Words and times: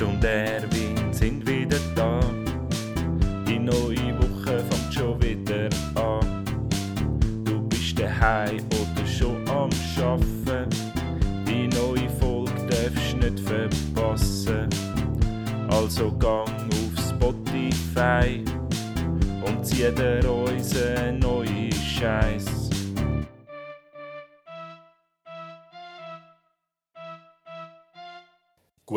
Ernst 0.00 0.02
und 0.02 0.89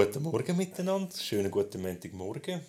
Guten 0.05 0.23
Morgen 0.23 0.57
miteinander, 0.57 1.16
schönen 1.17 1.49
guten 1.49 1.81
Montagmorgen. 1.81 2.59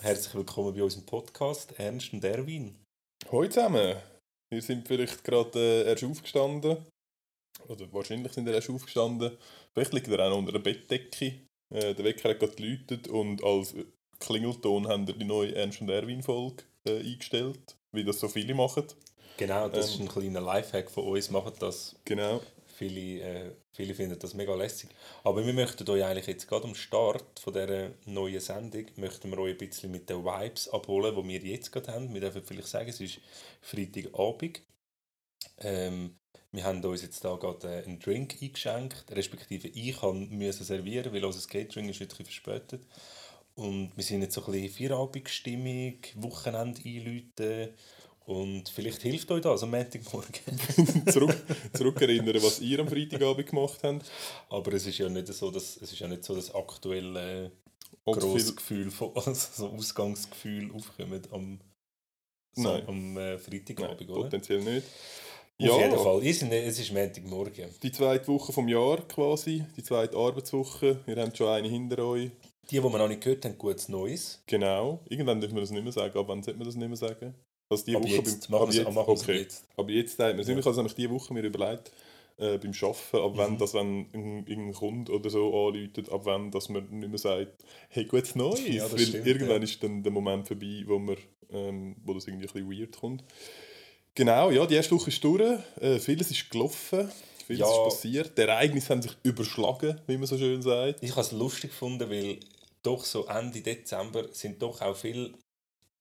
Herzlich 0.00 0.34
willkommen 0.34 0.74
bei 0.74 0.82
unserem 0.82 1.06
Podcast 1.06 1.72
Ernst 1.78 2.12
und 2.12 2.24
Erwin. 2.24 2.74
Hallo 3.30 3.46
zusammen. 3.46 3.94
Wir 4.52 4.60
sind 4.60 4.88
vielleicht 4.88 5.22
gerade 5.22 5.56
äh, 5.56 5.88
erst 5.88 6.02
aufgestanden. 6.02 6.78
Oder 7.68 7.92
wahrscheinlich 7.92 8.32
sind 8.32 8.44
wir 8.46 8.54
erst 8.54 8.70
aufgestanden. 8.70 9.38
Vielleicht 9.72 9.92
liegt 9.92 10.08
ihr 10.08 10.18
auch 10.18 10.30
noch 10.30 10.38
unter 10.38 10.50
der 10.50 10.58
Bettdecke. 10.58 11.42
Äh, 11.72 11.94
der 11.94 12.04
Wecker 12.04 12.30
hat 12.30 12.40
gerade 12.40 12.56
geläutet 12.56 13.06
und 13.06 13.44
als 13.44 13.72
Klingelton 14.18 14.88
haben 14.88 15.06
wir 15.06 15.14
die 15.14 15.24
neue 15.24 15.54
Ernst 15.54 15.80
und 15.80 15.90
Erwin-Folge 15.90 16.64
äh, 16.88 16.98
eingestellt. 16.98 17.76
Wie 17.94 18.02
das 18.02 18.18
so 18.18 18.26
viele 18.26 18.52
machen. 18.54 18.86
Genau, 19.36 19.68
das 19.68 19.90
Ähm. 19.90 19.94
ist 19.94 20.00
ein 20.00 20.08
kleiner 20.08 20.40
Lifehack 20.40 20.90
von 20.90 21.04
uns, 21.04 21.30
machen 21.30 21.52
das. 21.60 21.94
Genau. 22.04 22.40
Viele, 22.66 23.20
äh, 23.20 23.50
viele 23.72 23.94
finden 23.94 24.18
das 24.18 24.34
mega 24.34 24.54
lässig. 24.54 24.90
Aber 25.24 25.44
wir 25.44 25.52
möchten 25.52 25.88
euch 25.88 26.04
eigentlich 26.04 26.26
jetzt 26.26 26.48
gerade 26.48 26.64
am 26.64 26.74
Start 26.74 27.38
von 27.38 27.52
dieser 27.52 27.90
neuen 28.06 28.40
Sendung, 28.40 28.86
möchten 28.96 29.30
wir 29.30 29.38
euch 29.38 29.52
ein 29.52 29.58
bisschen 29.58 29.90
mit 29.90 30.08
den 30.08 30.24
Vibes 30.24 30.68
abholen, 30.68 31.14
die 31.16 31.28
wir 31.28 31.50
jetzt 31.50 31.72
gerade 31.72 31.92
haben. 31.92 32.12
Wir 32.12 32.20
dürfen 32.20 32.42
vielleicht 32.42 32.68
sagen, 32.68 32.90
es 32.90 33.00
ist 33.00 33.20
Freitagabend. 33.60 34.62
Ähm, 35.58 36.16
wir 36.52 36.64
haben 36.64 36.84
uns 36.84 37.02
jetzt 37.02 37.24
da 37.24 37.36
gerade 37.36 37.68
äh, 37.68 37.84
einen 37.84 38.00
Drink 38.00 38.36
eingeschenkt, 38.42 39.04
respektive 39.10 39.68
ich 39.68 40.02
musste 40.02 40.64
servieren, 40.64 41.12
weil 41.12 41.24
unser 41.24 41.46
Catering 41.48 41.88
ist 41.88 42.00
bisschen 42.00 42.24
verspätet. 42.24 42.82
Und 43.54 43.96
wir 43.96 44.04
sind 44.04 44.22
jetzt 44.22 44.34
so 44.34 44.44
ein 44.44 44.52
bisschen 44.52 44.70
Feierabendstimmung, 44.70 45.98
Wochenende 46.16 46.80
einläuten 46.84 47.74
und 48.30 48.68
vielleicht 48.68 49.02
hilft 49.02 49.28
euch 49.32 49.40
das 49.40 49.64
am 49.64 49.72
Montagmorgen. 49.72 50.30
Zurück, 51.12 51.36
zurückerinnern, 51.72 52.40
was 52.40 52.60
ihr 52.60 52.78
am 52.78 52.86
Freitagabend 52.86 53.48
gemacht 53.48 53.80
habt. 53.82 54.08
Aber 54.48 54.72
es 54.72 54.86
ist 54.86 54.98
ja 54.98 55.08
nicht 55.08 55.26
so, 55.26 55.50
dass, 55.50 55.76
es 55.78 55.92
ist 55.92 55.98
ja 55.98 56.06
nicht 56.06 56.24
so 56.24 56.36
das 56.36 56.54
aktuelle 56.54 57.50
viel- 58.06 58.54
Gefühl, 58.54 58.90
von, 58.92 59.10
also 59.16 59.32
so 59.32 59.66
Ausgangsgefühl 59.70 60.70
aufkommt 60.72 61.32
am, 61.32 61.58
so, 62.54 62.62
Nein. 62.62 62.82
am 62.86 63.16
äh, 63.16 63.30
Nein, 63.30 63.38
Freitagabend, 63.40 64.08
oder? 64.08 64.22
potenziell 64.22 64.60
nicht. 64.60 64.86
Auf 65.62 65.80
jeden 65.80 65.98
Fall. 65.98 66.24
Ich, 66.24 66.40
es 66.40 66.78
ist 66.78 66.92
Montagmorgen. 66.92 67.68
Die 67.82 67.92
zweite 67.92 68.28
Woche 68.28 68.52
vom 68.52 68.68
Jahr 68.68 68.98
quasi, 69.08 69.64
die 69.76 69.82
zweite 69.82 70.16
Arbeitswoche. 70.16 71.00
Ihr 71.06 71.16
habt 71.16 71.36
schon 71.36 71.48
eine 71.48 71.68
hinter 71.68 71.98
euch. 71.98 72.30
Die, 72.70 72.76
die 72.76 72.82
wir 72.82 72.98
noch 72.98 73.08
nicht 73.08 73.22
gehört 73.22 73.44
haben, 73.44 73.58
gutes 73.58 73.88
Neues. 73.88 74.40
Genau. 74.46 75.00
Irgendwann 75.08 75.40
dürfen 75.40 75.56
wir 75.56 75.62
das 75.62 75.72
nicht 75.72 75.82
mehr 75.82 75.92
sagen. 75.92 76.16
Ab 76.16 76.26
wann 76.28 76.44
sollte 76.44 76.58
man 76.58 76.66
das 76.68 76.76
nicht 76.76 76.86
mehr 76.88 76.96
sagen? 76.96 77.34
Also 77.70 77.84
die 77.84 77.94
Ab 77.96 78.02
Woche 78.02 78.12
jetzt 78.14 78.50
beim, 78.50 78.60
machen 78.60 78.72
wir 78.72 78.80
es- 78.80 78.86
wir 79.06 79.14
es 79.14 79.22
okay. 79.22 79.38
jetzt. 79.38 79.64
Aber 79.76 79.90
jetzt 79.90 80.18
man 80.34 80.40
es 80.40 80.48
Ja. 80.48 80.58
Ich 80.58 80.66
habe 80.66 80.76
nämlich 80.76 80.94
diese 80.94 81.10
Woche 81.10 81.32
mir 81.32 81.42
überlegt, 81.44 81.92
äh, 82.36 82.58
beim 82.58 82.72
Arbeiten, 82.72 83.16
ab 83.16 83.32
wann, 83.34 83.52
Mhm. 83.52 83.58
dass, 83.58 83.74
wenn 83.74 84.00
ein, 84.12 84.44
irgendein 84.48 84.74
Kunde 84.74 85.12
oder 85.12 85.30
so 85.30 85.68
anläutet, 85.68 86.10
ab 86.10 86.22
wann, 86.24 86.50
dass 86.50 86.68
man 86.68 86.88
nicht 86.90 87.08
mehr 87.08 87.18
sagt, 87.18 87.64
hey, 87.90 88.04
gutes 88.06 88.34
Neues. 88.34 88.60
Ja, 88.66 88.90
Weil 88.90 88.98
stimmt, 88.98 89.26
irgendwann 89.26 89.58
ja. 89.62 89.68
ist 89.68 89.80
dann 89.82 90.02
der 90.02 90.10
Moment 90.10 90.48
vorbei, 90.48 90.82
wo, 90.86 90.98
man, 90.98 91.16
ähm, 91.52 91.96
wo 92.04 92.12
das 92.14 92.26
irgendwie 92.26 92.48
ein 92.48 92.52
bisschen 92.52 92.70
weird 92.80 92.98
kommt. 92.98 93.22
Genau, 94.14 94.50
ja, 94.50 94.66
die 94.66 94.74
erste 94.74 94.94
Woche 94.96 95.10
ist 95.10 95.22
durch. 95.22 95.60
Äh, 95.80 95.98
vieles 96.00 96.30
ist 96.32 96.50
gelaufen. 96.50 97.08
Vieles 97.46 97.60
Ja. 97.60 97.66
ist 97.70 97.84
passiert. 97.84 98.36
Die 98.36 98.42
Ereignisse 98.42 98.88
haben 98.90 99.02
sich 99.02 99.12
überschlagen, 99.22 100.00
wie 100.08 100.16
man 100.16 100.26
so 100.26 100.36
schön 100.36 100.60
sagt. 100.62 101.02
Ich 101.02 101.10
habe 101.12 101.20
es 101.20 101.30
lustig 101.32 101.70
gefunden, 101.70 102.10
weil 102.10 102.38
doch 102.82 103.04
so 103.04 103.26
Ende 103.26 103.60
Dezember 103.60 104.24
sind 104.32 104.60
doch 104.60 104.80
auch 104.80 104.96
viele 104.96 105.32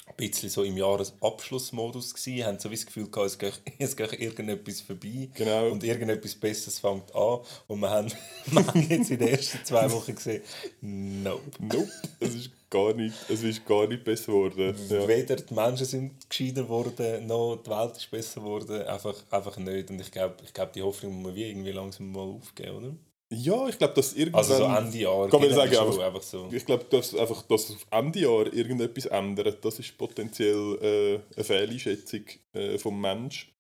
ein 0.10 0.16
bisschen 0.18 0.50
so 0.50 0.64
im 0.64 0.76
Jahresabschlussmodus 0.78 2.14
gewesen, 2.14 2.46
haben 2.46 2.60
so 2.60 2.70
wie 2.70 2.76
das 2.76 2.86
Gefühl 2.86 3.10
gehabt, 3.10 3.28
es 3.28 3.38
geht, 3.40 3.62
es 3.80 3.96
geht 3.96 4.14
irgendetwas 4.20 4.82
vorbei 4.82 5.30
Genau. 5.34 5.70
und 5.70 5.84
irgendetwas 5.84 6.36
Besseres 6.36 6.80
fängt 6.80 7.14
an 7.16 7.40
und 7.68 7.80
wir 7.80 7.90
haben, 7.90 8.12
wir 8.48 8.68
haben 8.68 8.88
jetzt 8.90 9.12
in 9.12 9.20
den 9.20 9.28
ersten 9.30 9.64
zwei 9.64 9.90
Wochen 9.92 10.16
gesehen, 10.16 10.42
nope. 10.82 11.42
Nope, 11.60 11.92
es 12.20 12.36
ist 12.36 12.52
gar 12.70 12.94
nicht, 12.94 13.16
es 13.30 13.44
ist 13.44 13.66
gar 13.66 13.88
nicht 13.88 14.04
besser 14.04 14.28
geworden. 14.28 14.76
Ja. 14.90 15.08
Weder 15.08 15.36
die 15.38 15.54
Menschen 15.54 15.86
sind 15.86 16.30
gescheiter 16.30 16.64
geworden, 16.64 17.26
noch 17.28 17.58
die 17.64 17.70
Welt 17.70 17.98
ist 17.98 18.12
besser 18.12 18.42
geworden, 18.42 18.82
einfach, 18.84 19.16
einfach 19.32 19.58
nicht. 19.58 19.90
Und 19.90 20.00
ich 20.02 20.12
glaube, 20.12 20.36
ich 20.44 20.54
glaub, 20.54 20.74
die 20.74 20.82
Hoffnung 20.84 21.16
muss 21.16 21.24
man 21.28 21.36
wie 21.36 21.46
irgendwie 21.50 21.72
langsam 21.72 22.12
mal 22.12 22.22
aufgeben, 22.22 22.76
oder? 22.78 22.96
Ja, 23.32 23.68
ich 23.68 23.78
glaube, 23.78 23.94
dass 23.94 24.14
irgendwann... 24.14 24.40
Also 24.40 24.58
so 24.58 24.64
Ende 24.64 24.98
Jahr. 24.98 25.30
Kann 25.30 25.40
man 25.42 25.54
sagen, 25.54 25.78
einfach- 25.78 26.00
einfach 26.00 26.22
so. 26.24 26.50
Ich 26.52 26.66
glaube, 26.66 26.86
dass 26.90 27.16
einfach 27.16 27.44
auf 27.48 27.88
Ende 27.92 28.20
Jahr 28.20 28.52
irgendetwas 28.52 29.06
ändert, 29.06 29.64
das 29.64 29.78
ist 29.80 29.96
potenziell 29.98 30.78
äh, 30.82 31.20
eine 31.36 31.44
Fehleinschätzung 31.44 32.22
äh, 32.54 32.78
vom 32.80 33.00
Mensch. 33.00 33.54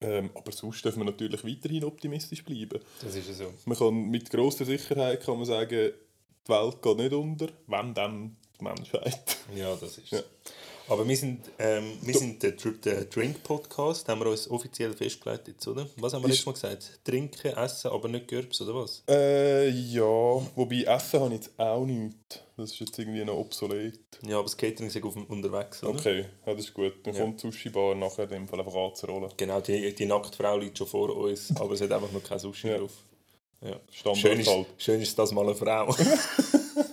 Ähm, 0.00 0.30
aber 0.34 0.52
sonst 0.52 0.84
dürfen 0.84 1.00
wir 1.00 1.04
natürlich 1.06 1.44
weiterhin 1.44 1.84
optimistisch 1.84 2.44
bleiben. 2.44 2.80
Das 3.02 3.14
ist 3.14 3.28
ja 3.28 3.34
so. 3.34 3.52
Man 3.64 3.76
kann 3.78 3.94
mit 4.10 4.30
grosser 4.30 4.64
Sicherheit 4.64 5.22
kann 5.24 5.36
man 5.36 5.46
sagen, 5.46 5.92
die 6.46 6.50
Welt 6.52 6.82
geht 6.82 6.96
nicht 6.98 7.12
unter, 7.12 7.48
wenn 7.66 7.94
dann 7.94 8.36
die 8.58 8.64
Menschheit. 8.64 9.36
Ja, 9.54 9.74
das 9.76 9.98
ist 9.98 10.10
Ja. 10.10 10.20
Aber 10.88 11.06
wir 11.08 11.16
sind, 11.16 11.40
ähm, 11.58 11.98
wir 12.02 12.14
sind 12.14 12.40
der, 12.42 12.52
der 12.52 13.04
Drink-Podcast, 13.06 14.08
haben 14.08 14.20
wir 14.20 14.30
uns 14.30 14.48
offiziell 14.48 14.92
festgelegt 14.92 15.48
jetzt, 15.48 15.66
oder? 15.66 15.88
Was 15.96 16.12
haben 16.14 16.22
wir 16.22 16.28
letztes 16.28 16.46
Mal 16.46 16.52
gesagt? 16.52 17.00
Trinken, 17.04 17.48
essen, 17.56 17.90
aber 17.90 18.08
nicht 18.08 18.28
Gürbs, 18.28 18.60
oder 18.60 18.74
was? 18.76 19.02
Äh, 19.08 19.68
ja, 19.68 20.00
wobei 20.02 20.82
Essen 20.84 21.20
habe 21.20 21.34
ich 21.34 21.40
jetzt 21.40 21.58
auch 21.58 21.84
nicht. 21.84 22.16
Das 22.56 22.70
ist 22.72 22.78
jetzt 22.78 22.98
irgendwie 22.98 23.24
noch 23.24 23.34
obsolet. 23.36 23.98
Ja, 24.24 24.36
aber 24.36 24.44
das 24.44 24.56
Catering 24.56 24.88
ist 24.88 25.02
auf 25.02 25.14
dem 25.14 25.24
unterwegs, 25.24 25.82
oder? 25.82 25.98
Okay, 25.98 26.24
ja, 26.46 26.54
das 26.54 26.66
ist 26.66 26.74
gut. 26.74 26.94
Dann 27.04 27.14
Ja. 27.14 27.20
kommt 27.22 27.42
die 27.42 27.46
Sushi-Bar 27.50 27.96
nachher 27.96 28.24
in 28.24 28.30
dem 28.30 28.48
Fall 28.48 28.60
einfach 28.60 28.74
anzurollen. 28.74 29.30
Genau, 29.36 29.60
die, 29.60 29.92
die 29.92 30.06
Nacktfrau 30.06 30.56
liegt 30.56 30.78
schon 30.78 30.86
vor 30.86 31.14
uns, 31.16 31.50
aber 31.56 31.74
es 31.74 31.80
hat 31.80 31.90
einfach 31.90 32.12
noch 32.12 32.22
kein 32.22 32.38
Sushi 32.38 32.68
Ja. 32.68 32.78
drauf. 32.78 32.92
Ja. 33.60 33.80
Schön, 34.14 34.38
ist, 34.38 34.48
halt. 34.48 34.66
schön 34.78 35.00
ist 35.02 35.18
das 35.18 35.32
mal 35.32 35.44
eine 35.46 35.54
Frau. 35.56 35.92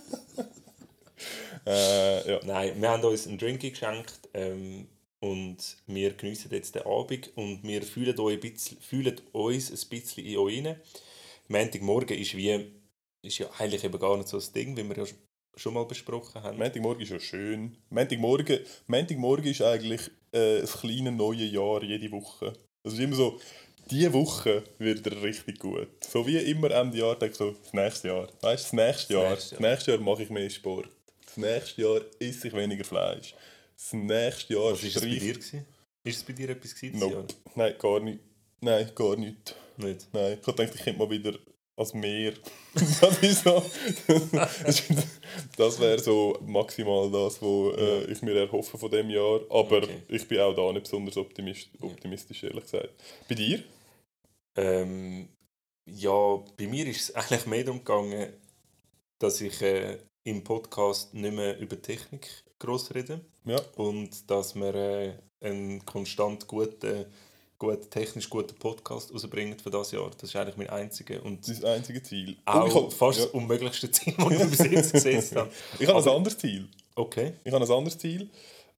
Äh, 1.66 2.30
ja. 2.32 2.40
Nein, 2.46 2.82
wir 2.82 2.90
haben 2.90 3.04
uns 3.04 3.28
einen 3.28 3.38
Drink 3.38 3.62
geschenkt 3.62 4.20
ähm, 4.34 4.88
und 5.20 5.58
wir 5.88 6.14
geniessen 6.14 6.52
jetzt 6.52 6.76
den 6.76 6.84
Abend 6.84 7.32
und 7.36 7.64
wir 7.64 7.82
fühlen, 7.84 8.20
euch 8.20 8.34
ein 8.36 8.40
bisschen, 8.40 8.78
fühlen 8.82 9.20
uns 9.32 9.72
ein 9.72 9.90
bisschen 9.90 10.26
in 10.26 10.38
euch 10.38 10.66
rein. 10.66 10.76
Montagmorgen 11.48 12.18
ist 12.18 12.36
wie, 12.36 12.66
ist 13.22 13.38
ja 13.38 13.50
eigentlich 13.58 13.84
eben 13.84 14.00
gar 14.00 14.18
nicht 14.18 14.30
so 14.30 14.38
das 14.38 14.52
Ding, 14.52 14.76
wie 14.76 14.84
wir 14.84 14.98
ja 14.98 15.06
schon 15.56 15.74
mal 15.74 15.86
besprochen 15.86 16.42
haben. 16.44 16.58
Montagmorgen 16.58 17.02
ist 17.04 17.12
ja 17.12 17.20
schön. 17.20 17.78
Montagmorgen, 17.90 18.60
Montagmorgen 18.88 19.46
ist 19.52 19.62
eigentlich 19.62 20.02
äh, 20.34 20.62
ein 20.62 20.66
kleines 20.68 21.14
neues 21.14 21.52
Jahr 21.52 21.84
jede 21.84 22.12
Woche. 22.12 22.54
Das 22.84 22.94
ist 22.94 23.00
immer 23.00 23.16
so, 23.16 23.40
diese 23.92 24.12
Woche 24.14 24.64
wird 24.78 25.06
er 25.06 25.22
richtig 25.22 25.60
gut. 25.60 25.88
So 26.10 26.26
wie 26.26 26.38
immer 26.38 26.72
Ende 26.72 26.98
Jahr 26.98 27.18
denke 27.18 27.34
ich 27.34 27.38
so, 27.38 27.52
das 27.52 27.74
nächste 27.74 28.08
Jahr. 28.10 28.28
Weißt 28.42 28.66
das 28.66 28.74
nächste 28.74 29.14
Das 29.14 29.22
Jahr. 29.22 29.30
nächste 29.32 29.56
Das 29.56 29.60
Jahr. 29.62 29.72
nächste 29.72 29.92
Jahr 29.92 30.00
mache 30.02 30.24
ich 30.24 30.30
mehr 30.30 30.50
Sport. 30.50 30.90
Das 31.36 31.38
nächste 31.38 31.82
Jahr 31.82 32.02
esse 32.20 32.48
ich 32.48 32.54
weniger 32.54 32.84
Fleisch. 32.84 33.34
Das 33.76 33.94
nächste 33.94 34.54
Jahr 34.54 34.74
Was 34.74 34.84
war 34.84 34.90
das 34.92 35.02
bei 35.02 35.08
dir? 35.10 35.34
Gewesen? 35.34 35.66
Ist 36.04 36.18
es 36.18 36.24
bei 36.24 36.34
dir 36.34 36.50
etwas 36.50 36.76
gewesen? 36.76 37.00
Nope. 37.00 37.26
Nein, 37.56 37.76
gar 37.80 38.00
nicht. 38.00 38.20
Nein, 38.62 38.92
gar 38.94 39.16
nicht. 39.16 39.56
Nicht. 39.78 40.08
Nein, 40.14 40.34
ich 40.34 40.46
gedacht, 40.46 40.76
ich 40.76 40.82
könnte 40.84 41.00
mal 41.00 41.10
wieder 41.10 41.34
als 41.76 41.94
Meer. 41.96 42.34
das 42.74 43.18
ist 43.24 43.44
so. 43.44 43.64
das 45.58 45.80
wäre 45.80 46.00
so 46.00 46.38
maximal 46.46 47.10
das, 47.10 47.42
was 47.42 47.78
äh, 47.78 48.12
ich 48.12 48.22
mir 48.22 48.36
erhoffe 48.36 48.78
von 48.78 48.92
dem 48.92 49.10
Jahr. 49.10 49.42
Aber 49.50 49.78
Okay. 49.78 50.04
ich 50.10 50.28
bin 50.28 50.40
auch 50.40 50.54
da 50.54 50.72
nicht 50.72 50.84
besonders 50.84 51.18
optimist, 51.18 51.70
optimistisch, 51.82 52.44
ehrlich 52.44 52.64
gesagt. 52.66 52.94
Bei 53.28 53.34
dir? 53.34 53.64
Ähm, 54.56 55.30
ja, 55.86 56.36
bei 56.58 56.68
mir 56.68 56.86
ist 56.86 57.10
es 57.10 57.16
eigentlich 57.16 57.48
mehr 57.48 57.64
darum 57.64 57.80
gegangen, 57.80 58.34
dass 59.18 59.42
ich 59.42 59.60
äh, 59.64 59.98
im 60.24 60.44
Podcast 60.44 61.14
nicht 61.14 61.34
mehr 61.36 61.58
über 61.60 61.82
Technik 61.82 62.30
gross 62.60 62.94
rede 62.94 63.20
Ja. 63.46 63.60
und 63.76 64.10
dass 64.30 64.56
wir 64.56 64.74
äh, 64.74 65.14
einen 65.42 65.86
konstant 65.86 66.48
guten, 66.48 67.06
gut, 67.60 67.92
technisch 67.92 68.30
guten 68.30 68.56
Podcast 68.56 69.14
rausbringen 69.14 69.60
für 69.60 69.70
das 69.70 69.92
Jahr. 69.92 70.10
Das 70.12 70.30
ist 70.30 70.36
eigentlich 70.38 70.56
mein 70.58 70.70
einziger 70.70 71.22
und 71.26 71.46
Das 71.48 71.64
einzige 71.64 72.02
Ziel. 72.02 72.38
Auch 72.46 72.68
ich 72.68 72.74
habe 72.76 72.92
fast 72.92 73.20
ja, 73.20 73.26
das 73.26 73.34
unmöglichste 73.34 73.92
Ziel, 73.92 74.14
das 74.18 74.30
wir 74.30 74.46
bis 74.46 74.60
jetzt 74.72 74.94
gesetzt 74.94 75.36
haben. 75.36 75.50
ich 75.78 75.88
habe 75.88 76.00
ein 76.02 76.08
anderes 76.16 76.38
Ziel. 76.38 76.70
Okay. 76.96 77.34
Ich 77.44 77.52
habe 77.52 77.66
ein 77.66 77.72
anderes 77.72 77.98
Ziel. 77.98 78.30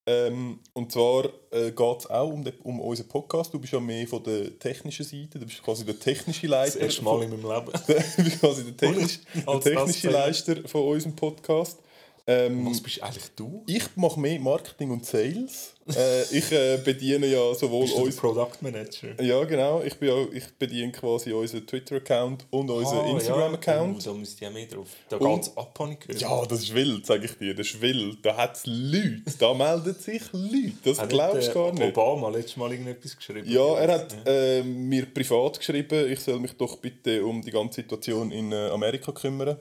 Ähm, 0.07 0.60
und 0.74 0.92
zwar 0.92 1.25
äh, 1.50 1.72
geht 1.72 2.00
es 2.00 2.07
auch 2.07 2.31
um, 2.31 2.44
den, 2.44 2.54
um 2.63 2.80
unseren 2.80 3.07
Podcast. 3.07 3.52
Du 3.52 3.60
bist 3.60 3.74
ja 3.74 3.80
mehr 3.80 4.07
von 4.07 4.24
der 4.24 4.57
technischen 4.60 5.04
Seite. 5.04 5.40
Du 5.40 5.46
bist 5.46 5.63
quasi 5.63 5.84
der 5.84 6.00
technische 6.00 6.46
Leiter. 6.46 6.74
Das 6.74 6.75
erste 6.75 7.04
Mal 7.04 7.24
in 7.24 7.31
meinem 7.31 7.42
Leben. 7.42 7.72
du 8.18 8.24
bist 8.24 8.40
quasi 8.40 8.63
der, 8.66 8.78
technisch, 8.78 9.19
der 9.34 9.60
technische 9.60 10.10
Leiter 10.12 10.68
von 10.68 10.84
unserem 10.84 11.16
Podcast. 11.16 11.80
Ähm, 12.27 12.66
Was 12.66 12.81
bist 12.81 13.04
eigentlich 13.04 13.30
du? 13.36 13.63
Ich 13.68 13.83
mache 13.95 14.19
mehr 14.19 14.39
Marketing 14.39 14.89
und 14.89 15.06
Sales. 15.06 15.75
äh, 15.95 16.24
ich 16.36 16.51
äh, 16.51 16.77
bediene 16.83 17.27
ja 17.27 17.54
sowohl 17.54 17.83
Bist 17.83 17.95
du 17.95 18.01
uns. 18.06 18.16
Product 18.16 18.51
Manager? 18.62 19.22
Ja, 19.22 19.44
genau. 19.44 19.83
Ich, 19.83 19.94
bin 20.00 20.10
ja, 20.10 20.25
ich 20.33 20.45
bediene 20.57 20.92
quasi 20.92 21.31
unseren 21.31 21.68
Twitter-Account 21.68 22.48
und 22.50 22.72
unseren 22.72 23.06
Instagram-Account. 23.10 23.98
Ah, 24.01 24.06
Ja. 24.06 24.12
Oh, 24.12 24.13
da 24.13 24.19
müsst 24.19 24.42
ihr 24.42 24.48
ja 24.48 24.54
mehr 24.56 24.66
drauf. 24.66 24.88
Da 25.07 25.19
geht 25.19 25.42
es 25.44 25.56
ab. 25.56 25.80
Ja, 26.18 26.45
das 26.48 26.60
ist 26.63 26.74
wild, 26.74 27.06
sage 27.06 27.25
ich 27.25 27.38
dir. 27.38 27.54
Das 27.54 27.68
ist 27.68 27.80
wild. 27.80 28.18
Da 28.25 28.36
hat 28.36 28.56
es 28.56 28.63
Leute. 28.66 29.21
Da 29.38 29.54
melden 29.54 29.94
sich 29.94 30.24
Leute. 30.33 30.71
Das 30.83 31.00
Hat 31.00 31.10
glaubst 31.10 31.36
nicht, 31.36 31.54
du 31.54 31.60
äh, 31.60 31.63
gar 31.66 31.74
nicht. 31.74 31.95
Obama 31.98 32.30
letztes 32.30 32.57
Mal 32.57 32.71
irgendetwas 32.71 33.16
geschrieben. 33.16 33.48
Ja, 33.48 33.75
er 33.78 33.94
hat 33.94 34.16
äh, 34.25 34.63
mir 34.63 35.06
privat 35.06 35.60
geschrieben, 35.60 36.12
ich 36.12 36.19
soll 36.21 36.39
mich 36.39 36.54
doch 36.54 36.78
bitte 36.78 37.24
um 37.24 37.44
die 37.44 37.51
ganze 37.51 37.81
Situation 37.81 38.31
in 38.31 38.51
äh, 38.51 38.69
Amerika 38.69 39.12
kümmern. 39.12 39.57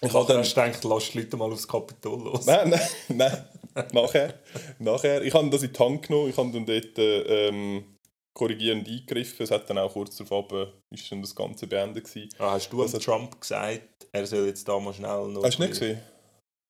Ich 0.00 0.12
habe 0.12 0.32
dann 0.32 0.42
gedacht, 0.42 0.84
lass 0.84 1.10
die 1.10 1.18
Leute 1.18 1.36
mal 1.36 1.50
aufs 1.50 1.66
Kapitol 1.66 2.22
los. 2.22 2.46
Nein, 2.46 2.70
nein, 2.70 2.88
nein. 3.08 3.44
nachher. 3.92 4.34
nachher. 4.78 5.22
Ich 5.22 5.34
habe 5.34 5.50
das 5.50 5.62
in 5.62 5.72
die 5.72 5.78
Hand 5.78 6.06
genommen, 6.06 6.30
ich 6.30 6.36
habe 6.36 6.52
dann 6.52 6.66
dort 6.66 6.98
äh, 6.98 7.48
ähm, 7.48 7.84
korrigierend 8.32 8.86
eingegriffen. 8.88 9.44
Es 9.44 9.50
hat 9.50 9.68
dann 9.68 9.78
auch 9.78 9.92
kurz 9.92 10.16
darauf 10.16 10.52
ab, 10.52 10.72
ist 10.90 11.10
dann 11.10 11.20
das 11.20 11.34
Ganze 11.34 11.66
beendet 11.66 12.04
gewesen. 12.04 12.28
Ah, 12.38 12.52
hast 12.52 12.70
du 12.70 12.82
hat- 12.82 13.02
Trump 13.02 13.40
gesagt, 13.40 14.06
er 14.12 14.26
soll 14.26 14.46
jetzt 14.46 14.66
da 14.68 14.78
mal 14.78 14.94
schnell 14.94 15.28
noch... 15.28 15.42
Hast 15.42 15.58
du 15.58 15.62
nicht 15.62 15.72
gesehen? 15.72 16.00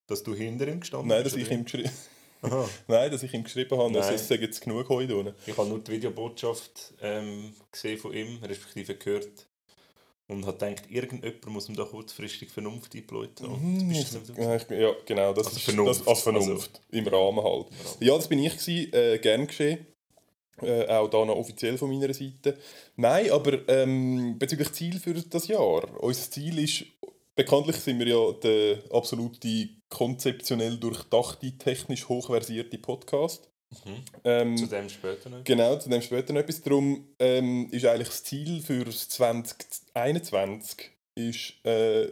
Dass 0.06 0.22
du 0.22 0.34
hinter 0.34 0.66
ihm 0.66 0.80
gestanden 0.80 1.08
Nein, 1.08 1.22
bist, 1.22 1.36
dass 1.36 1.42
ich 1.42 1.50
ihm, 1.50 1.64
geschri 1.64 1.84
Aha. 2.40 2.68
Nein, 2.88 3.10
dass 3.10 3.22
ich 3.22 3.34
ihm 3.34 3.44
geschrieben 3.44 3.78
habe, 3.78 3.92
dass 3.92 4.06
Nein. 4.06 4.14
es 4.14 4.28
jetzt 4.28 4.60
genug 4.62 4.88
heute 4.88 5.16
unten. 5.16 5.34
Ich 5.46 5.56
habe 5.56 5.68
nur 5.68 5.80
die 5.80 5.92
Videobotschaft 5.92 6.94
ähm, 7.02 7.54
gesehen 7.70 7.98
von 7.98 8.14
ihm, 8.14 8.42
respektive 8.42 8.94
gehört. 8.94 9.46
Und 10.30 10.44
habe 10.46 10.58
gedacht, 10.58 10.90
irgendjemand 10.90 11.46
muss 11.46 11.68
ihm 11.70 11.74
da 11.76 11.84
kurzfristig 11.84 12.50
Vernunft 12.50 12.94
eingeläutet 12.94 13.40
haben. 13.48 13.86
Mhm, 13.86 13.90
Ja, 13.92 14.92
genau, 15.06 15.32
das 15.32 15.46
Also 15.46 15.56
ist 15.56 15.64
Vernunft. 15.64 16.00
Das, 16.00 16.06
als 16.06 16.20
Vernunft. 16.20 16.80
Im 16.90 17.06
Rahmen 17.06 17.42
halt. 17.42 17.66
Ja, 18.00 18.14
das 18.14 18.28
bin 18.28 18.38
ich 18.40 18.56
gewesen, 18.58 18.92
äh, 18.92 19.18
gern 19.18 19.46
geschehen. 19.46 19.86
Äh, 20.60 20.86
auch 20.88 21.08
da 21.08 21.24
noch 21.24 21.36
offiziell 21.36 21.78
von 21.78 21.88
meiner 21.88 22.12
Seite. 22.12 22.58
Nein, 22.96 23.30
aber 23.30 23.66
ähm, 23.68 24.36
bezüglich 24.38 24.72
Ziel 24.72 24.98
für 24.98 25.14
das 25.14 25.46
Jahr. 25.48 26.02
Unser 26.02 26.30
Ziel 26.30 26.58
ist, 26.58 26.84
bekanntlich 27.34 27.76
sind 27.76 27.98
wir 28.00 28.08
ja 28.08 28.32
der 28.32 28.82
absolute 28.92 29.68
konzeptionell 29.88 30.76
durchdachte, 30.76 31.56
technisch 31.56 32.08
hochversierte 32.08 32.76
Podcast. 32.78 33.48
Mhm. 33.84 34.02
Ähm, 34.24 34.56
Zu 34.56 34.66
dem 34.66 34.88
später 34.88 35.28
noch. 35.30 35.44
Genau, 35.44 35.76
zu 35.76 35.88
dem 35.90 36.00
später 36.02 36.32
noch 36.32 36.40
etwas. 36.40 36.62
Darum 36.62 37.06
ähm, 37.18 37.68
ist 37.70 37.84
eigentlich 37.84 38.08
das 38.08 38.24
Ziel 38.24 38.62
für 38.62 38.84
das 38.84 39.08
2021 39.10 40.90
ist, 41.16 41.54
äh, 41.66 42.08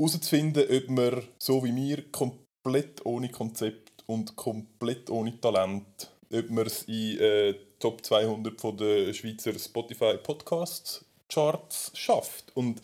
herauszufinden, 0.00 0.62
ob 0.64 0.96
wir 0.96 1.22
so 1.38 1.64
wie 1.64 1.74
wir 1.74 2.10
komplett 2.10 3.04
ohne 3.04 3.30
Konzept 3.30 4.04
und 4.06 4.36
komplett 4.36 5.10
ohne 5.10 5.38
Talent, 5.40 6.10
ob 6.32 6.48
wir 6.50 6.66
es 6.66 6.84
in 6.84 7.18
äh, 7.18 7.54
Top 7.78 8.04
200 8.04 8.60
von 8.60 8.76
der 8.76 9.12
Schweizer 9.12 9.56
Spotify 9.58 10.16
Podcasts 10.16 11.04
Charts 11.28 11.90
schafft. 11.94 12.56
Und 12.56 12.80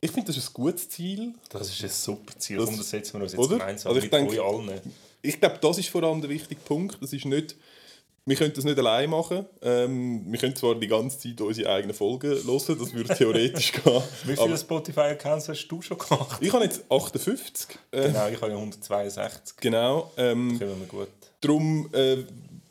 ich 0.00 0.10
finde, 0.10 0.26
das 0.28 0.36
ist 0.36 0.50
ein 0.50 0.54
gutes 0.54 0.88
Ziel. 0.90 1.34
Das 1.50 1.68
ist 1.70 1.82
ein 1.82 1.88
super 1.88 2.38
Ziel. 2.38 2.58
Das- 2.58 2.66
Komm, 2.66 2.76
das 2.76 2.90
setzen 2.90 3.14
wir 3.14 3.22
uns 3.22 3.32
jetzt 3.32 3.40
oder? 3.40 3.58
gemeinsam 3.58 3.88
Also 3.90 3.98
ich 3.98 4.04
mit 4.04 4.12
denke- 4.12 4.32
euch 4.32 4.40
allen. 4.46 4.80
Ich 5.22 5.40
glaube, 5.40 5.58
das 5.60 5.78
ist 5.78 5.88
vor 5.88 6.02
allem 6.02 6.20
der 6.20 6.30
wichtige 6.30 6.60
Punkt. 6.60 6.98
Das 7.00 7.12
ist 7.12 7.24
nicht, 7.24 7.56
wir 8.24 8.36
können 8.36 8.52
das 8.54 8.64
nicht 8.64 8.78
allein 8.78 9.08
machen. 9.10 9.46
Ähm, 9.62 10.24
wir 10.30 10.38
können 10.38 10.54
zwar 10.54 10.74
die 10.74 10.86
ganze 10.86 11.18
Zeit 11.18 11.40
unsere 11.40 11.70
eigenen 11.70 11.94
Folgen 11.94 12.28
hören, 12.30 12.60
das 12.78 12.92
würde 12.92 13.14
theoretisch 13.14 13.72
gehen. 13.84 14.02
Wie 14.24 14.36
viele 14.36 14.58
Spotify-Accounts 14.58 15.48
hast 15.48 15.66
du 15.68 15.80
schon 15.82 15.98
gemacht? 15.98 16.38
ich 16.40 16.52
habe 16.52 16.64
jetzt 16.64 16.84
58. 16.90 17.78
Äh, 17.90 18.08
Genau, 18.08 18.28
ich 18.28 18.40
habe 18.40 18.52
ja 18.52 18.56
162. 18.58 19.56
genau. 19.56 20.12
Ähm, 20.16 20.58
Kommen 20.58 20.80
wir 20.80 20.86
gut. 20.86 21.08
Darum, 21.40 21.88
äh, 21.92 22.18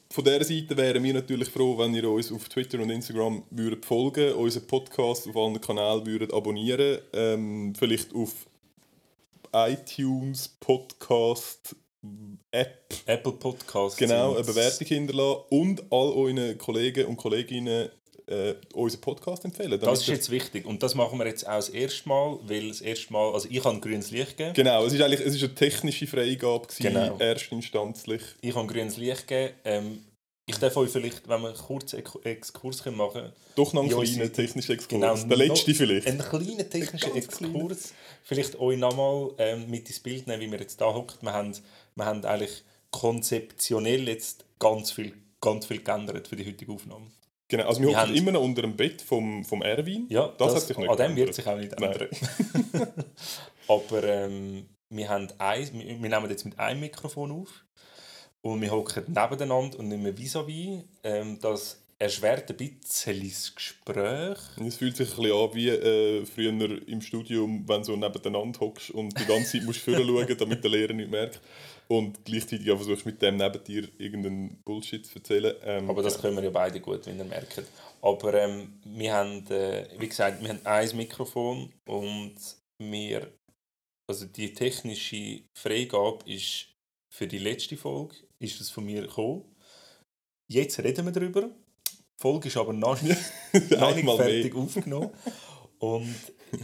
von 0.10 0.24
dieser 0.24 0.44
Seite 0.44 0.78
wären 0.78 1.04
wir 1.04 1.14
natürlich 1.14 1.50
froh, 1.50 1.78
wenn 1.78 1.94
ihr 1.94 2.10
uns 2.10 2.32
auf 2.32 2.48
Twitter 2.50 2.80
und 2.80 2.90
Instagram 2.90 3.44
würdet 3.50 3.86
folgen 3.86 4.34
unseren 4.34 4.66
Podcast 4.68 5.28
auf 5.28 5.36
allen 5.36 5.60
Kanälen 5.60 6.06
würdet 6.06 6.34
abonnieren 6.34 7.00
ähm, 7.14 7.74
vielleicht 7.78 8.14
auf 8.16 8.32
iTunes, 9.54 10.48
Podcast, 10.48 11.76
App 12.52 12.94
Apple 13.06 13.34
Podcasts. 13.34 13.98
Genau, 13.98 14.36
eine 14.36 14.44
Bewertung 14.44 14.88
hinterlassen 14.88 15.42
und 15.50 15.82
all 15.92 16.12
euren 16.14 16.58
Kollegen 16.58 17.06
und 17.08 17.18
Kolleginnen 17.18 17.90
äh, 18.28 18.56
unseren 18.74 19.02
Podcast 19.02 19.46
empfehlen. 19.46 19.80
Das 19.80 20.02
ist 20.02 20.08
jetzt 20.08 20.30
wichtig 20.30 20.66
und 20.66 20.84
das 20.84 20.96
machen 20.96 21.18
wir 21.18 21.26
jetzt 21.28 21.48
auch 21.48 21.56
das 21.56 21.70
erste 21.70 22.08
Mal, 22.10 22.40
weil 22.44 22.68
das 22.68 22.82
erste 22.82 23.12
Mal, 23.14 23.34
also 23.34 23.48
ich 23.50 23.64
habe 23.64 23.80
grünes 23.80 24.12
Licht 24.12 24.38
gegeben. 24.38 24.54
Genau, 24.54 24.86
es 24.86 24.94
ist 24.94 25.02
eigentlich 25.02 25.22
es 25.22 25.36
ist 25.36 25.44
eine 25.44 25.56
technische 25.56 26.08
Freigabe, 26.08 26.68
gewesen, 26.68 26.84
Genau. 26.94 27.18
erstinstanzlich. 27.18 28.22
Ich 28.42 28.56
habe 28.56 28.68
grünes 28.68 28.98
Licht 28.98 29.28
gegeben. 29.28 29.54
Ähm, 29.66 30.04
ich 30.50 30.58
darf 30.58 30.76
euch 30.78 30.90
vielleicht, 30.90 31.28
wenn 31.28 31.42
wir 31.42 31.50
einen 31.50 31.58
kurzen 31.58 32.00
Ex- 32.00 32.18
Exkurs 32.24 32.84
machen 32.86 33.12
können, 33.14 33.34
Doch 33.56 33.74
noch 33.74 33.82
einen 33.84 33.92
kleinen 33.92 34.32
technischen 34.34 34.72
Exkurs. 34.72 35.00
Genau, 35.02 35.16
Der 35.16 35.38
letzte 35.38 35.74
vielleicht. 35.76 36.08
einen 36.08 36.20
kleinen 36.20 36.70
technischen 36.70 37.14
Ganz 37.14 37.26
Exkurs, 37.26 37.94
vielleicht 38.24 38.58
euch 38.60 38.78
nochmal 38.80 39.32
ähm, 39.38 39.70
mit 39.70 39.88
ins 39.90 40.00
Bild 40.00 40.26
nehmen, 40.26 40.42
wie 40.42 40.52
wir 40.52 40.60
jetzt 40.60 40.80
da 40.82 40.86
hocken. 40.94 41.18
Wir 41.22 41.34
haben, 41.34 41.54
wir 41.96 42.06
haben 42.06 42.24
eigentlich 42.26 42.64
konzeptionell 42.92 44.08
jetzt 44.08 44.46
ganz 44.60 44.92
viel, 44.92 45.14
ganz 45.42 45.66
viel 45.66 45.84
geändert 45.84 46.28
für 46.28 46.36
die 46.36 46.46
heutige 46.46 46.72
Aufnahme. 46.72 47.08
Genau, 47.50 47.68
also 47.68 47.80
wir 47.82 47.90
Wir 47.90 47.98
hocken 47.98 48.10
haben- 48.10 48.16
immer 48.18 48.32
noch 48.32 48.42
unter 48.44 48.62
dem 48.62 48.76
Bett 48.76 49.02
vom, 49.02 49.44
vom 49.46 49.62
Erwin. 49.62 50.06
Ja, 50.10 50.34
Das 50.38 50.54
hat 50.56 50.62
sich 50.64 50.78
nicht 50.78 50.90
An 50.90 50.98
dem 50.98 51.16
geändert. 51.16 51.18
wird 51.28 51.36
sich 51.36 51.48
auch 51.48 51.58
nicht 51.58 51.74
ändern. 51.74 52.08
Aber 53.68 54.04
ähm, 54.04 54.66
wir, 54.90 55.10
haben 55.10 55.28
ein, 55.38 55.70
wir, 55.74 55.86
wir 56.02 56.10
nehmen 56.10 56.30
jetzt 56.30 56.46
mit 56.46 56.58
einem 56.60 56.80
Mikrofon 56.82 57.32
auf 57.32 57.66
und 58.42 58.62
wir 58.62 58.72
hocken 58.72 59.04
nebeneinander 59.08 59.80
und 59.80 59.90
nicht 59.90 60.02
mehr 60.02 60.14
vis-à-vis. 60.14 60.84
Ähm, 61.04 61.40
das 61.42 61.82
erschwert 62.00 62.50
ein 62.50 62.58
bisschen 62.58 63.28
das 63.28 63.56
Gespräch. 63.56 64.38
Es 64.66 64.78
fühlt 64.78 64.96
sich 64.96 65.10
ein 65.10 65.16
bisschen 65.16 65.32
an 65.32 65.54
wie 65.54 65.70
äh, 65.70 66.26
früher 66.26 66.88
im 66.88 67.02
Studium, 67.02 67.68
wenn 67.68 67.80
du 67.82 67.86
so 67.86 67.96
nebeneinander 67.96 68.60
hockst 68.60 68.92
und 68.92 69.20
die 69.20 69.26
ganze 69.26 69.54
Zeit 69.54 69.64
musst 69.64 69.86
du 69.88 69.94
schauen, 69.94 70.38
damit 70.38 70.64
der 70.64 70.72
Lehrer 70.72 70.94
nicht 70.94 71.10
merkt. 71.10 71.42
Und 71.88 72.24
gleichzeitig 72.26 72.70
auch 72.70 72.76
versuchst 72.76 73.06
mit 73.06 73.22
dem 73.22 73.38
neben 73.38 73.64
dir 73.64 73.88
irgendeinen 73.98 74.62
Bullshit 74.64 75.06
zu 75.06 75.16
erzählen. 75.16 75.56
Ähm, 75.64 75.90
Aber 75.90 76.04
das 76.04 76.22
können 76.22 76.36
wir 76.36 76.44
ja 76.44 76.50
beide 76.50 76.82
gut, 76.82 77.06
wenn 77.06 77.18
ihr 77.18 77.24
merkt. 77.24 77.64
Aber 78.02 78.34
ähm, 78.34 78.80
wir 78.84 79.14
haben, 79.14 79.48
äh, 79.48 79.88
wie 79.98 80.10
gesagt, 80.10 80.42
wir 80.42 80.50
haben 80.50 80.66
ein 80.66 80.98
Mikrofon 80.98 81.72
und 81.88 82.36
wir, 82.78 83.32
also 84.08 84.26
die 84.26 84.54
technische 84.54 85.44
Freigabe 85.58 86.30
ist 86.30 86.68
für 87.10 87.26
die 87.26 87.40
letzte 87.40 87.78
Folge, 87.78 88.16
ist 88.40 88.60
das 88.60 88.70
von 88.70 88.86
mir 88.86 89.02
gekommen. 89.02 89.44
Jetzt 90.48 90.80
reden 90.80 91.06
wir 91.06 91.12
darüber. 91.12 91.42
Die 91.42 92.22
Folge 92.22 92.48
ist 92.48 92.58
aber 92.58 92.74
noch 92.74 93.02
nicht, 93.02 93.20
noch 93.54 93.62
nicht 93.62 93.82
Einmal 93.82 94.18
fertig 94.18 94.54
mehr. 94.54 94.64
aufgenommen. 94.64 95.10
Und 95.80 96.16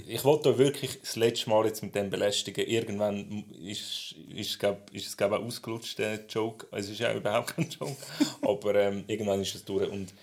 ich 0.08 0.24
wollte 0.24 0.50
euch 0.50 0.58
wirklich 0.58 1.00
das 1.02 1.16
letzte 1.16 1.50
Mal 1.50 1.66
jetzt 1.66 1.84
mit 1.84 1.94
dem 1.94 2.10
belästigen. 2.10 2.66
Irgendwann 2.66 3.46
ist, 3.62 4.16
ist, 4.34 4.60
glaub, 4.60 4.90
ist 4.92 5.08
es 5.08 5.18
glaub, 5.18 5.34
auch 5.34 5.44
ausgelutscht, 5.44 6.00
der 6.00 6.26
Joke. 6.28 6.68
Es 6.72 6.90
ist 6.90 7.00
ja 7.00 7.14
überhaupt 7.14 7.56
kein 7.56 7.70
Joke. 7.70 7.96
Aber 8.42 8.76
ähm, 8.76 9.04
irgendwann 9.08 9.42
ist 9.42 9.56
es 9.56 9.66
durch. 9.66 9.90
Und 9.92 10.14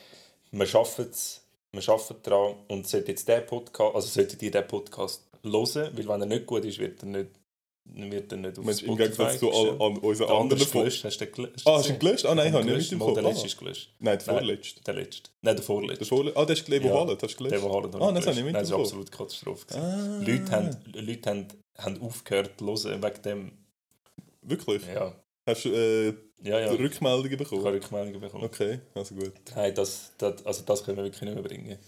wir 0.51 0.67
schaffen 0.67 1.09
es. 1.11 1.45
Wir 1.73 1.89
arbeiten 1.89 2.23
daran. 2.23 2.55
Und 2.69 2.89
sollte 2.89 3.13
jetzt 3.13 3.29
der 3.29 3.43
Podcast, 3.43 3.95
also 3.95 4.09
solltet 4.09 4.43
ihr 4.43 4.51
den 4.51 4.67
Podcast 4.67 5.29
hören, 5.45 5.97
weil 5.97 6.09
wenn 6.09 6.21
er 6.23 6.27
nicht 6.27 6.47
gut 6.47 6.65
ist, 6.65 6.79
wird 6.79 7.03
er 7.03 7.07
nicht, 7.07 7.31
wird 7.85 8.31
er 8.33 8.39
nicht 8.39 8.59
auf 8.59 8.65
Mensch, 8.65 8.83
Im 8.83 8.97
Gegensatz 8.97 9.39
zu 9.39 9.51
all, 9.53 9.71
an 9.71 9.99
unseren 9.99 10.29
Der 10.29 10.37
andere 10.37 10.61
anderen 10.61 10.71
gelöscht. 10.71 11.05
Hast 11.05 11.21
du 11.21 11.25
den 11.25 11.35
gelöscht? 11.35 11.67
Ah, 11.67 11.77
hast 11.79 11.89
du 11.89 11.93
ihn 11.93 11.99
gelöscht? 11.99 12.27
Ah, 12.27 12.35
nein, 12.35 12.49
Ich 12.49 12.53
habe 12.53 12.71
ich 12.71 12.77
nicht 12.77 12.91
Mal, 12.93 13.09
mitbekommen. 13.09 13.15
Der 13.15 13.23
letzte 13.25 13.43
Ah. 13.43 13.47
ist 13.47 13.59
gelöscht. 13.59 13.95
Nein, 13.99 14.19
der 14.19 14.35
vorletzte. 14.35 14.81
Der 14.83 14.95
letzte. 14.95 15.31
Nein, 15.43 15.57
der 15.57 15.65
vorletzte. 15.65 16.05
Der 16.23 16.37
ah, 16.37 16.45
der 16.45 16.57
ist 16.57 16.69
Lebo 16.69 16.89
Ja. 16.89 16.95
Hast 16.95 17.11
du 17.11 17.17
Der, 17.17 17.29
gelöscht? 17.37 17.65
der 17.65 17.73
Harald 17.73 17.95
Ah, 17.97 18.13
das 18.13 18.27
habe 18.27 18.37
ich 18.39 18.45
Nein, 18.45 18.53
das 18.55 18.71
war 18.71 18.81
absolut 18.81 19.11
Katastrophe. 19.13 19.67
Ah. 19.75 20.21
Leute, 20.25 20.51
haben, 20.53 20.77
Leute 20.95 21.31
haben, 21.31 21.49
haben 21.79 22.01
aufgehört 22.03 22.53
zu 22.59 22.67
hören 22.67 23.03
wegen 23.03 23.23
dem. 23.23 23.53
Wirklich? 24.43 24.83
Ja, 24.87 25.15
Hast 25.47 25.65
du 25.65 25.71
äh, 25.71 26.15
ja, 26.43 26.59
ja. 26.61 26.71
Rückmeldungen 26.71 27.27
Ich 27.33 27.39
habe 27.39 27.45
bekommen? 27.45 27.67
Rückmeldungen 27.67 28.21
bekommen. 28.21 28.45
Okay, 28.45 28.81
also 28.95 29.15
gut. 29.15 29.33
Nein, 29.55 29.75
das, 29.75 30.13
das, 30.19 30.45
also 30.47 30.63
das 30.65 30.85
können 30.85 30.97
wir 30.99 31.05
wirklich 31.05 31.23
nicht 31.23 31.35
mehr 31.35 31.43
bringen. 31.43 31.79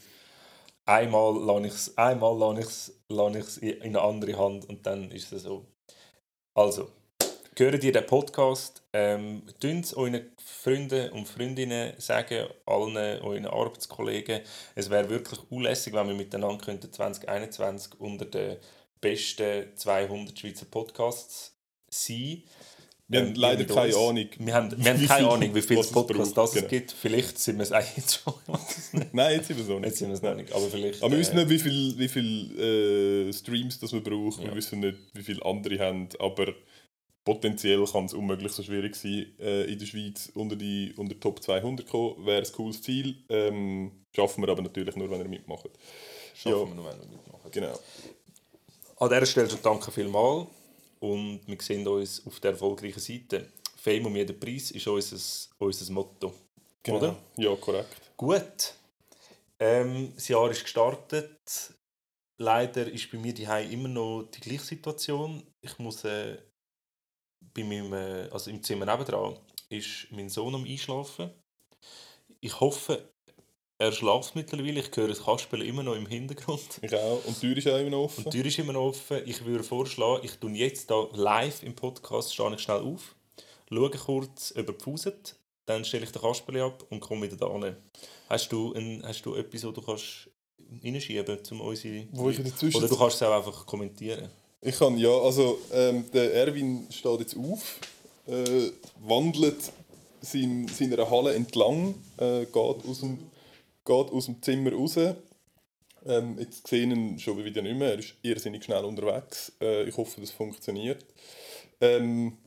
Einmal 0.85 1.39
lasse 1.39 1.67
ich 1.69 1.73
es 1.75 1.97
einmal 1.97 2.37
lasse 2.39 2.61
ich's, 2.61 2.93
lasse 3.09 3.39
ich's 3.39 3.57
in 3.59 3.69
in 3.71 3.83
eine 3.97 4.03
andere 4.03 4.37
Hand 4.37 4.69
und 4.69 4.85
dann 4.85 5.11
ist 5.13 5.33
es 5.33 5.45
so. 5.45 5.65
Also, 6.55 6.91
hört 7.57 7.83
ihr 7.83 7.93
den 7.93 8.07
Podcast? 8.07 8.83
Ähm, 8.93 9.43
es 9.63 9.95
euren 9.95 10.33
Freunden 10.37 11.11
und 11.13 11.27
Freundinnen 11.27 11.95
sagen, 11.99 12.47
allen 12.67 13.23
euren 13.23 13.47
Arbeitskollegen. 13.47 14.43
Es 14.75 14.91
wäre 14.91 15.09
wirklich 15.09 15.41
unlässig, 15.51 15.95
wenn 15.95 16.09
wir 16.09 16.15
miteinander 16.15 16.63
könnten 16.63 16.93
2021 16.93 17.99
unter 18.01 18.27
den 18.27 18.59
besten 19.01 19.75
200 19.75 20.39
Schweizer 20.39 20.67
Podcasts 20.67 21.57
sein 21.89 22.43
Wir 23.13 23.21
Ähm, 23.21 23.27
haben 23.27 23.35
leider 23.35 23.59
mit 23.59 23.69
keine 23.69 23.87
uns. 23.89 23.97
Ahnung. 23.97 24.29
Wir 24.39 24.55
haben, 24.55 24.71
wir 24.85 24.91
haben 24.91 25.01
wie 25.01 25.07
keine 25.07 25.21
viel- 25.27 25.33
Ahnung, 25.35 25.55
wie 25.55 25.59
es 25.59 25.67
Podcasts 25.67 25.93
braucht, 25.93 26.37
das 26.39 26.49
es 26.51 26.55
genau. 26.57 26.69
gibt. 26.69 26.93
Vielleicht 26.93 27.39
sind 27.39 27.57
wir 27.59 27.63
es 27.65 27.73
auch 27.73 27.97
jetzt 27.97 28.23
schon. 28.25 28.35
Es. 28.69 28.91
Nein, 29.13 29.37
jetzt 29.37 29.49
sind 29.49 29.59
wir 29.59 29.65
so 29.65 29.79
nicht. 29.79 29.89
Jetzt 29.89 29.99
sind 29.99 30.09
wir 30.09 30.15
es 30.15 30.23
noch 30.23 30.35
nicht. 30.35 30.51
Aber 30.53 30.67
vielleicht. 30.69 31.03
Aber 31.03 31.13
wir 31.13 31.19
wissen 31.19 31.37
äh, 31.37 31.45
nicht, 31.45 31.51
wie 31.51 31.59
viele 31.59 31.99
wie 31.99 32.09
viel, 32.09 33.29
äh, 33.29 33.33
Streams 33.35 33.79
das 33.81 33.93
wir 33.93 34.03
brauchen. 34.03 34.43
Ja. 34.45 34.49
Wir 34.49 34.55
wissen 34.57 34.81
nicht, 34.81 34.97
wie 35.13 35.23
viele 35.23 35.45
andere 35.45 35.79
haben. 35.79 36.09
Aber 36.19 36.55
potenziell 37.25 37.85
kann 37.85 38.07
es 38.07 38.15
unmöglich 38.15 38.51
so 38.53 38.63
schwierig 38.63 38.97
sein, 38.97 39.27
äh, 39.39 39.65
in 39.71 39.79
der 39.79 39.87
Schweiz 39.87 40.31
unter 40.35 40.57
die 40.57 40.95
unter 40.97 41.21
Top 41.21 41.43
200 41.43 41.87
zu 41.87 41.93
kommen. 41.93 42.25
Wäre 42.27 42.43
ein 42.47 42.53
cooles 42.53 42.81
Ziel. 42.81 43.17
Ähm, 43.29 43.93
schaffen 44.17 44.43
wir 44.43 44.49
aber 44.49 44.63
natürlich 44.63 44.97
nur, 44.97 45.11
wenn 45.11 45.21
ihr 45.21 45.29
mitmacht. 45.29 45.69
schaffen 46.35 46.51
ja. 46.61 46.67
wir 46.67 46.75
noch, 46.75 46.91
wenn 46.91 46.99
wir 46.99 47.09
mitmachen. 47.09 47.51
Genau. 47.51 47.79
An 49.01 49.09
dieser 49.11 49.27
Stelle 49.27 49.51
schon 49.51 49.59
danke 49.63 49.91
vielmals 49.91 50.47
und 51.03 51.41
wir 51.47 51.61
sehen 51.61 51.87
uns 51.87 52.25
auf 52.25 52.39
der 52.39 52.53
erfolgreichen 52.53 53.01
Seite. 53.01 53.51
Fame 53.77 54.07
um 54.07 54.15
jeden 54.15 54.39
Preis 54.39 54.71
ist 54.71 54.87
unser, 54.87 55.19
unser 55.59 55.93
Motto. 55.93 56.33
genau. 56.83 56.99
Oder? 56.99 57.17
Ja, 57.37 57.57
korrekt. 57.57 58.13
Gut. 58.17 58.75
Ähm, 59.59 60.13
das 60.15 60.29
Jahr 60.29 60.51
ist 60.51 60.63
gestartet. 60.63 61.75
Leider 62.39 62.87
ist 62.91 63.11
bei 63.11 63.19
mir 63.19 63.35
die 63.35 63.43
immer 63.43 63.89
noch 63.89 64.29
die 64.33 64.41
gleiche 64.41 64.65
Situation. 64.65 65.43
Ich 65.61 65.77
muss 65.79 66.05
äh, 66.05 66.39
bei 67.53 67.65
meinem, 67.65 67.93
äh, 67.93 68.29
also 68.31 68.51
im 68.51 68.63
Zimmer 68.63 68.87
nebendran 68.87 69.39
ist 69.71 70.07
mein 70.13 70.29
Sohn 70.29 70.55
am 70.55 70.65
Einschlafen. 70.65 71.31
Ich 72.41 72.61
hoffe, 72.61 73.12
er 73.83 73.91
schläft 73.91 74.37
mittlerweile. 74.37 74.81
Ich 74.81 74.97
höre 74.97 75.09
das 75.09 75.25
Kasperle 75.25 75.65
immer 75.65 75.83
noch 75.83 75.97
im 75.97 76.07
Hintergrund. 76.07 76.79
Ich 76.83 76.95
auch. 76.95 77.21
Und 77.27 77.43
die 77.43 77.49
Tür 77.49 77.57
ist 77.57 77.69
auch 77.69 77.79
immer 77.79 77.91
noch 77.91 78.05
offen. 78.05 78.25
Und 78.25 78.33
die 78.33 78.39
Tür 78.39 78.47
ist 78.47 78.59
immer 78.61 78.73
noch 78.75 78.87
offen. 78.87 79.19
Ich 79.27 79.45
würde 79.45 79.65
vorschlagen, 79.65 80.21
ich 80.25 80.37
tue 80.37 80.53
jetzt 80.53 80.89
da 80.89 81.09
live 81.15 81.65
im 81.65 81.75
Podcast, 81.75 82.33
stehe 82.33 82.55
ich 82.55 82.61
schnell 82.61 82.81
auf, 82.81 83.17
schaue 83.69 83.91
kurz, 83.91 84.55
ob 84.57 84.69
er 84.69 84.75
pfuset, 84.75 85.35
dann 85.67 85.85
stelle 85.85 86.05
ich 86.05 86.13
den 86.13 86.23
Kasperli 86.23 86.61
ab 86.61 86.85
und 86.91 87.01
komme 87.01 87.23
wieder 87.23 87.37
da 87.37 87.53
hin. 87.53 87.77
Hast 88.29 88.53
du, 88.53 88.73
ein, 88.73 89.03
hast 89.05 89.27
du 89.27 89.35
etwas, 89.35 89.65
wo 89.65 89.73
du 89.73 89.83
kannst 89.83 90.31
reinschieben 90.85 91.39
um 91.51 91.61
unsere... 91.63 92.07
Wo 92.13 92.31
ich 92.31 92.39
in 92.39 92.45
der 92.45 92.75
Oder 92.77 92.89
du 92.89 92.97
kannst 92.97 93.17
es 93.17 93.23
auch 93.23 93.37
einfach 93.37 93.67
kommentieren. 93.67 94.29
Ich 94.61 94.79
kann, 94.79 94.97
ja, 94.97 95.11
also 95.11 95.59
ähm, 95.73 96.05
der 96.13 96.33
Erwin 96.35 96.87
steht 96.89 97.19
jetzt 97.19 97.37
auf, 97.37 97.81
äh, 98.29 98.71
wandelt 99.01 99.73
sein, 100.21 100.69
seiner 100.69 101.11
Halle 101.11 101.35
entlang, 101.35 101.97
äh, 102.17 102.45
geht, 102.45 102.55
aus 102.55 103.01
dem, 103.01 103.19
geht 103.85 104.11
aus 104.11 104.27
dem 104.27 104.43
Zimmer 104.43 104.73
raus. 104.73 104.97
Ähm, 106.05 106.37
jetzt 106.39 106.67
sehen 106.67 106.91
wir 106.91 106.97
ihn 106.97 107.19
schon 107.19 107.45
wieder 107.45 107.63
nicht 107.63 107.77
mehr, 107.77 107.93
er 107.93 107.99
ist 107.99 108.15
irrsinnig 108.23 108.65
schnell 108.65 108.85
unterwegs. 108.85 109.53
Äh, 109.61 109.85
ich 109.85 109.97
hoffe, 109.97 110.21
das 110.21 110.31
funktioniert. 110.31 111.05
Ähm, 111.81 112.39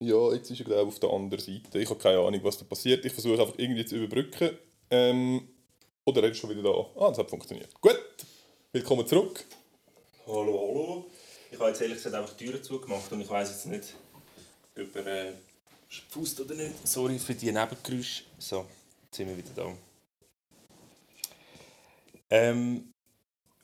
ja, 0.00 0.32
jetzt 0.32 0.50
ist 0.50 0.60
er 0.60 0.66
glaube 0.66 0.82
ich, 0.82 0.88
auf 0.88 1.00
der 1.00 1.10
anderen 1.10 1.42
Seite. 1.42 1.78
Ich 1.78 1.88
habe 1.88 1.98
keine 1.98 2.18
Ahnung, 2.18 2.40
was 2.42 2.58
da 2.58 2.64
passiert. 2.64 3.04
Ich 3.04 3.12
versuche 3.12 3.40
einfach 3.40 3.54
irgendwie 3.56 3.84
zu 3.84 3.96
überbrücken. 3.96 4.58
Ähm, 4.90 5.48
oder 6.04 6.22
er 6.24 6.30
ist 6.30 6.38
schon 6.38 6.50
wieder 6.50 6.62
da. 6.62 7.00
Ah, 7.00 7.08
das 7.08 7.18
hat 7.18 7.30
funktioniert. 7.30 7.72
Gut, 7.80 8.00
willkommen 8.72 9.06
zurück. 9.06 9.44
Hallo, 10.26 10.68
hallo. 10.68 11.06
Ich 11.50 11.58
habe 11.58 11.68
jetzt 11.68 11.80
ehrlich 11.80 11.96
gesagt 11.96 12.14
einfach 12.14 12.34
die 12.36 12.46
Türen 12.46 12.62
zugemacht 12.62 13.10
und 13.12 13.20
ich 13.20 13.30
weiß 13.30 13.50
jetzt 13.50 13.66
nicht, 13.66 13.94
ob 14.76 14.96
er 14.96 15.28
äh, 15.28 15.32
pfust 15.88 16.40
oder 16.40 16.54
nicht. 16.54 16.86
Sorry 16.86 17.18
für 17.18 17.34
die 17.34 17.52
Nebengeräusche. 17.52 18.24
So, 18.38 18.66
jetzt 19.04 19.16
sind 19.16 19.28
wir 19.28 19.36
wieder 19.36 19.50
da. 19.54 19.91
Ähm, 22.32 22.94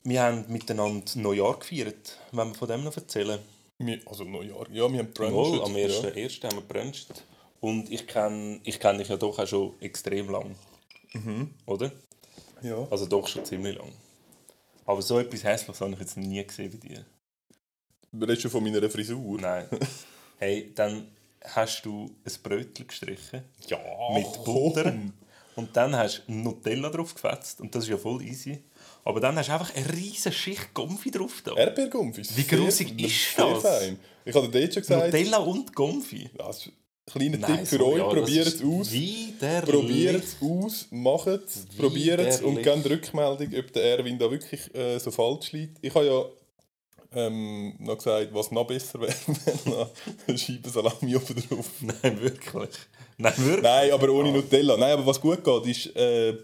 wir 0.05 0.23
haben 0.23 0.45
miteinander 0.49 1.11
Neujahr 1.15 1.59
gefeiert. 1.59 2.19
Wenn 2.33 2.49
wir 2.49 2.55
von 2.55 2.69
dem 2.69 2.85
noch 2.85 2.95
erzählen? 2.97 3.39
Wir, 3.79 4.01
also 4.07 4.25
Neujahr. 4.25 4.69
Ja, 4.71 4.93
wir 4.93 4.99
haben 4.99 5.11
Jawohl, 5.19 5.59
Brunch. 5.59 5.65
am 5.65 5.75
1.1. 5.75 6.43
haben 6.45 6.57
wir 6.57 6.63
gebruncht. 6.63 7.25
Und 7.61 7.91
ich 7.91 8.07
kenne 8.07 8.61
ich 8.65 8.79
kenn 8.79 8.99
dich 8.99 9.09
ja 9.09 9.17
doch 9.17 9.39
auch 9.39 9.47
schon 9.47 9.81
extrem 9.81 10.29
lang. 10.29 10.55
Oder? 11.67 11.91
Ja. 12.63 12.69
ja. 12.81 12.89
Also 12.91 13.07
doch 13.07 13.27
schon 13.27 13.45
ziemlich 13.45 13.77
lang. 13.79 13.91
Aber 14.85 15.01
so 15.03 15.19
etwas 15.19 15.45
Hässliches 15.45 15.81
habe 15.81 15.93
ich 15.95 16.01
jetzt 16.01 16.17
nie 16.19 16.45
gesehen 16.47 16.71
bei 16.71 16.89
dir. 16.89 17.05
Redest 18.21 18.45
du 18.45 18.49
von 18.51 18.63
meiner 18.63 18.89
Frisur? 18.91 19.41
Nein. 19.41 19.67
Hey, 20.41 20.73
dann 20.73 21.09
hast 21.45 21.85
du 21.85 22.15
ein 22.25 22.33
Brötchen 22.45 22.87
gestrichen 22.87 23.43
Ja. 23.67 23.79
mit 24.15 24.45
Butter 24.45 24.95
und 25.59 25.77
dann 25.77 25.97
hast 25.97 26.23
du 26.27 26.33
Nutella 26.33 26.89
drauf 26.89 27.13
gefetzt 27.15 27.61
und 27.61 27.75
das 27.75 27.83
ist 27.85 27.91
ja 27.91 27.99
voll 27.99 28.23
easy. 28.23 28.63
Aber 29.05 29.19
dann 29.19 29.37
hast 29.37 29.49
du 29.49 29.53
einfach 29.53 29.75
eine 29.75 29.93
riesige 29.93 30.33
Schicht 30.33 30.73
Gomfi 30.73 31.11
drauf 31.11 31.43
da. 31.45 31.53
Erdbeergumpfis. 31.55 32.37
Wie 32.37 32.45
grusig 32.45 33.01
ist 33.01 33.37
das? 33.37 33.63
Fein. 33.63 33.99
Ich 34.25 34.35
habe 34.35 34.49
dir 34.49 34.73
schon 34.73 34.83
gesagt, 34.83 35.13
Nutella 35.13 35.39
und 35.39 35.75
Gomfi. 35.75 36.31
das 36.37 36.71
kleiner 37.07 37.45
Tipp 37.45 37.67
für 37.67 37.79
sorry, 37.79 38.01
euch. 38.01 38.07
ja, 38.07 38.21
Probiert 38.21 38.47
es 38.47 38.63
aus. 38.63 38.89
Probiert 39.67 40.25
es 40.25 40.37
aus, 40.41 40.87
macht 40.91 41.27
es, 41.27 41.67
probiert 41.77 42.21
es 42.21 42.41
und 42.41 42.63
gebt 42.63 42.89
Rückmeldung, 42.89 43.59
ob 43.59 43.73
der 43.73 43.99
Erwin 43.99 44.19
da 44.19 44.31
wirklich 44.31 44.73
äh, 44.75 44.99
so 44.99 45.11
falsch 45.11 45.53
liegt. 45.53 45.79
Ich 45.81 45.93
habe 45.95 46.07
ja 46.07 46.25
ähm, 47.13 47.75
noch 47.79 47.97
gesagt, 47.97 48.33
was 48.35 48.51
noch 48.51 48.67
besser 48.67 49.01
wäre, 49.01 49.15
wenn 49.27 49.73
noch 49.73 49.91
eine 50.27 50.39
Scheibe 50.39 50.69
Salami 50.71 51.17
oben 51.17 51.35
drauf. 51.49 51.71
Nein, 51.81 52.21
wirklich. 52.21 52.71
Nein, 53.17 53.35
wirklich. 53.39 53.63
Nein, 53.63 53.91
aber 53.93 54.09
Ah. 54.09 54.13
ohne 54.13 54.33
Nutella. 54.33 54.77
Nein, 54.77 54.93
aber 54.93 55.07
was 55.07 55.21
gut 55.21 55.43
geht, 55.43 55.67
ist 55.67 55.97
äh, 55.97 56.37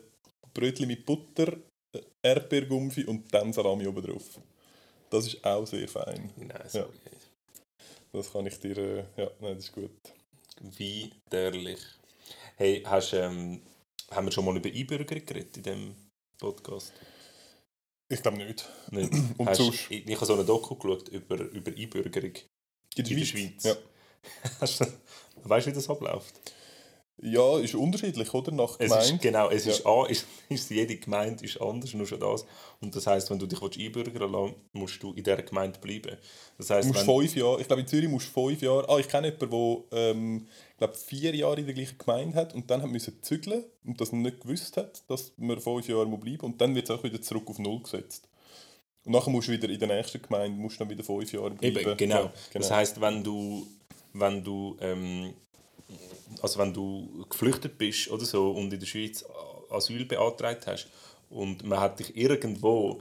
Brötchen 0.52 0.86
mit 0.88 1.04
Butter, 1.04 1.52
äh, 1.94 2.00
Erdbeergumpfi 2.22 3.04
und 3.04 3.32
dann 3.32 3.52
Salami 3.52 3.86
oben 3.86 4.02
drauf. 4.02 4.40
Das 5.10 5.26
ist 5.26 5.44
auch 5.44 5.66
sehr 5.66 5.86
fein. 5.88 6.30
Nein, 6.36 6.62
sorry. 6.68 6.88
Das 8.12 8.32
kann 8.32 8.46
ich 8.46 8.58
dir... 8.60 8.76
Äh, 8.78 9.04
ja, 9.16 9.30
nein, 9.40 9.56
das 9.56 9.64
ist 9.64 9.72
gut. 9.72 9.90
Widerlich. 10.60 11.80
Hey, 12.56 12.82
hast, 12.86 13.12
ähm, 13.12 13.60
haben 14.10 14.26
wir 14.26 14.32
schon 14.32 14.44
mal 14.44 14.56
über 14.56 14.68
Einbürgerung 14.70 15.26
geredet 15.26 15.56
in 15.56 15.62
diesem 15.62 15.94
Podcast? 16.38 16.92
Ich 18.08 18.22
glaube 18.22 18.36
nicht. 18.38 18.68
Nicht. 18.90 19.12
Und 19.38 19.48
Hast- 19.48 19.58
sonst? 19.58 19.90
Ich, 19.90 20.06
ich 20.08 20.16
habe 20.16 20.26
so 20.26 20.34
eine 20.34 20.44
Doku 20.44 20.74
geschaut 20.76 21.08
über, 21.08 21.36
über 21.36 21.72
Einbürgerung 21.72 22.32
In 22.96 23.04
der 23.04 23.24
Schweiz. 23.24 23.64
Ja. 23.64 23.76
Weißt 25.44 25.66
du, 25.66 25.70
wie 25.70 25.74
das 25.74 25.88
abläuft? 25.90 26.34
Ja, 27.22 27.58
ist 27.58 27.74
unterschiedlich, 27.74 28.34
oder? 28.34 28.50
Nach 28.52 28.72
Es 28.78 28.88
Gemeinde. 28.90 29.14
ist, 29.14 29.22
genau, 29.22 29.48
es 29.48 29.64
Ja. 29.64 29.72
ist, 29.72 29.86
A, 29.86 30.06
ist, 30.06 30.26
ist 30.48 30.70
jede 30.70 30.96
Gemeinde 30.96 31.44
ist 31.44 31.60
anders, 31.60 31.94
nur 31.94 32.06
schon 32.06 32.20
das. 32.20 32.44
Und 32.80 32.94
das 32.94 33.06
heisst, 33.06 33.30
wenn 33.30 33.38
du 33.38 33.46
dich 33.46 33.62
einbürgern 33.62 34.32
lassen 34.32 34.54
musst 34.72 35.02
du 35.02 35.10
in 35.12 35.22
dieser 35.22 35.42
Gemeinde 35.42 35.78
bleiben. 35.78 36.16
Das 36.58 36.70
heisst, 36.70 36.88
musst 36.88 37.06
wenn, 37.06 37.16
fünf 37.20 37.36
Jahre, 37.36 37.60
ich 37.60 37.66
glaube 37.66 37.82
in 37.82 37.88
Zürich 37.88 38.08
musst 38.08 38.28
du 38.34 38.48
fünf 38.48 38.60
Jahre, 38.62 38.88
ah 38.88 38.98
ich 38.98 39.08
kenne 39.08 39.28
jemanden, 39.28 39.50
der 39.92 39.98
ähm, 40.10 40.46
ich 40.72 40.76
glaube 40.78 40.94
vier 40.94 41.34
Jahre 41.34 41.60
in 41.60 41.66
der 41.66 41.74
gleichen 41.74 41.98
Gemeinde 41.98 42.36
hat 42.36 42.52
und 42.54 42.68
dann 42.68 42.82
hat 42.82 42.90
müssen 42.90 43.16
zügeln 43.22 43.64
und 43.84 44.00
das 44.00 44.12
nicht 44.12 44.40
gewusst 44.40 44.76
hat, 44.76 45.02
dass 45.08 45.32
man 45.36 45.60
fünf 45.60 45.88
Jahre 45.88 46.06
muss 46.06 46.20
bleiben 46.20 46.40
und 46.44 46.60
dann 46.60 46.74
wird 46.74 46.90
es 46.90 46.96
auch 46.96 47.02
wieder 47.04 47.22
zurück 47.22 47.44
auf 47.48 47.58
null 47.58 47.80
gesetzt. 47.82 48.28
Und 49.04 49.12
nachher 49.12 49.30
musst 49.30 49.48
du 49.48 49.52
wieder 49.52 49.68
in 49.68 49.78
der 49.78 49.88
nächsten 49.88 50.20
Gemeinde 50.20 50.58
musst 50.58 50.76
du 50.76 50.84
dann 50.84 50.90
wieder 50.90 51.04
fünf 51.04 51.32
Jahre 51.32 51.50
bleiben. 51.50 51.78
Eben, 51.78 51.96
genau. 51.96 52.22
Ja, 52.24 52.32
Das 52.54 52.70
heisst, 52.70 53.00
wenn 53.00 53.22
du, 53.22 53.66
wenn 54.14 54.42
du, 54.42 54.76
ähm, 54.80 55.34
also 56.42 56.58
wenn 56.58 56.72
du 56.72 57.24
geflüchtet 57.28 57.78
bist 57.78 58.10
oder 58.10 58.24
so 58.24 58.50
und 58.50 58.72
in 58.72 58.80
der 58.80 58.86
Schweiz 58.86 59.24
Asyl 59.70 60.04
beantragt 60.04 60.66
hast 60.66 60.88
und 61.30 61.64
man 61.64 61.80
hat 61.80 61.98
dich 61.98 62.16
irgendwo 62.16 63.00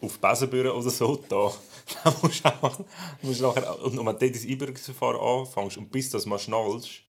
auf 0.00 0.18
Besenbüren 0.18 0.72
oder 0.72 0.90
so 0.90 1.16
da, 1.28 1.52
dann 2.04 2.14
musst 2.22 2.44
du 2.44 2.48
einfach, 2.48 2.78
musst 3.22 3.40
nachher, 3.40 3.82
und 3.82 3.96
wenn 3.98 4.18
du 4.18 4.30
das 4.30 4.44
Einbürgerungsverfahren 4.44 5.20
anfängst 5.20 5.76
und 5.78 5.90
bis 5.90 6.10
das 6.10 6.26
mal 6.26 6.38
schnallst, 6.38 7.02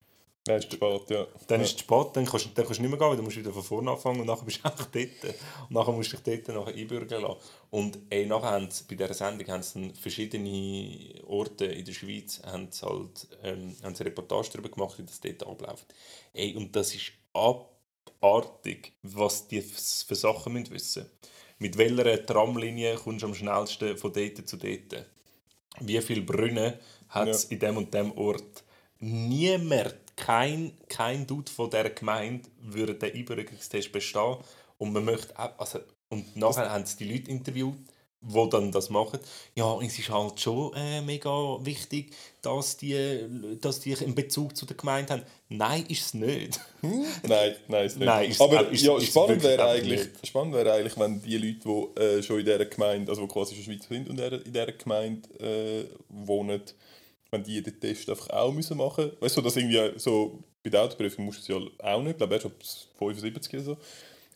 Nein, 0.47 0.59
ist 0.59 0.69
zu 0.69 0.75
spät, 0.75 1.09
ja. 1.09 1.25
dann 1.47 1.59
ja. 1.59 1.65
ist 1.65 1.73
es 1.73 1.79
spät, 1.79 2.07
dann 2.13 2.25
kannst, 2.25 2.45
dann 2.53 2.65
kannst 2.65 2.77
du 2.77 2.83
nicht 2.83 2.91
mehr 2.91 2.99
gehen, 2.99 3.09
weil 3.09 3.17
du 3.17 3.23
musst 3.23 3.37
wieder 3.37 3.51
von 3.51 3.63
vorne 3.63 3.89
anfangen 3.91 4.19
und 4.19 4.27
nachher 4.27 4.45
bist 4.45 4.59
du 4.63 4.65
einfach 4.69 4.85
dort. 4.85 5.35
Und 5.69 5.71
nachher 5.71 5.91
musst 5.91 6.13
du 6.13 6.17
dich 6.17 6.43
dort 6.43 6.55
nachher 6.55 6.75
einbürgern 6.75 7.23
lassen. 7.23 7.39
Und 7.71 7.97
ey, 8.11 8.27
nachher 8.27 8.51
haben 8.51 8.69
sie, 8.69 8.83
bei 8.87 8.93
dieser 8.95 9.15
Sendung 9.15 9.47
haben 9.47 9.63
sie 9.63 9.81
dann 9.81 9.95
verschiedene 9.95 11.23
Orte 11.25 11.65
in 11.65 11.83
der 11.83 11.93
Schweiz 11.93 12.41
haben 12.45 12.67
sie 12.71 12.85
halt, 12.85 13.27
ähm, 13.41 13.75
haben 13.81 13.95
sie 13.95 14.01
eine 14.01 14.11
Reportage 14.11 14.49
darüber 14.53 14.69
gemacht, 14.69 14.99
wie 14.99 15.03
das 15.03 15.19
dort 15.19 15.47
abläuft. 15.47 15.87
Ey, 16.33 16.55
und 16.55 16.75
das 16.75 16.93
ist 16.93 17.11
abartig, 17.33 18.93
was 19.01 19.47
die 19.47 19.61
für 19.61 20.15
Sachen 20.15 20.53
müssen 20.53 20.71
wissen 20.71 21.09
Mit 21.57 21.75
welcher 21.75 22.23
Tramlinie 22.23 22.95
kommst 22.97 23.23
du 23.23 23.27
am 23.27 23.33
schnellsten 23.33 23.97
von 23.97 24.13
dort 24.13 24.47
zu 24.47 24.57
dort? 24.57 25.05
Wie 25.79 25.99
viele 26.01 26.21
Brunnen 26.21 26.75
hat 27.09 27.27
es 27.29 27.45
Ja. 27.45 27.49
in 27.49 27.59
dem 27.59 27.77
und 27.77 27.93
dem 27.93 28.11
Ort? 28.15 28.63
Niemand, 28.99 29.95
kein, 30.15 30.71
kein 30.87 31.27
Dude 31.27 31.51
von 31.51 31.69
dieser 31.69 31.89
Gemeinde 31.89 32.47
würde 32.61 32.95
den 32.95 33.13
Einbürgerungstest 33.13 33.91
bestehen. 33.91 34.37
Und 34.77 34.93
man 34.93 35.05
möchte 35.05 35.37
auch, 35.39 35.51
also, 35.57 35.79
und 36.09 36.35
nachher 36.35 36.69
haben 36.71 36.85
sie 36.85 36.97
die 36.97 37.11
Leute 37.13 37.31
interviewt, 37.31 37.75
die 38.27 38.49
dann 38.49 38.71
das 38.71 38.89
machen. 38.89 39.19
Ja, 39.53 39.79
es 39.81 39.99
ist 39.99 40.09
halt 40.09 40.39
schon 40.39 40.73
äh, 40.73 40.99
mega 41.01 41.29
wichtig, 41.63 42.11
dass 42.41 42.75
die, 42.75 43.57
dass 43.61 43.81
die 43.81 43.95
einen 43.95 44.15
Bezug 44.15 44.57
zu 44.57 44.65
der 44.65 44.75
Gemeinde 44.75 45.13
haben. 45.13 45.23
Nein, 45.49 45.85
ist 45.89 46.01
es 46.07 46.13
nicht. 46.15 46.59
Nein, 46.81 47.55
nein, 47.67 47.85
ist 47.85 47.97
nicht. 47.97 48.05
Nein, 48.05 48.29
ist- 48.31 48.41
Aber 48.41 48.67
ist- 48.69 48.81
ja, 48.83 48.97
ist 48.97 49.07
spannend 49.07 49.43
wäre 49.43 49.67
eigentlich, 49.69 49.99
nicht. 50.07 50.27
spannend 50.27 50.55
wäre 50.55 50.73
eigentlich, 50.73 50.97
wenn 50.97 51.21
die 51.21 51.37
Leute, 51.37 51.59
die 51.95 52.01
äh, 52.01 52.23
schon 52.23 52.39
in 52.39 52.45
dieser 52.45 52.65
Gemeinde, 52.65 53.11
also 53.11 53.21
die 53.21 53.27
quasi 53.31 53.55
schon 53.55 53.63
Schweizer 53.65 53.87
sind 53.89 54.09
und 54.09 54.17
in 54.19 54.23
dieser- 54.23 54.45
in 54.45 54.53
dieser 54.53 54.71
Gemeinde 54.71 55.29
äh, 55.39 55.85
wohnen, 56.09 56.61
wenn 57.35 57.43
die 57.43 57.61
den 57.61 57.79
Test 57.79 58.09
einfach 58.09 58.29
auch 58.29 58.51
müssen 58.51 58.77
machen 58.77 59.05
müssen. 59.05 59.21
Weißt 59.21 59.37
du, 59.37 59.41
dass 59.41 59.55
irgendwie 59.55 59.99
so 59.99 60.43
bei 60.63 60.69
der 60.69 60.83
Autoprüfung 60.83 61.25
musst 61.25 61.47
du 61.47 61.53
es 61.53 61.59
ja 61.59 61.91
auch 61.91 62.01
nicht, 62.01 62.11
ich 62.11 62.17
glaube 62.17 62.33
erst 62.33 62.45
ab 62.45 62.53
75 62.97 63.53
oder 63.53 63.63
so. 63.63 63.77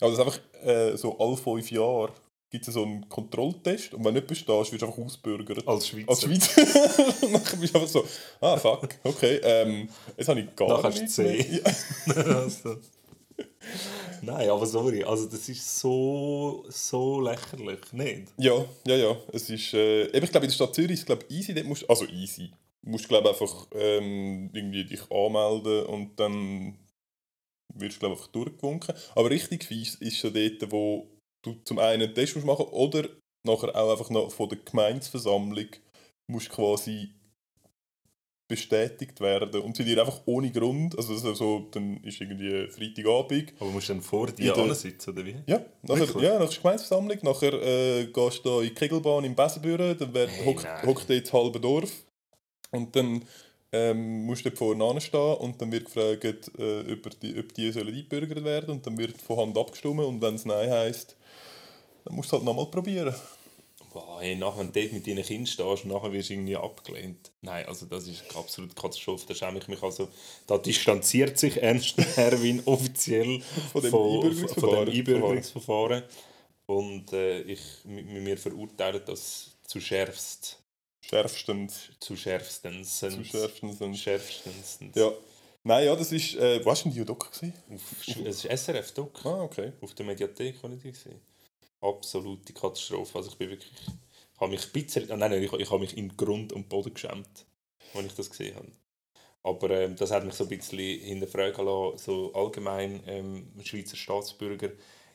Aber 0.00 0.10
das 0.10 0.20
einfach 0.20 0.38
äh, 0.64 0.96
so 0.96 1.18
alle 1.18 1.36
fünf 1.36 1.70
Jahre 1.70 2.12
gibt 2.50 2.66
es 2.66 2.74
so 2.74 2.82
einen 2.82 3.08
Kontrolltest 3.08 3.94
und 3.94 4.04
wenn 4.04 4.14
du 4.14 4.20
nicht 4.20 4.26
bestehst, 4.26 4.72
wirst 4.72 4.82
du 4.82 4.86
einfach 4.86 4.98
ausbürgert. 4.98 5.66
Als 5.66 5.88
Schweizer. 5.88 6.08
Als 6.08 6.22
Schweizer. 6.22 6.62
und 7.26 7.32
dann 7.32 7.60
bist 7.60 7.74
du 7.74 7.78
einfach 7.78 7.88
so, 7.88 8.04
ah 8.40 8.56
fuck, 8.56 8.88
okay, 9.04 9.40
ähm, 9.42 9.88
jetzt 10.16 10.28
habe 10.28 10.40
ich 10.40 10.56
gar 10.56 10.68
Nachher 10.68 10.84
hast 10.84 10.96
du 10.96 11.02
nichts 11.02 11.14
C. 11.14 11.62
Also. 12.16 12.76
Nein, 14.22 14.50
aber 14.50 14.66
sorry, 14.66 15.02
also 15.04 15.26
das 15.26 15.48
ist 15.48 15.78
so, 15.78 16.64
so 16.68 17.20
lächerlich, 17.20 17.92
nicht? 17.92 18.28
Ja, 18.36 18.64
ja, 18.86 18.96
ja. 18.96 19.16
Es 19.32 19.48
ist, 19.48 19.72
äh, 19.72 20.06
ich 20.06 20.30
glaube, 20.30 20.46
in 20.46 20.50
der 20.50 20.54
Stadt 20.54 20.74
Zürich 20.74 20.92
ist 20.92 21.00
es 21.00 21.06
glaube 21.06 21.24
easy. 21.28 21.54
Dort 21.54 21.66
musst, 21.66 21.88
also 21.88 22.04
easy. 22.06 22.50
Du 22.82 22.90
musst 22.90 23.08
glaube 23.08 23.28
einfach 23.28 23.66
ähm, 23.72 24.50
irgendwie 24.54 24.84
dich 24.84 25.02
anmelden 25.10 25.86
und 25.86 26.18
dann 26.18 26.78
wirst 27.74 28.02
du 28.02 28.06
einfach 28.08 28.28
durchgewunken. 28.28 28.94
Aber 29.14 29.30
richtig 29.30 29.64
fies 29.64 29.96
ist 29.96 30.16
schon 30.16 30.32
dort, 30.34 30.72
wo 30.72 31.08
du 31.42 31.54
zum 31.64 31.78
einen 31.78 32.02
einen 32.02 32.14
Test 32.14 32.34
musst 32.34 32.46
machen 32.46 32.66
oder 32.66 33.08
nachher 33.46 33.74
auch 33.76 33.90
einfach 33.92 34.10
noch 34.10 34.30
von 34.32 34.48
der 34.48 34.58
Gemeinsversammlung 34.58 35.66
musst 36.26 36.50
quasi 36.50 37.14
bestätigt 38.48 39.20
werden 39.20 39.60
und 39.62 39.76
sie 39.76 39.84
dir 39.84 40.00
einfach 40.00 40.22
ohne 40.26 40.50
Grund, 40.50 40.98
also 40.98 41.14
das 41.14 41.22
ist 41.22 41.38
so, 41.38 41.68
dann 41.70 42.02
ist 42.02 42.20
irgendwie 42.20 42.66
Freitagabend, 42.68 43.52
Aber 43.60 43.70
musst 43.70 43.88
du 43.88 43.92
dann 43.92 44.02
vor 44.02 44.26
dir 44.26 44.52
der- 44.52 44.74
sitzen, 44.74 45.10
oder 45.10 45.24
wie? 45.24 45.36
ja, 45.46 45.64
nachher, 45.82 46.00
Wirklich? 46.08 46.24
ja, 46.24 46.38
nach 46.38 46.48
der 46.48 46.56
Gemeindeversammlung, 46.58 47.18
nachher 47.22 47.52
äh, 47.52 48.06
gehst 48.06 48.44
du 48.44 48.48
da 48.48 48.60
in 48.62 48.68
die 48.70 48.74
Kegelbahn 48.74 49.24
im 49.24 49.36
Besenbüro, 49.36 49.94
dann 49.94 50.12
Hey, 50.14 50.44
hockt 50.46 50.64
nein. 50.64 50.86
hockt 50.86 51.08
dort 51.10 51.24
das 51.24 51.32
halbe 51.32 51.60
Dorf 51.60 51.92
und 52.70 52.94
dann 52.96 53.24
ähm, 53.72 54.24
musst 54.24 54.44
du 54.44 54.50
vorne 54.50 55.00
stehen 55.00 55.36
und 55.36 55.60
dann 55.60 55.70
wird 55.70 55.86
gefragt, 55.86 56.50
äh, 56.58 56.92
ob, 56.92 57.20
die, 57.20 57.38
ob 57.38 57.54
die 57.54 57.70
sollen 57.70 57.88
eingebürgert 57.88 58.44
werden 58.44 58.70
und 58.70 58.86
dann 58.86 58.98
wird 58.98 59.20
von 59.20 59.38
Hand 59.38 59.58
abgestimmt 59.58 60.00
und 60.00 60.20
wenn 60.20 60.34
es 60.34 60.44
Nein 60.44 60.70
heisst, 60.70 61.16
dann 62.04 62.16
musst 62.16 62.32
du 62.32 62.36
es 62.36 62.40
halt 62.40 62.44
nochmal 62.44 62.66
probieren. 62.66 63.14
Boah, 63.92 64.20
hey, 64.20 64.36
nachher, 64.36 64.60
wenn 64.60 64.72
du 64.72 64.80
dort 64.80 64.92
mit 64.92 65.06
deinen 65.06 65.24
Kindern 65.24 65.46
stehst 65.46 65.84
und 65.84 65.86
nachher 65.86 66.12
wirst 66.12 66.30
du 66.30 66.34
irgendwie 66.34 66.56
abgelehnt. 66.56 67.32
Nein, 67.42 67.66
also 67.66 67.86
das 67.86 68.06
ist 68.06 68.22
eine 68.28 68.38
absolute 68.38 68.74
Katastrophe. 68.74 69.24
Da 69.26 69.34
schäme 69.34 69.58
ich 69.58 69.66
mich 69.66 69.82
also. 69.82 70.08
Da 70.46 70.58
distanziert 70.58 71.38
sich 71.38 71.60
Ernst 71.60 71.96
Erwin 72.16 72.62
offiziell 72.66 73.40
Von 73.72 73.82
dem 73.82 73.90
von, 73.90 74.00
Einbürgerungsverfahren. 74.14 74.76
von 74.76 74.86
dem 74.86 74.94
Einbürgerungsverfahren. 74.94 76.02
Und 76.66 77.12
äh, 77.12 77.40
ich, 77.42 77.60
mit 77.84 78.06
mir 78.06 78.38
verurteilen 78.38 79.02
das 79.06 79.56
zu 79.66 79.80
schärfst. 79.80 80.59
Schärfstens. 81.10 81.90
Zu 81.98 82.16
schärfstens. 82.16 83.00
Zu 83.00 83.24
schärfstens. 83.24 83.98
schärfstens. 83.98 84.94
Ja. 84.94 85.12
Nein, 85.64 85.86
ja, 85.86 85.96
das 85.96 86.12
ist, 86.12 86.36
äh, 86.36 86.64
was 86.64 86.84
war 86.84 86.92
denn 86.92 87.00
die 87.00 87.04
Doc? 87.04 87.28
es 87.32 88.44
ist 88.44 88.44
SRF 88.44 88.92
Doc. 88.92 89.26
Ah, 89.26 89.42
okay. 89.42 89.72
Auf 89.80 89.92
der 89.94 90.06
Mediathek 90.06 90.62
habe 90.62 90.74
ich 90.76 90.82
die 90.82 90.92
gesehen. 90.92 91.20
Absolute 91.80 92.52
Katastrophe. 92.52 93.18
Also 93.18 93.30
ich 93.30 93.36
bin 93.36 93.50
wirklich... 93.50 93.72
Ich 94.34 94.40
habe 94.40 94.52
mich 94.52 94.64
ein 94.64 94.72
bisschen... 94.72 95.08
Nein, 95.08 95.18
nein, 95.18 95.42
ich, 95.42 95.52
ich 95.52 95.70
habe 95.70 95.80
mich 95.80 95.96
in 95.96 96.16
Grund 96.16 96.52
und 96.52 96.68
Boden 96.68 96.94
geschämt, 96.94 97.44
als 97.92 98.06
ich 98.06 98.14
das 98.14 98.30
gesehen 98.30 98.54
habe. 98.54 98.70
Aber 99.42 99.70
ähm, 99.70 99.96
das 99.96 100.12
hat 100.12 100.24
mich 100.24 100.34
so 100.34 100.44
ein 100.44 100.48
bisschen 100.48 101.00
hinterfragen 101.00 101.64
lassen, 101.64 101.98
so 101.98 102.32
allgemein 102.34 103.02
ähm, 103.06 103.52
Schweizer 103.64 103.96
Staatsbürger, 103.96 104.70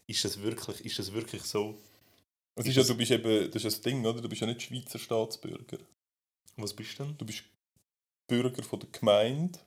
ist 0.07 0.25
das 0.25 0.41
wirklich, 0.41 0.83
ist 0.83 0.99
das 0.99 1.13
wirklich 1.13 1.43
so? 1.43 1.77
Es 2.57 2.67
ist 2.67 2.75
ja, 2.77 2.83
du 2.83 2.95
bist 2.95 3.11
eben, 3.11 3.51
das 3.51 3.63
ist 3.63 3.77
das 3.77 3.81
Ding, 3.81 4.05
oder? 4.05 4.21
Du 4.21 4.29
bist 4.29 4.41
ja 4.41 4.47
nicht 4.47 4.61
Schweizer 4.61 4.97
Staatsbürger. 4.97 5.77
Was 6.57 6.73
bist 6.73 6.97
du 6.97 7.03
denn? 7.03 7.17
Du 7.17 7.25
bist 7.25 7.43
Bürger 8.27 8.63
von 8.63 8.79
der 8.79 8.89
Gemeinde 8.89 9.59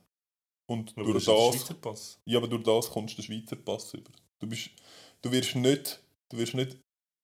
und 0.67 0.93
Aber 0.97 1.11
durch 1.13 1.25
das 1.25 1.25
das, 1.25 1.55
Schweizer 1.55 1.73
Pass. 1.75 2.19
ja, 2.25 2.37
aber 2.37 2.47
durch 2.47 2.63
das 2.63 2.89
kommst 2.89 3.17
du 3.17 3.21
den 3.21 3.25
Schweizer 3.25 3.55
Pass 3.55 3.93
über. 3.93 4.11
Du, 4.39 4.47
bist, 4.47 4.71
du, 5.21 5.31
wirst 5.31 5.55
nicht, 5.55 6.01
du 6.29 6.37
wirst 6.37 6.55
nicht 6.55 6.77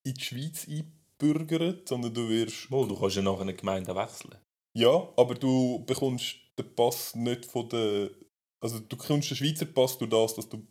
in 0.04 0.14
die 0.14 0.24
Schweiz 0.24 0.68
einbürgert, 0.68 1.90
sondern 1.90 2.14
du 2.14 2.30
wirst... 2.30 2.70
Wohl, 2.70 2.88
du 2.88 3.00
kannst 3.00 3.16
ja 3.16 3.22
nachher 3.24 3.42
eine 3.42 3.56
Gemeinde 3.56 3.96
wechseln. 3.96 4.36
Ja, 4.78 5.10
aber 5.18 5.34
du 5.34 5.84
bekommst 5.86 6.36
den 6.60 6.76
Pass 6.76 7.16
nicht 7.16 7.46
von 7.46 7.68
der... 7.70 8.12
Also 8.62 8.80
du 8.80 8.96
bekommst 8.98 9.32
den 9.32 9.38
Schweizer 9.38 9.66
Pass 9.66 9.98
durch 9.98 10.12
das, 10.12 10.36
dass 10.36 10.48
du 10.48 10.66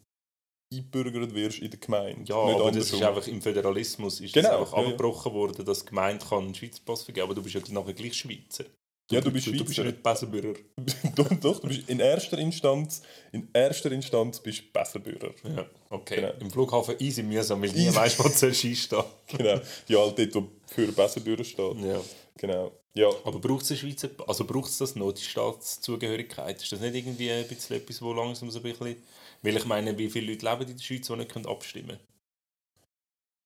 einbürgert 0.73 1.35
wirst 1.35 1.59
in 1.61 1.71
der 1.71 1.79
Gemeinde. 1.81 2.25
Ja, 2.27 2.45
nicht 2.47 2.55
aber 2.61 2.71
das 2.73 2.87
ist 2.87 2.93
andersrum. 2.95 3.03
einfach 3.17 3.29
im 3.29 3.43
Föderalismus 3.43 4.21
ist 4.21 4.35
Genau, 4.35 4.49
das 4.51 4.59
einfach 4.61 4.73
ja, 4.77 4.83
ja. 4.83 4.89
abgebrochen 4.89 5.33
worden, 5.33 5.65
dass 5.65 5.81
die 5.81 5.87
Gemeinde 5.87 6.25
kann 6.25 6.45
einen 6.45 6.55
Schweizer 6.55 6.81
Pass 6.85 7.03
vergeben 7.03 7.25
aber 7.27 7.35
du 7.35 7.43
bist 7.43 7.55
ja 7.55 7.61
nachher 7.71 7.93
gleich 7.95 8.15
Schweizer. 8.15 8.65
Ja, 9.11 9.21
du 9.21 9.31
bist 9.31 9.47
Du 9.47 9.51
bist 9.53 9.77
ja 9.77 9.85
Schweizer. 9.85 9.85
nicht 9.85 10.03
Besenbürger. 10.03 10.61
doch, 11.15 11.29
doch, 11.41 11.61
du 11.61 11.69
bist 11.69 11.89
in 11.91 12.01
erster 12.01 12.39
Instanz, 12.39 13.03
in 13.33 13.49
erster 13.53 13.93
Instanz 13.93 14.41
bist 14.41 14.61
du 14.61 14.65
Besenbürger. 14.73 15.35
Ja, 15.45 15.67
okay. 15.91 16.17
Genau. 16.17 16.33
Im 16.41 16.51
Flughafen 16.51 16.97
easy 16.99 17.23
mühsam, 17.23 17.61
weil 17.63 17.71
nie 17.73 17.95
weißt, 17.95 18.19
wo 18.19 18.23
du 18.25 18.31
sollst 18.31 18.65
einstehen 18.65 19.05
Genau. 19.29 19.61
Ja, 19.89 19.99
halt 19.99 20.19
dort, 20.19 20.35
wo 20.35 20.49
für 20.67 20.87
Besenbürger 20.91 21.45
steht. 21.45 21.79
ja. 21.81 22.01
Genau. 22.37 22.73
Ja, 22.97 23.09
Aber 23.25 23.39
braucht 23.41 23.63
es 23.65 23.71
eine 23.73 23.79
Schweizer, 23.79 24.09
also 24.27 24.45
braucht 24.45 24.71
es 24.71 24.79
das 24.79 24.95
noch, 24.97 25.13
die 25.13 25.23
Staatszugehörigkeit? 25.23 26.63
Ist 26.63 26.71
das 26.73 26.81
nicht 26.81 26.95
irgendwie 26.95 27.31
ein 27.31 27.47
bisschen 27.47 27.77
etwas, 27.77 28.01
wo 28.01 28.13
langsam 28.13 28.51
so 28.51 28.59
ein 28.61 28.63
bisschen... 28.63 28.97
Weil 29.45 29.59
ich 29.59 29.67
meine, 29.67 29.97
wie 29.99 30.09
viele 30.09 30.33
Leute 30.33 30.47
leben 30.47 30.71
in 30.71 30.77
der 30.79 30.83
Schweiz, 30.83 31.07
die 31.07 31.17
nicht 31.17 31.31
können 31.31 31.47
abstimmen 31.47 31.89
können? 31.89 32.01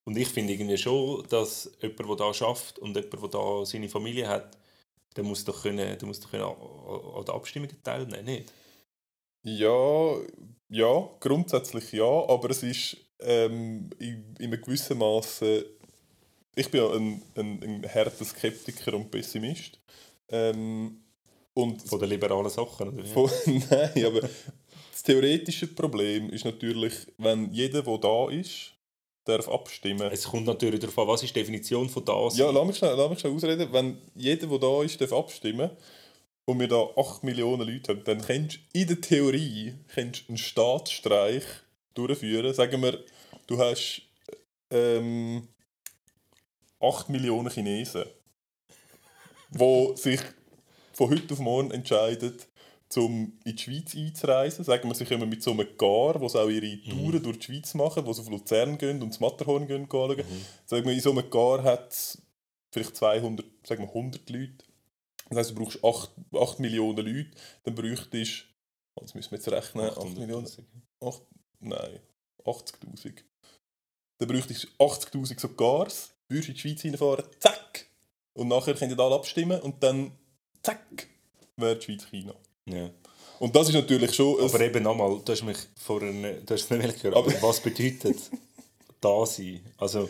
Und 0.05 0.17
ich 0.17 0.29
finde 0.29 0.53
irgendwie 0.53 0.79
schon, 0.79 1.27
dass 1.29 1.71
jemand, 1.83 2.09
der 2.09 2.17
da 2.17 2.33
schafft 2.33 2.79
und 2.79 2.95
jemand, 2.95 3.13
der 3.13 3.29
da 3.29 3.65
seine 3.67 3.89
Familie 3.89 4.29
hat, 4.29 4.57
der 5.17 5.25
muss 5.25 5.45
doch 5.45 5.61
können, 5.61 5.99
der 5.99 6.07
muss 6.07 6.21
doch 6.21 6.31
können 6.31 6.45
an, 6.45 7.25
den 7.25 7.35
Abstimmungen 7.35 7.83
teilnehmen, 7.83 8.25
nicht? 8.25 8.53
ja, 9.43 10.17
ja, 10.69 11.11
grundsätzlich 11.19 11.93
ja, 11.93 12.05
aber 12.05 12.51
es 12.51 12.63
ist 12.63 12.97
ähm, 13.21 13.91
in, 13.99 14.37
in 14.39 14.53
einem 14.53 14.63
gewissen 14.63 14.99
Maße. 14.99 15.67
Ich 16.55 16.71
bin 16.71 16.81
ein, 16.81 17.23
ein, 17.35 17.63
ein 17.63 17.95
harter 17.95 18.25
Skeptiker 18.25 18.95
und 18.95 19.11
Pessimist. 19.11 19.81
Ähm, 20.29 21.01
und 21.55 21.83
Von 21.83 21.99
den 21.99 22.11
liberalen 22.11 22.51
Sachen, 22.51 22.89
oder? 22.89 23.05
Von, 23.05 23.31
nein, 23.71 24.05
aber 24.05 24.29
das 24.99 25.05
theoretische 25.05 25.69
Problem 25.69 26.29
ist 26.31 26.45
natürlich, 26.45 26.93
wenn 27.19 27.53
jeder, 27.53 27.83
der 27.83 27.99
da 27.99 28.29
ist, 28.31 28.73
darf 29.25 29.49
abstimmen. 29.49 30.11
Es 30.11 30.25
kommt 30.25 30.47
natürlich 30.47 30.81
darauf 30.81 30.99
an, 30.99 31.07
was 31.07 31.23
ist 31.23 31.37
die 31.37 31.39
Definition 31.39 31.89
von 31.89 32.05
das? 32.05 32.37
Ja, 32.37 32.51
lass 32.51 32.67
mich 32.67 32.79
schnell, 32.79 32.97
lass 32.97 33.09
mich 33.09 33.21
schnell 33.21 33.33
ausreden. 33.33 33.69
Wenn 33.71 33.99
jeder, 34.17 34.49
der 34.49 34.59
da 34.59 34.83
ist, 34.83 35.01
darf 35.01 35.13
abstimmen 35.13 35.71
und 36.47 36.59
wir 36.59 36.67
da 36.67 36.83
8 36.97 37.23
Millionen 37.23 37.69
Leute 37.69 37.93
haben, 37.93 38.03
dann 38.03 38.21
kannst 38.23 38.57
du 38.57 38.81
in 38.81 38.89
der 38.89 39.01
Theorie 39.01 39.75
kannst 39.87 40.25
einen 40.29 40.37
Staatsstreich 40.37 41.45
durchführen. 41.95 42.53
Sagen 42.53 42.83
wir, 42.83 42.99
du 43.47 43.57
hast 43.57 44.03
ähm, 44.73 45.47
8 46.81 47.09
Millionen 47.09 47.51
Chinesen, 47.51 48.05
die 49.51 49.93
sich 49.95 50.21
von 50.93 51.11
heute 51.11 51.35
auf 51.35 51.39
morgen 51.39 51.71
entscheiden, 51.71 52.37
um 52.97 53.39
in 53.45 53.55
die 53.55 53.63
Schweiz 53.63 53.95
einzureisen. 53.95 54.65
Sagen 54.65 54.89
wir, 54.89 54.95
sie 54.95 55.05
kommen 55.05 55.29
mit 55.29 55.43
so 55.43 55.53
einem 55.53 55.67
Gar, 55.77 56.21
wo 56.21 56.29
sie 56.29 56.41
auch 56.41 56.49
ihre 56.49 56.81
Touren 56.83 57.23
durch 57.23 57.39
die 57.39 57.45
Schweiz 57.45 57.75
machen, 57.75 58.07
wo 58.07 58.13
sie 58.13 58.23
auf 58.23 58.31
Luzern 58.31 58.79
gehen 58.79 59.03
und 59.03 59.11
das 59.11 59.21
Matterhorn 59.21 59.67
gehen 59.67 59.85
anschauen. 59.85 60.23
Sagen 60.65 60.87
wir, 60.87 60.95
in 60.95 61.01
so 61.01 61.11
einem 61.11 61.29
Gar 61.29 61.63
hat 61.63 61.93
es 61.93 62.23
vielleicht 62.73 62.97
200, 62.97 63.45
sagen 63.67 63.83
wir 63.83 63.89
100 63.89 64.31
Leute. 64.31 64.65
Das 65.29 65.39
heisst, 65.39 65.51
du 65.51 65.55
brauchst 65.57 65.85
8, 65.85 66.11
8 66.35 66.61
Millionen 66.61 67.07
Leute, 67.07 67.31
dann 67.65 67.75
bräuchtest 67.75 68.47
du, 68.95 69.01
das 69.03 69.15
müssen 69.15 69.31
wir 69.31 69.39
jetzt 69.39 69.49
rechnen, 69.49 69.91
8 69.91 70.19
Millionen, 70.19 70.47
8, 71.05 71.23
nein, 71.61 72.01
80'000. 72.45 73.23
Dann 74.19 74.29
bräuchtest 74.29 74.65
du 74.65 74.69
80'000 74.83 75.39
so 75.39 75.49
Gars, 75.51 76.15
würdest 76.29 76.49
in 76.49 76.55
die 76.55 76.61
Schweiz 76.61 76.85
reinfahren, 76.85 77.25
zack! 77.39 77.87
Und 78.33 78.49
nachher 78.49 78.75
könnt 78.75 78.93
ihr 78.93 78.99
alle 78.99 79.17
abstimmen 79.17 79.61
und 79.61 79.83
dann, 79.83 80.13
zack, 80.63 81.09
wäre 81.57 81.77
die 81.77 81.85
Schweiz 81.85 82.07
China. 82.07 82.35
Ja. 82.73 82.91
Und 83.39 83.55
das 83.55 83.69
ist 83.69 83.75
natürlich 83.75 84.15
schon... 84.15 84.41
Aber 84.41 84.61
eben 84.61 84.83
nochmal, 84.83 85.21
du 85.25 85.33
hast 85.33 85.45
mich 85.45 85.59
vorhin, 85.77 86.23
du 86.45 86.55
hast 86.55 86.71
nicht 86.71 87.03
gehört, 87.03 87.17
aber, 87.17 87.43
was 87.43 87.61
bedeutet 87.61 88.19
da 89.01 89.25
sein? 89.27 89.61
Also, 89.79 90.09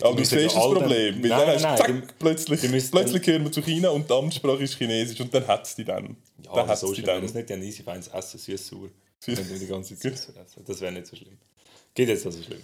aber 0.00 0.16
du 0.16 0.24
siehst 0.24 0.46
das 0.46 0.54
Problem, 0.54 1.22
weil 1.22 1.30
Nein, 1.30 1.46
dann 1.46 1.46
nein, 1.46 1.56
du, 1.58 1.62
nein, 1.62 1.76
zack, 1.76 2.18
plötzlich, 2.18 2.60
die 2.60 2.68
plötzlich 2.68 3.22
gehören 3.22 3.44
wir 3.44 3.52
zu 3.52 3.62
China 3.62 3.90
und 3.90 4.08
die 4.08 4.14
Amtssprache 4.14 4.62
ist 4.62 4.74
Chinesisch 4.76 5.20
und 5.20 5.32
dann 5.32 5.46
hat 5.46 5.66
es 5.66 5.76
die 5.76 5.84
dann. 5.84 6.16
Ja, 6.42 6.54
dann 6.54 6.68
hat's 6.68 6.80
so 6.80 6.92
die 6.92 7.02
dann. 7.02 7.22
das 7.22 7.34
nicht 7.34 7.48
ja 7.48 7.56
easy 7.56 7.82
feins 7.82 8.08
essen, 8.08 8.38
süß 8.38 8.66
sauer. 8.66 8.88
Wenn 9.26 9.60
die 9.60 9.66
ganze 9.66 9.96
Zeit 9.98 10.12
essen. 10.14 10.34
Das 10.66 10.80
wäre 10.80 10.92
nicht 10.92 11.06
so 11.06 11.16
schlimm. 11.16 11.38
Geht 11.94 12.08
jetzt 12.08 12.26
also 12.26 12.42
schlimm. 12.42 12.60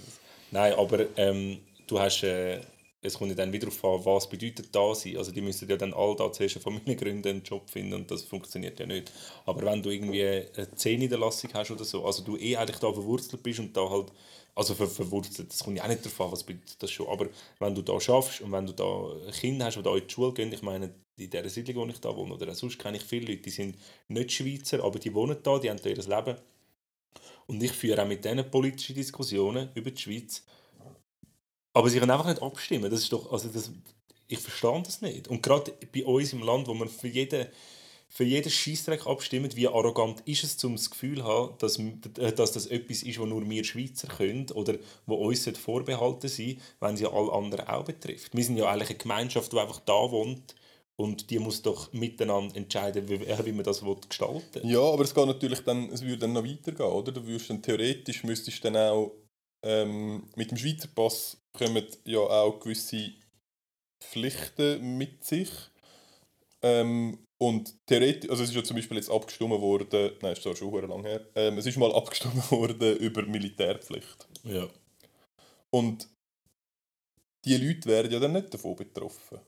Nein, 0.51 0.75
aber 0.75 1.07
ähm, 1.17 1.59
du 1.87 2.01
hast, 2.01 2.23
äh, 2.25 2.61
es 3.03 3.15
kommt 3.15 3.31
ja 3.31 3.37
dann 3.37 3.53
wieder 3.53 3.69
darauf 3.69 3.85
an, 3.85 4.05
was 4.05 4.29
bedeutet 4.29 4.75
da 4.75 4.95
sein. 4.95 5.17
Also 5.17 5.33
die 5.33 5.41
müssen 5.41 5.69
ja 5.69 5.77
dann 5.77 5.95
all 5.95 6.15
da 6.17 6.31
zuerst 6.33 6.57
eine 6.57 6.63
Familie 6.63 6.97
gründen, 6.97 7.29
einen 7.29 7.43
Job 7.43 7.71
finden 7.71 7.95
und 7.95 8.11
das 8.11 8.23
funktioniert 8.23 8.79
ja 8.79 8.87
nicht. 8.87 9.11
Aber 9.47 9.63
wenn 9.63 9.83
du 9.83 9.91
irgendwie 9.91 10.23
eine 10.23 10.75
Zehnniederlassung 10.75 11.51
hast 11.55 11.71
oder 11.71 11.85
so, 11.85 12.05
also 12.05 12.23
du 12.23 12.37
eh 12.37 12.57
eigentlich 12.57 12.79
da 12.79 12.93
verwurzelt 12.93 13.43
bist 13.43 13.59
und 13.59 13.75
da 13.75 13.89
halt, 13.89 14.13
also 14.55 14.75
ver 14.75 14.87
verwurzelt, 14.87 15.51
das 15.51 15.65
kommt 15.65 15.79
ja 15.79 15.85
auch 15.85 15.89
nicht 15.89 16.05
darauf 16.05 16.21
an, 16.21 16.33
was 16.33 16.45
bedeutet 16.45 16.83
das 16.83 16.91
schon, 16.91 17.09
aber 17.09 17.29
wenn 17.59 17.75
du 17.75 17.81
da 17.83 17.99
schaffst 17.99 18.43
und 18.43 18.53
wenn 18.53 18.67
du 18.67 18.73
da 18.73 19.31
Kinder 19.33 19.67
hast, 19.67 19.77
die 19.77 19.83
da 19.83 19.97
in 19.97 20.07
die 20.07 20.13
Schule 20.13 20.35
gehen, 20.35 20.53
ich 20.53 20.63
meine, 20.63 20.93
in 21.17 21.31
dieser 21.31 21.49
Siedlung, 21.49 21.87
wo 21.87 21.91
ich 21.91 22.01
da 22.01 22.15
wohne, 22.15 22.35
oder 22.35 22.55
sonst 22.55 22.79
kenne 22.79 22.99
ich 22.99 23.05
viele 23.05 23.33
Leute, 23.33 23.43
die 23.43 23.51
sind 23.51 23.77
nicht 24.09 24.33
Schweizer, 24.33 24.85
aber 24.85 24.99
die 24.99 25.15
wohnen 25.15 25.39
da, 25.43 25.59
die 25.59 25.71
haben 25.71 25.81
da 25.83 25.89
ihr 25.89 25.97
Leben. 25.97 26.37
Und 27.47 27.63
ich 27.63 27.73
führe 27.73 28.03
auch 28.03 28.07
mit 28.07 28.25
denen 28.25 28.49
politische 28.51 28.95
Diskussionen 28.95 29.71
über 29.75 29.91
die 29.91 30.01
Schweiz. 30.01 30.45
Aber 31.73 31.89
sie 31.89 31.99
können 31.99 32.11
einfach 32.11 32.27
nicht 32.27 32.43
abstimmen. 32.43 32.91
Das 32.91 33.01
ist 33.01 33.13
doch, 33.13 33.33
also 33.33 33.49
das, 33.49 33.71
ich 34.27 34.39
verstehe 34.39 34.83
das 34.83 35.01
nicht. 35.03 35.29
Und 35.29 35.43
gerade 35.43 35.73
bei 35.93 36.05
uns 36.05 36.33
im 36.33 36.43
Land, 36.43 36.67
wo 36.67 36.75
man 36.75 36.89
für 36.89 37.09
jeden, 37.09 37.47
für 38.09 38.25
jeden 38.25 38.51
Scheissdreck 38.51 39.07
abstimmt, 39.07 39.55
wie 39.55 39.69
arrogant 39.69 40.21
ist 40.27 40.43
es, 40.43 40.63
um 40.65 40.75
das 40.75 40.91
Gefühl 40.91 41.19
zu 41.19 41.25
haben, 41.25 41.55
dass, 41.59 41.79
dass 42.35 42.53
das 42.53 42.67
etwas 42.67 43.03
ist, 43.03 43.21
was 43.21 43.29
nur 43.29 43.49
wir 43.49 43.65
Schweizer 43.65 44.09
können 44.09 44.51
oder 44.51 44.79
wo 45.07 45.15
uns 45.15 45.49
vorbehalten 45.59 46.29
sein 46.29 46.61
wenn 46.81 46.95
es 46.95 47.01
ja 47.01 47.13
alle 47.13 47.33
anderen 47.33 47.69
auch 47.69 47.85
betrifft. 47.85 48.35
Wir 48.35 48.45
sind 48.45 48.57
ja 48.57 48.69
eigentlich 48.69 48.91
eine 48.91 48.99
Gemeinschaft, 48.99 49.53
die 49.53 49.59
einfach 49.59 49.81
da 49.81 50.11
wohnt 50.11 50.57
und 50.97 51.31
die 51.31 51.39
muss 51.39 51.63
doch 51.63 51.93
miteinander 51.93 52.57
entscheiden, 52.57 53.09
wie, 53.09 53.21
wie 53.21 53.53
man 53.53 53.65
das 53.65 53.81
gestalten 53.81 54.63
will. 54.63 54.71
Ja, 54.71 54.81
aber 54.81 55.05
es 55.05 55.15
geht 55.15 55.27
natürlich 55.27 55.61
dann, 55.61 55.89
es 55.91 56.03
würde 56.03 56.19
dann 56.19 56.33
noch 56.33 56.45
weitergehen, 56.45 56.91
oder? 56.91 57.13
Du 57.13 57.27
würdest 57.27 57.49
dann 57.49 57.63
theoretisch 57.63 58.23
müsstest 58.25 58.65
dann 58.65 58.77
auch 58.77 59.13
ähm, 59.63 60.25
mit 60.37 60.51
dem 60.51 60.59
Schweizer 60.59 60.89
Pass 60.95 61.40
kommen 61.53 61.87
ja 62.05 62.19
auch 62.19 62.61
gewisse 62.61 63.13
Pflichten 64.03 64.97
mit 64.99 65.25
sich. 65.25 65.51
Ähm, 66.63 67.27
und 67.39 67.75
theoretisch, 67.87 68.29
also 68.31 68.43
es 68.43 68.51
ist 68.51 68.57
ja 68.57 68.63
zum 68.63 68.77
Beispiel 68.77 68.99
jetzt 68.99 69.11
abgestimmt 69.11 69.51
worden, 69.51 70.13
nein, 70.21 70.33
ist 70.33 70.43
zwar 70.43 70.55
schon 70.55 70.89
lange 70.89 71.09
her, 71.09 71.27
ähm, 71.35 71.57
es 71.57 71.67
ist 71.67 71.79
mal 71.79 71.95
abgestimmt 71.95 72.51
worden 72.51 72.97
über 72.99 73.23
Militärpflicht. 73.23 74.29
Ja. 74.45 74.69
Und 75.71 76.09
die 77.47 77.57
Leute 77.57 77.89
werden 77.89 78.13
ja 78.13 78.19
dann 78.19 78.33
nicht 78.33 78.53
davon 78.53 78.77
betroffen 78.77 79.41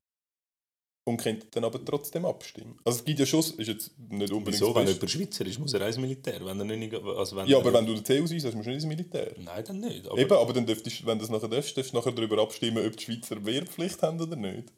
und 1.04 1.16
könnte 1.16 1.46
dann 1.50 1.64
aber 1.64 1.84
trotzdem 1.84 2.24
abstimmen. 2.24 2.78
Also 2.84 3.00
es 3.00 3.04
gibt 3.04 3.18
ja 3.18 3.26
schon, 3.26 3.40
ist 3.40 3.58
jetzt 3.58 3.98
nicht 3.98 4.32
unbedingt 4.32 4.60
Wieso? 4.60 4.74
Wenn 4.74 4.86
jemand 4.86 5.10
Schweizer 5.10 5.46
ist, 5.46 5.58
muss 5.58 5.74
er 5.74 5.86
ins 5.86 5.98
Militär. 5.98 6.44
Wenn 6.44 6.60
er 6.60 6.76
nicht, 6.76 6.94
also 6.94 7.36
wenn 7.36 7.46
ja, 7.46 7.58
aber 7.58 7.72
wenn 7.72 7.86
du 7.86 7.94
den 7.94 8.04
C-Ausweis 8.04 8.44
hast, 8.44 8.54
musst 8.54 8.66
du 8.66 8.70
nicht 8.70 8.84
ins 8.84 8.86
Militär. 8.86 9.34
Nein, 9.38 9.64
dann 9.64 9.80
nicht. 9.80 10.06
Aber 10.06 10.18
Eben, 10.18 10.32
aber 10.32 10.52
dann 10.52 10.66
dürftest, 10.66 11.04
wenn 11.04 11.18
du 11.18 11.24
das 11.24 11.30
nachher 11.30 11.48
darfst, 11.48 11.76
darfst 11.76 11.92
du 11.92 11.96
nachher 11.96 12.12
darüber 12.12 12.40
abstimmen, 12.40 12.86
ob 12.86 12.96
die 12.96 13.04
Schweizer 13.04 13.44
Wehrpflicht 13.44 14.00
haben 14.02 14.20
oder 14.20 14.36
nicht. 14.36 14.72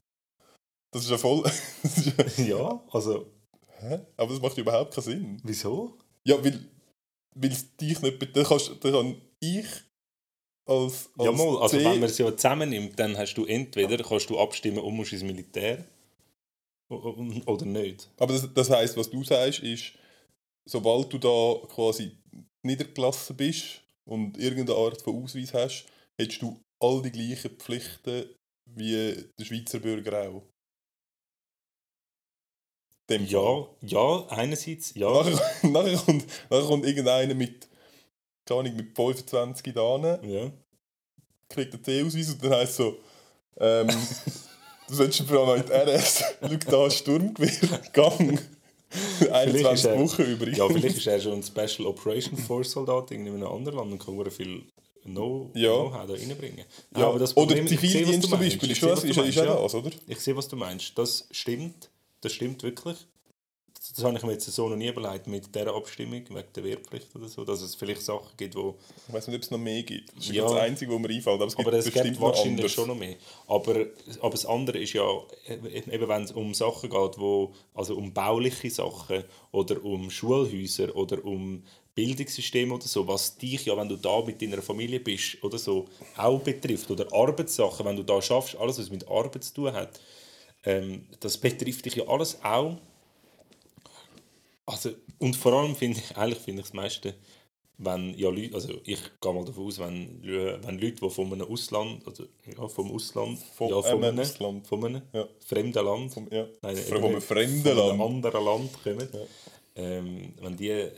Das 0.92 1.02
ist 1.02 1.10
ja 1.10 1.18
voll... 1.18 1.44
ja, 2.38 2.82
also... 2.90 3.26
Hä? 3.80 4.00
Aber 4.16 4.32
das 4.32 4.40
macht 4.40 4.56
überhaupt 4.56 4.94
keinen 4.94 5.04
Sinn. 5.04 5.40
Wieso? 5.42 5.98
Ja, 6.24 6.42
weil, 6.42 6.58
weil 7.34 7.50
es 7.50 7.76
dich 7.76 8.00
nicht... 8.00 8.36
Dann, 8.36 8.44
kannst, 8.44 8.72
dann 8.80 8.92
kann 8.92 9.16
ich 9.40 9.66
als, 10.66 11.10
als 11.18 11.26
ja, 11.26 11.32
mal, 11.32 11.58
also 11.60 11.76
wenn 11.76 12.00
man 12.00 12.04
es 12.04 12.16
ja 12.16 12.34
zusammennimmt, 12.34 12.98
dann 12.98 13.18
hast 13.18 13.34
du 13.34 13.44
entweder 13.44 14.02
kannst 14.02 14.30
du 14.30 14.38
abstimmen 14.38 14.78
und 14.78 14.94
musst 14.94 15.12
ins 15.12 15.22
Militär 15.22 15.84
oder 17.46 17.64
nicht. 17.64 18.10
Aber 18.18 18.32
das, 18.32 18.52
das 18.52 18.70
heisst, 18.70 18.96
was 18.96 19.10
du 19.10 19.24
sagst, 19.24 19.60
ist, 19.60 19.92
sobald 20.66 21.12
du 21.12 21.18
da 21.18 21.66
quasi 21.68 22.16
niedergelassen 22.62 23.36
bist 23.36 23.82
und 24.04 24.38
irgendeine 24.38 24.78
Art 24.78 25.02
von 25.02 25.22
Ausweis 25.22 25.52
hast, 25.54 25.86
hättest 26.18 26.42
du 26.42 26.60
all 26.80 27.02
die 27.02 27.12
gleichen 27.12 27.56
Pflichten 27.56 28.26
wie 28.66 29.26
der 29.38 29.44
Schweizer 29.44 29.78
Bürger 29.78 30.28
auch. 30.28 30.42
Dem 33.10 33.26
ja, 33.26 33.40
Fall. 33.40 33.68
ja, 33.82 34.26
einerseits, 34.28 34.94
ja. 34.94 35.10
Nachher, 35.10 35.40
nachher, 35.70 35.96
kommt, 35.98 36.26
nachher 36.48 36.66
kommt 36.66 36.86
irgendeiner 36.86 37.34
mit, 37.34 37.68
keine 38.46 38.60
Ahnung, 38.60 38.76
mit 38.76 38.96
25 38.96 39.74
da 39.74 40.20
ja. 40.22 40.50
kriegt 41.50 41.74
einen 41.74 41.84
C-Ausweis 41.84 42.30
und 42.30 42.42
dann 42.42 42.52
heisst 42.52 42.70
es 42.70 42.76
so, 42.76 42.98
ähm, 43.58 43.88
Du 44.88 44.94
solltest 44.94 45.22
vor 45.28 45.48
allem 45.48 45.62
in 45.62 45.66
die 45.66 45.72
RS. 45.72 46.24
Schau 46.40 46.70
da, 46.70 46.90
Sturmgewehr, 46.90 47.80
Gang. 47.92 48.40
21 49.32 49.84
er, 49.86 49.98
Wochen 49.98 50.22
übrig. 50.22 50.56
Ja, 50.56 50.68
vielleicht 50.68 50.98
ist 50.98 51.06
er 51.06 51.20
schon 51.20 51.34
ein 51.34 51.42
Special 51.42 51.88
Operation 51.88 52.36
Force 52.36 52.70
Soldat 52.70 53.10
in 53.10 53.26
einem 53.26 53.44
anderen 53.44 53.78
Land 53.78 53.92
und 53.92 53.98
kann 53.98 54.30
viel 54.30 54.62
Know-how 55.02 55.50
ja. 55.54 55.70
Know 55.70 56.06
da 56.06 56.14
reinbringen. 56.14 56.64
Ja, 56.96 57.08
aber 57.08 57.18
das 57.18 57.34
Problem, 57.34 57.60
oder 57.60 57.68
Zivildienst 57.68 58.28
zum 58.28 58.38
Beispiel, 58.38 58.70
ist, 58.70 58.82
ist, 58.82 59.04
ist, 59.04 59.16
ist 59.16 59.34
ja 59.34 59.44
das, 59.46 59.74
oder? 59.74 59.90
Ich 60.06 60.20
sehe, 60.20 60.36
was 60.36 60.48
du 60.48 60.56
meinst. 60.56 60.96
Das 60.96 61.26
stimmt. 61.30 61.90
Das 62.20 62.32
stimmt 62.32 62.62
wirklich 62.62 62.96
das 63.94 64.04
habe 64.04 64.16
ich 64.16 64.22
mir 64.24 64.32
jetzt 64.32 64.50
so 64.50 64.68
noch 64.68 64.76
nie 64.76 64.88
überlegt 64.88 65.28
mit 65.28 65.54
dieser 65.54 65.72
Abstimmung, 65.72 66.24
wegen 66.28 66.52
der 66.56 66.64
Wehrpflicht 66.64 67.14
oder 67.14 67.28
so, 67.28 67.44
dass 67.44 67.62
es 67.62 67.76
vielleicht 67.76 68.02
Sachen 68.02 68.36
gibt, 68.36 68.56
wo... 68.56 68.76
Ich 69.06 69.14
weiß 69.14 69.28
nicht, 69.28 69.36
ob 69.36 69.42
es 69.42 69.50
noch 69.52 69.58
mehr 69.58 69.84
gibt. 69.84 70.16
Das 70.16 70.26
ist 70.26 70.32
ja, 70.32 70.42
das 70.42 70.54
Einzige, 70.54 70.92
was 70.92 70.98
mir 70.98 71.10
einfällt, 71.10 71.40
aber 71.40 71.46
es 71.46 71.56
gibt, 71.56 71.68
aber 71.68 71.78
es 71.78 71.92
gibt 71.92 72.20
wahrscheinlich 72.20 72.72
schon 72.72 72.88
noch 72.88 72.96
mehr. 72.96 73.14
Aber, 73.46 73.86
aber 74.20 74.30
das 74.30 74.46
andere 74.46 74.78
ist 74.78 74.94
ja, 74.94 75.04
eben 75.48 76.08
wenn 76.08 76.24
es 76.24 76.32
um 76.32 76.52
Sachen 76.54 76.90
geht, 76.90 77.18
wo, 77.18 77.52
also 77.72 77.94
um 77.94 78.12
bauliche 78.12 78.68
Sachen 78.68 79.22
oder 79.52 79.84
um 79.84 80.10
Schulhäuser 80.10 80.94
oder 80.96 81.24
um 81.24 81.62
Bildungssystem 81.94 82.72
oder 82.72 82.86
so, 82.86 83.06
was 83.06 83.36
dich 83.36 83.66
ja, 83.66 83.76
wenn 83.76 83.88
du 83.88 83.96
da 83.96 84.22
mit 84.22 84.42
deiner 84.42 84.60
Familie 84.60 84.98
bist 84.98 85.42
oder 85.44 85.58
so, 85.58 85.84
auch 86.16 86.40
betrifft. 86.40 86.90
Oder 86.90 87.12
Arbeitssachen, 87.12 87.86
wenn 87.86 87.96
du 87.96 88.02
da 88.02 88.20
schaffst, 88.20 88.56
alles, 88.56 88.80
was 88.80 88.90
mit 88.90 89.06
Arbeit 89.06 89.44
zu 89.44 89.54
tun 89.54 89.72
hat, 89.72 90.00
ähm, 90.64 91.06
das 91.20 91.38
betrifft 91.38 91.84
dich 91.84 91.94
ja 91.94 92.08
alles 92.08 92.42
auch 92.42 92.78
also, 94.66 94.90
und 95.18 95.36
vor 95.36 95.52
allem 95.52 95.74
finde 95.76 95.98
ich, 95.98 96.16
eigentlich 96.16 96.38
finde 96.38 96.60
ich 96.60 96.68
das 96.68 96.74
meiste, 96.74 97.14
wenn 97.78 98.14
ja 98.16 98.30
Leute, 98.30 98.54
also 98.54 98.72
ich 98.84 99.00
gehe 99.20 99.32
mal 99.32 99.44
davon 99.44 99.66
aus, 99.66 99.78
wenn, 99.78 100.22
wenn 100.22 100.78
Leute, 100.78 100.96
die 101.02 101.10
von 101.10 101.32
einem 101.32 101.46
Ausland, 101.50 102.06
also 102.06 102.24
ja, 102.56 102.68
vom 102.68 102.92
Ausland, 102.92 103.38
von, 103.38 103.68
ja, 103.68 103.82
von, 103.82 104.04
einem, 104.04 104.20
Ausland. 104.20 104.66
von 104.66 104.84
einem 104.84 105.02
ja. 105.12 105.28
fremden 105.44 105.84
Land, 105.84 106.12
vom, 106.14 106.28
ja. 106.30 106.46
nein, 106.62 106.76
von 106.76 107.04
einem 107.04 107.20
fremden 107.20 107.76
Land. 107.76 108.00
anderen 108.00 108.44
Land 108.44 108.82
kommen, 108.82 109.08
ja. 109.12 109.20
ähm, 109.76 110.34
wenn 110.40 110.56
die 110.56 110.88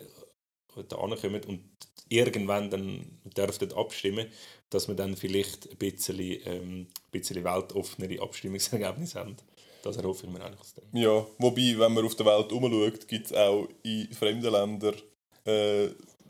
da 0.89 0.97
ankommen 0.97 1.41
und 1.47 1.61
irgendwann 2.09 2.71
dann 2.71 3.19
dürften 3.37 3.73
abstimmen, 3.73 4.27
dass 4.71 4.89
wir 4.89 4.95
dann 4.95 5.17
vielleicht 5.17 5.71
ein 5.71 5.77
bisschen, 5.79 6.21
ähm, 6.21 6.81
ein 6.81 6.89
bisschen 7.11 7.43
weltoffenere 7.43 8.21
Abstimmungsergebnisse 8.23 9.21
haben. 9.21 9.37
Das 9.87 9.97
erhoffe 9.97 10.27
ich 10.27 10.33
mir 10.33 10.45
eigentlich 10.45 10.61
aus 10.61 10.75
dem. 10.75 10.85
Ja, 10.93 11.27
wobei, 11.39 11.75
wenn 11.79 11.93
man 11.93 12.05
auf 12.05 12.15
der 12.15 12.27
Welt 12.27 12.53
umschaut, 12.53 13.09
gibt 13.09 13.27
es 13.27 13.33
auch 13.33 13.69
in 13.83 14.13
fremden 14.13 14.53
Ländern 14.53 14.95
äh, 15.45 15.89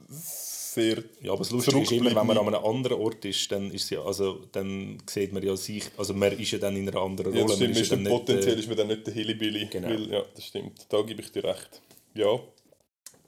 sehr 0.09 1.03
Ja, 1.23 1.33
aber 1.33 1.39
das 1.39 1.51
Lustige 1.51 1.81
ist 1.81 1.93
immer, 1.93 2.15
wenn 2.15 2.27
man 2.27 2.39
an 2.39 2.47
einem 2.55 2.65
anderen 2.65 3.01
Ort 3.01 3.25
ist, 3.25 3.51
dann, 3.51 3.71
ist 3.71 3.91
ja, 3.91 4.03
also, 4.03 4.41
dann 4.53 4.99
sieht 5.07 5.33
man 5.33 5.43
ja 5.43 5.57
sich, 5.57 5.85
also 5.97 6.13
man 6.15 6.39
ist 6.39 6.51
ja 6.51 6.59
dann 6.59 6.77
in 6.77 6.89
einer 6.89 7.01
anderen 7.01 7.33
Rolle. 7.33 7.41
Ja, 7.41 7.47
das 7.47 7.57
stimmt, 7.57 7.77
ist 7.77 7.91
ja 7.91 7.97
potenziell 7.97 8.57
nicht, 8.57 8.65
ist 8.65 8.69
man 8.69 8.77
dann 8.77 8.89
nicht 8.89 9.07
der 9.07 9.15
Hillybilly. 9.15 9.67
Genau. 9.67 9.89
Weil, 9.89 10.11
ja, 10.11 10.23
das 10.35 10.45
stimmt, 10.45 10.87
da 10.89 11.01
gebe 11.03 11.23
ich 11.23 11.33
dir 11.33 11.45
recht. 11.45 11.81
Ja. 12.15 12.39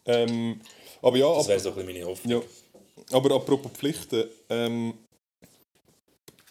Ähm, 0.05 0.61
aber 1.03 1.17
ja, 1.17 1.35
das 1.35 1.49
wäre 1.49 1.61
so 1.61 1.71
ein 1.71 1.75
bisschen 1.77 1.93
meine 1.93 2.07
Hoffnung. 2.07 2.43
Ja. 2.43 3.17
Aber 3.17 3.35
apropos 3.35 3.73
Pflichten, 3.73 4.25
ähm, 4.51 4.95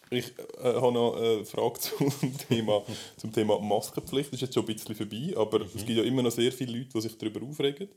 ich 0.10 0.38
äh, 0.38 0.74
habe 0.74 0.91
noch 0.91 1.15
eine 1.15 1.46
Frage 1.46 1.80
zum 1.80 2.38
Thema, 2.50 2.84
zum 3.17 3.32
Thema 3.32 3.60
Maskenpflicht. 3.60 4.32
Das 4.32 4.36
ist 4.36 4.41
jetzt 4.41 4.54
schon 4.54 4.63
ein 4.63 4.74
bisschen 4.74 4.96
vorbei, 4.96 5.34
aber 5.36 5.60
mhm. 5.60 5.72
es 5.76 5.86
gibt 5.86 5.98
ja 5.98 6.04
immer 6.04 6.24
noch 6.24 6.32
sehr 6.32 6.52
viele 6.52 6.78
Leute, 6.78 6.89
die 6.93 7.02
sich 7.02 7.17
darüber 7.17 7.46
aufregen. 7.46 7.89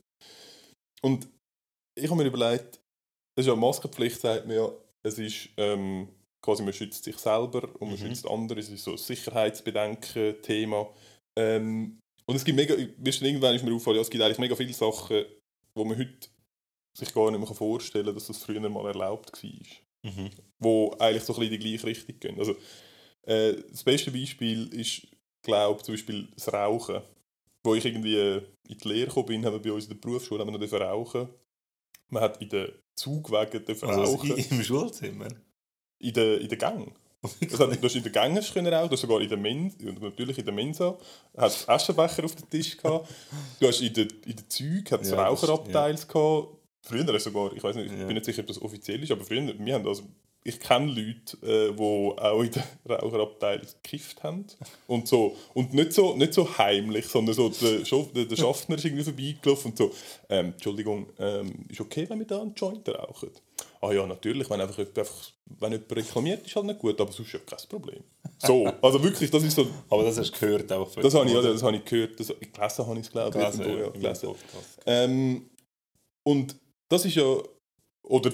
Und 1.01 1.27
ich 1.95 2.09
habe 2.09 2.21
mir 2.21 2.27
überlegt, 2.27 2.79
das 3.35 3.45
ist 3.45 3.47
ja 3.47 3.55
Maskenpflicht, 3.55 4.19
sagt 4.19 4.47
man 4.47 4.55
ja, 4.55 4.71
es 5.03 5.17
ist 5.17 5.49
ähm, 5.57 6.09
quasi, 6.41 6.63
man 6.63 6.73
schützt 6.73 7.03
sich 7.03 7.17
selber 7.17 7.63
und 7.79 7.89
man 7.89 7.99
mhm. 7.99 8.07
schützt 8.07 8.27
andere. 8.27 8.59
Es 8.59 8.69
ist 8.69 8.83
so 8.83 8.91
ein 8.91 8.97
Sicherheitsbedenken-Thema. 8.97 10.89
Ähm, 11.37 11.99
und 12.25 12.35
es 12.35 12.45
gibt 12.45 12.55
mega, 12.55 12.75
irgendwann 12.75 13.55
ist 13.55 13.63
mir 13.63 13.73
aufgefallen, 13.73 13.97
ja, 13.97 14.01
es 14.01 14.09
gibt 14.09 14.23
eigentlich 14.23 14.37
mega 14.37 14.55
viele 14.55 14.73
Sachen, 14.73 15.25
wo 15.75 15.85
man 15.85 15.97
heute 15.97 16.29
sich 16.97 17.13
gar 17.13 17.31
nicht 17.31 17.39
mehr 17.39 17.47
vorstellen 17.47 18.05
kann, 18.05 18.15
dass 18.15 18.27
das 18.27 18.43
früher 18.43 18.69
mal 18.69 18.87
erlaubt 18.87 19.43
war. 19.43 19.51
Mhm. 20.03 20.29
Wo 20.59 20.95
eigentlich 20.99 21.23
so 21.23 21.33
ein 21.33 21.39
bisschen 21.39 21.53
in 21.53 21.59
die 21.59 21.69
gleiche 21.69 21.87
Richtung 21.87 22.19
gehen. 22.19 22.39
Also, 22.39 22.55
äh, 23.23 23.55
das 23.69 23.83
beste 23.83 24.11
Beispiel 24.11 24.67
ist, 24.73 25.07
glaube 25.41 25.83
zum 25.83 25.93
Beispiel 25.93 26.27
das 26.35 26.51
Rauchen. 26.51 27.01
Wo 27.63 27.75
ich 27.75 27.85
irgendwie 27.85 28.17
in 28.17 28.77
die 28.77 28.87
Lehre 28.87 29.07
gekommen 29.07 29.27
bin, 29.27 29.45
haben 29.45 29.53
wir 29.53 29.61
bei 29.61 29.71
uns 29.71 29.85
in 29.85 29.91
der 29.91 29.97
Berufsschule 29.97 30.41
haben 30.41 30.51
wir 30.51 30.57
noch 30.57 30.73
rauchen. 30.73 31.29
Man 32.09 32.23
hat 32.23 32.41
in 32.41 32.49
den 32.49 32.71
Zugwegen 32.95 33.63
also 33.67 33.85
rauchen. 33.85 34.31
Also 34.31 34.55
im 34.55 34.63
Schulzimmer? 34.63 35.27
In 35.99 36.13
den, 36.13 36.41
in 36.41 36.49
den 36.49 36.57
Gängen. 36.57 36.91
Also, 37.23 37.67
du 37.67 37.83
hast 37.83 37.95
in 37.95 38.03
den 38.03 38.11
Gängen 38.11 38.43
können 38.51 38.73
rauchen, 38.73 38.89
du 38.89 38.93
hast 38.93 39.01
sogar 39.01 39.21
in 39.21 39.29
der 39.29 39.37
Mensa, 39.37 39.77
natürlich 39.79 40.39
in 40.39 40.45
der 40.45 40.53
Mensa, 40.53 40.97
hast 41.37 41.69
Aschenbecher 41.69 42.25
auf 42.25 42.35
dem 42.35 42.49
Tisch 42.49 42.75
gehabt. 42.75 43.07
Du 43.59 43.67
hast 43.67 43.79
in 43.81 43.93
den, 43.93 44.07
in 44.25 44.35
den 44.35 44.85
hat's 44.89 45.09
ja, 45.11 45.23
Raucherabteils 45.23 46.01
ja. 46.01 46.07
gehabt. 46.07 46.57
Früher 46.81 47.19
sogar, 47.19 47.53
ich 47.53 47.63
weiß 47.63 47.75
nicht, 47.75 47.91
ich 47.91 47.99
ja. 47.99 48.05
bin 48.05 48.15
nicht 48.15 48.25
sicher, 48.25 48.41
ob 48.41 48.47
das 48.47 48.61
offiziell 48.61 49.01
ist, 49.03 49.11
aber 49.11 49.23
früher, 49.23 49.53
wir 49.57 49.73
haben 49.73 49.87
also 49.87 50.03
ich 50.43 50.59
kenne 50.59 50.87
Leute, 50.87 51.37
äh, 51.45 51.71
die 51.71 51.81
auch 51.81 52.41
in 52.41 52.51
der 52.51 52.63
Raucherabteilung 52.99 53.67
gekifft 53.83 54.23
haben. 54.23 54.45
Und, 54.87 55.07
so, 55.07 55.35
und 55.53 55.73
nicht, 55.73 55.93
so, 55.93 56.15
nicht 56.15 56.33
so 56.33 56.57
heimlich, 56.57 57.07
sondern 57.07 57.35
so 57.35 57.49
der, 57.49 57.79
der, 57.79 58.25
der 58.25 58.35
Schaffner 58.35 58.75
ist 58.75 58.85
irgendwie 58.85 59.03
vorbeigelaufen 59.03 59.71
und 59.71 59.77
so, 59.77 59.91
ähm, 60.29 60.47
Entschuldigung, 60.47 61.07
ähm, 61.19 61.65
ist 61.69 61.79
okay, 61.79 62.09
wenn 62.09 62.19
wir 62.19 62.25
da 62.25 62.41
einen 62.41 62.55
Joint 62.55 62.87
rauchen? 62.89 63.29
Ah 63.81 63.91
ja, 63.91 64.05
natürlich, 64.07 64.49
wenn, 64.49 64.61
einfach, 64.61 64.79
einfach, 64.79 65.31
wenn 65.59 65.73
jemand 65.73 65.95
reklamiert, 65.95 66.45
ist 66.45 66.55
halt 66.55 66.65
nicht 66.65 66.79
gut, 66.79 66.99
aber 66.99 67.11
sonst 67.11 67.33
ja 67.33 67.39
kein 67.39 67.59
Problem. 67.69 68.03
So, 68.39 68.65
also 68.81 69.03
wirklich, 69.03 69.29
das 69.29 69.43
ist 69.43 69.55
so... 69.55 69.67
aber 69.89 70.03
das 70.03 70.17
hast 70.17 70.31
du 70.31 70.39
gehört 70.39 70.71
auch. 70.73 70.91
Das 70.95 71.13
habe 71.13 71.27
ich, 71.27 71.33
ja, 71.33 71.41
das 71.41 71.61
habe 71.61 71.77
ich 71.77 71.85
gehört, 71.85 72.19
das, 72.19 72.27
gelesen 72.27 72.87
habe 72.87 72.99
ich 72.99 73.05
es, 73.05 73.11
glaube 73.11 73.29
ich. 73.29 73.51
Gelesen, 73.51 73.77
ja, 73.79 73.89
gelesen. 73.89 74.35
Ähm, 74.87 75.49
und 76.23 76.55
das 76.91 77.05
ist 77.05 77.15
ja, 77.15 77.37
oder 78.03 78.31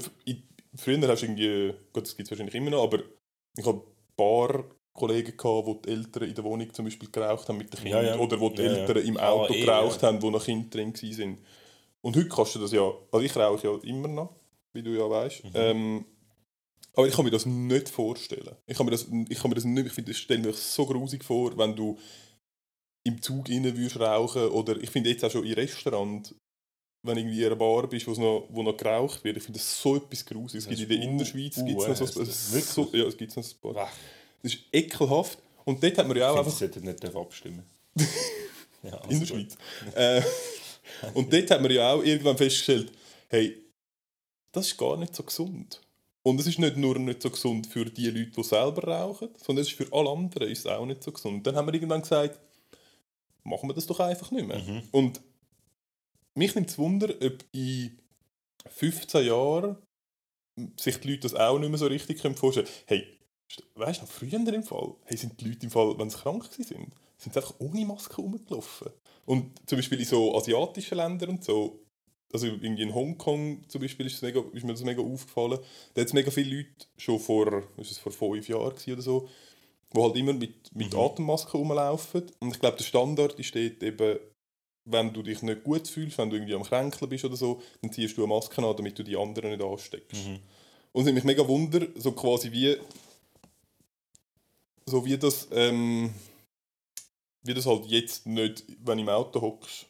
früher 0.75 1.07
hast 1.07 1.21
du 1.21 1.25
irgendwie, 1.27 1.73
gut, 1.93 2.03
das 2.03 2.15
gibt 2.15 2.25
es 2.25 2.31
wahrscheinlich 2.31 2.55
immer 2.55 2.71
noch, 2.71 2.83
aber 2.83 3.03
ich 3.55 3.65
habe 3.65 3.79
ein 3.79 4.15
paar 4.15 4.65
Kollegen 4.93 5.37
gehabt, 5.37 5.67
die 5.67 5.81
die 5.83 5.89
Eltern 5.91 6.23
in 6.23 6.35
der 6.35 6.43
Wohnung 6.43 6.73
zum 6.73 6.85
Beispiel 6.85 7.09
geraucht 7.11 7.47
haben 7.47 7.59
mit 7.59 7.71
den 7.71 7.79
Kindern 7.79 8.05
ja, 8.05 8.15
ja. 8.15 8.19
oder 8.19 8.39
wo 8.39 8.49
die 8.49 8.63
ja, 8.63 8.73
Eltern 8.73 8.97
im 9.05 9.17
Auto 9.17 9.53
ah, 9.53 9.57
geraucht 9.57 10.01
haben, 10.01 10.21
wo 10.21 10.31
noch 10.31 10.43
Kinder 10.43 10.69
drin 10.69 10.93
waren. 10.93 11.37
Und 12.01 12.15
heute 12.15 12.29
kannst 12.29 12.55
du 12.55 12.59
das 12.59 12.71
ja, 12.71 12.91
also 13.11 13.25
ich 13.25 13.35
rauche 13.35 13.67
ja 13.67 13.77
immer 13.83 14.07
noch, 14.07 14.35
wie 14.73 14.81
du 14.81 14.89
ja 14.89 15.07
weißt. 15.07 15.43
Mhm. 15.43 15.51
Ähm, 15.53 16.05
aber 16.93 17.07
ich 17.07 17.13
kann 17.13 17.25
mir 17.25 17.31
das 17.31 17.45
nicht 17.45 17.89
vorstellen. 17.89 18.55
Ich 18.65 18.75
kann 18.75 18.87
mir 18.87 18.91
das, 18.91 19.05
ich 19.29 19.37
kann 19.37 19.49
mir 19.49 19.55
das 19.55 19.65
nicht, 19.65 19.85
ich 19.85 19.93
finde, 19.93 20.11
das 20.11 20.19
stelle 20.19 20.41
mir 20.41 20.53
so 20.53 20.85
grusig 20.87 21.23
vor, 21.23 21.55
wenn 21.55 21.75
du 21.75 21.95
im 23.03 23.21
Zug 23.21 23.49
innen 23.49 23.77
würdest 23.77 23.99
rauchen 23.99 24.47
oder 24.47 24.81
ich 24.81 24.89
finde 24.89 25.11
jetzt 25.11 25.23
auch 25.23 25.29
schon 25.29 25.45
im 25.45 25.53
Restaurant 25.53 26.33
wenn 27.07 27.15
du 27.15 27.21
irgendwie 27.21 27.39
in 27.39 27.45
einer 27.47 27.55
Bar 27.55 27.87
bist, 27.87 28.07
noch, 28.07 28.47
wo 28.49 28.63
noch 28.63 28.77
geraucht 28.77 29.23
wird. 29.23 29.37
Ich 29.37 29.43
finde 29.43 29.59
das 29.59 29.81
so 29.81 29.95
etwas 29.95 30.25
Grusiges. 30.25 30.65
Es 30.65 30.69
gibt 30.69 30.81
in 30.81 30.89
der 30.89 31.01
Innerschweiz 31.01 31.57
uh, 31.57 31.65
gibt's 31.65 31.87
noch 31.87 31.95
so, 31.95 32.23
so, 32.25 32.89
ja, 32.93 33.05
es 33.05 33.17
gibt 33.17 33.35
noch 33.35 33.43
ein 33.43 33.73
paar. 33.73 33.89
Das 34.43 34.53
ist 34.53 34.63
ekelhaft. 34.71 35.39
Und 35.65 35.81
dort 35.83 35.97
hat 35.97 36.07
man 36.07 36.17
ja 36.17 36.29
auch 36.29 36.37
einfach... 36.37 36.61
Ich 36.61 36.75
nicht 36.75 37.15
abstimmen 37.15 37.63
ja, 38.83 38.93
also 38.93 39.09
In 39.09 39.19
der 39.19 39.25
Schweiz. 39.25 39.57
äh, 39.95 40.21
und 41.13 41.31
dort 41.33 41.51
hat 41.51 41.61
man 41.61 41.71
ja 41.71 41.91
auch 41.91 42.03
irgendwann 42.03 42.37
festgestellt, 42.37 42.91
hey, 43.29 43.57
das 44.51 44.67
ist 44.67 44.77
gar 44.77 44.97
nicht 44.97 45.15
so 45.15 45.23
gesund. 45.23 45.81
Und 46.23 46.39
es 46.39 46.47
ist 46.47 46.59
nicht 46.59 46.77
nur 46.77 46.99
nicht 46.99 47.21
so 47.21 47.29
gesund 47.29 47.67
für 47.67 47.85
die 47.85 48.09
Leute, 48.09 48.31
die 48.31 48.43
selber 48.43 48.83
rauchen, 48.83 49.29
sondern 49.37 49.63
es 49.63 49.69
ist 49.69 49.77
für 49.77 49.87
alle 49.93 50.09
anderen 50.09 50.49
ist 50.49 50.67
auch 50.67 50.85
nicht 50.85 51.03
so 51.03 51.11
gesund. 51.11 51.37
Und 51.37 51.47
dann 51.47 51.55
haben 51.55 51.67
wir 51.67 51.73
irgendwann 51.73 52.01
gesagt, 52.01 52.39
machen 53.43 53.69
wir 53.69 53.73
das 53.73 53.87
doch 53.87 53.99
einfach 53.99 54.29
nicht 54.31 54.47
mehr. 54.47 54.59
Mhm. 54.59 54.83
Und 54.91 55.21
mich 56.37 56.55
nimmt 56.55 56.69
es 56.69 56.77
Wunder, 56.77 57.09
ob 57.21 57.43
in 57.51 57.97
15 58.69 59.25
Jahren 59.25 59.77
sich 60.77 60.99
die 60.99 61.09
Leute 61.09 61.21
das 61.21 61.35
auch 61.35 61.59
nicht 61.59 61.69
mehr 61.69 61.77
so 61.77 61.87
richtig 61.87 62.19
vorstellen 62.19 62.67
können. 62.67 62.67
Hey, 62.85 63.17
weißt 63.75 64.01
du, 64.01 64.05
noch 64.05 64.11
früher 64.11 64.33
im 64.33 64.63
Fall, 64.63 64.95
hey, 65.05 65.17
sind 65.17 65.39
die 65.39 65.49
Leute 65.49 65.63
im 65.65 65.71
Fall, 65.71 65.97
wenn 65.97 66.09
sie 66.09 66.17
krank 66.17 66.43
waren, 66.43 66.63
sind 66.63 67.33
sie 67.33 67.39
einfach 67.39 67.55
ohne 67.59 67.85
Maske 67.85 68.15
rumgelaufen. 68.15 68.91
Und 69.25 69.51
zum 69.67 69.77
Beispiel 69.77 69.99
in 69.99 70.05
so 70.05 70.35
asiatischen 70.35 70.97
Ländern 70.97 71.29
und 71.31 71.43
so, 71.43 71.83
also 72.31 72.47
irgendwie 72.47 72.83
in 72.83 72.93
Hongkong 72.93 73.63
zum 73.67 73.81
Beispiel 73.81 74.05
ist, 74.05 74.21
mega, 74.21 74.43
ist 74.53 74.63
mir 74.63 74.73
das 74.73 74.83
mega 74.83 75.01
aufgefallen, 75.01 75.59
da 75.93 76.01
hat 76.01 76.07
es 76.07 76.13
mega 76.13 76.31
viele 76.31 76.57
Leute 76.57 76.87
schon 76.97 77.19
vor, 77.19 77.63
ist 77.77 77.91
es 77.91 77.97
vor 77.97 78.11
fünf 78.11 78.47
Jahren 78.47 78.73
oder 78.73 79.01
so, 79.01 79.29
die 79.93 80.01
halt 80.01 80.15
immer 80.17 80.33
mit, 80.33 80.75
mit 80.75 80.93
mhm. 80.93 80.99
Atemmasken 80.99 81.59
rumlaufen. 81.59 82.23
Und 82.39 82.51
ich 82.53 82.59
glaube, 82.59 82.77
der 82.77 82.83
Standard 82.83 83.39
ist 83.39 83.55
dort 83.55 83.81
eben 83.81 84.19
wenn 84.89 85.13
du 85.13 85.21
dich 85.21 85.41
nicht 85.41 85.63
gut 85.63 85.87
fühlst, 85.87 86.17
wenn 86.17 86.29
du 86.29 86.35
irgendwie 86.35 86.55
am 86.55 86.63
Kränkeln 86.63 87.09
bist 87.09 87.25
oder 87.25 87.35
so, 87.35 87.61
dann 87.81 87.91
ziehst 87.91 88.17
du 88.17 88.23
eine 88.23 88.33
Maske 88.33 88.63
an, 88.63 88.75
damit 88.75 88.97
du 88.97 89.03
die 89.03 89.17
anderen 89.17 89.51
nicht 89.51 89.61
ansteckst. 89.61 90.27
Mhm. 90.27 90.39
Und 90.93 91.07
es 91.07 91.13
mich 91.13 91.23
mega 91.23 91.47
wunder, 91.47 91.85
so 91.95 92.11
quasi 92.13 92.51
wie 92.51 92.77
so 94.85 95.05
wie 95.05 95.17
das 95.17 95.47
ähm, 95.51 96.13
wie 97.43 97.53
das 97.53 97.65
halt 97.65 97.85
jetzt 97.85 98.25
nicht, 98.25 98.63
wenn 98.83 98.97
du 98.97 99.03
im 99.03 99.09
Auto 99.09 99.41
hockst, 99.41 99.85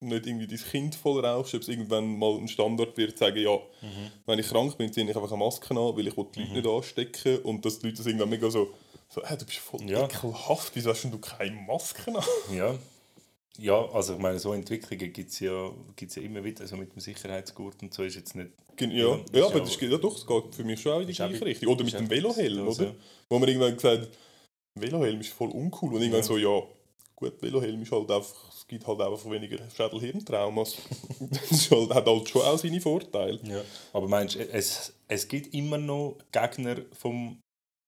nicht 0.00 0.26
irgendwie 0.26 0.46
dein 0.46 0.58
Kind 0.58 0.94
voll 0.94 1.24
rauchst, 1.24 1.54
ob 1.54 1.62
es 1.62 1.68
irgendwann 1.68 2.18
mal 2.18 2.36
ein 2.36 2.48
Standard 2.48 2.96
wird, 2.96 3.18
sagen, 3.18 3.38
ja, 3.38 3.56
mhm. 3.80 4.10
wenn 4.26 4.38
ich 4.38 4.48
krank 4.48 4.76
bin, 4.76 4.92
ziehe 4.92 5.08
ich 5.08 5.16
einfach 5.16 5.30
eine 5.30 5.38
Maske 5.38 5.70
an, 5.70 5.96
weil 5.96 6.06
ich 6.06 6.14
die 6.14 6.20
Leute 6.20 6.40
mhm. 6.40 6.52
nicht 6.52 6.66
anstecken 6.66 7.38
und 7.38 7.64
dass 7.64 7.78
die 7.78 7.86
Leute 7.86 7.98
das 7.98 8.06
irgendwann 8.06 8.30
mega 8.30 8.50
so, 8.50 8.72
so 9.08 9.22
hey, 9.24 9.36
du 9.36 9.44
bist 9.46 9.58
voll 9.58 9.82
ja. 9.82 10.04
ekelhaft, 10.04 10.72
wieso 10.74 10.90
hast 10.90 11.04
du 11.04 11.18
keine 11.18 11.56
Maske 11.56 12.14
an? 12.14 12.24
Ja, 12.54 12.74
ja, 13.58 13.88
also 13.92 14.14
ich 14.14 14.18
meine, 14.18 14.38
so 14.38 14.52
Entwicklungen 14.52 15.12
gibt 15.12 15.30
es 15.30 15.40
ja, 15.40 15.70
gibt's 15.94 16.16
ja 16.16 16.22
immer 16.22 16.42
wieder, 16.42 16.62
also 16.62 16.76
mit 16.76 16.92
dem 16.92 17.00
Sicherheitsgurt 17.00 17.82
und 17.82 17.94
so 17.94 18.02
ist 18.02 18.16
jetzt 18.16 18.34
nicht... 18.34 18.50
Ja, 18.80 18.86
ja, 18.88 19.20
ja 19.32 19.46
aber 19.46 19.60
das, 19.60 19.80
ja, 19.80 19.96
doch, 19.96 20.16
es 20.16 20.26
geht 20.26 20.54
für 20.54 20.64
mich 20.64 20.80
schon 20.80 20.92
auch 20.92 21.00
in 21.00 21.06
die 21.06 21.12
gleiche 21.12 21.44
Richtung. 21.44 21.68
Oder 21.68 21.84
mit 21.84 21.94
dem 21.94 22.10
Velohelm, 22.10 22.66
oder? 22.66 22.84
Ja. 22.84 22.94
Wo 23.28 23.38
man 23.38 23.48
irgendwann 23.48 23.74
gesagt 23.74 24.08
Velohelm 24.74 25.20
ist 25.20 25.32
voll 25.32 25.50
uncool 25.50 25.94
und 25.94 26.00
irgendwann 26.00 26.24
so, 26.24 26.36
ja, 26.36 26.62
gut, 27.14 27.40
Velohelm 27.40 27.82
ist 27.82 27.92
halt 27.92 28.10
einfach, 28.10 28.48
es 28.48 28.66
gibt 28.66 28.86
halt 28.86 29.00
einfach 29.00 29.30
weniger 29.30 29.58
Schädelhirntraumas. 29.70 30.76
das 31.20 31.70
halt, 31.70 31.94
hat 31.94 32.06
halt 32.06 32.28
schon 32.28 32.42
auch 32.42 32.58
seine 32.58 32.80
Vorteile. 32.80 33.38
Ja, 33.44 33.62
aber 33.92 34.08
meinst 34.08 34.34
du, 34.34 34.40
es, 34.50 34.92
es 35.06 35.28
gibt 35.28 35.54
immer 35.54 35.78
noch 35.78 36.18
Gegner 36.32 36.78
vom 36.92 37.38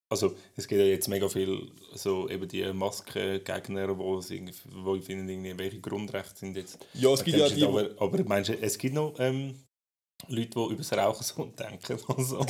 also 0.08 0.36
es 0.56 0.68
gibt 0.68 0.80
ja 0.80 0.86
jetzt 0.86 1.08
mega 1.08 1.28
viel 1.28 1.70
so 1.94 2.28
eben 2.28 2.46
die 2.48 2.64
Maskengegner, 2.72 3.98
wo, 3.98 4.20
wo 4.20 4.94
ich 4.96 5.04
finde, 5.04 5.32
irgendwie 5.32 5.58
welche 5.58 5.80
Grundrechte 5.80 6.38
sind 6.38 6.56
jetzt. 6.56 6.78
Ja, 6.94 7.12
es 7.12 7.24
gibt 7.24 7.36
ja 7.36 7.48
die... 7.48 7.64
Aber, 7.64 7.90
aber 7.98 8.24
meinst 8.24 8.50
du, 8.50 8.60
es 8.60 8.78
gibt 8.78 8.94
noch 8.94 9.14
ähm, 9.18 9.66
Leute, 10.28 10.50
die 10.50 10.64
über 10.64 10.76
das 10.76 10.92
Rauchen 10.92 11.22
so 11.22 11.44
denken, 11.44 11.98
also 12.16 12.44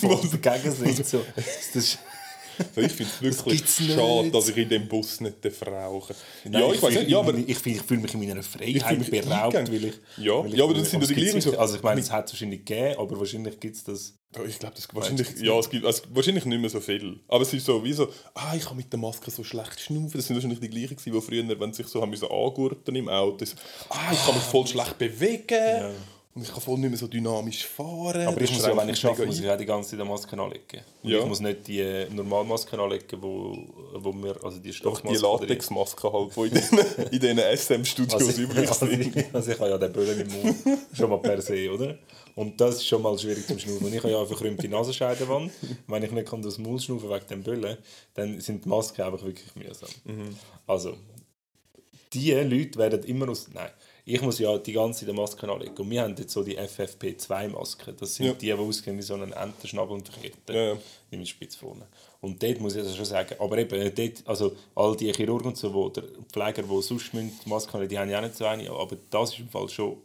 voll 0.00 0.20
dagegen 0.40 0.72
sind. 0.72 1.06
So, 1.06 1.24
das 1.74 1.98
ich 2.76 2.92
finde 2.92 3.12
es 3.12 3.22
wirklich 3.22 3.62
schade, 3.94 4.30
dass 4.30 4.48
ich 4.48 4.56
in 4.56 4.68
dem 4.68 4.88
Bus 4.88 5.20
nicht 5.20 5.36
rauchen 5.66 6.16
darf. 6.44 6.60
Ja, 6.60 6.72
ich, 6.72 6.82
weiß 6.82 6.94
nicht, 6.94 7.08
ja, 7.08 7.18
aber 7.18 7.34
ich, 7.34 7.48
ich, 7.48 7.66
ich 7.66 7.82
fühle 7.82 8.00
mich 8.00 8.14
in 8.14 8.20
meiner 8.20 8.42
Freiheit 8.42 9.10
beraubt, 9.10 9.54
weil 9.54 9.84
ich... 9.84 9.94
Ja, 10.18 10.38
weil 10.38 10.52
ich, 10.52 10.58
ja 10.58 10.64
aber 10.64 10.74
das 10.74 10.90
sind 10.90 11.00
ja 11.00 11.06
die 11.06 11.14
gleichen... 11.14 11.56
Also 11.56 11.76
ich 11.76 11.82
meine, 11.82 12.00
es 12.00 12.10
hat 12.10 12.26
es 12.26 12.32
wahrscheinlich 12.32 12.64
gegeben, 12.64 12.98
aber 12.98 13.18
wahrscheinlich 13.18 13.60
gibt 13.60 13.76
es 13.76 13.84
das... 13.84 14.18
Ich 14.46 14.58
glaube, 14.58 14.74
das 14.74 14.88
wahrscheinlich, 14.94 15.28
ja, 15.42 15.58
es 15.58 15.68
gibt 15.68 15.84
also, 15.84 16.04
wahrscheinlich 16.10 16.46
nicht 16.46 16.58
mehr 16.58 16.70
so 16.70 16.80
viel. 16.80 17.20
Aber 17.28 17.42
es 17.42 17.52
ist 17.52 17.66
so, 17.66 17.84
wie 17.84 17.92
so, 17.92 18.08
ah, 18.32 18.54
ich 18.56 18.64
kann 18.64 18.78
mit 18.78 18.90
der 18.90 18.98
Maske 18.98 19.30
so 19.30 19.44
schlecht 19.44 19.78
schnaufen. 19.78 20.12
Das 20.14 20.26
sind 20.26 20.36
wahrscheinlich 20.36 20.60
die 20.60 20.70
gleichen, 20.70 20.96
die 21.04 21.20
früher, 21.20 21.60
wenn 21.60 21.72
sie 21.74 21.82
sich 21.82 21.92
so 21.92 22.00
haben 22.00 22.08
müssen 22.08 22.30
angurten 22.30 22.94
im 22.94 23.10
Auto, 23.10 23.44
so, 23.44 23.56
ah, 23.90 24.10
ich 24.10 24.24
kann 24.24 24.34
mich 24.34 24.44
voll 24.44 24.66
schlecht 24.66 24.96
bewegen. 24.96 25.46
Ja. 25.50 25.90
Und 26.34 26.42
ich 26.44 26.50
kann 26.50 26.62
voll 26.62 26.78
nicht 26.78 26.88
mehr 26.88 26.98
so 26.98 27.08
dynamisch 27.08 27.66
fahren. 27.66 28.26
Aber 28.26 28.40
ich 28.40 28.50
muss 28.50 28.64
ja, 28.64 28.74
wenn 28.74 28.88
ich 28.88 28.98
schaffe, 28.98 29.26
muss 29.26 29.38
ich 29.38 29.44
ja 29.44 29.54
die 29.54 29.66
ganze 29.66 29.90
Zeit 29.90 30.00
eine 30.00 30.08
Maske 30.08 30.40
anlegen. 30.40 30.80
Ja. 31.02 31.18
Ich 31.18 31.26
muss 31.26 31.40
nicht 31.40 31.66
die 31.66 31.80
äh, 31.80 32.08
Normalmaske 32.08 32.78
anlegen, 32.78 33.20
wo, 33.20 33.54
wo 33.96 34.14
wir, 34.14 34.42
also 34.42 34.58
die 34.58 34.72
Stoffmaske... 34.72 35.18
die 35.18 35.22
Latexmaske 35.22 36.10
halt, 36.10 36.34
die 36.34 37.16
in 37.16 37.20
diesen 37.20 37.38
SM-Studios 37.38 38.14
also, 38.14 38.40
übrig 38.40 38.66
also 38.66 38.86
sind. 38.86 39.34
Also, 39.34 39.52
ich 39.52 39.60
habe 39.60 39.70
ja 39.70 39.76
den 39.76 39.92
Böllen 39.92 40.20
im 40.20 40.28
Mund, 40.32 40.56
schon 40.94 41.10
mal 41.10 41.18
per 41.18 41.42
se, 41.42 41.70
oder? 41.70 41.98
Und 42.34 42.58
das 42.58 42.76
ist 42.76 42.86
schon 42.86 43.02
mal 43.02 43.18
schwierig 43.18 43.46
zum 43.46 43.58
Schnaufen. 43.58 43.88
Und 43.88 43.92
ich 43.92 43.98
habe 43.98 44.10
ja 44.10 44.18
eine 44.18 44.26
verkrümmte 44.26 44.68
Nasenscheidewand. 44.68 45.52
Wenn 45.86 46.02
ich 46.02 46.12
nicht 46.12 46.28
kann 46.30 46.40
das 46.40 46.56
Maul 46.56 46.80
schnaufen 46.80 47.10
wegen 47.10 47.26
dem 47.26 47.42
Böllen, 47.42 47.76
dann 48.14 48.40
sind 48.40 48.64
die 48.64 48.70
Masken 48.70 49.02
einfach 49.02 49.22
wirklich 49.22 49.54
mühsam. 49.54 49.90
Mhm. 50.04 50.34
Also, 50.66 50.96
die 52.14 52.32
Leute 52.32 52.78
werden 52.78 53.04
immer 53.04 53.28
aus... 53.28 53.48
Nein 53.52 53.68
ich 54.04 54.20
muss 54.20 54.38
ja 54.40 54.58
die 54.58 54.72
ganze 54.72 55.06
Zeit 55.06 55.14
Maske 55.14 55.48
anlegen. 55.48 55.76
Und 55.76 55.90
wir 55.90 56.02
haben 56.02 56.16
jetzt 56.16 56.32
so 56.32 56.42
die 56.42 56.58
FFP2-Masken. 56.58 57.96
Das 57.96 58.16
sind 58.16 58.26
ja. 58.26 58.32
die, 58.32 58.46
die 58.46 58.52
aussehen 58.52 58.98
wie 58.98 59.02
so 59.02 59.14
einen 59.14 59.32
Entenschnabel 59.32 59.94
und 59.94 60.10
Kette 60.12 60.52
ja, 60.52 60.72
ja. 60.72 60.78
in 61.10 61.24
Spitz 61.24 61.54
vorne. 61.54 61.86
Und 62.20 62.42
dort 62.42 62.60
muss 62.60 62.74
ich 62.74 62.82
das 62.82 62.96
schon 62.96 63.04
sagen. 63.04 63.36
Aber 63.38 63.56
eben, 63.58 63.94
dort, 63.94 64.26
also 64.26 64.56
all 64.74 64.96
die 64.96 65.12
Chirurgen 65.12 65.48
und 65.48 65.56
so, 65.56 65.72
wo, 65.72 65.88
der 65.88 66.04
Pfleger, 66.32 66.64
die 66.64 66.82
sonst 66.82 67.12
die 67.12 67.48
Maske 67.48 67.74
haben, 67.74 67.88
die 67.88 67.98
haben 67.98 68.10
ja 68.10 68.18
auch 68.18 68.22
nicht 68.22 68.36
so 68.36 68.44
eine. 68.44 68.68
Aber 68.70 68.96
das 69.10 69.32
ist 69.34 69.40
im 69.40 69.48
Fall 69.48 69.68
schon... 69.68 69.98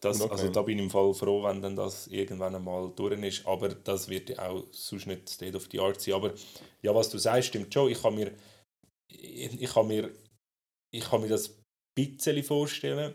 Das, 0.00 0.20
okay. 0.20 0.32
Also 0.32 0.48
da 0.48 0.62
bin 0.62 0.78
ich 0.78 0.84
im 0.84 0.90
Fall 0.90 1.14
froh, 1.14 1.44
wenn 1.44 1.62
dann 1.62 1.76
das 1.76 2.08
irgendwann 2.08 2.56
einmal 2.56 2.90
durch 2.96 3.22
ist. 3.22 3.46
Aber 3.46 3.68
das 3.68 4.08
wird 4.08 4.30
ja 4.30 4.48
auch 4.48 4.64
sonst 4.72 5.06
nicht 5.06 5.28
State 5.28 5.56
of 5.56 5.68
the 5.70 5.78
Art 5.78 6.00
sein. 6.00 6.14
Aber 6.14 6.32
ja, 6.82 6.92
was 6.92 7.08
du 7.08 7.18
sagst, 7.18 7.48
stimmt 7.48 7.72
schon. 7.72 7.88
Ich 7.88 8.02
kann 8.02 8.16
mir... 8.16 8.32
Ich, 9.06 9.62
ich 9.62 9.72
kann 9.72 9.86
mir... 9.86 10.10
Ich 10.92 11.08
kann 11.08 11.20
mir 11.20 11.28
das 11.28 11.59
bisschen 12.08 12.42
vorstellen. 12.42 13.14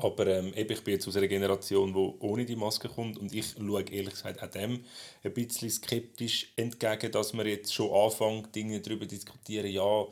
Aber 0.00 0.26
ähm, 0.28 0.52
ich 0.54 0.66
bin 0.66 0.94
jetzt 0.94 1.08
aus 1.08 1.16
einer 1.16 1.26
Generation, 1.26 1.92
die 1.92 2.24
ohne 2.24 2.44
die 2.44 2.54
Maske 2.54 2.88
kommt 2.88 3.18
und 3.18 3.34
ich 3.34 3.54
schaue 3.58 3.82
ehrlich 3.90 4.10
gesagt 4.14 4.42
auch 4.42 4.50
dem 4.50 4.84
ein 5.24 5.34
bisschen 5.34 5.70
skeptisch 5.70 6.52
entgegen, 6.56 7.10
dass 7.10 7.32
man 7.32 7.46
jetzt 7.46 7.74
schon 7.74 7.90
anfängt, 7.92 8.54
Dinge 8.54 8.80
darüber 8.80 9.08
zu 9.08 9.16
diskutieren, 9.16 9.70
ja, 9.70 10.06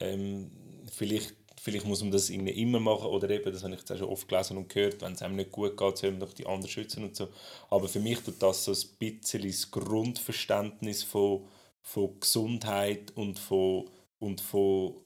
ähm, 0.00 0.50
vielleicht, 0.90 1.34
vielleicht 1.60 1.86
muss 1.86 2.02
man 2.02 2.10
das 2.10 2.30
irgendwie 2.30 2.60
immer 2.60 2.80
machen 2.80 3.06
oder 3.06 3.30
eben, 3.30 3.52
das 3.52 3.62
habe 3.62 3.74
ich 3.74 3.80
jetzt 3.80 3.92
auch 3.92 3.98
schon 3.98 4.08
oft 4.08 4.26
gelesen 4.26 4.56
und 4.56 4.68
gehört, 4.68 5.02
wenn 5.02 5.12
es 5.12 5.22
einem 5.22 5.36
nicht 5.36 5.52
gut 5.52 5.76
geht, 5.76 5.98
soll 5.98 6.10
man 6.10 6.20
doch 6.20 6.32
die 6.32 6.46
anderen 6.46 6.68
schützen 6.68 7.04
und 7.04 7.14
so. 7.14 7.28
Aber 7.70 7.88
für 7.88 8.00
mich 8.00 8.18
tut 8.18 8.42
das 8.42 8.64
so 8.64 8.72
ein 8.72 8.96
bisschen 8.98 9.42
das 9.42 9.70
Grundverständnis 9.70 11.04
von, 11.04 11.46
von 11.82 12.18
Gesundheit 12.18 13.12
und 13.14 13.38
von, 13.38 13.88
und 14.18 14.40
von 14.40 14.96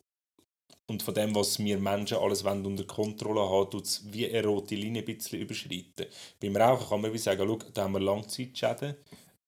und 0.92 1.02
von 1.02 1.14
dem, 1.14 1.34
was 1.34 1.58
wir 1.58 1.78
Menschen 1.78 2.18
alles 2.18 2.44
wollen, 2.44 2.66
unter 2.66 2.84
Kontrolle 2.84 3.40
haben, 3.40 3.70
tut 3.70 3.86
es 3.86 4.02
wie 4.12 4.28
eine 4.28 4.46
rote 4.46 4.74
Linie 4.74 5.02
ein 5.02 5.06
bisschen 5.06 5.40
überschreiten. 5.40 6.06
Beim 6.40 6.54
Rauchen 6.56 6.86
kann 6.86 7.00
man 7.00 7.12
wie 7.12 7.18
sagen, 7.18 7.42
schau, 7.46 7.58
da 7.72 7.84
haben 7.84 7.94
wir 7.94 8.00
Langzeitschäden. 8.00 8.94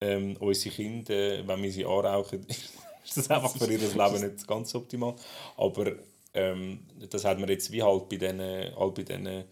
ähm, 0.01 0.35
unsere 0.39 0.75
Kinder, 0.75 1.47
wenn 1.47 1.63
wir 1.63 1.71
sie 1.71 1.85
anrauchen, 1.85 2.45
ist 3.05 3.17
das 3.17 3.29
einfach 3.29 3.55
für 3.55 3.71
ihr 3.71 3.77
Leben 3.77 4.21
nicht 4.21 4.47
ganz 4.47 4.73
optimal. 4.73 5.15
Aber 5.55 5.91
ähm, 6.33 6.79
das 7.09 7.23
hat 7.23 7.39
man 7.39 7.49
jetzt 7.49 7.71
wie 7.71 7.83
halt 7.83 8.09
bei 8.09 8.17
diesen, 8.17 8.39
halt 8.39 8.95
bei 8.95 9.03
diesen 9.03 9.45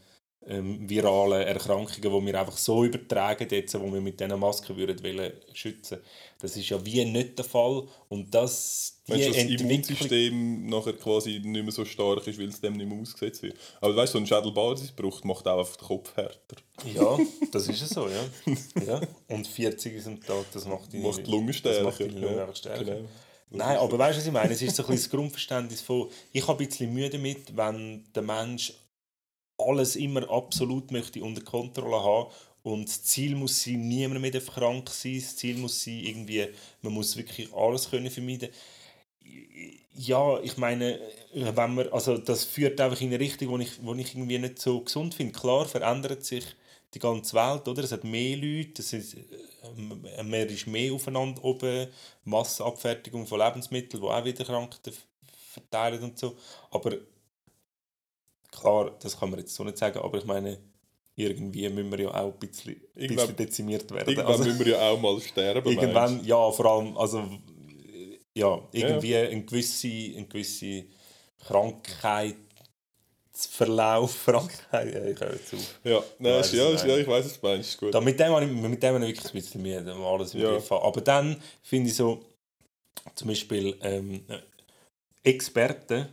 ähm, 0.48 0.90
viralen 0.90 1.48
Erkrankungen, 1.48 2.02
die 2.02 2.26
wir 2.32 2.40
einfach 2.40 2.58
so 2.58 2.84
übertragen, 2.84 3.48
jetzt, 3.50 3.80
wo 3.80 3.92
wir 3.92 4.02
mit 4.02 4.20
diesen 4.20 4.40
Masken 4.40 4.76
würden 4.76 5.02
wollen, 5.04 5.32
schützen 5.54 6.00
Das 6.40 6.58
ist 6.58 6.70
ja 6.70 6.84
wie 6.86 7.06
nicht 7.06 7.38
der 7.38 7.46
Fall. 7.46 7.84
Und 8.10 8.34
das, 8.34 9.02
die 9.08 9.12
Meinst, 9.14 9.38
das 9.38 9.62
Immunsystem 9.62 10.66
nachher 10.68 10.94
quasi 10.94 11.40
nicht 11.40 11.64
mehr 11.64 11.72
so 11.72 11.86
stark 11.86 12.28
ist, 12.28 12.40
weil 12.40 12.50
es 12.50 12.60
dem 12.60 12.74
nicht 12.74 12.88
mehr 12.88 13.00
ausgesetzt 13.00 13.42
wird. 13.44 13.58
Aber 13.80 13.96
weißt 13.96 14.14
du, 14.14 14.18
so 14.18 14.24
ein 14.24 14.28
Schädelbasisbruch 14.28 15.24
macht 15.24 15.48
auch 15.48 15.60
einfach 15.60 15.78
den 15.78 15.88
Kopf 15.88 16.16
härter. 16.16 16.58
Ja, 16.94 17.18
das 17.52 17.68
ist 17.68 17.88
so, 17.90 18.08
ja. 18.08 18.54
ja. 18.86 19.02
Und 19.30 19.48
40 19.48 19.96
ist 19.96 20.08
am 20.08 20.22
Tag, 20.22 20.46
das 20.54 20.66
macht 20.66 20.92
die, 20.92 21.00
macht 21.00 21.26
die 21.26 21.32
Lunge 21.32 21.54
stärker. 21.54 21.84
Macht 21.84 22.00
die 22.00 22.04
Lunge 22.06 22.36
ja, 22.36 22.56
stärker. 22.56 22.84
Genau. 22.84 23.10
Nein, 23.56 23.78
aber 23.78 24.00
weißt 24.00 24.18
du, 24.18 24.20
was 24.20 24.28
ich 24.28 24.34
meine? 24.34 24.52
Es 24.52 24.62
ist 24.64 24.76
so 24.76 24.84
ein 24.84 24.96
das 24.96 25.10
Grundverständnis 25.10 25.82
von, 25.82 26.10
ich 26.32 26.46
habe 26.48 26.64
ein 26.64 26.68
bisschen 26.68 26.92
Mühe 26.92 27.10
damit, 27.10 27.56
wenn 27.56 28.04
der 28.16 28.24
Mensch 28.24 28.74
alles 29.58 29.96
immer 29.96 30.30
absolut 30.30 30.92
möchte 30.92 31.24
unter 31.24 31.42
Kontrolle 31.42 32.04
haben 32.04 32.32
und 32.64 32.88
das 32.88 33.04
Ziel 33.04 33.36
muss 33.36 33.64
sein, 33.64 33.88
niemand 33.88 34.22
mehr 34.22 34.32
krank 34.32 34.90
sein, 34.90 35.16
das 35.16 35.36
Ziel 35.36 35.58
muss 35.58 35.84
sein, 35.84 36.00
irgendwie, 36.00 36.48
man 36.82 36.94
muss 36.94 37.16
wirklich 37.18 37.54
alles 37.54 37.90
können 37.90 38.10
vermeiden 38.10 38.50
ja, 39.96 40.40
ich 40.42 40.58
meine, 40.58 41.00
wenn 41.34 41.76
man, 41.76 41.88
also 41.90 42.18
das 42.18 42.44
führt 42.46 42.80
einfach 42.82 43.00
in 43.02 43.10
eine 43.10 43.20
Richtung, 43.20 43.50
wo 43.50 43.58
ich, 43.58 43.84
wo 43.84 43.94
ich 43.94 44.16
irgendwie 44.16 44.40
nicht 44.40 44.60
so 44.60 44.82
gesund 44.82 45.14
finde. 45.14 45.34
Klar 45.34 45.66
verändert 45.66 46.24
sich 46.24 46.44
die 46.94 47.00
ganze 47.00 47.36
Welt, 47.36 47.68
oder? 47.68 47.84
Es 47.84 47.92
hat 47.92 48.04
mehr 48.04 48.38
Leute, 48.38 48.82
es 48.82 48.94
ist, 48.94 49.16
äh, 49.16 50.24
man 50.24 50.34
ist 50.34 50.68
mehr 50.68 50.94
aufeinander 50.94 51.44
oben, 51.44 51.88
Massenabfertigung 52.26 53.28
von 53.28 53.40
Lebensmitteln, 53.40 54.02
die 54.02 54.08
auch 54.08 54.26
wieder 54.26 54.46
Krankheiten 54.46 54.94
verteilen 55.52 56.04
und 56.04 56.18
so. 56.20 56.36
Aber 56.72 56.94
klar, 58.60 58.92
das 59.02 59.20
kann 59.20 59.30
man 59.30 59.40
jetzt 59.40 59.54
so 59.54 59.64
nicht 59.64 59.78
sagen, 59.78 60.00
aber 60.00 60.18
ich 60.18 60.26
meine, 60.26 60.58
irgendwie 61.16 61.70
müssen 61.70 61.92
wir 61.92 62.00
ja 62.00 62.10
auch 62.10 62.34
ein 62.34 62.40
bisschen, 62.40 62.82
bisschen 62.96 63.36
dezimiert 63.36 63.92
werden. 63.92 64.10
Irgendwann 64.10 64.32
also, 64.32 64.44
müssen 64.44 64.60
wir 64.60 64.74
ja 64.74 64.90
auch 64.90 65.00
mal 65.00 65.20
sterben. 65.22 65.70
Irgendwann, 65.70 66.14
meinst. 66.14 66.26
ja, 66.26 66.52
vor 66.52 66.66
allem, 66.66 66.98
also 66.98 67.24
ja, 68.36 68.60
irgendwie 68.72 69.12
ja. 69.12 69.22
Eine, 69.22 69.44
gewisse, 69.44 69.88
eine 69.88 70.26
gewisse 70.26 70.86
Krankheit 71.46 72.36
Verlauf, 73.36 74.26
Krankheit, 74.26 74.94
ja, 74.94 75.06
ich 75.06 75.20
höre 75.20 75.34
jetzt 75.34 75.54
auf. 75.56 75.80
Ja, 75.84 76.04
nein, 76.20 76.40
ist, 76.40 76.54
ja, 76.54 76.70
ist, 76.70 76.86
ja, 76.86 76.98
ich 76.98 77.08
weiß, 77.08 77.26
was 77.26 77.42
du 77.42 77.48
meinst. 77.48 77.78
Gut. 77.80 77.94
Da, 77.94 78.00
mit 78.00 78.20
dem 78.20 78.32
habe 78.32 78.46
ich, 78.46 78.52
mit 78.52 78.84
dem 78.84 78.94
habe 78.94 79.06
ich 79.06 79.16
wirklich 79.16 79.34
ein 79.34 79.42
bisschen 79.42 79.62
Mühe, 79.64 80.06
alles 80.06 80.36
im 80.36 80.42
ja. 80.42 80.52
Griff 80.52 80.72
Aber 80.72 81.02
dann 81.02 81.42
finde 81.64 81.90
ich 81.90 81.96
so, 81.96 82.24
zum 83.16 83.30
Beispiel 83.30 83.76
ähm, 83.82 84.24
Experten 85.24 86.10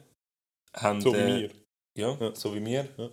haben... 0.73 1.03
So 1.03 1.13
wie 1.13 1.19
äh, 1.19 1.43
wir. 1.43 1.51
Ja, 1.95 2.17
ja, 2.21 2.35
so 2.35 2.55
wie 2.55 2.65
wir. 2.65 2.89
Ja. 2.97 3.11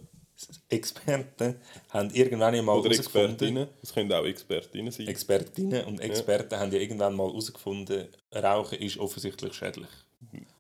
Experten 0.70 1.56
haben 1.90 2.12
irgendwann 2.14 2.54
einmal 2.54 2.78
Oder 2.78 2.92
Expertinnen, 2.92 3.68
es 3.82 3.94
können 3.94 4.12
auch 4.14 4.26
Expertinnen 4.26 4.92
sein. 4.92 5.08
Expertinnen 5.08 5.86
und 5.86 6.00
Experten 6.00 6.54
ja. 6.54 6.60
haben 6.60 6.72
ja 6.72 6.80
irgendwann 6.80 7.16
mal 7.16 7.28
herausgefunden, 7.28 8.08
Rauchen 8.36 8.78
ist 8.80 8.98
offensichtlich 8.98 9.54
schädlich. 9.54 9.88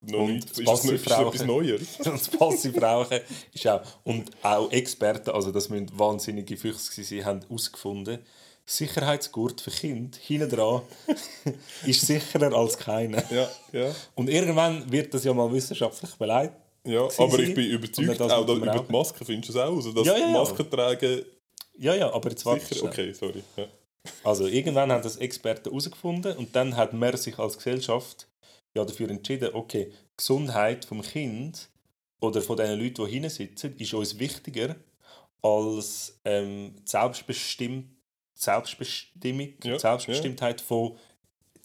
Noch 0.01 0.19
und 0.19 0.33
nicht. 0.33 0.67
Das 0.67 0.85
etwas 0.85 1.45
Neues. 1.45 1.97
das 2.03 2.27
Passivrauchen 2.29 3.19
ist 3.53 3.67
auch... 3.67 3.81
Und 4.03 4.31
auch 4.41 4.71
Experten, 4.71 5.31
also 5.31 5.51
das 5.51 5.69
müssen 5.69 5.89
wahnsinnige 5.97 6.57
Füchse 6.57 7.03
sein, 7.03 7.25
haben 7.25 7.41
herausgefunden, 7.41 8.19
Sicherheitsgurt 8.65 9.61
für 9.61 9.71
Kinder 9.71 10.17
hinten 10.19 10.49
dran 10.49 10.81
ist 11.85 12.01
sicherer 12.01 12.53
als 12.53 12.77
keiner. 12.77 13.23
Ja, 13.31 13.49
ja. 13.71 13.95
Und 14.15 14.29
irgendwann 14.29 14.91
wird 14.91 15.13
das 15.13 15.23
ja 15.23 15.33
mal 15.33 15.51
wissenschaftlich 15.53 16.13
beleidigt 16.15 16.55
ja, 16.87 17.07
aber 17.17 17.39
ich 17.39 17.53
bin 17.53 17.69
überzeugt, 17.69 18.21
auch 18.21 18.45
da, 18.45 18.53
über 18.53 18.71
die 18.71 18.91
Maske 18.91 19.25
findest 19.25 19.49
du 19.49 19.59
es 19.59 19.63
auch. 19.63 19.75
Also 19.75 19.91
das 19.91 20.07
ja, 20.07 20.17
ja, 20.17 20.27
Masken 20.29 20.69
tragen. 20.69 21.25
Ja, 21.77 21.95
ja, 21.95 22.11
aber 22.11 22.29
jetzt 22.29 22.45
warte 22.45 22.65
Sicher, 22.65 22.85
okay, 22.85 23.13
sorry. 23.13 23.43
Ja. 23.55 23.67
Also 24.23 24.47
irgendwann 24.47 24.91
haben 24.91 25.03
das 25.03 25.17
Experten 25.17 25.69
herausgefunden 25.69 26.35
und 26.37 26.55
dann 26.55 26.75
hat 26.75 26.93
man 26.93 27.15
sich 27.17 27.37
als 27.37 27.57
Gesellschaft 27.57 28.27
ja 28.73 28.83
dafür 28.83 29.09
entschieden, 29.09 29.49
okay, 29.53 29.91
Gesundheit 30.15 30.85
vom 30.85 31.01
Kind 31.01 31.69
oder 32.21 32.41
von 32.41 32.57
den 32.57 32.79
Leuten, 32.79 33.05
die 33.05 33.11
hinten 33.11 33.29
sitzen, 33.29 33.75
ist 33.77 33.93
uns 33.93 34.17
wichtiger 34.17 34.75
als 35.41 36.19
ähm, 36.25 36.75
Selbstbestimm 36.85 37.97
Selbstbestimmung, 38.37 39.53
ja, 39.63 39.79
Selbstbestimmtheit 39.79 40.61
ja. 40.61 40.67
von 40.67 40.97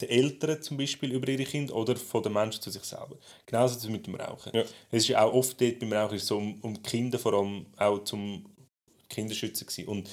den 0.03 0.11
Eltern 0.11 0.63
zum 0.63 0.77
Beispiel 0.77 1.13
über 1.13 1.29
ihre 1.29 1.45
Kinder 1.45 1.75
oder 1.75 1.97
von 1.97 2.23
den 2.23 2.33
Menschen 2.33 2.61
zu 2.61 2.71
sich 2.71 2.85
selber. 2.85 3.17
Genauso 3.47 3.89
mit 3.89 4.07
dem 4.07 4.15
Rauchen. 4.17 4.53
Ja. 4.55 4.63
Es 4.91 5.05
ist 5.05 5.09
ja 5.09 5.25
auch 5.25 5.33
oft 5.33 5.61
dort 5.61 5.79
beim 5.79 5.93
Rauchen 5.93 6.19
so 6.19 6.37
um, 6.37 6.59
um 6.61 6.83
Kinder 6.83 7.19
vor 7.19 7.35
allem 7.35 7.67
auch 7.77 8.05
zum 8.05 8.47
Kinderschützen 9.09 9.67
gewesen. 9.67 9.89
Und 9.89 10.11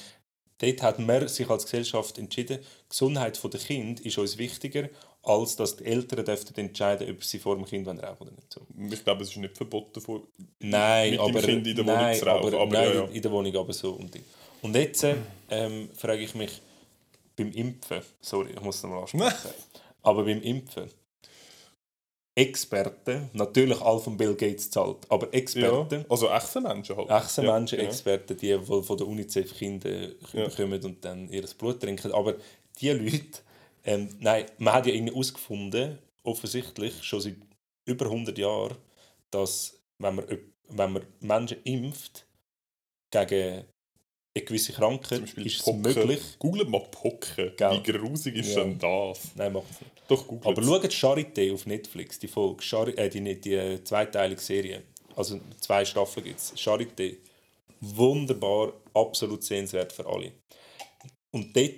dort 0.58 0.82
hat 0.82 0.98
man 0.98 1.28
sich 1.28 1.48
als 1.48 1.64
Gesellschaft 1.64 2.18
entschieden, 2.18 2.58
die 2.58 2.88
Gesundheit 2.88 3.40
der 3.42 3.60
Kind 3.60 4.00
ist 4.00 4.18
uns 4.18 4.38
wichtiger, 4.38 4.88
als 5.22 5.56
dass 5.56 5.76
die 5.76 5.84
Eltern 5.84 6.24
dürften 6.24 6.58
entscheiden, 6.58 7.10
ob 7.10 7.22
sie 7.24 7.38
vor 7.38 7.56
dem 7.56 7.66
Kind 7.66 7.86
rauchen 7.86 8.16
oder 8.20 8.30
nicht. 8.30 8.52
So. 8.52 8.62
Ich 8.90 9.04
glaube, 9.04 9.22
es 9.22 9.30
ist 9.30 9.36
nicht 9.36 9.56
verboten, 9.56 10.00
vor, 10.00 10.22
nein, 10.60 11.12
mit 11.12 11.20
aber, 11.20 11.32
dem 11.32 11.44
Kind 11.44 11.66
in 11.66 11.76
der 11.76 11.84
Wohnung 11.84 12.00
nein, 12.00 12.18
zu 12.18 12.26
rauchen. 12.26 12.54
Aber, 12.54 12.62
aber 12.62 12.72
nein, 12.72 12.88
ja, 12.88 12.94
ja. 12.94 13.04
in 13.04 13.22
der 13.22 13.30
Wohnung 13.30 13.56
aber 13.56 13.72
so. 13.72 13.92
Und 14.62 14.74
jetzt 14.74 15.06
ähm, 15.50 15.90
frage 15.94 16.22
ich 16.22 16.34
mich, 16.34 16.60
beim 17.40 17.52
Impfen, 17.52 18.02
sorry, 18.20 18.50
ich 18.52 18.60
muss 18.60 18.76
es 18.76 18.82
nochmal 18.82 19.02
ansprechen, 19.02 19.54
aber 20.02 20.24
beim 20.24 20.42
Impfen, 20.42 20.90
Experten, 22.34 23.28
natürlich 23.32 23.80
alle 23.80 24.00
von 24.00 24.16
Bill 24.16 24.34
Gates 24.34 24.70
zahlt, 24.70 24.98
aber 25.08 25.32
Experten. 25.34 26.00
Ja, 26.00 26.04
also 26.08 26.28
echte 26.28 26.60
Menschen 26.60 26.96
halt. 26.96 27.10
Echte 27.10 27.42
ja, 27.42 27.52
Menschen, 27.52 27.78
genau. 27.78 27.90
Experten, 27.90 28.36
die 28.36 28.58
von 28.58 28.96
der 28.96 29.06
UNICEF 29.06 29.58
Kinder 29.58 30.08
ja. 30.32 30.46
bekommen 30.46 30.82
und 30.84 31.04
dann 31.04 31.28
ihr 31.28 31.44
Blut 31.58 31.80
trinken. 31.80 32.12
Aber 32.12 32.36
die 32.78 32.90
Leute, 32.90 33.40
ähm, 33.84 34.08
nein, 34.20 34.46
man 34.58 34.74
hat 34.74 34.86
ja 34.86 34.94
irgendwie 34.94 35.12
herausgefunden, 35.12 35.98
offensichtlich 36.22 37.02
schon 37.02 37.20
seit 37.20 37.36
über 37.84 38.06
100 38.06 38.38
Jahren, 38.38 38.76
dass 39.30 39.78
wenn 39.98 40.14
man, 40.14 40.24
wenn 40.68 40.92
man 40.92 41.02
Menschen 41.20 41.58
impft 41.64 42.26
gegen 43.10 43.64
eine 44.34 44.44
gewisse 44.44 44.72
Krankheit 44.72 45.22
ist 45.36 45.60
es 45.60 45.66
möglich. 45.72 46.20
Google 46.38 46.64
mal 46.66 46.86
Pocken. 46.90 47.52
Wie 47.58 47.82
grusig 47.82 48.36
ist 48.36 48.54
ja. 48.54 48.62
denn 48.62 48.78
das? 48.78 49.18
Nein, 49.34 49.52
macht 49.52 49.70
es 49.70 49.80
nicht. 49.80 49.92
Doch, 50.06 50.26
Google 50.26 50.52
Aber 50.52 50.62
schaut 50.62 50.84
Charité 50.92 51.52
auf 51.52 51.66
Netflix, 51.66 52.18
die 52.18 52.28
Folge, 52.28 52.62
Chari 52.62 52.92
äh, 52.92 53.08
die, 53.08 53.40
die 53.40 53.54
äh, 53.54 53.82
zweiteilige 53.82 54.40
Serie. 54.40 54.82
Also 55.16 55.40
zwei 55.60 55.84
Staffeln 55.84 56.24
gibt 56.26 56.38
es. 56.38 56.56
Charité. 56.56 57.16
Wunderbar, 57.80 58.74
absolut 58.94 59.42
sehenswert 59.42 59.92
für 59.92 60.06
alle. 60.06 60.32
Und 61.32 61.56
dort, 61.56 61.72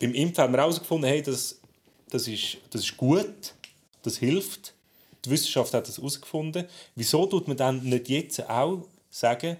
beim 0.00 0.14
Impfen 0.14 0.42
haben 0.42 0.54
wir 0.54 0.60
herausgefunden, 0.60 1.08
hey, 1.08 1.22
das, 1.22 1.60
das, 2.08 2.26
ist, 2.26 2.56
das 2.70 2.82
ist 2.82 2.96
gut, 2.96 3.54
das 4.02 4.16
hilft. 4.18 4.74
Die 5.24 5.30
Wissenschaft 5.30 5.74
hat 5.74 5.86
das 5.86 5.98
herausgefunden. 5.98 6.66
Wieso 6.96 7.26
tut 7.26 7.46
man 7.46 7.56
dann 7.56 7.84
nicht 7.84 8.08
jetzt 8.08 8.48
auch 8.48 8.88
sagen, 9.10 9.58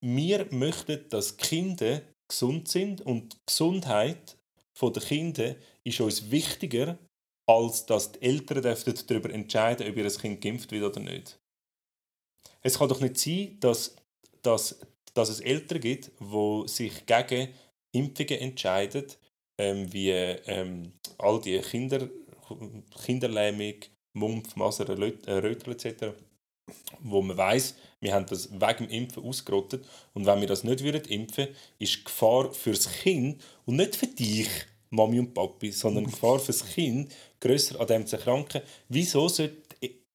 wir 0.00 0.46
möchten, 0.50 1.08
dass 1.08 1.36
Kinder 1.36 2.02
gesund 2.28 2.68
sind 2.68 3.00
und 3.02 3.34
die 3.34 3.38
Gesundheit 3.46 4.36
der 4.80 5.02
Kinder 5.02 5.56
ist 5.84 6.00
uns 6.00 6.30
wichtiger, 6.30 6.98
als 7.48 7.86
dass 7.86 8.12
die 8.12 8.22
Eltern 8.22 8.62
darüber 8.62 9.30
entscheiden 9.30 9.88
ob 9.88 9.96
ihr 9.96 10.10
Kind 10.10 10.40
geimpft 10.40 10.70
wird 10.72 10.84
oder 10.84 11.00
nicht. 11.00 11.38
Es 12.62 12.78
kann 12.78 12.88
doch 12.88 13.00
nicht 13.00 13.16
sein, 13.18 13.56
dass, 13.60 13.96
dass, 14.42 14.78
dass 15.14 15.28
es 15.28 15.40
Eltern 15.40 15.80
gibt, 15.80 16.10
die 16.20 16.62
sich 16.66 17.06
gegen 17.06 17.54
Impfungen 17.92 18.40
entscheiden, 18.40 19.06
ähm, 19.58 19.90
wie 19.92 20.10
ähm, 20.10 20.92
all 21.18 21.40
die 21.40 21.58
Kinder, 21.60 22.08
Kinderlähmung, 23.04 23.76
Mumpf, 24.14 24.56
Masern, 24.56 24.98
Rötel 24.98 25.72
etc., 25.72 26.14
wo 27.00 27.22
man 27.22 27.36
weiß, 27.36 27.74
wir 28.00 28.14
haben 28.14 28.26
das 28.26 28.50
wegen 28.52 28.88
dem 28.88 28.90
Impfen 28.90 29.22
ausgerottet. 29.22 29.84
Und 30.14 30.26
wenn 30.26 30.40
wir 30.40 30.48
das 30.48 30.64
nicht 30.64 30.82
würden 30.82 31.04
impfen 31.04 31.48
ist 31.78 31.96
die 31.96 32.04
Gefahr 32.04 32.52
für 32.52 32.72
das 32.72 32.90
Kind 32.90 33.42
und 33.64 33.76
nicht 33.76 33.96
für 33.96 34.06
dich, 34.06 34.48
Mami 34.90 35.18
und 35.18 35.34
Papi, 35.34 35.72
sondern 35.72 36.04
die 36.04 36.10
Gefahr 36.10 36.38
für 36.38 36.52
das 36.52 36.64
Kind 36.64 37.12
grösser 37.40 37.80
an 37.80 37.86
dem 37.86 38.06
zu 38.06 38.16
erkranken. 38.16 38.62
Wieso, 38.88 39.28
sollte, 39.28 39.56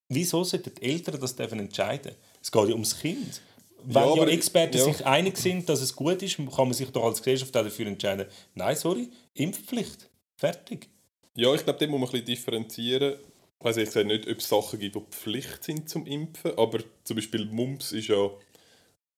wieso 0.07 0.43
sollten 0.43 0.73
die 0.75 0.83
Eltern 0.83 1.19
das 1.19 1.33
entscheiden? 1.33 2.15
Es 2.41 2.51
geht 2.51 2.67
ja 2.67 2.73
ums 2.73 2.99
Kind. 2.99 3.41
Wenn 3.83 4.03
ja, 4.03 4.15
ja 4.15 4.27
Experten 4.27 4.77
ja. 4.77 4.83
sich 4.83 5.05
einig 5.05 5.37
sind, 5.37 5.67
dass 5.67 5.81
es 5.81 5.95
gut 5.95 6.21
ist, 6.21 6.37
kann 6.37 6.67
man 6.67 6.73
sich 6.73 6.89
doch 6.89 7.03
als 7.03 7.17
Gesellschaft 7.17 7.55
dafür 7.55 7.87
entscheiden, 7.87 8.27
nein, 8.53 8.75
sorry, 8.75 9.09
Impfpflicht. 9.33 10.07
Fertig. 10.37 10.87
Ja, 11.35 11.53
ich 11.53 11.63
glaube, 11.63 11.79
da 11.79 11.87
muss 11.87 11.99
man 11.99 12.09
ein 12.09 12.11
bisschen 12.11 12.25
differenzieren 12.25 13.15
ich 13.61 13.65
weiß 13.65 13.77
ehrlich 13.95 14.05
nicht, 14.25 14.27
ob 14.27 14.37
es 14.39 14.49
Sachen 14.49 14.79
gibt, 14.79 14.95
die 14.95 15.01
Pflicht 15.11 15.63
sind 15.63 15.87
zum 15.87 16.05
Impfen, 16.07 16.57
aber 16.57 16.79
zum 17.03 17.15
Beispiel 17.15 17.45
Mumps 17.45 17.91
ist 17.91 18.07
ja, 18.07 18.29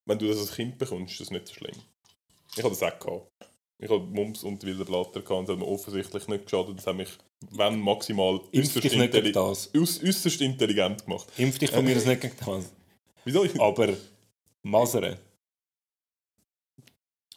wenn 0.06 0.18
du 0.18 0.28
das 0.28 0.38
als 0.38 0.54
Kind 0.54 0.76
bekommst, 0.78 1.12
ist 1.12 1.20
das 1.22 1.30
nicht 1.30 1.48
so 1.48 1.54
schlimm. 1.54 1.76
Ich 2.56 2.62
habe 2.62 2.74
das 2.74 2.82
auch 2.82 2.98
gehabt. 2.98 3.30
Ich 3.78 3.90
habe 3.90 4.04
Mumps 4.04 4.44
und 4.44 4.62
wilde 4.62 4.84
Blatter 4.84 5.22
gehabt, 5.22 5.48
das 5.48 5.54
hat 5.54 5.58
mir 5.58 5.66
offensichtlich 5.66 6.28
nicht 6.28 6.44
geschadet. 6.44 6.76
Das 6.78 6.86
hat 6.86 6.96
mich, 6.96 7.08
wenn 7.50 7.80
maximal, 7.80 8.40
äußerst, 8.54 8.84
intelli 8.94 9.32
das. 9.32 9.72
äuß- 9.74 10.06
äußerst 10.06 10.40
intelligent 10.42 11.04
gemacht. 11.04 11.26
Impf 11.38 11.58
dich 11.58 11.70
von 11.70 11.84
mir 11.84 11.96
aus 11.96 12.04
nicht 12.04 12.20
gegen 12.20 12.36
das. 12.44 12.70
Wieso? 13.24 13.44
Aber 13.60 13.94
Masern. 14.62 15.16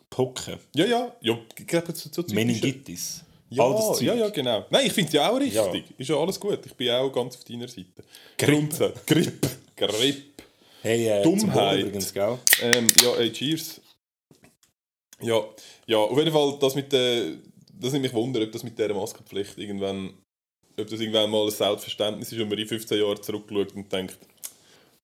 Pocken. 0.10 0.60
Ja, 0.76 0.86
ja, 0.86 1.16
ja, 1.22 1.40
ich 1.58 1.68
glaube, 1.68 1.94
so, 1.96 2.10
so 2.12 2.24
Meningitis. 2.34 3.24
Ja, 3.50 3.64
all 3.64 4.04
ja, 4.04 4.14
ja, 4.14 4.30
genau. 4.30 4.66
Nein, 4.70 4.88
ich 4.88 4.94
finde 4.94 5.08
es 5.08 5.14
ja 5.14 5.30
auch 5.30 5.40
richtig. 5.40 5.56
Ja. 5.56 5.96
Ist 5.98 6.10
ja 6.10 6.16
alles 6.18 6.40
gut. 6.40 6.60
Ich 6.66 6.74
bin 6.74 6.90
auch 6.90 7.10
ganz 7.10 7.38
auf 7.38 7.44
deiner 7.46 7.68
Seite. 7.68 8.04
Grippe. 8.38 8.52
Grundsatz. 8.52 9.06
Grippe. 9.06 9.50
Grippe. 9.76 10.22
Hey, 10.82 11.08
äh, 11.08 11.24
Dummheit. 11.24 11.80
übrigens? 11.80 12.14
Ähm, 12.62 12.88
ja, 13.02 13.16
ey, 13.16 13.32
cheers. 13.32 13.82
Ja, 15.22 15.44
ja, 15.86 15.98
auf 15.98 16.18
jeden 16.18 16.32
Fall, 16.32 16.58
das 16.60 16.76
mit 16.76 16.92
der. 16.92 17.38
Das 17.80 17.92
nimmt 17.94 18.04
mich 18.04 18.14
wunder, 18.14 18.42
ob 18.42 18.52
das 18.52 18.64
mit 18.64 18.78
dieser 18.78 18.94
Maskenpflicht 18.94 19.58
irgendwann. 19.58 20.14
Ob 20.80 20.88
das 20.88 21.00
irgendwann 21.00 21.30
mal 21.30 21.46
ein 21.46 21.52
Selbstverständnis 21.52 22.32
ist 22.32 22.40
und 22.40 22.50
man 22.50 22.58
in 22.58 22.68
15 22.68 23.00
Jahren 23.00 23.22
zurückschaut 23.22 23.74
und 23.74 23.92
denkt, 23.92 24.18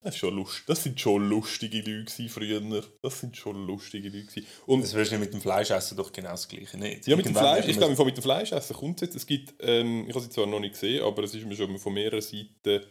das, 0.04 0.16
ist 0.16 0.20
schon 0.20 0.36
lust, 0.36 0.64
das 0.68 0.84
sind 0.84 0.99
schon 0.99 1.30
lustige 1.30 1.82
Leute 1.82 2.30
früher. 2.30 2.62
Das 3.01 3.20
sind 3.20 3.36
schon 3.38 3.66
lustige 3.66 4.10
Leute. 4.10 4.43
Und 4.66 4.82
Das 4.82 4.93
wirst 4.93 5.12
du 5.12 5.18
mit 5.18 5.34
dem 5.34 5.41
Fleischessen 5.41 5.97
doch 5.97 6.12
genau 6.12 6.32
das 6.32 6.47
Gleiche 6.47 6.78
nicht. 6.78 7.08
ja, 7.08 7.16
mit 7.16 7.26
dem 7.26 7.36
Fleisch, 7.36 7.68
ich 7.68 7.78
glaube, 7.78 8.04
mit 8.04 8.18
dem 8.18 8.24
Fleischessen 8.24 8.76
kommt 8.76 9.01
es 9.01 9.08
jetzt. 9.08 9.16
Es 9.16 9.26
gibt, 9.26 9.54
ähm, 9.60 10.06
ich 10.08 10.14
habe 10.14 10.24
sie 10.24 10.30
zwar 10.30 10.45
noch 10.45 10.60
nicht 10.60 10.74
gesehen, 10.74 11.04
aber 11.04 11.24
es 11.24 11.34
ist 11.34 11.45
mir 11.45 11.56
schon 11.56 11.78
von 11.78 11.93
mehreren 11.93 12.22
Seiten 12.22 12.86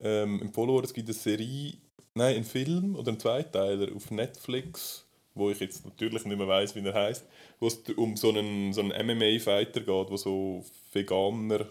ähm, 0.00 0.40
empfohlen 0.40 0.70
worden. 0.70 0.86
Es 0.86 0.94
gibt 0.94 1.08
eine 1.08 1.14
Serie, 1.14 1.74
nein, 2.14 2.36
einen 2.36 2.44
Film 2.44 2.96
oder 2.96 3.08
einen 3.08 3.20
Zweiteiler 3.20 3.94
auf 3.94 4.10
Netflix, 4.10 5.06
wo 5.34 5.50
ich 5.50 5.60
jetzt 5.60 5.84
natürlich 5.84 6.24
nicht 6.24 6.38
mehr 6.38 6.48
weiß, 6.48 6.74
wie 6.76 6.86
er 6.86 6.94
heißt, 6.94 7.26
wo 7.60 7.66
es 7.66 7.80
um 7.96 8.16
so 8.16 8.30
einen, 8.30 8.72
so 8.72 8.80
einen 8.80 9.06
MMA-Fighter 9.06 9.80
geht, 9.80 10.10
wo 10.10 10.16
so 10.16 10.64
Veganer, 10.92 11.66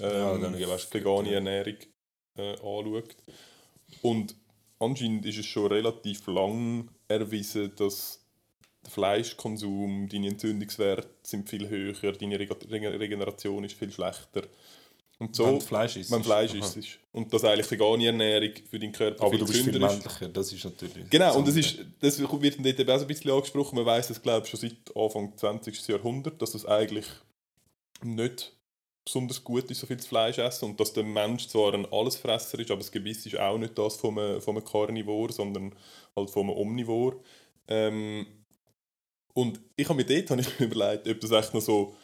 Ja, 0.00 0.34
ähm, 0.34 0.54
was 0.66 0.92
vegane 0.92 1.34
Ernährung 1.34 1.76
äh, 2.38 2.52
anschaut. 2.52 3.16
Und 4.02 4.34
anscheinend 4.78 5.26
ist 5.26 5.38
es 5.38 5.46
schon 5.46 5.66
relativ 5.66 6.26
lang 6.26 6.88
erwiesen, 7.08 7.72
dass 7.76 8.20
der 8.84 8.90
Fleischkonsum, 8.92 10.08
deine 10.08 10.28
Entzündungswerte 10.28 11.08
sind 11.22 11.48
viel 11.48 11.68
höher, 11.68 12.12
deine 12.12 12.38
Reg- 12.38 12.50
Reg- 12.70 12.98
Regeneration 13.00 13.64
ist 13.64 13.74
viel 13.76 13.92
schlechter. 13.92 14.42
Und 15.18 15.36
so, 15.36 15.44
Wenn 15.44 15.60
Fleisch 15.60 15.96
isst. 15.96 16.10
wenn 16.10 16.24
Fleisch 16.24 16.54
ist, 16.54 16.76
ist. 16.78 16.98
Und 17.12 17.30
dass 17.30 17.44
eigentlich 17.44 17.70
vegane 17.70 18.06
Ernährung 18.06 18.52
für 18.70 18.78
deinen 18.78 18.92
Körper 18.92 19.20
Aber 19.22 19.30
viel 19.32 19.38
du 19.40 19.46
bist 19.46 19.58
viel 19.64 19.74
ist. 19.74 19.78
männlicher, 19.80 20.28
das 20.30 20.50
ist 20.50 20.64
natürlich. 20.64 21.10
Genau, 21.10 21.36
und 21.36 21.46
das 21.46 21.56
das, 21.56 21.66
ist, 21.66 21.78
das 22.00 22.18
wird 22.18 22.56
dann 22.56 22.64
dort 22.64 22.80
eben 22.80 22.90
auch 22.90 22.96
so 22.96 23.04
ein 23.04 23.06
bisschen 23.08 23.30
angesprochen. 23.30 23.76
Man 23.76 23.84
weiß 23.84 24.08
es, 24.08 24.22
glaube 24.22 24.46
ich, 24.46 24.50
schon 24.50 24.60
seit 24.60 24.96
Anfang 24.96 25.36
20. 25.36 25.88
Jahrhundert, 25.88 26.40
dass 26.40 26.52
das 26.52 26.64
eigentlich 26.64 27.04
nicht 28.02 28.56
besonders 29.10 29.42
gut 29.42 29.70
ist, 29.70 29.80
so 29.80 29.86
viel 29.86 29.98
Fleisch 29.98 30.38
essen 30.38 30.66
und 30.66 30.80
dass 30.80 30.92
der 30.92 31.02
Mensch 31.02 31.48
zwar 31.48 31.74
ein 31.74 31.90
Allesfresser 31.92 32.58
ist, 32.60 32.70
aber 32.70 32.78
das 32.78 32.92
Gebiss 32.92 33.26
ist 33.26 33.38
auch 33.38 33.58
nicht 33.58 33.76
das 33.76 33.96
von 33.96 34.16
einem 34.18 34.64
Carnivore, 34.64 35.32
sondern 35.32 35.74
halt 36.14 36.36
einem 36.36 36.50
Omnivore. 36.50 37.16
Ähm, 37.66 38.26
und 39.34 39.60
ich 39.76 39.88
habe 39.88 39.96
mir 39.96 40.04
dort 40.04 40.30
habe 40.30 40.40
ich 40.40 40.60
überlegt, 40.60 41.08
ob 41.08 41.20
das 41.20 41.30
echt 41.32 41.54
noch 41.54 41.60
so... 41.60 41.94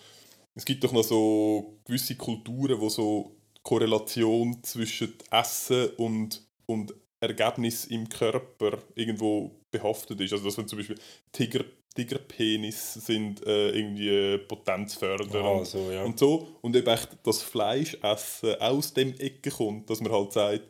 Es 0.54 0.64
gibt 0.64 0.82
doch 0.82 0.92
noch 0.92 1.04
so 1.04 1.78
gewisse 1.84 2.16
Kulturen, 2.16 2.80
wo 2.80 2.88
so 2.88 3.36
die 3.58 3.60
Korrelation 3.62 4.62
zwischen 4.62 5.12
Essen 5.30 5.90
und, 5.98 6.42
und 6.64 6.94
Ergebnis 7.20 7.84
im 7.84 8.08
Körper 8.08 8.78
irgendwo 8.94 9.60
behaftet 9.70 10.20
ist. 10.22 10.32
Also 10.32 10.46
dass 10.46 10.56
wenn 10.56 10.66
zum 10.66 10.78
Beispiel 10.78 10.98
Tiger, 11.30 11.62
Tigerpenis 11.96 12.94
sind 12.94 13.44
äh, 13.46 13.70
irgendwie 13.70 14.38
potenzfördernd 14.46 15.34
Aha, 15.34 15.64
so, 15.64 15.90
ja. 15.90 16.04
und 16.04 16.18
so. 16.18 16.46
Und 16.60 16.76
eben 16.76 16.86
echt 16.86 17.08
das 17.24 17.42
Fleischessen 17.42 18.54
aus 18.60 18.94
dem 18.94 19.18
Ecke 19.18 19.50
kommt, 19.50 19.90
dass 19.90 20.00
man 20.00 20.12
halt 20.12 20.32
sagt, 20.32 20.62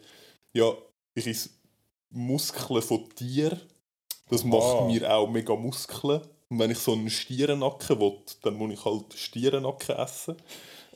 ja, 0.54 0.72
ich 1.14 1.26
esse 1.26 1.50
Muskeln 2.10 2.80
von 2.80 3.08
Tier, 3.14 3.60
das 4.30 4.42
macht 4.44 4.62
Ah. 4.80 4.86
mir 4.86 5.12
auch 5.14 5.28
mega 5.28 5.54
Muskeln. 5.54 6.22
Und 6.48 6.58
wenn 6.60 6.70
ich 6.70 6.78
so 6.78 6.92
einen 6.92 7.10
Stierennacken 7.10 8.00
will, 8.00 8.18
dann 8.42 8.54
muss 8.54 8.72
ich 8.72 8.84
halt 8.84 9.12
Stierennacken 9.14 9.96
essen. 9.96 10.36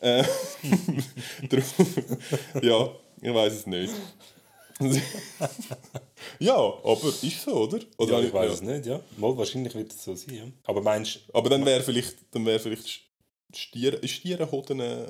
Äh, 0.01 0.25
ja, 2.63 2.89
ich 3.21 3.35
weiß 3.35 3.53
es 3.53 3.67
nicht. 3.67 3.93
ja, 6.39 6.57
aber 6.57 7.09
ist 7.23 7.43
so, 7.43 7.55
oder? 7.55 7.81
oder 7.99 8.21
ja, 8.21 8.27
ich 8.27 8.33
weiß 8.33 8.47
ja. 8.47 8.53
es 8.53 8.63
nicht, 8.63 8.87
ja. 8.87 9.01
Mal, 9.19 9.37
wahrscheinlich 9.37 9.75
wird 9.75 9.93
es 9.93 10.03
so 10.03 10.15
sein, 10.15 10.35
ja. 10.35 10.45
Aber 10.65 10.81
meinst 10.81 11.21
Aber 11.33 11.51
dann 11.51 11.65
wäre 11.65 11.83
vielleicht, 11.83 12.17
dann 12.31 12.47
wäre 12.47 12.59
vielleicht 12.59 13.11
Stier, 13.55 14.01
Stierenhoden 14.07 14.81
äh, 14.81 15.07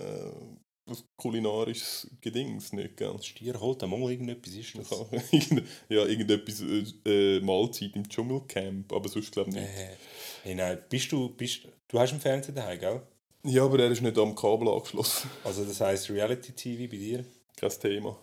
ein 0.86 0.96
kulinarisches 1.16 2.10
Gedings, 2.20 2.72
nicht, 2.72 2.96
gell? 2.96 3.14
Stier 3.22 3.60
holt 3.60 3.82
mal 3.82 4.10
irgendetwas 4.10 4.54
ist 4.54 4.76
das? 4.76 4.90
Ja, 5.88 6.06
irgendetwas 6.06 6.62
äh, 6.62 7.36
äh, 7.36 7.40
Mahlzeit 7.40 7.94
im 7.94 8.08
Dschungelcamp, 8.08 8.92
aber 8.92 9.08
sonst 9.08 9.30
glaube 9.30 9.50
ich 9.50 9.56
nicht. 9.56 9.66
Äh, 9.66 9.96
hey, 10.42 10.54
nein, 10.54 10.78
bist 10.88 11.12
du, 11.12 11.28
bist, 11.28 11.68
du 11.88 11.98
hast 11.98 12.10
einen 12.10 12.20
Fernseher 12.20 12.54
daheim, 12.54 12.80
gell? 12.80 13.02
Ja, 13.44 13.64
aber 13.64 13.78
er 13.78 13.90
ist 13.90 14.02
nicht 14.02 14.18
am 14.18 14.34
Kabel 14.34 14.68
angeschlossen. 14.68 15.30
Also 15.44 15.64
das 15.64 15.80
heisst 15.80 16.10
Reality 16.10 16.52
TV 16.52 16.90
bei 16.90 16.98
dir? 16.98 17.24
Kein 17.56 17.70
Thema. 17.70 18.18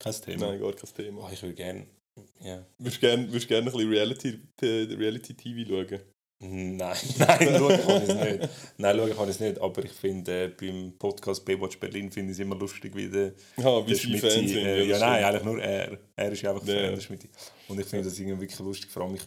Kein 0.00 0.12
Thema. 0.14 0.46
Nein, 0.48 0.60
gar 0.60 0.72
kein 0.72 0.94
Thema. 0.94 1.22
Oh, 1.24 1.30
ich 1.32 1.40
würde 1.42 1.54
gerne. 1.54 1.86
Ja. 2.40 2.66
Würdest 2.78 2.96
du 2.96 3.00
gerne 3.06 3.28
würdest 3.30 3.46
gern 3.48 3.64
ein 3.66 3.72
bisschen 3.72 3.88
Reality, 3.88 4.38
äh, 4.62 4.94
Reality 4.94 5.34
TV 5.34 5.68
schauen? 5.68 6.00
Nein, 6.42 6.96
nein, 7.18 7.54
schauen 7.58 7.80
kann 7.82 8.02
ich 8.02 8.08
es 8.08 8.14
nicht. 8.14 8.48
Nein, 8.78 8.96
schauen 8.96 9.10
kann 9.14 9.24
ich 9.28 9.34
es 9.34 9.40
nicht. 9.40 9.60
Aber 9.60 9.84
ich 9.84 9.92
finde, 9.92 10.44
äh, 10.44 10.48
beim 10.48 10.94
Podcast 10.98 11.44
Baywatch 11.44 11.78
Berlin 11.78 12.10
finde 12.10 12.32
ich 12.32 12.38
es 12.38 12.40
immer 12.42 12.56
lustig, 12.56 12.96
wie 12.96 13.08
der, 13.10 13.34
Ja, 13.58 13.84
wie 13.84 13.88
der 13.90 13.96
sie 13.96 14.02
Schmitzi, 14.08 14.20
Fans 14.20 14.50
sind. 14.50 14.66
äh, 14.66 14.84
ja, 14.84 14.98
nein, 14.98 15.22
eigentlich 15.24 15.44
nur 15.44 15.62
er. 15.62 15.98
Er 16.16 16.32
ist 16.32 16.44
einfach 16.44 16.66
Ja. 16.66 16.74
Fan, 16.74 16.94
der 16.94 17.00
Schmitzi. 17.00 17.28
Und 17.68 17.78
ich 17.78 17.86
finde 17.86 18.06
das 18.06 18.18
irgendwie 18.18 18.40
wirklich 18.40 18.58
lustig, 18.58 18.90
vor 18.90 19.02
allem, 19.02 19.14
ich, 19.16 19.22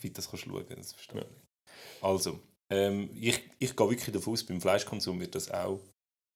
wie 0.00 0.08
du 0.08 0.14
das 0.14 0.28
kannst 0.30 0.44
schauen 0.46 0.64
das 0.74 0.92
verstehe 0.94 1.20
ich. 1.20 2.02
Also, 2.02 2.40
ähm, 2.70 3.10
ich, 3.20 3.38
ich 3.58 3.76
gehe 3.76 3.90
wirklich 3.90 4.10
davon 4.12 4.32
aus, 4.32 4.42
beim 4.44 4.60
Fleischkonsum 4.60 5.20
wird 5.20 5.34
das 5.34 5.50
auch, 5.50 5.80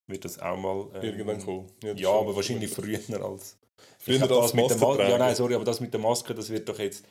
wird 0.07 0.24
das 0.24 0.38
auch 0.38 0.57
mal... 0.57 0.88
ähm, 0.94 1.02
Irgendwann 1.02 1.44
kommen. 1.44 1.70
Ja, 1.82 1.96
schon. 1.96 2.07
aber 2.07 2.36
wahrscheinlich 2.36 2.70
früher 2.70 3.00
als... 3.24 3.59
Früher 3.98 4.22
als 4.22 4.30
das 4.30 4.54
mit 4.54 4.70
der 4.70 4.76
Ma- 4.78 5.09
Ja, 5.09 5.18
nein, 5.18 5.34
sorry, 5.34 5.54
aber 5.54 5.64
das 5.64 5.80
mit 5.80 5.92
der 5.92 6.00
Maske, 6.00 6.34
das 6.34 6.50
wird 6.50 6.68
doch 6.68 6.78
jetzt... 6.78 7.04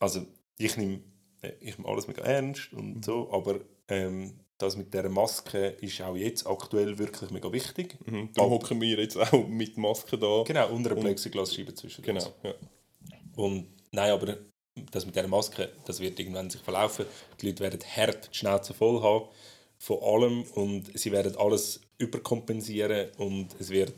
Also, 0.00 0.26
ich 0.58 0.76
nehme 0.76 1.00
äh, 1.42 1.52
ich 1.60 1.78
nehme 1.78 1.88
alles 1.88 2.08
mega 2.08 2.22
ernst 2.22 2.72
und 2.72 3.04
so, 3.04 3.30
aber 3.32 3.60
ähm, 3.88 4.40
das 4.58 4.76
mit 4.76 4.92
der 4.94 5.08
Maske 5.08 5.68
ist 5.80 6.00
auch 6.02 6.16
jetzt 6.16 6.46
aktuell 6.46 6.98
wirklich 6.98 7.30
mega 7.30 7.52
wichtig. 7.52 7.98
Mhm. 8.06 8.32
Darum 8.32 8.52
hocken 8.52 8.80
wir 8.80 8.98
jetzt 8.98 9.16
auch 9.16 9.46
mit 9.48 9.76
Maske 9.76 10.18
da. 10.18 10.42
Genau, 10.44 10.70
unter 10.70 10.92
einer 10.92 11.00
Plexiglasscheibe 11.00 11.74
zwischen 11.74 12.04
uns. 12.04 12.24
Genau, 12.24 12.34
ja. 12.42 12.54
Und 13.36 13.68
nein, 13.90 14.10
aber 14.10 14.38
das 14.90 15.04
mit 15.06 15.16
der 15.16 15.28
Maske, 15.28 15.72
das 15.84 16.00
wird 16.00 16.18
irgendwann 16.18 16.50
sich 16.50 16.60
verlaufen. 16.60 17.06
Die 17.40 17.46
Leute 17.46 17.62
werden 17.62 17.80
hart 17.96 18.30
die 18.32 18.38
Schnauze 18.38 18.74
voll 18.74 19.02
haben 19.02 19.28
von 19.82 19.98
allem 20.00 20.44
und 20.54 20.96
sie 20.96 21.10
werden 21.10 21.36
alles 21.36 21.80
überkompensieren 21.98 23.08
und 23.18 23.48
es 23.58 23.68
wird 23.68 23.92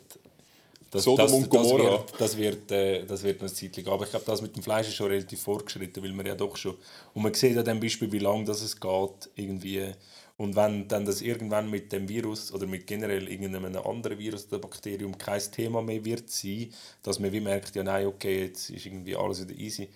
das, 0.91 1.03
Sodom 1.05 1.35
und 1.35 1.43
das 1.43 1.51
Gomorra. 1.51 1.91
wird, 1.91 2.15
das 2.19 2.37
wird, 2.39 2.71
äh, 2.73 3.05
das 3.05 3.23
wird 3.23 3.43
noch 3.43 3.49
eine 3.49 3.55
Zeit 3.55 3.77
lang. 3.77 3.89
Aber 3.89 4.05
ich 4.05 4.11
glaube, 4.11 4.25
das 4.25 4.41
mit 4.41 4.57
dem 4.57 4.63
Fleisch 4.63 4.89
ist 4.89 4.95
schon 4.95 5.09
relativ 5.09 5.43
fortgeschritten, 5.43 6.03
weil 6.03 6.13
man 6.13 6.25
ja 6.25 6.35
doch 6.35 6.57
schon... 6.57 6.77
Und 7.13 7.23
man 7.23 7.35
sieht 7.35 7.59
an 7.59 7.67
dem 7.67 7.81
Beispiel, 7.81 8.11
wie 8.11 8.19
lange 8.19 8.45
das 8.45 8.63
es 8.63 8.81
geht, 8.81 9.29
irgendwie. 9.35 9.93
Und 10.39 10.57
wenn 10.57 10.89
dann 10.89 11.05
das 11.05 11.21
irgendwann 11.21 11.69
mit 11.69 11.93
dem 11.93 12.09
Virus 12.09 12.51
oder 12.51 12.67
mit 12.67 12.87
generell 12.87 13.29
irgendeinem 13.29 13.77
anderen 13.77 14.19
Virus 14.19 14.47
oder 14.47 14.61
Bakterium 14.61 15.19
kein 15.19 15.43
Thema 15.53 15.83
mehr 15.83 16.03
wird 16.03 16.31
sein, 16.31 16.73
dass 17.03 17.19
man 17.19 17.31
wie 17.31 17.41
merkt, 17.41 17.75
ja 17.77 17.83
nein, 17.83 18.07
okay, 18.07 18.45
jetzt 18.47 18.71
ist 18.71 18.87
irgendwie 18.87 19.17
alles 19.17 19.47
wieder 19.47 19.61
easy. 19.61 19.91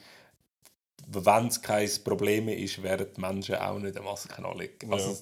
Wenn 1.07 1.47
es 1.47 1.63
kein 1.63 1.89
Problem 2.05 2.49
ist, 2.49 2.83
werden 2.83 3.07
die 3.17 3.21
Menschen 3.23 3.55
auch 3.55 3.79
nicht 3.79 3.97
eine 3.97 4.05
Maske 4.05 4.45
anlegen. 4.45 4.93
Also, 4.93 5.13
Ja. 5.13 5.17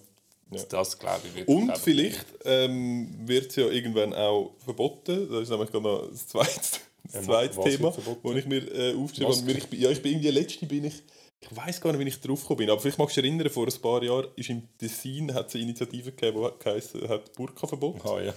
Das 0.69 0.99
glaube 0.99 1.23
ich 1.29 1.35
wird... 1.35 1.49
Und 1.49 1.71
ich, 1.71 1.79
vielleicht 1.79 2.27
ähm, 2.45 3.09
wird 3.27 3.51
es 3.51 3.57
ja 3.57 3.67
irgendwann 3.67 4.15
auch 4.15 4.55
verboten. 4.65 5.29
Das 5.31 5.43
ist 5.43 5.51
nämlich 5.51 5.71
gerade 5.71 5.85
noch 5.85 6.09
das 6.11 6.29
zweite, 6.29 6.61
das 7.05 7.15
Ähm, 7.15 7.25
zweite 7.25 7.57
was 7.57 7.65
Thema, 7.65 7.91
das 8.23 8.37
ich 8.37 8.47
mir 8.47 8.75
äh, 8.75 8.95
aufgeschrieben 8.95 9.35
habe. 9.35 9.53
Ich 9.53 9.81
ja, 9.81 9.91
ich 9.91 10.03
bin 10.03 10.13
irgendwie 10.13 10.31
letzte 10.31 10.67
bin 10.67 10.85
ich, 10.85 11.03
ich 11.41 11.57
weiß 11.57 11.81
gar 11.81 11.93
nicht, 11.93 12.05
wie 12.05 12.09
ich 12.09 12.21
drauf 12.21 12.41
gekommen 12.43 12.59
bin, 12.59 12.71
aber 12.71 12.81
vielleicht 12.81 12.99
magst 12.99 13.17
du 13.17 13.23
dich 13.23 13.31
erinnern, 13.31 13.51
vor 13.51 13.67
ein 13.67 13.81
paar 13.83 14.03
Jahren 14.03 14.29
ist 14.37 14.49
im 14.51 14.63
Tessin 14.79 15.35
hat 15.35 15.49
es 15.49 15.55
eine 15.55 15.65
Initiative 15.65 16.13
gegeben, 16.13 16.43
die 16.43 16.65
geheißen 16.65 17.09
hat 17.09 17.33
Burka-Verbot. 17.35 18.05
Ah, 18.05 18.21
ja. 18.23 18.35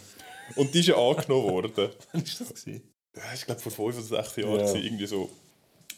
Und 0.56 0.74
die 0.74 0.80
ist 0.80 0.88
ja 0.88 0.96
angenommen 0.96 1.50
worden. 1.50 1.72
Wann 1.76 1.88
war 1.88 1.92
das? 2.22 2.38
Gewesen? 2.38 2.82
Ja, 3.16 3.24
ich 3.34 3.46
glaube 3.46 3.62
vor 3.62 3.72
fünf 3.72 3.98
oder 3.98 4.24
sechs 4.24 4.36
Jahren, 4.36 4.60
Ja. 4.60 4.74
irgendwie 4.74 5.08
so. 5.08 5.30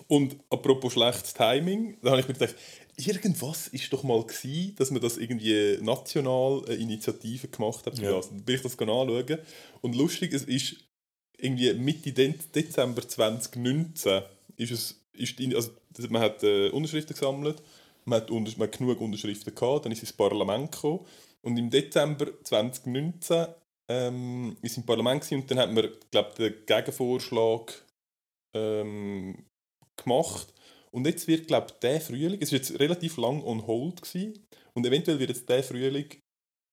Und 0.07 0.35
apropos 0.49 0.93
schlechtes 0.93 1.33
Timing, 1.33 1.97
da 2.01 2.11
habe 2.11 2.21
ich 2.21 2.27
mir 2.27 2.33
gedacht, 2.33 2.55
irgendwas 2.97 3.67
ist 3.69 3.91
doch 3.91 4.03
mal 4.03 4.23
gewesen, 4.23 4.75
dass 4.75 4.91
man 4.91 5.01
das 5.01 5.17
irgendwie 5.17 5.77
national 5.81 6.63
eine 6.65 6.75
Initiative 6.75 7.47
gemacht 7.47 7.85
hat. 7.85 7.97
Ja. 7.99 8.19
Dann 8.19 8.43
bin 8.43 8.55
ich 8.55 8.61
das 8.61 8.77
anschauen. 8.77 9.37
Und 9.81 9.95
lustig, 9.95 10.33
es 10.33 10.43
ist 10.43 10.75
irgendwie 11.37 11.73
Mitte 11.73 12.11
De 12.11 12.33
Dezember 12.53 13.07
2019 13.07 14.21
ist 14.57 14.71
es, 14.71 15.01
ist 15.13 15.39
die, 15.39 15.55
also 15.55 15.71
man 16.09 16.21
hat 16.21 16.43
äh, 16.43 16.69
Unterschriften 16.69 17.15
gesammelt 17.15 17.61
man 18.05 18.21
hat, 18.21 18.31
unter, 18.31 18.51
man 18.57 18.67
hat 18.67 18.77
genug 18.77 18.99
Unterschriften 18.99 19.53
gehabt, 19.53 19.85
dann 19.85 19.91
ist 19.91 20.01
ins 20.01 20.13
Parlament 20.13 20.71
gekommen. 20.71 21.05
Und 21.41 21.57
im 21.57 21.69
Dezember 21.69 22.27
2019 22.43 23.47
ähm, 23.87 24.55
ist 24.61 24.77
im 24.77 24.85
Parlament 24.85 25.21
gewesen, 25.21 25.41
und 25.41 25.51
dann 25.51 25.59
hat 25.59 25.71
man, 25.71 25.89
glaube 26.11 26.33
den 26.37 26.65
Gegenvorschlag 26.65 27.73
ähm, 28.53 29.45
gemacht. 30.03 30.53
Und 30.91 31.07
jetzt 31.07 31.27
wird, 31.27 31.47
glaube 31.47 31.67
ich, 31.69 31.79
der 31.79 32.01
Frühling, 32.01 32.41
es 32.41 32.51
war 32.51 32.57
jetzt 32.57 32.79
relativ 32.79 33.17
lang 33.17 33.43
on 33.43 33.65
hold 33.65 34.01
gewesen, 34.01 34.45
und 34.73 34.85
eventuell 34.85 35.19
wird 35.19 35.29
jetzt 35.29 35.47
der 35.49 35.63
Frühling 35.63 36.07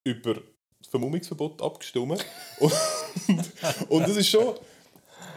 über 0.04 0.34
das 0.34 0.90
Vermummungsverbot 0.90 1.60
abgestimmt. 1.62 2.24
und, 2.60 2.72
und 3.88 4.02
das 4.02 4.16
ist 4.16 4.28
schon... 4.28 4.54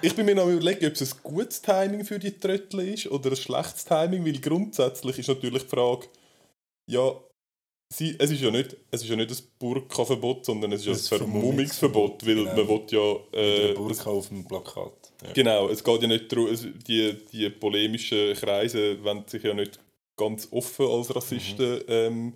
Ich 0.03 0.15
bin 0.15 0.25
mir 0.25 0.33
noch 0.33 0.47
überlegen, 0.47 0.87
ob 0.87 0.93
es 0.93 1.13
ein 1.13 1.19
gutes 1.21 1.61
Timing 1.61 2.03
für 2.03 2.17
die 2.17 2.31
Tröttel 2.31 2.87
ist 2.87 3.05
oder 3.05 3.29
ein 3.29 3.35
schlechtes 3.35 3.85
Timing, 3.85 4.25
weil 4.25 4.39
grundsätzlich 4.39 5.19
ist 5.19 5.27
natürlich 5.27 5.61
die 5.63 5.69
Frage, 5.69 6.07
ja, 6.89 7.13
sie, 7.91 8.15
es, 8.17 8.31
ist 8.31 8.41
ja 8.41 8.51
nicht, 8.51 8.75
es 8.89 9.03
ist 9.03 9.09
ja 9.09 9.15
nicht 9.15 9.31
ein 9.31 9.37
Burka-Verbot, 9.59 10.45
sondern 10.45 10.71
es 10.71 10.85
ist 10.85 11.11
ein 11.11 11.19
Vermummungsverbot, 11.19 12.25
weil 12.25 12.35
genau. 12.35 12.55
man 12.55 12.67
will 12.67 12.81
ja... 12.89 13.39
Äh, 13.39 13.73
Burka 13.73 14.09
auf 14.09 14.29
dem 14.29 14.45
Plakat. 14.47 14.93
Ja. 15.23 15.33
Genau, 15.33 15.69
es 15.69 15.83
geht 15.83 16.01
ja 16.01 16.07
nicht 16.07 16.31
darum, 16.31 16.47
die, 16.87 17.17
die 17.31 17.49
polemischen 17.49 18.33
Kreise 18.35 19.03
wollen 19.03 19.23
sich 19.27 19.43
ja 19.43 19.53
nicht 19.53 19.79
ganz 20.17 20.47
offen 20.51 20.87
als 20.87 21.15
Rassisten 21.15 21.75
mhm. 21.75 21.83
ähm, 21.87 22.33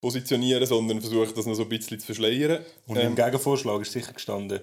positionieren, 0.00 0.66
sondern 0.66 1.00
versuchen 1.00 1.32
das 1.34 1.46
noch 1.46 1.54
so 1.54 1.62
ein 1.62 1.68
bisschen 1.68 1.98
zu 1.98 2.06
verschleiern. 2.06 2.64
Und 2.86 2.96
ähm, 2.96 3.08
im 3.08 3.14
Gegenvorschlag 3.14 3.80
ist 3.80 3.92
sicher 3.92 4.12
gestanden, 4.12 4.60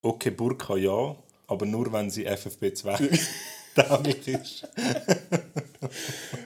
okay, 0.00 0.30
Burka 0.30 0.76
ja, 0.76 1.16
aber 1.46 1.66
nur 1.66 1.92
wenn 1.92 2.10
sie 2.10 2.28
FFP2 2.28 3.20
tauglich 3.74 4.28
ist. 4.28 4.68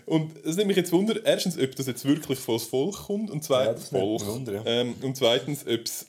und 0.07 0.37
es 0.45 0.57
nimmt 0.57 0.69
mich 0.69 0.77
jetzt 0.77 0.93
Wunder, 0.93 1.25
erstens, 1.25 1.59
ob 1.59 1.75
das 1.77 1.87
jetzt 1.87 2.05
wirklich 2.05 2.39
von 2.39 2.57
das 2.57 2.65
Volk 2.65 2.95
kommt 2.95 3.31
und 3.31 3.43
zweitens, 3.45 3.91
ja, 3.91 4.01
Wunder, 4.01 4.53
ja. 4.53 4.63
ähm, 4.65 4.95
und 5.03 5.17
zweitens 5.17 5.67
ob's, 5.67 6.07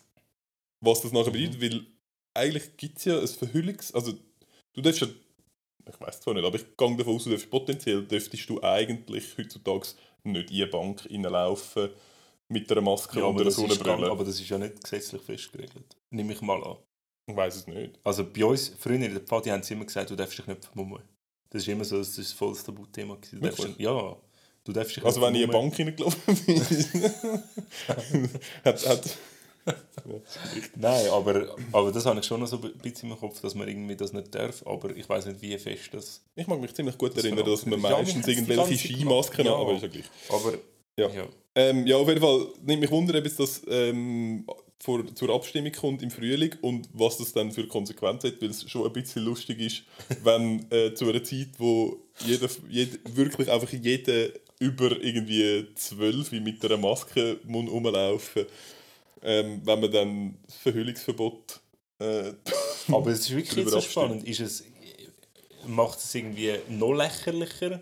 was 0.81 1.01
das 1.01 1.11
nachher 1.11 1.31
bedeutet, 1.31 1.59
mhm. 1.59 1.61
weil 1.61 1.85
eigentlich 2.33 2.77
gibt 2.77 2.99
es 2.99 3.05
ja 3.05 3.19
ein 3.19 3.27
Verhüllungs... 3.27 3.93
Also, 3.93 4.13
du 4.73 4.81
darfst 4.81 5.01
ja... 5.01 5.07
Ich 5.89 6.01
weiß 6.01 6.19
zwar 6.19 6.33
nicht, 6.33 6.45
aber 6.45 6.57
ich 6.57 6.65
gehe 6.75 6.97
davon 6.97 7.15
aus, 7.15 7.23
du 7.23 7.29
darfst 7.29 7.49
potenziell 7.49 8.03
dürftest 8.03 8.49
du 8.49 8.61
eigentlich 8.61 9.37
heutzutage 9.37 9.87
nicht 10.23 10.51
in 10.51 10.57
eine 10.57 10.67
Bank 10.67 11.07
reinlaufen 11.09 11.89
mit 12.49 12.71
einer 12.71 12.81
Maske 12.81 13.19
ja, 13.19 13.25
oder 13.25 13.41
einer 13.41 13.51
Sonnenbrille. 13.51 14.11
Aber 14.11 14.23
das 14.23 14.39
ist 14.39 14.49
ja 14.49 14.57
nicht 14.57 14.83
gesetzlich 14.83 15.21
festgeregelt. 15.21 15.95
Nehme 16.09 16.33
ich 16.33 16.41
mal 16.41 16.61
an. 16.63 16.77
Ich 17.29 17.35
weiß 17.35 17.55
es 17.55 17.67
nicht. 17.67 17.99
Also 18.03 18.25
bei 18.25 18.45
uns, 18.45 18.71
früher 18.79 18.95
in 18.95 19.01
der 19.13 19.19
Pfadi 19.19 19.49
haben 19.49 19.61
sie 19.61 19.73
immer 19.73 19.85
gesagt, 19.85 20.09
du 20.09 20.15
darfst 20.15 20.37
dich 20.37 20.47
nicht 20.47 20.63
vermummen. 20.63 21.03
Das 21.49 21.61
ist 21.61 21.67
immer 21.67 21.83
so, 21.83 21.97
das 21.97 22.09
ist 22.09 22.17
das 22.17 22.31
volles 22.31 22.63
Tabuthema. 22.63 23.17
Ja, 23.77 24.15
du 24.63 24.71
darfst 24.71 24.95
dich 24.95 25.03
Also 25.03 25.21
wenn 25.21 25.35
ich 25.35 25.41
in 25.41 25.49
eine 25.49 25.59
Bank 25.59 25.77
reingelaufen 25.77 26.35
bin, 26.45 26.61
hat, 28.63 28.85
hat 28.87 29.17
Nein, 30.75 31.09
aber, 31.09 31.55
aber 31.73 31.91
das 31.91 32.05
habe 32.05 32.19
ich 32.19 32.25
schon 32.25 32.39
noch 32.39 32.47
so 32.47 32.61
ein 32.61 32.71
bisschen 32.77 33.11
im 33.11 33.17
Kopf, 33.17 33.41
dass 33.41 33.55
man 33.55 33.67
irgendwie 33.67 33.95
das 33.95 34.13
nicht 34.13 34.33
darf, 34.33 34.65
aber 34.65 34.95
ich 34.95 35.07
weiß 35.07 35.25
nicht, 35.25 35.41
wie 35.41 35.57
fest 35.57 35.89
das... 35.91 36.21
Ich 36.35 36.47
mag 36.47 36.61
mich 36.61 36.73
ziemlich 36.73 36.97
gut 36.97 37.17
erinnern, 37.17 37.45
dass 37.45 37.65
man 37.65 37.81
meistens 37.81 38.25
ja, 38.25 38.33
irgendwelche 38.33 38.77
Skimasken 38.77 39.45
ja, 39.45 39.51
hat, 39.51 39.59
aber 39.59 39.73
ist 39.73 39.81
ja 39.81 39.87
gleich. 39.89 40.05
Aber, 40.29 40.53
ja. 40.97 41.09
Ja. 41.09 41.27
Ähm, 41.55 41.85
ja, 41.85 41.97
auf 41.97 42.07
jeden 42.07 42.21
Fall 42.21 42.47
nimmt 42.63 42.81
mich 42.81 42.91
Wunder, 42.91 43.17
ob 43.17 43.37
das 43.37 43.61
ähm, 43.67 44.45
vor, 44.79 45.03
zur 45.15 45.33
Abstimmung 45.33 45.71
kommt 45.71 46.03
im 46.03 46.11
Frühling 46.11 46.55
und 46.61 46.87
was 46.93 47.17
das 47.17 47.33
dann 47.33 47.51
für 47.51 47.67
Konsequenzen 47.67 48.31
hat, 48.31 48.41
weil 48.41 48.49
es 48.49 48.69
schon 48.69 48.85
ein 48.85 48.93
bisschen 48.93 49.23
lustig 49.23 49.59
ist, 49.59 49.83
wenn 50.23 50.71
äh, 50.71 50.93
zu 50.93 51.09
einer 51.09 51.23
Zeit, 51.23 51.49
wo 51.57 51.97
jeder, 52.25 52.47
jeder, 52.69 52.97
wirklich 53.13 53.51
einfach 53.51 53.71
jeder 53.71 54.29
über 54.59 54.91
irgendwie 55.01 55.67
zwölf 55.75 56.31
mit 56.31 56.63
einer 56.65 56.77
Maske 56.77 57.39
muss 57.45 57.69
rumlaufen 57.69 58.45
ähm, 59.23 59.61
wenn 59.63 59.79
man 59.79 59.91
dann 59.91 60.37
das 60.45 60.55
Verhüllungsverbot 60.57 61.59
äh, 61.99 62.33
Aber 62.91 63.11
es 63.11 63.21
ist 63.21 63.35
wirklich 63.35 63.67
so 63.67 63.81
spannend. 63.81 64.27
Ist 64.27 64.39
es, 64.39 64.63
macht 65.65 65.99
es 65.99 66.13
irgendwie 66.13 66.55
noch 66.69 66.93
lächerlicher? 66.93 67.81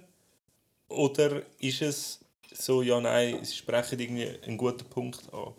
Oder 0.88 1.42
ist 1.60 1.82
es 1.82 2.20
so, 2.54 2.82
ja, 2.82 3.00
nein, 3.02 3.44
sie 3.44 3.56
sprechen 3.56 4.00
irgendwie 4.00 4.30
einen 4.46 4.58
guten 4.58 4.86
Punkt 4.86 5.22
an? 5.34 5.54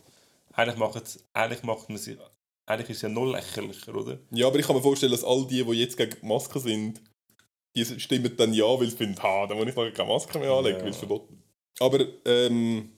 Eigentlich, 0.57 0.79
macht 0.79 1.21
eigentlich 1.35 1.63
macht 1.65 1.89
man 1.91 1.99
sie, 1.99 2.17
eigentlich 2.65 2.91
ist 2.91 2.97
es 2.97 3.03
ja 3.03 3.09
noch 3.11 3.27
lächerlicher, 3.27 3.95
oder? 3.95 4.19
Ja, 4.31 4.47
aber 4.47 4.59
ich 4.59 4.67
kann 4.67 4.75
mir 4.75 4.83
vorstellen, 4.83 5.13
dass 5.13 5.23
all 5.23 5.47
die, 5.47 5.63
die 5.63 5.73
jetzt 5.73 5.99
gegen 5.99 6.27
Masken 6.27 6.61
sind, 6.61 7.03
die 7.77 7.85
stimmen 7.85 8.35
dann 8.39 8.55
ja, 8.55 8.65
weil 8.65 8.89
sie 8.89 8.97
finden, 8.97 9.23
ha, 9.23 9.47
dann 9.47 9.59
muss 9.59 9.69
ich 9.69 9.77
noch 9.77 9.93
keine 9.93 10.09
Maske 10.09 10.39
mehr 10.39 10.51
anlegen, 10.51 10.79
ja. 10.79 10.85
weil 10.85 10.91
es 10.91 10.97
verboten 10.97 11.43
Aber, 11.79 12.07
ähm, 12.25 12.91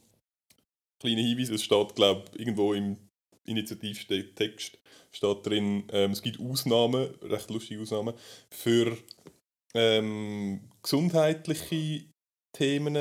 kleiner 1.01 1.21
Hinweis, 1.21 1.49
es 1.51 1.65
steht, 1.65 1.97
glaube 1.97 2.25
ich, 2.33 2.41
irgendwo 2.41 2.75
im 2.75 2.97
Initiativtext 3.45 4.79
steht 5.11 5.47
drin, 5.47 5.85
ähm, 5.91 6.13
es 6.13 6.23
gibt 6.23 6.39
Ausnahmen, 6.39 7.15
recht 7.23 7.51
lustige 7.51 7.83
Ausnahmen, 7.83 8.15
für 8.51 8.97
ähm, 9.75 10.71
gesundheitliche 10.83 12.05
Themen, 12.53 12.97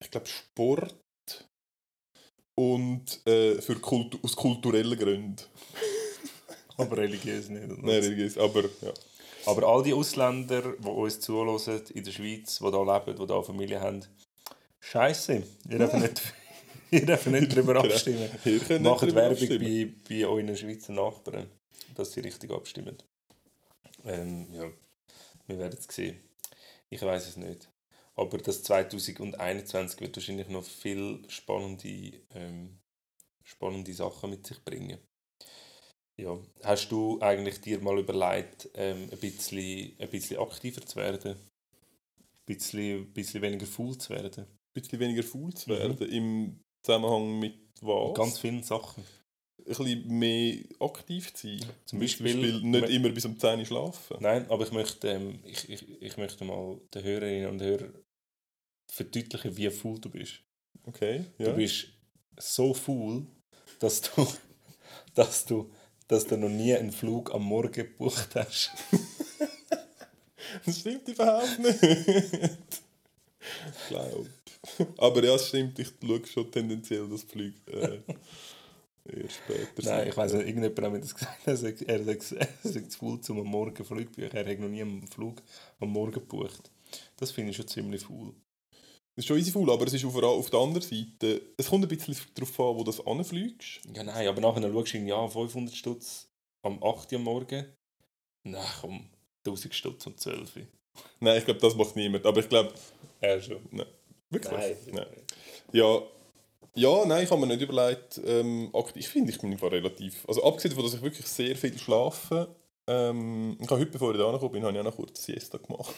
ich 0.00 0.10
glaube 0.10 0.26
Sport 0.26 1.01
und 2.54 3.26
äh, 3.26 3.60
für 3.60 3.76
Kultu 3.76 4.18
aus 4.22 4.36
kulturellen 4.36 4.98
Gründen. 4.98 5.36
aber 6.76 6.96
religiös 6.98 7.48
nicht. 7.48 7.68
Nein, 7.68 8.00
religiös, 8.00 8.38
aber 8.38 8.62
ja. 8.82 8.92
Aber 9.46 9.66
all 9.66 9.82
die 9.82 9.92
Ausländer, 9.92 10.62
die 10.78 10.88
uns 10.88 11.20
zuhören 11.20 11.58
in 11.94 12.04
der 12.04 12.12
Schweiz, 12.12 12.58
die 12.58 12.64
hier 12.64 12.84
leben, 12.84 13.16
die 13.16 13.32
hier 13.32 13.42
Familie 13.42 13.80
haben, 13.80 14.04
Scheiße, 14.80 15.42
ihr 15.68 15.78
dürft 15.78 15.94
nicht, 15.94 16.22
ihr 16.90 17.06
dürft 17.06 17.26
nicht 17.28 17.52
darüber 17.52 17.74
genau. 17.82 17.84
abstimmen. 17.94 18.28
Macht 18.82 19.14
Werbung 19.14 19.48
bei, 19.48 19.92
bei 20.08 20.26
euren 20.26 20.56
Schweizer 20.56 20.92
Nachbarn, 20.92 21.46
dass 21.94 22.12
sie 22.12 22.20
richtig 22.20 22.50
abstimmen. 22.50 22.96
Ähm, 24.04 24.48
ja, 24.52 24.64
wir 25.46 25.58
werden 25.58 25.78
es 25.78 25.94
sehen. 25.94 26.20
Ich 26.90 27.00
weiß 27.00 27.28
es 27.28 27.36
nicht. 27.36 27.68
Aber 28.14 28.38
das 28.38 28.62
2021 28.62 30.00
wird 30.00 30.16
wahrscheinlich 30.16 30.48
noch 30.48 30.64
viel 30.64 31.22
spannende, 31.28 32.20
ähm, 32.34 32.78
spannende 33.42 33.94
Sachen 33.94 34.30
mit 34.30 34.46
sich 34.46 34.62
bringen. 34.64 34.98
Ja. 36.18 36.38
Hast 36.62 36.92
du 36.92 37.18
eigentlich 37.20 37.60
dir 37.60 37.80
mal 37.80 37.98
überlegt, 37.98 38.68
ähm, 38.74 39.08
ein, 39.10 39.18
bisschen, 39.18 39.94
ein 39.98 40.10
bisschen 40.10 40.38
aktiver 40.38 40.84
zu 40.84 40.96
werden? 40.96 41.32
Ein 41.32 42.44
bisschen, 42.44 43.02
ein 43.02 43.12
bisschen 43.12 43.42
weniger 43.42 43.66
faul 43.66 43.96
zu 43.96 44.10
werden? 44.10 44.44
Ein 44.44 44.72
bisschen 44.74 45.00
weniger 45.00 45.22
faul 45.22 45.54
zu 45.54 45.68
werden? 45.68 45.96
Mhm. 45.98 46.12
Im 46.12 46.60
Zusammenhang 46.82 47.38
mit 47.38 47.58
was? 47.80 48.08
Mit 48.08 48.16
ganz 48.16 48.38
vielen 48.38 48.62
Sachen. 48.62 49.04
Ein 49.64 49.68
bisschen 49.68 50.18
mehr 50.18 50.56
aktiv 50.80 51.32
zu 51.34 51.46
sein. 51.46 51.60
Zum 51.84 52.00
Beispiel, 52.00 52.32
Zum 52.32 52.42
Beispiel 52.42 52.62
nicht 52.62 52.90
immer 52.90 53.08
bis 53.10 53.24
um 53.24 53.38
10 53.38 53.60
Uhr 53.60 53.66
schlafen. 53.66 54.16
Nein, 54.20 54.46
aber 54.48 54.64
ich 54.64 54.72
möchte, 54.72 55.08
ähm, 55.08 55.38
ich, 55.44 55.68
ich, 55.68 56.02
ich 56.02 56.16
möchte 56.16 56.44
mal 56.44 56.80
den 56.94 57.02
Hörerinnen 57.02 57.48
und 57.48 57.62
Hörern 57.62 57.92
verdeutlichen, 58.92 59.56
wie 59.56 59.70
faul 59.70 59.98
du 59.98 60.10
bist. 60.10 60.34
Okay, 60.84 61.24
ja. 61.38 61.46
Du 61.46 61.56
bist 61.56 61.88
so 62.38 62.74
faul, 62.74 63.26
dass 63.78 64.02
du, 64.02 64.26
dass 65.14 65.44
du, 65.44 65.70
dass 66.08 66.26
du 66.26 66.36
noch 66.36 66.48
nie 66.48 66.74
einen 66.74 66.92
Flug 66.92 67.34
am 67.34 67.44
Morgen 67.44 67.72
gebucht 67.72 68.34
hast. 68.34 68.70
das 70.66 70.80
stimmt 70.80 71.08
überhaupt 71.08 71.58
nicht. 71.58 71.82
ich 71.82 73.88
glaube. 73.88 74.28
Aber 74.98 75.24
ja, 75.24 75.34
es 75.34 75.48
stimmt, 75.48 75.78
ich 75.78 75.92
schaue 76.00 76.26
schon 76.26 76.50
tendenziell 76.50 77.08
das 77.08 77.22
Flug 77.22 77.54
äh, 77.66 78.00
eher 79.04 79.28
später. 79.28 79.82
Nein, 79.82 80.08
ich 80.08 80.16
weiß 80.16 80.32
nicht, 80.34 80.46
irgendjemand 80.46 80.82
hat 80.82 80.92
mir 80.92 81.00
das 81.00 81.14
gesagt, 81.14 81.46
er 81.46 81.56
sagt, 81.56 81.82
er 81.82 82.04
sagt, 82.04 82.32
er 82.32 82.70
sagt 82.70 82.92
zu 82.92 82.98
faul, 82.98 83.20
um 83.28 83.40
am 83.40 83.46
Morgen 83.46 83.84
Flug 83.84 84.14
zu. 84.14 84.22
Er 84.22 84.46
hat 84.46 84.58
noch 84.58 84.68
nie 84.68 84.82
einen 84.82 85.06
Flug 85.06 85.42
am 85.80 85.90
Morgen 85.90 86.12
gebucht. 86.12 86.70
Das 87.16 87.30
finde 87.30 87.50
ich 87.50 87.56
schon 87.56 87.68
ziemlich 87.68 88.02
faul. 88.02 88.34
Das 89.14 89.24
ist 89.24 89.26
schon 89.26 89.38
easy 89.38 89.50
faul, 89.50 89.70
aber 89.70 89.86
es 89.86 89.92
ist 89.92 90.04
auf, 90.04 90.16
auf 90.16 90.50
der 90.50 90.60
anderen 90.60 90.82
Seite, 90.82 91.42
es 91.56 91.68
kommt 91.68 91.84
ein 91.84 91.88
bisschen 91.88 92.16
darauf 92.34 92.60
an, 92.60 92.76
wo 92.76 92.84
du 92.84 93.02
anfliegst. 93.02 93.80
Ja, 93.94 94.02
nein, 94.02 94.26
aber 94.26 94.40
nachher 94.40 94.62
schaust 94.72 94.94
du 94.94 94.98
ja 94.98 95.28
500 95.28 95.74
Stutz 95.74 96.28
am 96.62 96.82
8 96.82 97.12
Uhr 97.12 97.18
am 97.18 97.24
Morgen. 97.24 97.66
Nein, 98.44 98.64
komm, 98.80 99.10
1000 99.46 99.74
Stutz 99.74 100.06
um 100.06 100.16
12 100.16 100.56
Uhr. 100.56 100.62
Nein, 101.20 101.38
ich 101.38 101.44
glaube, 101.44 101.60
das 101.60 101.74
macht 101.74 101.96
niemand, 101.96 102.24
aber 102.24 102.40
ich 102.40 102.48
glaube... 102.48 102.72
Er 103.20 103.40
schon. 103.40 103.60
Nein. 103.70 103.86
Wirklich? 104.30 104.52
Nein. 104.52 104.76
nein. 104.92 105.06
Ja, 105.72 106.02
ja, 106.74 107.04
nein, 107.04 107.24
ich 107.24 107.30
habe 107.30 107.40
mir 107.40 107.46
nicht 107.48 107.62
überlegt, 107.62 108.20
ähm, 108.24 108.72
ich 108.94 109.08
finde, 109.08 109.30
ich 109.30 109.40
bin 109.40 109.52
einfach 109.52 109.70
relativ, 109.70 110.26
also 110.26 110.42
abgesehen 110.44 110.70
davon, 110.70 110.84
dass 110.84 110.94
ich 110.94 111.02
wirklich 111.02 111.26
sehr 111.26 111.54
viel 111.56 111.78
schlafe, 111.78 112.54
ähm, 112.86 113.56
ich 113.60 113.68
habe 113.70 113.80
heute, 113.80 113.90
bevor 113.90 114.12
ich 114.12 114.18
da 114.18 114.26
angekommen 114.26 114.52
bin, 114.52 114.62
habe 114.64 114.72
ich 114.72 114.80
auch 114.80 114.84
noch 114.84 114.96
kurz 114.96 115.22
Siesta 115.22 115.58
gemacht. 115.58 115.94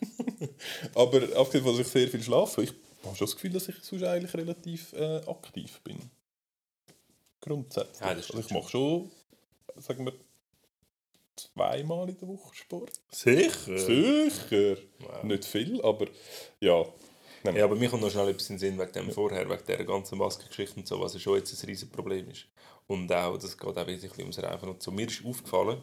Aber 0.94 1.22
abgesehen 1.36 1.64
davon, 1.64 1.78
dass 1.78 1.86
ich 1.86 1.88
sehr 1.88 2.08
viel 2.08 2.22
schlafe, 2.22 2.62
ich 2.62 2.72
habe 3.04 3.16
schon 3.16 3.26
das 3.26 3.34
Gefühl, 3.34 3.52
dass 3.52 3.68
ich 3.68 3.76
sonst 3.82 4.04
eigentlich 4.04 4.34
relativ 4.34 4.92
äh, 4.92 5.20
aktiv 5.26 5.80
bin. 5.82 5.98
Grundsätzlich. 7.40 8.00
Ja, 8.00 8.06
also 8.06 8.38
ich 8.38 8.50
mache 8.50 8.68
schon, 8.68 9.10
sagen 9.76 10.04
wir, 10.06 10.12
zweimal 11.36 12.08
in 12.08 12.18
der 12.18 12.28
Woche 12.28 12.54
Sport. 12.54 13.00
Sicher? 13.10 13.78
Sicher. 13.78 14.76
Wow. 14.98 15.24
Nicht 15.24 15.44
viel, 15.44 15.80
aber 15.82 16.06
ja. 16.60 16.84
Nein. 17.44 17.56
Ja, 17.56 17.64
aber 17.64 17.76
mir 17.76 17.88
kommt 17.88 18.02
noch 18.02 18.10
schnell 18.10 18.28
etwas 18.28 18.50
in 18.50 18.56
den 18.56 18.60
Sinn 18.60 18.78
wegen 18.78 18.92
dem 18.92 19.10
vorher, 19.10 19.48
wegen 19.48 19.64
dieser 19.66 19.84
ganzen 19.84 20.18
Maskengeschichte 20.18 20.76
und 20.76 20.86
so, 20.86 21.00
was 21.00 21.14
ja 21.14 21.20
schon 21.20 21.36
jetzt 21.36 21.52
ein 21.52 21.66
riesiges 21.66 21.92
Problem 21.92 22.28
ist. 22.30 22.46
Und 22.86 23.12
auch, 23.12 23.38
das 23.38 23.56
geht 23.56 23.78
auch 23.78 23.86
bisschen 23.86 24.20
ums 24.20 24.42
Rauchen 24.42 24.70
und 24.70 24.82
so. 24.82 24.90
Mir 24.90 25.06
ist 25.06 25.24
aufgefallen, 25.24 25.82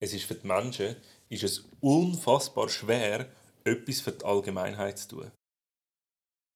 es 0.00 0.12
ist 0.12 0.24
für 0.24 0.34
die 0.34 0.46
Menschen 0.46 0.96
ist 1.28 1.44
es 1.44 1.64
unfassbar 1.80 2.68
schwer, 2.68 3.30
etwas 3.64 4.00
für 4.00 4.12
die 4.12 4.24
Allgemeinheit 4.24 4.98
zu 4.98 5.08
tun. 5.08 5.30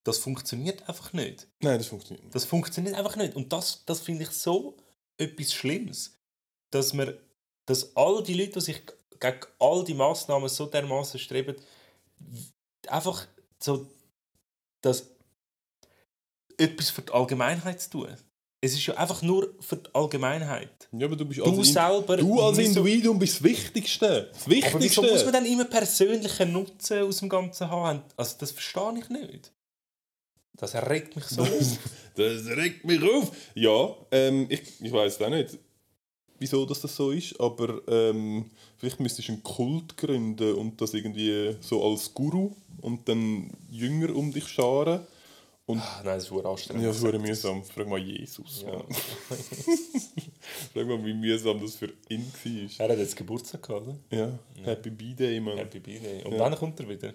Das 0.04 0.18
funktioniert 0.18 0.88
einfach 0.88 1.12
nicht. 1.12 1.48
Nein, 1.60 1.78
das 1.78 1.88
funktioniert 1.88 2.24
nicht. 2.24 2.34
Das 2.34 2.44
funktioniert 2.44 2.94
einfach 2.94 3.16
nicht. 3.16 3.34
Und 3.34 3.52
das, 3.52 3.84
das 3.84 4.00
finde 4.00 4.24
ich 4.24 4.30
so 4.30 4.76
etwas 5.18 5.52
Schlimmes, 5.52 6.18
dass 6.70 6.92
man, 6.92 7.14
dass 7.66 7.96
all 7.96 8.22
die 8.22 8.34
Leute, 8.34 8.52
die 8.52 8.60
sich 8.60 8.82
gegen 9.18 9.40
all 9.58 9.84
die 9.84 9.94
Massnahmen 9.94 10.48
so 10.48 10.66
dermaßen 10.66 11.18
streben, 11.18 11.56
einfach 12.86 13.26
so, 13.62 13.86
dass 14.80 15.06
etwas 16.56 16.90
für 16.90 17.02
die 17.02 17.12
Allgemeinheit 17.12 17.80
zu 17.80 17.90
tun. 17.90 18.08
Es 18.60 18.72
ist 18.72 18.84
ja 18.86 18.94
einfach 18.96 19.22
nur 19.22 19.54
für 19.60 19.76
die 19.76 19.94
Allgemeinheit. 19.94 20.88
Ja, 20.90 21.06
aber 21.06 21.14
du 21.14 21.24
bist 21.24 21.38
Du 21.38 21.44
als, 21.44 21.72
selber. 21.72 22.16
du 22.16 22.40
als 22.40 22.58
Individuum 22.58 23.16
bist 23.18 23.36
das 23.36 23.42
Wichtigste. 23.44 24.30
Das 24.32 24.42
Aber 24.42 24.50
wieso 24.50 24.78
Wichtigste. 24.80 25.02
muss 25.02 25.24
man 25.24 25.32
dann 25.32 25.46
immer 25.46 25.64
persönlichen 25.64 26.52
Nutzen 26.52 27.02
aus 27.04 27.18
dem 27.18 27.28
Ganzen 27.28 27.70
haben? 27.70 28.02
Also 28.16 28.36
das 28.40 28.50
verstehe 28.50 28.98
ich 28.98 29.08
nicht. 29.10 29.52
Das 30.54 30.74
regt 30.74 31.14
mich 31.14 31.24
so 31.26 31.42
auf. 31.42 31.48
Das 32.16 32.46
regt 32.46 32.84
mich 32.84 33.00
auf. 33.00 33.30
Ja, 33.54 33.94
ähm, 34.10 34.46
ich, 34.50 34.80
ich 34.80 34.90
weiß 34.92 35.22
auch 35.22 35.28
nicht, 35.30 35.56
wieso 36.38 36.64
dass 36.66 36.80
das 36.80 36.94
so 36.96 37.10
ist, 37.10 37.38
aber 37.40 37.80
ähm, 37.88 38.46
vielleicht 38.76 39.00
müsstest 39.00 39.28
du 39.28 39.32
einen 39.32 39.42
Kult 39.42 39.96
gründen 39.96 40.54
und 40.54 40.80
das 40.80 40.94
irgendwie 40.94 41.56
so 41.60 41.84
als 41.84 42.12
Guru 42.14 42.52
und 42.80 43.08
dann 43.08 43.50
Jünger 43.70 44.14
um 44.14 44.32
dich 44.32 44.46
scharen. 44.48 45.00
Und 45.66 45.80
Ah, 45.80 46.00
Nein, 46.02 46.14
das 46.18 46.30
ist 46.30 46.32
anstrengend. 46.32 46.82
ja, 46.82 46.88
das 46.88 47.02
wäre 47.02 47.18
mühsam. 47.18 47.62
Frag 47.62 47.86
mal 47.88 47.98
Jesus. 47.98 48.62
Ja. 48.66 48.72
Ja. 48.72 48.84
Frag 50.72 50.86
mal, 50.86 51.04
wie 51.04 51.12
mühsam 51.12 51.60
das 51.60 51.74
für 51.74 51.92
ihn 52.08 52.24
war. 52.78 52.86
Er 52.86 52.92
hat 52.92 52.98
jetzt 52.98 53.16
Geburtstag 53.16 53.62
gehabt, 53.62 53.86
oder? 53.86 53.96
Ja, 54.10 54.38
Happy 54.64 54.88
B-Day, 54.90 55.40
Mann. 55.40 55.58
Happy 55.58 55.78
Birthday. 55.80 56.24
Und 56.24 56.32
Ja. 56.32 56.38
dann 56.48 56.54
kommt 56.58 56.80
er 56.80 56.88
wieder. 56.88 57.12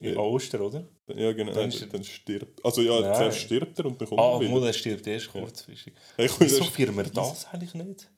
Ja. 0.00 0.10
Ja. 0.10 0.16
An 0.18 0.24
Ostern, 0.26 0.60
oder? 0.60 0.88
Ja, 1.08 1.32
genau. 1.32 1.52
Dann 1.52 1.70
Dann, 1.70 1.88
dann 1.90 2.04
stirbt. 2.04 2.64
Also 2.64 2.82
ja, 2.82 3.00
Nein. 3.00 3.14
zuerst 3.16 3.38
stirbt 3.38 3.78
er 3.78 3.86
und 3.86 4.00
dann 4.00 4.08
kommt 4.08 4.20
Ah, 4.20 4.34
er 4.34 4.40
wieder. 4.40 4.50
obwohl 4.52 4.66
er 4.68 4.72
stirbt 4.72 5.06
erst 5.06 5.28
kurzfristig. 5.32 5.92
Hey, 6.16 6.28
komm, 6.28 6.36
Wieso 6.40 6.58
das- 6.60 6.68
feiern 6.68 6.96
wir 6.96 7.02
das 7.04 7.46
eigentlich 7.46 7.74
nicht? 7.74 8.10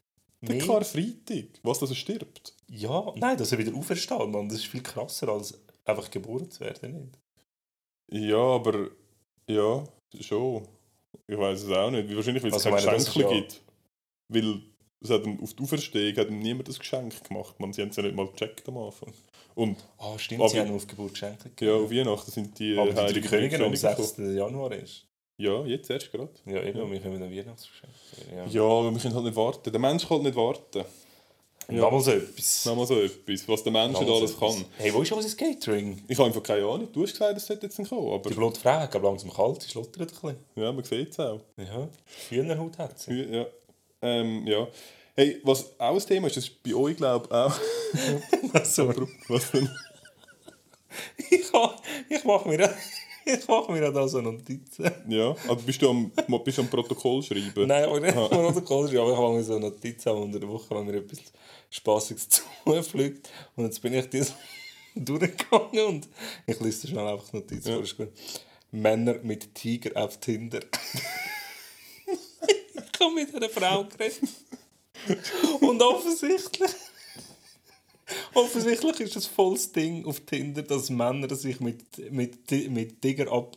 Der 0.43 0.57
Mehr? 0.57 0.66
Karfreitag. 0.66 1.47
Was, 1.62 1.78
dass 1.78 1.91
er 1.91 1.97
stirbt? 1.97 2.55
Ja, 2.68 3.12
nein, 3.16 3.37
dass 3.37 3.53
er 3.53 3.59
wieder 3.59 3.74
aufersteht, 3.74 4.28
Mann. 4.28 4.49
Das 4.49 4.59
ist 4.59 4.66
viel 4.66 4.83
krasser, 4.83 5.28
als 5.28 5.59
einfach 5.85 6.11
geboren 6.11 6.51
zu 6.51 6.61
werden, 6.61 6.93
nicht? 8.11 8.28
Ja, 8.31 8.37
aber 8.39 8.89
ja, 9.49 9.85
schon. 10.20 10.66
Ich 11.26 11.39
weiß 11.39 11.62
es 11.62 11.70
auch 11.70 11.91
nicht. 11.91 12.14
Wahrscheinlich, 12.14 12.43
weil 12.43 12.51
es 12.51 12.66
Also, 12.66 12.70
kein 12.70 12.99
ich 12.99 13.05
Geschenk 13.07 13.16
ja- 13.31 13.33
gibt. 13.41 13.62
Weil 14.28 14.62
es 15.03 15.11
hat 15.11 15.22
auf 15.26 15.55
die 15.55 15.62
Auferstehung 15.62 16.16
hat 16.16 16.28
ihm 16.28 16.39
niemand 16.41 16.68
das 16.68 16.78
Geschenk 16.78 17.24
gemacht. 17.24 17.59
Man, 17.59 17.72
sie 17.72 17.83
haben 17.83 17.89
es 17.91 17.97
ja 17.97 18.03
nicht 18.03 18.14
mal 18.14 18.26
gecheckt 18.26 18.68
am 18.68 18.78
Anfang. 18.78 19.12
Und 19.61 19.76
Ah, 19.98 20.18
stimmt, 20.18 20.40
Aber- 20.40 20.48
sie 20.50 20.58
haben 20.61 20.68
ihm 20.68 20.76
auf 20.76 20.86
Geburt 20.86 21.12
geschenkt. 21.12 21.44
ja, 21.61 21.74
auf 21.74 21.90
Weihnachten 21.90 22.30
sind 22.30 22.58
die 22.58 22.76
Aber 22.78 22.88
die 22.88 22.94
drei 22.94 23.02
Heiligen 23.08 23.28
Könige 23.28 23.56
am 23.56 23.62
Könige 23.62 23.76
6. 23.76 24.16
gekommen. 24.16 24.36
Januar 24.36 24.72
ist. 24.72 25.04
Ja, 25.36 25.64
jetzt 25.64 25.90
erst 25.90 26.11
gerade. 26.12 26.30
Ja, 26.46 26.62
eben, 26.62 26.78
Ja. 26.78 26.90
wir 26.90 27.00
können 27.00 27.22
ein 27.22 27.30
Weihnachtsgeschenk. 27.36 27.92
Ja. 28.34 28.46
Ja, 28.46 28.62
aber 28.62 28.90
wir 28.92 29.00
können 29.00 29.14
halt 29.14 29.24
nicht 29.24 29.36
warten. 29.36 29.70
Der 29.72 29.80
Mensch 29.80 30.02
kann 30.06 30.16
halt 30.18 30.24
nicht 30.24 30.36
warten. 30.36 30.84
Ja. 31.70 31.76
Nochmal 31.82 32.00
so 32.00 32.11
etwas. 32.11 32.64
Nochmal 32.66 32.86
so 32.86 33.00
etwas, 33.00 33.48
was 33.48 33.62
der 33.62 33.72
Mensch 33.72 33.92
nicht 33.92 34.00
Nochmal 34.00 34.18
alles 34.18 34.32
etwas. 34.34 34.54
kann. 34.56 34.64
Hey, 34.78 34.92
wo 34.92 35.02
ist 35.02 35.12
unser 35.12 35.36
Catering? 35.36 36.02
Ich 36.08 36.18
habe 36.18 36.26
einfach 36.28 36.42
keine 36.42 36.64
Ahnung. 36.66 36.88
Du 36.92 37.02
hast 37.02 37.12
gesagt, 37.12 37.36
es 37.36 37.46
sollte 37.46 37.66
jetzt 37.66 37.76
kommen, 37.88 38.12
aber 38.12 38.28
Die 38.28 38.34
Frau 38.34 38.52
hat 38.52 38.90
glaub, 38.90 39.02
langsam 39.04 39.32
kalt, 39.32 39.62
sie 39.62 39.70
schlottert 39.70 40.00
ein 40.00 40.06
bisschen. 40.08 40.36
ja, 40.56 40.72
man 40.72 40.84
sieht 40.84 41.11
es 41.11 41.20
auch. 41.20 41.40
Ja, 41.56 41.88
Hühnerhaut 42.28 42.76
hat 42.78 42.98
sie. 42.98 43.22
Ja. 43.22 43.46
Ähm, 44.02 44.46
ja. 44.46 44.66
Hey, 45.20 45.38
was 45.42 45.78
auch 45.78 45.92
ein 45.92 46.00
Thema 46.00 46.28
ist, 46.28 46.38
das 46.38 46.44
ist 46.44 46.62
bei 46.62 46.72
euch, 46.74 46.96
glaube 46.96 47.26
ich, 47.26 47.30
auch. 47.30 48.64
so. 48.64 48.88
Was 49.28 49.50
denn? 49.50 49.68
ich 51.30 51.42
ich 52.08 52.24
mache 52.24 52.48
mir, 52.48 52.74
ich 53.26 53.46
mach 53.46 53.68
mir 53.68 53.92
da 53.92 54.08
so 54.08 54.22
Notizen. 54.22 54.90
Ja, 55.10 55.36
also 55.46 55.56
bist 55.56 55.82
du 55.82 55.90
am, 55.90 56.10
bist 56.42 56.56
du 56.56 56.62
am 56.62 56.68
Protokoll 56.70 57.22
schreiben? 57.22 57.66
Nein, 57.66 57.84
aber 57.84 58.00
nicht 58.00 58.14
Protokoll 58.14 58.88
schreiben, 58.88 59.00
aber 59.02 59.12
ich 59.12 59.18
habe 59.18 59.32
mir 59.34 59.44
so 59.44 59.58
Notizen 59.58 60.08
an 60.08 60.16
unter 60.16 60.40
der 60.40 60.48
Woche, 60.48 60.74
wenn 60.74 60.86
mir 60.86 60.96
etwas 60.96 61.18
Spassiges 61.68 62.26
zufliegt. 62.64 63.28
Und 63.56 63.64
jetzt 63.66 63.82
bin 63.82 63.92
ich 63.92 64.06
so 64.24 64.32
durchgegangen 64.94 65.84
und 65.84 66.08
ich 66.46 66.58
lese 66.60 66.88
schnell 66.88 67.06
einfach 67.06 67.28
die 67.28 67.36
Notizen 67.36 67.72
Ja. 67.72 67.84
vor. 67.84 68.06
Männer 68.70 69.16
mit 69.22 69.54
Tiger 69.54 70.02
auf 70.02 70.16
Tinder. 70.18 70.60
ich 72.06 73.00
habe 73.00 73.14
mit 73.14 73.34
einer 73.34 73.50
Frau 73.50 73.84
geredet. 73.84 74.18
Und 75.61 75.82
offensichtlich. 75.82 76.70
Offensichtlich 78.34 79.01
ist 79.01 79.16
es 79.16 79.26
volles 79.26 79.70
Ding 79.70 80.05
auf 80.05 80.20
Tinder, 80.20 80.62
dass 80.62 80.90
Männer 80.90 81.32
sich 81.34 81.61
mit, 81.61 82.11
mit, 82.11 82.51
mit 82.51 83.01
Tiger 83.01 83.30
ab, 83.30 83.57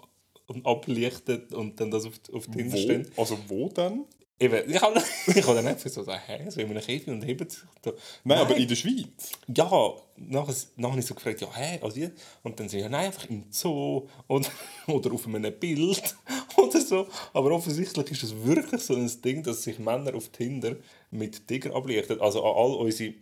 ablichten 0.64 1.46
und 1.54 1.80
dann 1.80 1.90
das 1.90 2.06
auf, 2.06 2.14
auf 2.32 2.46
Tinder 2.48 2.78
stehen. 2.78 3.08
Wo? 3.16 3.22
Also 3.22 3.38
wo 3.48 3.70
denn? 3.70 4.06
Eben, 4.40 4.70
ich 4.70 4.82
habe 4.82 5.02
ich 5.28 5.48
hab 5.48 5.56
dann 5.56 5.68
einfach 5.68 5.90
so 5.90 6.02
gesagt, 6.02 6.28
hä, 6.28 6.50
so 6.50 6.60
in 6.60 6.70
einem 6.70 6.82
Käfig 6.82 7.08
und 7.08 7.24
heben 7.24 7.50
sich 7.50 7.62
da. 7.82 7.92
Nein, 8.24 8.40
aber 8.40 8.56
in 8.58 8.68
der 8.68 8.76
Schweiz. 8.76 9.32
Ja, 9.48 9.66
nachher, 10.18 10.56
nachher 10.76 10.92
habe 10.92 11.00
ich 11.00 11.06
so 11.06 11.14
gefragt, 11.14 11.40
ja, 11.42 11.48
hä, 11.56 11.80
also 11.82 11.96
wie? 11.96 12.10
Und 12.42 12.60
dann 12.60 12.68
so, 12.68 12.78
ja, 12.78 12.90
nein, 12.90 13.06
einfach 13.06 13.30
im 13.30 13.46
Zoo 13.52 14.08
oder, 14.28 14.50
oder 14.88 15.14
auf 15.14 15.28
einem 15.28 15.54
Bild 15.58 16.16
oder 16.58 16.82
so. 16.82 17.08
Aber 17.32 17.52
offensichtlich 17.52 18.12
ist 18.12 18.24
es 18.24 18.44
wirklich 18.44 18.82
so 18.82 18.96
ein 18.96 19.10
Ding, 19.22 19.44
dass 19.44 19.64
sich 19.64 19.80
Männer 19.80 20.16
auf 20.16 20.30
Tinder 20.30 20.76
mit 21.14 21.48
Tiger 21.48 21.76
ablichten. 21.76 22.20
Also 22.22 22.44
an 22.44 22.56
all 22.56 22.76
unsere, 22.76 23.14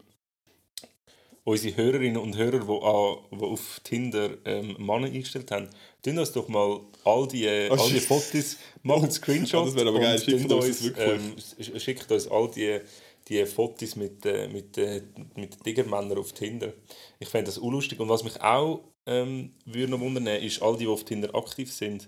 unsere 1.44 1.76
Hörerinnen 1.78 2.18
und 2.22 2.36
Hörer, 2.38 2.60
die, 2.60 2.86
an, 2.86 3.40
die 3.40 3.46
auf 3.46 3.80
Tinder 3.84 4.32
ähm, 4.46 4.76
Männer 4.80 5.08
eingestellt 5.08 5.52
haben, 5.52 5.70
tun 6.04 6.18
uns 6.20 6.32
doch 6.32 6.48
mal 6.48 6.82
all 7.04 7.28
die, 7.28 7.46
äh, 7.46 7.70
Oh, 7.70 7.74
all 7.74 7.90
die. 7.90 8.00
Fotos, 8.00 8.58
machen 8.84 9.12
Screenshots 9.12 9.52
Ja, 9.54 9.66
das 9.66 9.76
wäre 9.76 9.90
aber 9.90 10.00
geil, 10.00 10.16
und 10.16 10.24
schickt 10.24 10.52
uns 10.52 10.82
ähm, 10.98 11.36
sch- 11.60 11.80
schickt 11.80 12.12
uns 12.12 12.28
all 12.28 12.50
die, 12.52 12.80
die 13.28 13.46
Fotos 13.46 13.96
mit, 13.96 14.26
äh, 14.26 14.48
mit, 14.48 14.78
äh, 14.78 15.02
mit 15.36 15.64
Tigermännern 15.64 16.18
auf 16.18 16.32
Tinder. 16.34 16.74
Ich 17.20 17.28
fände 17.30 17.46
das 17.46 17.58
unlustig. 17.58 18.00
Und 18.00 18.10
was 18.10 18.24
mich 18.24 18.40
auch 18.42 18.82
ähm, 19.08 19.52
würde 19.66 19.92
noch 19.92 20.00
wundern, 20.00 20.28
ist, 20.28 20.62
all 20.62 20.74
die, 20.74 20.86
die 20.86 20.88
auf 20.88 21.04
Tinder 21.06 21.34
aktiv 21.34 21.72
sind, 21.72 22.08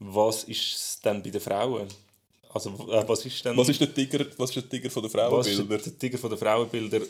was 0.00 0.44
ist 0.44 0.74
es 0.74 1.00
denn 1.04 1.22
bei 1.22 1.30
den 1.30 1.40
Frauen? 1.40 1.86
Also, 2.54 2.70
äh, 2.90 3.08
was 3.08 3.24
ist 3.26 3.44
denn 3.44 3.56
Was 3.56 3.68
ist 3.68 3.80
der 3.80 3.92
Tiger, 3.94 4.26
was 4.36 4.50
ist 4.50 4.56
der 4.56 4.68
Tiger 4.68 4.90
von 4.90 5.02
der 5.02 5.12
was 5.32 5.46
ist 5.46 5.56
Frauenbilder? 5.56 5.82
der 5.84 5.98
Tiger 5.98 6.18
von 6.18 6.30
den 6.30 6.38
Frauenbilder 6.38 7.00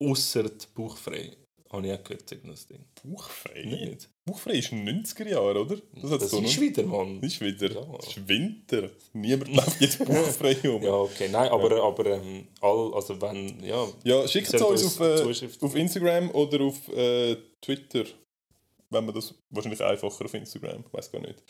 außer 0.00 0.50
Bauchfrei? 0.74 1.32
Habe 1.70 1.88
ich 1.88 1.92
auch 1.92 2.04
gehört, 2.04 2.30
das 2.46 2.66
Ding. 2.68 2.84
Buchfrei? 3.02 3.64
Nicht? 3.64 4.08
Buchfrei 4.24 4.52
ist 4.52 4.70
in 4.70 4.86
den 4.86 5.02
90er 5.04 5.28
Jahren, 5.28 5.56
oder? 5.56 5.76
Das, 6.00 6.10
Das 6.20 6.30
so 6.30 6.38
ist 6.40 6.54
noch- 6.54 6.60
wieder, 6.60 6.84
Mann. 6.84 7.20
Das 7.20 7.32
ist 7.32 7.40
wieder. 7.40 7.68
Ja. 7.72 7.84
Das 7.96 8.06
ist 8.16 8.28
Winter. 8.28 8.90
Niemand 9.12 9.56
läuft 9.56 9.80
jetzt 9.80 9.98
buchfrei 10.04 10.56
um. 10.70 10.80
Ja, 10.84 10.92
okay. 10.92 11.28
Nein, 11.32 11.48
aber, 11.50 11.82
aber 11.82 12.06
ähm, 12.06 12.46
all, 12.60 12.94
also 12.94 13.20
wenn, 13.20 13.60
ja... 13.64 13.88
Ja, 14.04 14.28
schickt 14.28 14.54
es 14.54 14.62
uns 14.62 14.84
auf, 14.84 15.00
äh, 15.00 15.48
auf 15.62 15.74
Instagram 15.74 16.30
oder 16.30 16.60
auf 16.60 16.88
äh, 16.90 17.36
Twitter. 17.60 18.04
Wenn 18.90 19.06
man 19.06 19.14
das 19.14 19.34
wahrscheinlich 19.50 19.82
einfacher 19.82 20.26
auf 20.26 20.34
Instagram, 20.34 20.84
weiß 20.92 21.10
gar 21.10 21.22
nicht. 21.22 21.42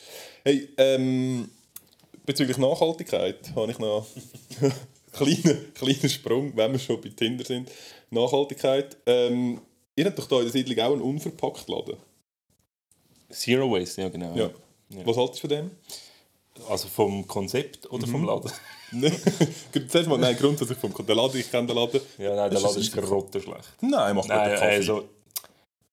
Hey, 0.43 0.71
ähm, 0.79 1.51
bezüglich 2.25 2.59
Nachhaltigkeit 2.59 3.53
habe 3.55 3.71
ich 3.73 3.79
noch 3.79 4.07
einen 4.61 4.73
kleinen, 5.13 5.75
kleinen 5.75 6.09
Sprung, 6.09 6.53
wenn 6.57 6.73
wir 6.73 6.79
schon 6.79 7.01
bei 7.01 7.11
Tinder 7.11 7.45
sind. 7.45 7.71
Nachhaltigkeit. 8.11 8.97
Ähm, 9.07 9.61
ihr 9.97 10.05
habt 10.07 10.19
doch 10.19 10.27
da 10.27 10.37
in 10.37 10.43
der 10.45 10.53
Siedlung 10.53 10.79
auch 10.81 10.93
einen 10.93 11.03
unverpackt 11.03 11.69
Laden. 11.69 11.97
Zero 13.31 13.71
Waste, 13.71 14.03
ja 14.03 14.09
genau. 14.09 14.35
Ja. 14.35 14.51
Ja. 14.91 15.07
Was 15.07 15.17
haltest 15.17 15.43
du 15.43 15.49
von 15.49 15.57
dem? 15.57 15.71
Also 16.69 16.87
vom 16.89 17.27
Konzept 17.27 17.91
oder 17.91 18.07
Mhm. 18.07 18.11
vom 18.13 18.25
Laden? 18.27 18.51
Zuerst 19.89 20.09
mal, 20.09 20.19
nein, 20.19 20.37
grundsätzlich 20.37 20.79
vom 20.79 20.93
der 21.05 21.17
Laden, 21.17 21.41
ich 21.41 21.51
kenne 21.51 21.67
den 21.67 21.77
Laden. 21.77 22.01
Ja, 22.19 22.37
nein, 22.37 22.51
der 22.51 22.61
Laden 22.61 22.81
ist 22.81 22.93
grottenschlecht. 22.93 23.73
Nein, 23.81 24.15
macht 24.15 24.29
Nein, 24.29 24.51
den 24.51 24.59
Kaffee. 24.59 24.75
also... 24.77 25.05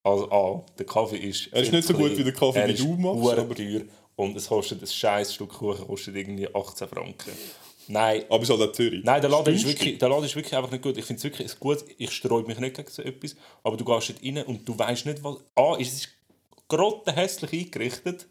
Also, 0.04 0.32
ah, 0.32 0.64
der 0.80 0.86
Kaffee 0.88 1.18
ist... 1.18 1.50
Er 1.52 1.62
ist 1.62 1.72
nicht 1.72 1.88
so 1.88 1.94
gut 1.94 2.18
wie 2.18 2.24
der 2.24 2.34
Kaffee, 2.34 2.58
Er 2.60 2.68
wie 2.70 2.74
ist 2.74 2.84
du 2.84 2.94
machst, 2.94 3.38
aber- 3.38 3.56
teuer 3.56 3.82
und 4.16 4.36
es 4.36 4.48
kostet 4.48 4.82
ein 4.82 4.88
scheiß 4.88 5.34
Stück 5.34 5.50
Kuchen 5.50 5.88
kostet 5.88 6.16
irgendwie 6.16 6.54
18 6.54 6.88
Franken. 6.88 7.32
Nein, 7.88 8.24
Aber 8.30 8.44
es 8.44 8.50
ist 8.50 8.58
halt 8.58 8.70
auch 8.70 8.74
Zürich. 8.74 9.04
Nein, 9.04 9.22
der 9.22 9.30
Laden, 9.30 9.54
ist 9.54 9.66
wirklich, 9.66 9.98
der 9.98 10.10
Laden 10.10 10.24
ist 10.24 10.36
wirklich 10.36 10.56
einfach 10.56 10.72
nicht 10.72 10.84
gut. 10.84 10.98
Ich 10.98 11.06
finde 11.06 11.18
es 11.18 11.24
wirklich 11.24 11.60
gut. 11.60 11.84
Ich 11.98 12.12
sträube 12.12 12.48
mich 12.48 12.60
nicht 12.60 12.76
gegen 12.76 12.90
so 12.90 13.02
etwas. 13.02 13.36
Aber 13.64 13.76
du 13.76 13.84
gehst 13.84 14.10
dort 14.10 14.24
rein 14.24 14.44
und 14.44 14.68
du 14.68 14.78
weißt 14.78 15.06
nicht, 15.08 15.24
was. 15.24 15.38
Ah, 15.56 15.76
es 15.80 15.94
ist 15.94 16.10
grottenhässlich 16.68 17.52
eingerichtet. 17.54 18.28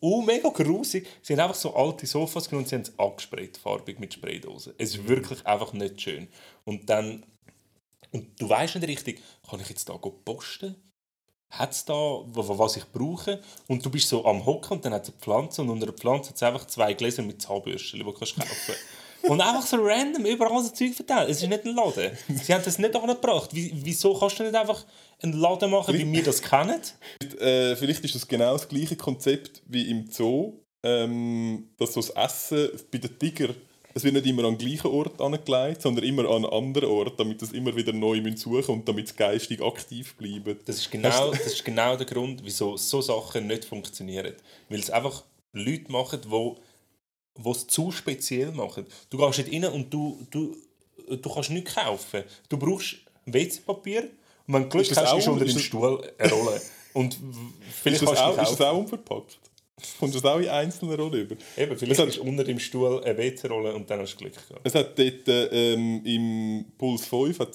Oh, 0.00 0.20
mega 0.22 0.48
grusig. 0.48 1.06
Sie 1.22 1.34
haben 1.34 1.40
einfach 1.40 1.54
so 1.54 1.74
alte 1.74 2.06
Sofas 2.06 2.48
genommen 2.48 2.64
und 2.64 2.68
sie 2.68 2.74
haben 2.74 2.82
es 2.82 2.98
angesprayt, 2.98 3.56
farbig 3.56 4.00
mit 4.00 4.14
Spraydosen. 4.14 4.74
Es 4.78 4.96
ist 4.96 5.08
wirklich 5.08 5.46
einfach 5.46 5.72
nicht 5.72 6.00
schön. 6.00 6.28
Und 6.64 6.88
dann. 6.90 7.24
Und 8.10 8.40
du 8.40 8.48
weißt 8.48 8.76
nicht 8.76 8.88
richtig, 8.88 9.22
kann 9.48 9.60
ich 9.60 9.68
jetzt 9.68 9.88
da 9.88 9.94
posten? 9.96 10.76
Hat 11.58 11.72
es 11.72 11.84
da, 11.84 11.92
wa- 11.94 12.24
was 12.58 12.76
ich 12.76 12.84
brauche. 12.92 13.40
Und 13.68 13.84
du 13.84 13.90
bist 13.90 14.08
so 14.08 14.24
am 14.24 14.44
Hocken 14.44 14.72
und 14.78 14.84
dann 14.84 14.92
hat 14.94 15.04
es 15.04 15.10
eine 15.10 15.18
Pflanze 15.18 15.62
und 15.62 15.70
unter 15.70 15.86
der 15.86 15.94
Pflanze 15.94 16.30
hat 16.30 16.36
es 16.36 16.42
einfach 16.42 16.66
zwei 16.66 16.94
Gläser 16.94 17.22
mit 17.22 17.40
Zahnbürsten, 17.42 17.98
die 18.00 18.04
du 18.04 18.12
kannst 18.12 18.36
kaufen 18.36 18.74
Und 19.22 19.40
einfach 19.40 19.64
so 19.66 19.78
random 19.80 20.26
überall 20.26 20.62
so 20.62 20.68
Zeug 20.68 20.94
verteilt. 20.94 21.30
Es 21.30 21.42
ist 21.42 21.48
nicht 21.48 21.64
ein 21.64 21.74
Laden. 21.74 22.10
Sie 22.28 22.52
haben 22.52 22.62
das 22.62 22.78
nicht 22.78 22.94
angebracht. 22.94 23.54
Wie, 23.54 23.72
wieso 23.74 24.12
kannst 24.18 24.38
du 24.38 24.42
nicht 24.42 24.54
einfach 24.54 24.84
einen 25.22 25.32
Laden 25.32 25.70
machen, 25.70 25.94
wie 25.96 26.12
wir 26.12 26.22
das 26.22 26.42
kennen? 26.42 26.78
Äh, 27.40 27.74
vielleicht 27.74 28.04
ist 28.04 28.14
das 28.14 28.28
genau 28.28 28.52
das 28.52 28.68
gleiche 28.68 28.96
Konzept 28.96 29.62
wie 29.66 29.90
im 29.90 30.10
Zoo, 30.10 30.58
ähm, 30.82 31.70
dass 31.78 31.94
so 31.94 32.02
das 32.02 32.10
Essen 32.10 32.68
bei 32.92 32.98
den 32.98 33.18
Tiger, 33.18 33.54
es 33.94 34.02
wird 34.04 34.14
nicht 34.14 34.26
immer 34.26 34.44
an 34.44 34.58
den 34.58 34.66
gleichen 34.68 34.88
Ort 34.88 35.20
angelegt, 35.20 35.82
sondern 35.82 36.04
immer 36.04 36.24
an 36.28 36.44
einen 36.44 36.52
anderen 36.52 36.88
Ort, 36.90 37.18
damit 37.18 37.40
das 37.40 37.52
immer 37.52 37.74
wieder 37.76 37.92
neu 37.92 38.20
suchen 38.36 38.74
und 38.74 38.88
damit 38.88 39.08
sie 39.08 39.14
geistig 39.14 39.62
aktiv 39.62 40.14
bleiben. 40.16 40.58
Das 40.64 40.76
ist, 40.78 40.90
genau, 40.90 41.30
das 41.30 41.46
ist 41.46 41.64
genau 41.64 41.96
der 41.96 42.06
Grund, 42.06 42.40
wieso 42.44 42.76
so 42.76 43.00
Sachen 43.00 43.46
nicht 43.46 43.64
funktionieren. 43.64 44.34
Weil 44.68 44.80
es 44.80 44.90
einfach 44.90 45.22
Leute 45.52 45.90
machen, 45.92 46.20
die 46.24 46.52
die 47.36 47.50
es 47.50 47.66
zu 47.66 47.90
speziell 47.90 48.52
machen. 48.52 48.86
Du 49.10 49.18
gehst 49.18 49.38
nicht 49.38 49.52
rein 49.64 49.72
und 49.72 49.92
du, 49.92 50.24
du, 50.30 50.56
du 51.16 51.30
kannst 51.34 51.50
nichts 51.50 51.74
kaufen. 51.74 52.22
Du 52.48 52.56
brauchst 52.56 52.96
WC-Papier 53.26 54.02
und 54.46 54.54
wenn 54.54 54.62
du 54.64 54.68
Glück 54.68 54.88
Ist 54.90 54.96
hast, 54.96 55.08
auch- 55.12 55.18
ist 55.18 55.28
unter 55.28 55.44
das- 55.44 55.60
Stuhl 55.62 56.12
eine 56.18 56.32
Rolle. 56.32 56.60
Und 56.92 57.18
vielleicht 57.82 58.02
Ist 58.02 58.08
das, 58.10 58.18
auch, 58.20 58.38
ist 58.40 58.50
das 58.52 58.60
auch 58.60 58.78
unverpackt? 58.78 59.38
Kommt 59.98 60.14
das 60.14 60.24
auch 60.24 60.38
in 60.38 60.48
einzelnen 60.48 60.94
Rollen 61.00 61.14
über? 61.22 61.36
Eben, 61.56 61.76
vielleicht 61.76 61.92
Es 61.92 61.98
hat- 61.98 62.08
ist 62.08 62.18
unter 62.18 62.44
dem 62.44 62.58
Stuhl 62.58 63.02
eine 63.04 63.16
WC-Rolle 63.18 63.74
und 63.74 63.88
dann 63.90 64.00
hast 64.00 64.14
du 64.14 64.18
Glück 64.18 64.34
gehabt. 64.34 64.60
Es 64.64 64.74
hat 64.74 64.98
dort 64.98 65.28
ähm, 65.52 66.00
im 66.04 66.64
Puls 66.78 67.06
5 67.06 67.38
hat 67.38 67.50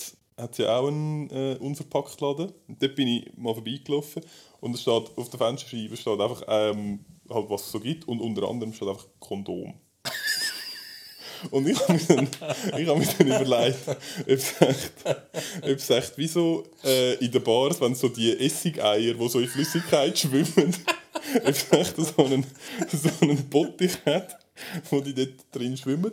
es 0.52 0.58
ja 0.58 0.78
auch 0.78 0.88
einen 0.88 1.30
äh, 1.30 1.58
Unverpacktladen. 1.60 2.52
Und 2.68 2.82
dort 2.82 2.96
bin 2.96 3.08
ich 3.08 3.32
mal 3.38 3.54
vorbeigelaufen 3.54 4.24
und 4.62 4.74
es 4.76 4.82
steht 4.82 5.12
auf 5.18 5.30
der 5.30 5.38
Fensterscheibe 5.40 5.96
steht 5.98 6.20
einfach 6.20 6.44
ähm, 6.48 7.00
halt, 7.30 7.50
was 7.50 7.66
es 7.66 7.72
so 7.72 7.80
gibt 7.80 8.08
und 8.08 8.20
unter 8.20 8.48
anderem 8.50 8.74
steht 8.74 8.88
einfach 8.90 9.08
Kondom. 9.20 9.74
und 11.52 11.68
ich 11.70 11.80
habe 11.80 11.94
mir, 11.94 12.00
dann- 12.08 12.30
ich 12.80 12.88
hab 12.88 12.98
mir 12.98 13.08
dann 13.18 13.28
überlegt, 13.46 13.88
ob 13.88 14.28
es 14.28 14.62
echt, 14.62 14.92
ob 15.64 15.70
es 15.70 15.90
echt 15.90 16.18
wie 16.18 16.28
so 16.28 16.64
äh, 16.84 17.14
in 17.16 17.32
den 17.32 17.44
Bars, 17.44 17.80
wenn 17.80 17.96
so 17.96 18.10
die 18.10 18.32
Essigeier, 18.38 19.14
die 19.14 19.30
so 19.30 19.40
in 19.40 19.48
Flüssigkeit 19.48 20.18
schwimmen, 20.20 20.76
echt 21.34 21.96
so 21.96 22.26
einen, 22.26 22.46
so 22.92 23.10
einen 23.22 23.50
Bottich 23.50 23.98
hat, 24.06 24.38
wo 24.90 25.02
die 25.02 25.14
dort 25.14 25.34
drin 25.52 25.78
schwimmen. 25.78 26.12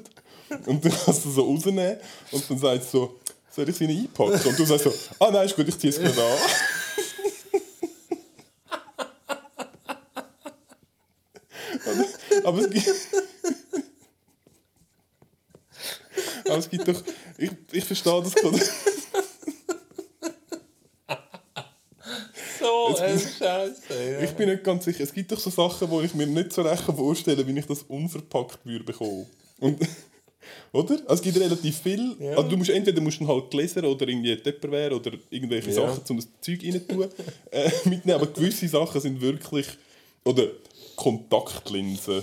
Und 0.67 0.85
du 0.85 0.91
kannst 0.91 1.25
du 1.25 1.31
so 1.31 1.43
rausnehmen 1.43 1.99
und 2.31 2.51
dann 2.51 2.59
sagst 2.59 2.95
du 2.95 2.99
so, 2.99 3.21
soll 3.51 3.69
ich 3.69 3.77
sie 3.77 3.87
nicht 3.87 4.01
einpacken? 4.01 4.49
Und 4.49 4.59
du 4.59 4.65
sagst 4.65 4.85
so, 4.85 4.95
ah 5.19 5.31
nein, 5.31 5.47
ist 5.47 5.57
gut, 5.57 5.69
ich 5.69 5.79
ziehe 5.79 5.93
es 5.93 5.99
gerade 5.99 6.23
an. 6.23 6.39
Aber 12.45 12.59
es 12.61 12.71
gibt... 12.71 12.89
Aber 16.45 16.59
es 16.59 16.71
gibt 16.71 16.87
doch... 16.87 17.03
Ich, 17.39 17.51
ich 17.73 17.85
verstehe 17.85 18.23
das 18.23 18.35
gerade. 18.35 18.61
So, 22.95 23.03
ein 23.03 23.19
Scheiße. 23.19 24.25
Ich 24.25 24.31
bin 24.33 24.49
nicht 24.49 24.65
ganz 24.65 24.85
sicher. 24.85 25.03
Es 25.05 25.13
gibt 25.13 25.33
doch 25.33 25.39
so 25.39 25.51
Sachen, 25.51 25.91
wo 25.91 26.01
ich 26.01 26.15
mir 26.15 26.27
nicht 26.27 26.53
so 26.53 26.63
recht 26.63 26.83
vorstellen 26.83 27.39
kann, 27.39 27.47
wie 27.55 27.59
ich 27.59 27.67
das 27.67 27.83
unverpackt 27.83 28.65
würde 28.65 28.85
bekommen. 28.85 29.27
Und, 29.61 29.81
oder? 30.73 30.95
Also 31.07 31.15
es 31.15 31.23
gibt 31.23 31.39
relativ 31.39 31.79
viel. 31.79 32.17
Ja. 32.21 32.37
Also 32.37 32.49
du 32.49 32.57
musst 32.57 32.71
entweder 32.71 33.01
musst 33.01 33.21
du 33.21 33.27
halt 33.29 33.51
Gläser 33.51 33.85
oder 33.85 34.07
irgendwie 34.07 34.37
Tupperware 34.37 34.95
oder 34.95 35.13
irgendwelche 35.31 35.71
Ja. 35.71 35.75
Sachen, 35.75 36.03
um 36.09 36.17
das 36.17 36.29
Zeug 36.41 36.61
rein 36.63 36.87
tun, 36.87 37.09
äh, 37.51 37.71
mitnehmen. 37.89 38.21
Aber 38.21 38.27
gewisse 38.27 38.69
Sachen 38.69 39.01
sind 39.01 39.21
wirklich... 39.21 39.67
Oder 40.25 40.49
Kontaktlinsen. 40.97 42.23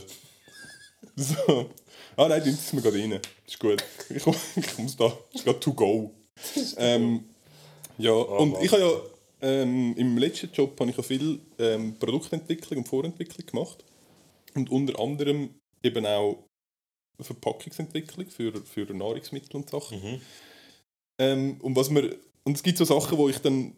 So. 1.15 1.69
Ah 2.17 2.27
nein, 2.27 2.43
die 2.43 2.49
ist 2.49 2.73
mir 2.73 2.81
gerade 2.81 2.97
rein. 2.97 3.19
Ist 3.47 3.59
gut. 3.59 3.83
Ich, 4.09 4.25
ich 4.55 4.77
muss 4.77 4.97
da. 4.97 5.13
Ist 5.33 5.45
gerade 5.45 5.59
to 5.59 5.73
go. 5.73 6.11
Ähm, 6.77 7.23
ja, 7.97 8.11
und 8.11 8.51
Mann. 8.53 8.63
ich 8.63 8.71
habe 8.71 8.81
ja 8.81 8.91
ähm, 9.43 9.93
im 9.97 10.17
letzten 10.17 10.51
Job 10.51 10.79
habe 10.79 10.89
ich 10.89 10.97
ja 10.97 11.03
viel 11.03 11.39
ähm, 11.59 11.99
Produktentwicklung 11.99 12.79
und 12.79 12.87
Vorentwicklung 12.87 13.45
gemacht. 13.45 13.83
Und 14.55 14.71
unter 14.71 14.99
anderem 14.99 15.49
eben 15.83 16.05
auch 16.05 16.47
Verpackungsentwicklung 17.19 18.29
für, 18.29 18.53
für 18.65 18.85
Nahrungsmittel 18.93 19.57
und 19.57 19.69
Sachen. 19.69 19.99
Ähm, 21.19 21.57
und, 21.61 21.75
was 21.75 21.89
mir, 21.89 22.15
und 22.43 22.55
es 22.55 22.63
gibt 22.63 22.77
so 22.77 22.85
Sachen, 22.85 23.17
wo 23.17 23.29
ich 23.29 23.37
dann. 23.39 23.73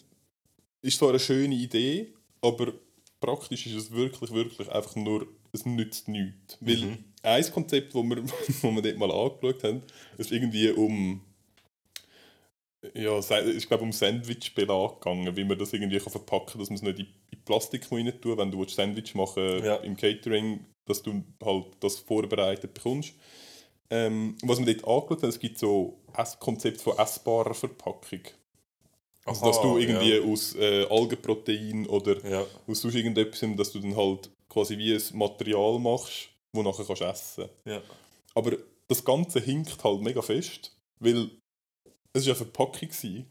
Ist 0.82 1.00
zwar 1.00 1.10
eine 1.10 1.20
schöne 1.20 1.56
Idee, 1.56 2.14
aber 2.42 2.72
praktisch 3.20 3.66
ist 3.66 3.74
es 3.74 3.92
wirklich, 3.92 4.32
wirklich 4.32 4.72
einfach 4.72 4.96
nur. 4.96 5.28
Es 5.52 5.66
nützt 5.66 6.08
nichts. 6.08 6.58
Weil 6.60 7.00
ein 7.24 7.52
Konzept, 7.52 7.96
das 7.96 8.04
wir, 8.04 8.24
wo 8.62 8.72
wir 8.72 8.82
dort 8.84 8.98
mal 8.98 9.12
angeschaut 9.12 9.64
haben, 9.64 9.82
ist 10.18 10.32
irgendwie 10.32 10.70
um 10.70 11.22
ja, 12.94 13.20
ich 13.48 13.68
glaube 13.68 13.84
um 13.84 13.92
Sandwich-Belag 13.92 15.02
gegangen, 15.02 15.36
wie 15.36 15.44
man 15.44 15.58
das 15.58 15.74
irgendwie 15.74 16.00
kann 16.00 16.12
verpacken 16.12 16.48
kann, 16.54 16.60
dass 16.60 16.70
man 16.70 16.76
es 16.78 16.82
nicht 16.84 17.00
in, 17.00 17.08
in 17.32 17.42
Plastik 17.44 17.92
rein 17.92 18.14
tun 18.22 18.38
wenn 18.38 18.52
du 18.52 18.66
Sandwich 18.68 19.16
machen 19.16 19.64
Ja. 19.64 19.76
im 19.78 19.96
Catering, 19.96 20.66
dass 20.86 21.02
du 21.02 21.24
halt 21.44 21.66
das 21.80 21.98
vorbereitet 21.98 22.74
bekommst. 22.74 23.14
Ähm, 23.90 24.36
was 24.44 24.60
wir 24.60 24.66
dort 24.76 24.88
angeschaut 24.88 25.22
haben, 25.24 25.30
es 25.30 25.40
gibt 25.40 25.60
so 25.60 26.00
ein 26.14 26.26
Konzept 26.40 26.82
von 26.82 26.98
essbarer 26.98 27.54
Verpackung. 27.54 28.22
Also, 29.26 29.46
dass 29.46 29.58
Aha, 29.58 29.64
du 29.64 29.78
irgendwie 29.78 30.16
ja. 30.18 30.22
aus 30.24 30.56
äh, 30.56 30.86
Algenprotein 30.90 31.88
oder 31.88 32.24
Ja. 32.28 32.46
aus 32.68 32.82
sonst 32.82 32.96
irgendetwas, 32.96 33.44
dass 33.58 33.72
du 33.72 33.80
dann 33.80 33.96
halt 33.96 34.30
quasi 34.50 34.78
wie 34.78 34.94
ein 34.94 35.02
Material 35.14 35.80
machst, 35.80 36.30
das 36.52 36.64
du 36.64 36.70
nachher 36.70 36.86
kannst 36.86 37.02
essen 37.02 37.50
Ja. 37.66 37.82
aber 38.36 38.58
das 38.88 39.04
Ganze 39.04 39.40
hinkt 39.40 39.84
halt 39.84 40.02
mega 40.02 40.22
fest, 40.22 40.76
weil 41.00 41.30
es 42.16 42.24
war 42.24 42.30
ja 42.30 42.36
Verpackung. 42.36 42.90
Gewesen. 42.90 43.26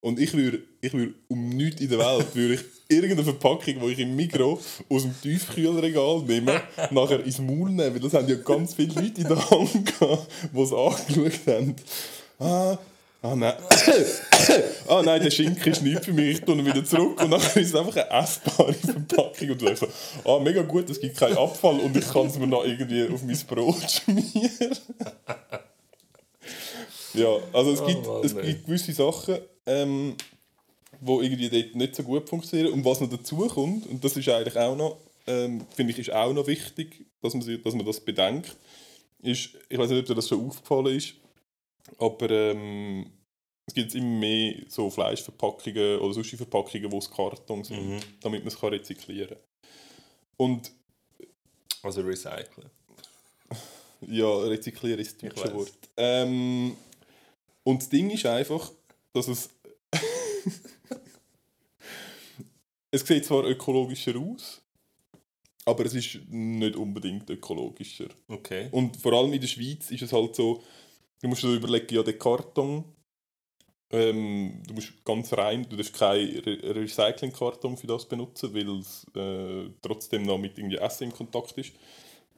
Und 0.00 0.20
ich 0.20 0.34
würde 0.34 0.62
ich 0.82 0.92
würd 0.92 1.14
um 1.28 1.48
nichts 1.48 1.80
in 1.80 1.88
der 1.88 1.98
Welt 1.98 2.34
würde 2.34 2.54
ich 2.54 2.60
irgendeine 2.88 3.24
Verpackung, 3.24 3.80
die 3.80 3.92
ich 3.92 3.98
im 4.00 4.14
Mikro 4.14 4.60
aus 4.90 5.02
dem 5.02 5.14
Tiefkühlregal 5.22 6.20
nehme, 6.26 6.60
nachher 6.90 7.24
ins 7.24 7.38
Maul 7.38 7.70
nehmen. 7.70 7.94
Weil 7.94 8.00
das 8.00 8.12
haben 8.12 8.28
ja 8.28 8.34
ganz 8.34 8.74
viele 8.74 8.92
Leute 8.92 9.22
in 9.22 9.28
der 9.28 9.50
Hand 9.50 9.98
gehabt, 9.98 10.26
die 10.52 10.60
es 10.60 10.72
angeschaut 10.72 11.46
haben. 11.46 11.76
Ah, 12.38 12.78
ah 13.22 13.34
nein. 13.34 13.54
ah 14.88 15.02
nein, 15.02 15.22
der 15.22 15.30
Schinken 15.30 15.72
ist 15.72 15.82
nicht 15.82 16.04
für 16.04 16.12
mich, 16.12 16.36
ich 16.36 16.40
tue 16.42 16.54
ihn 16.54 16.66
wieder 16.66 16.84
zurück. 16.84 17.22
Und 17.22 17.30
dann 17.30 17.40
ist 17.40 17.56
es 17.56 17.74
einfach 17.74 17.96
eine 17.96 18.10
essbare 18.10 18.74
Verpackung. 18.74 19.50
Und 19.52 19.62
du 19.62 19.76
so, 19.76 19.88
ah 20.26 20.38
mega 20.38 20.60
gut, 20.62 20.90
es 20.90 21.00
gibt 21.00 21.16
keinen 21.16 21.38
Abfall 21.38 21.78
und 21.80 21.96
ich 21.96 22.06
kann 22.12 22.26
es 22.26 22.38
mir 22.38 22.46
noch 22.46 22.64
irgendwie 22.64 23.08
auf 23.08 23.22
mein 23.22 23.38
Brot 23.48 23.90
schmieren. 23.90 24.76
Ja, 27.14 27.36
also 27.52 27.72
es, 27.72 27.80
Oh 27.80 27.86
gibt, 27.86 28.06
Mann, 28.06 28.24
es 28.24 28.34
gibt 28.34 28.66
gewisse 28.66 28.92
Sachen, 28.92 29.38
ähm, 29.66 30.16
wo 31.00 31.20
irgendwie 31.20 31.48
dort 31.48 31.74
nicht 31.74 31.94
so 31.96 32.02
gut 32.02 32.28
funktionieren. 32.28 32.72
Und 32.72 32.84
was 32.84 33.00
noch 33.00 33.10
dazu 33.10 33.36
kommt, 33.48 33.86
und 33.86 34.02
das 34.04 34.16
ist 34.16 34.28
eigentlich 34.28 34.56
auch 34.56 34.76
noch, 34.76 34.96
ähm, 35.26 35.66
finde 35.74 35.92
ich, 35.92 35.98
ist 35.98 36.12
auch 36.12 36.32
noch 36.32 36.46
wichtig, 36.46 37.06
dass 37.22 37.34
man, 37.34 37.42
sich- 37.42 37.62
dass 37.62 37.74
man 37.74 37.86
das 37.86 38.00
bedenkt, 38.00 38.56
ist, 39.22 39.50
ich 39.68 39.78
weiß 39.78 39.88
nicht, 39.90 40.00
ob 40.00 40.06
dir 40.06 40.14
das 40.14 40.28
schon 40.28 40.46
aufgefallen 40.46 40.96
ist, 40.96 41.14
aber 41.98 42.30
ähm, 42.30 43.06
es 43.66 43.74
gibt 43.74 43.94
immer 43.94 44.18
mehr 44.20 44.54
so 44.68 44.90
Fleischverpackungen 44.90 45.98
oder 46.00 46.12
sonstige 46.14 46.38
Verpackungen, 46.38 46.90
die 46.90 46.96
aus 46.96 47.10
Karton 47.10 47.64
sind, 47.64 47.88
Mhm. 47.90 48.00
damit 48.20 48.40
man 48.44 48.48
es 48.48 48.58
kann 48.60 48.70
rezyklieren 48.70 49.28
kann. 49.36 49.38
Und 50.36 50.70
Also 51.82 52.02
recyceln. 52.02 52.70
Ja, 54.06 54.36
rezyklieren 54.40 55.00
ist 55.00 55.22
das 55.22 55.32
deutsche. 55.34 55.54
Wort. 55.54 55.72
Ähm, 55.96 56.76
und 57.64 57.82
das 57.82 57.88
Ding 57.88 58.10
ist 58.10 58.26
einfach, 58.26 58.70
dass 59.12 59.28
es. 59.28 59.50
es 62.90 63.06
sieht 63.06 63.24
zwar 63.24 63.44
ökologischer 63.44 64.16
aus, 64.16 64.62
aber 65.64 65.86
es 65.86 65.94
ist 65.94 66.20
nicht 66.28 66.76
unbedingt 66.76 67.28
ökologischer. 67.30 68.08
Okay. 68.28 68.68
Und 68.70 68.96
vor 68.98 69.14
allem 69.14 69.32
in 69.32 69.40
der 69.40 69.48
Schweiz 69.48 69.90
ist 69.90 70.02
es 70.02 70.12
halt 70.12 70.36
so, 70.36 70.62
du 71.22 71.28
musst 71.28 71.42
dir 71.42 71.54
überlegen, 71.54 71.94
ja, 71.94 72.02
der 72.02 72.18
Karton, 72.18 72.84
ähm, 73.90 74.62
du 74.66 74.74
musst 74.74 74.92
ganz 75.04 75.32
rein, 75.32 75.66
du 75.68 75.76
darfst 75.76 75.94
keinen 75.94 76.38
Re 76.40 76.74
Recyclingkarton 76.74 77.76
für 77.76 77.86
das 77.86 78.06
benutzen, 78.06 78.54
weil 78.54 78.78
es 78.78 79.06
äh, 79.16 79.70
trotzdem 79.80 80.22
noch 80.24 80.38
mit 80.38 80.58
irgendwie 80.58 80.76
Essen 80.76 81.04
in 81.04 81.12
Kontakt 81.12 81.56
ist. 81.58 81.72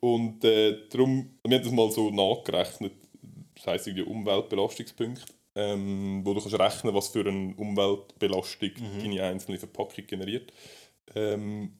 Und 0.00 0.44
äh, 0.44 0.86
darum, 0.90 1.38
wir 1.44 1.56
haben 1.56 1.64
das 1.64 1.72
mal 1.72 1.90
so 1.90 2.10
nachgerechnet, 2.10 2.92
das 3.56 3.66
heisst 3.66 3.86
irgendwie 3.86 4.04
Umweltbelastungspunkte, 4.04 5.32
ähm, 5.54 6.20
wo 6.24 6.34
du 6.34 6.40
kannst 6.40 6.58
rechnen 6.58 6.94
was 6.94 7.08
für 7.08 7.26
eine 7.26 7.54
Umweltbelastung 7.56 8.70
deine 9.02 9.22
einzelne 9.22 9.58
Verpackung 9.58 10.06
generiert. 10.06 10.52
Ähm, 11.14 11.72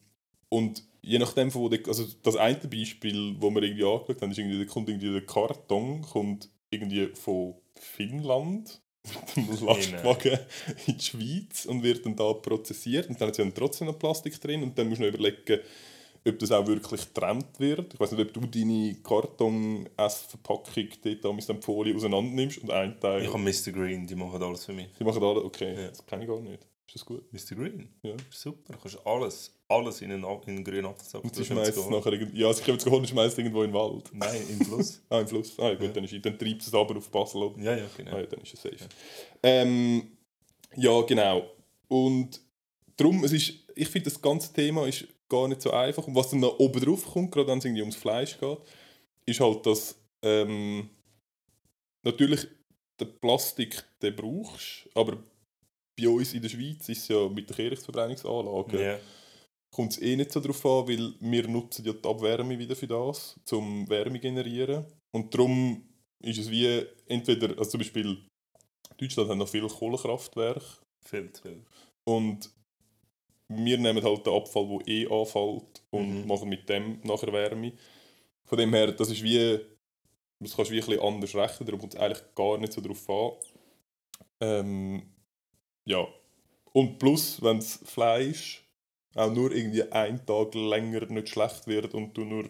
und 0.48 0.82
je 1.02 1.18
nachdem, 1.18 1.50
von 1.50 1.62
wo 1.62 1.68
der, 1.68 1.86
also 1.86 2.04
das 2.22 2.36
eine 2.36 2.56
Beispiel, 2.56 3.36
wo 3.38 3.50
wir 3.50 3.62
irgendwie 3.62 3.84
angeschaut 3.84 4.22
haben, 4.22 4.30
ist 4.30 4.38
irgendwie, 4.38 4.64
da 4.64 4.72
kommt 4.72 4.88
irgendwie 4.88 5.12
der 5.12 5.26
Karton 5.26 6.02
kommt 6.02 6.48
irgendwie 6.70 7.08
von 7.14 7.54
Finnland 7.74 8.80
mit 9.36 9.48
einem 9.48 9.66
Lastwagen 9.66 10.38
in 10.86 10.98
die 10.98 11.04
Schweiz 11.04 11.66
und 11.66 11.82
wird 11.82 12.04
dann 12.04 12.16
da 12.16 12.32
prozessiert. 12.32 13.08
Und 13.08 13.20
dann 13.20 13.28
hat 13.28 13.36
sie 13.36 13.42
dann 13.42 13.54
trotzdem 13.54 13.86
noch 13.86 13.98
Plastik 13.98 14.40
drin. 14.40 14.62
Und 14.62 14.76
dann 14.78 14.88
musst 14.88 15.00
du 15.00 15.06
noch 15.06 15.14
überlegen, 15.14 15.60
ob 16.26 16.38
das 16.38 16.50
auch 16.52 16.66
wirklich 16.66 17.00
getrennt 17.12 17.46
wird. 17.58 17.94
Ich 17.94 18.00
weiß 18.00 18.12
nicht, 18.12 18.20
ob 18.26 18.32
du 18.32 18.40
deine 18.46 18.94
Karton-Essverpackung 19.02 20.88
dort 21.22 21.36
mit 21.36 21.48
der 21.48 21.62
Folie 21.62 21.94
auseinander 21.94 22.30
nimmst 22.34 22.58
und 22.58 22.70
einen 22.70 22.98
Teil... 23.00 23.22
Ich 23.22 23.28
habe 23.32 23.38
Mr. 23.38 23.72
Green, 23.72 24.06
die 24.06 24.14
machen 24.14 24.42
alles 24.42 24.64
für 24.64 24.72
mich. 24.72 24.88
Die 24.98 25.04
machen 25.04 25.22
alles? 25.22 25.44
Okay, 25.44 25.74
Ja. 25.74 25.88
das 25.88 26.04
kenne 26.06 26.22
ich 26.24 26.28
gar 26.28 26.40
nicht. 26.40 26.62
Ist 26.88 26.94
das 26.94 27.04
gut? 27.04 27.32
Mr. 27.32 27.56
Green? 27.56 27.88
Ja. 28.02 28.14
Super, 28.30 28.72
du 28.74 28.78
kannst 28.78 28.98
alles, 29.06 29.52
alles 29.68 30.00
in 30.02 30.12
einen, 30.12 30.22
in 30.24 30.30
einen 30.46 30.64
grünen 30.64 30.86
Apfelsack 30.86 31.22
Und 31.24 31.34
sie 31.34 31.44
schmeißt 31.44 31.76
es 31.76 31.88
nachher... 31.90 32.12
irgend- 32.12 32.34
Ja, 32.36 32.52
sie 32.52 32.62
kommen 32.62 32.78
zu 32.78 32.90
holen 32.90 33.00
und 33.02 33.08
schmeißt 33.08 33.36
irgendwo 33.38 33.62
in 33.64 33.70
den 33.72 33.74
Wald. 33.74 34.04
Nein, 34.12 34.40
im 34.48 34.64
Fluss. 34.64 35.00
Ah, 35.10 35.20
im 35.20 35.26
Fluss. 35.28 35.58
Ah, 35.58 35.68
ja, 35.70 35.74
gut, 35.74 35.82
Ja. 35.86 35.88
dann, 35.92 36.04
ist, 36.04 36.24
dann 36.24 36.38
treibt 36.38 36.62
es 36.62 36.72
aber 36.72 36.96
auf 36.96 37.10
Basel. 37.10 37.42
Oder? 37.42 37.62
ja, 37.62 37.76
ja, 37.76 37.86
genau. 37.96 38.12
Ah, 38.12 38.20
ja, 38.20 38.26
dann 38.26 38.40
ist 38.40 38.54
es 38.54 38.62
safe. 38.62 38.76
Ähm, 39.42 40.02
ja, 40.76 41.00
genau. 41.02 41.50
Und 41.88 42.40
darum, 42.96 43.24
es 43.24 43.32
ist, 43.32 43.52
ich 43.74 43.88
finde, 43.88 44.08
das 44.10 44.22
ganze 44.22 44.52
Thema 44.52 44.86
ist 44.86 45.06
gar 45.28 45.48
nicht 45.48 45.62
so 45.62 45.70
einfach. 45.72 46.06
Und 46.06 46.14
was 46.14 46.30
dann 46.30 46.40
noch 46.40 46.58
oben 46.58 46.80
drauf 46.82 47.04
kommt, 47.04 47.32
gerade 47.32 47.48
wenn 47.48 47.58
es 47.58 47.64
irgendwie 47.64 47.82
ums 47.82 47.96
Fleisch 47.96 48.38
geht, 48.38 48.58
ist 49.26 49.40
halt, 49.40 49.66
dass 49.66 49.96
ähm, 50.22 50.88
natürlich 52.04 52.46
den 53.00 53.18
Plastik, 53.20 53.84
den 54.00 54.16
brauchst 54.16 54.88
aber 54.94 55.18
bei 55.98 56.08
uns 56.08 56.34
in 56.34 56.42
der 56.42 56.48
Schweiz 56.48 56.88
ist 56.88 56.98
es 57.02 57.08
ja 57.08 57.28
mit 57.28 57.48
den 57.48 57.56
Kehrichtverbrennungsanlagen 57.56 58.78
Ja. 58.78 58.98
kommt 59.74 59.92
es 59.92 60.02
eh 60.02 60.16
nicht 60.16 60.32
so 60.32 60.40
darauf 60.40 60.64
an, 60.66 60.88
weil 60.88 61.14
wir 61.20 61.48
nutzen 61.48 61.84
ja 61.84 61.92
die 61.92 62.08
Abwärme 62.08 62.58
wieder 62.58 62.76
für 62.76 62.86
das, 62.86 63.38
zum 63.44 63.88
Wärme 63.88 64.18
generieren. 64.20 64.84
Und 65.14 65.32
darum 65.32 65.88
ist 66.22 66.38
es 66.38 66.50
wie 66.50 66.84
entweder, 67.06 67.50
also 67.58 67.70
zum 67.72 67.78
Beispiel 67.78 68.18
Deutschland 68.98 69.30
hat 69.30 69.38
noch 69.38 69.48
viele 69.48 69.68
Kohlekraftwerke 69.68 70.64
Viel 71.04 71.30
viel. 71.42 71.64
und 72.04 72.50
wir 73.48 73.78
nehmen 73.78 74.02
halt 74.02 74.26
den 74.26 74.34
Abfall, 74.34 74.66
der 74.68 74.88
eh 74.88 75.06
anfällt 75.06 75.82
und 75.90 76.22
Mhm. 76.22 76.26
machen 76.26 76.48
mit 76.48 76.68
dem 76.68 77.00
nachher 77.02 77.32
Wärme. 77.32 77.72
Von 78.44 78.58
dem 78.58 78.72
her, 78.74 78.92
das 78.92 79.10
ist 79.10 79.22
wie, 79.22 79.58
das 80.40 80.54
kannst 80.56 80.70
du 80.70 80.74
wie 80.74 80.80
ein 80.80 80.86
bisschen 80.86 81.00
anders 81.02 81.34
rechnen, 81.34 81.66
darum 81.66 81.80
kommt 81.80 81.94
es 81.94 82.00
eigentlich 82.00 82.22
gar 82.34 82.58
nicht 82.58 82.72
so 82.72 82.80
drauf 82.80 83.08
an. 83.10 83.32
Ähm, 84.40 85.02
ja. 85.84 86.06
Und 86.72 86.98
plus, 86.98 87.42
wenn 87.42 87.58
das 87.58 87.80
Fleisch 87.84 88.64
auch 89.14 89.32
nur 89.32 89.52
irgendwie 89.52 89.90
einen 89.90 90.24
Tag 90.26 90.54
länger 90.54 91.06
nicht 91.06 91.28
schlecht 91.30 91.66
wird 91.66 91.94
und 91.94 92.16
du 92.16 92.24
nur 92.24 92.48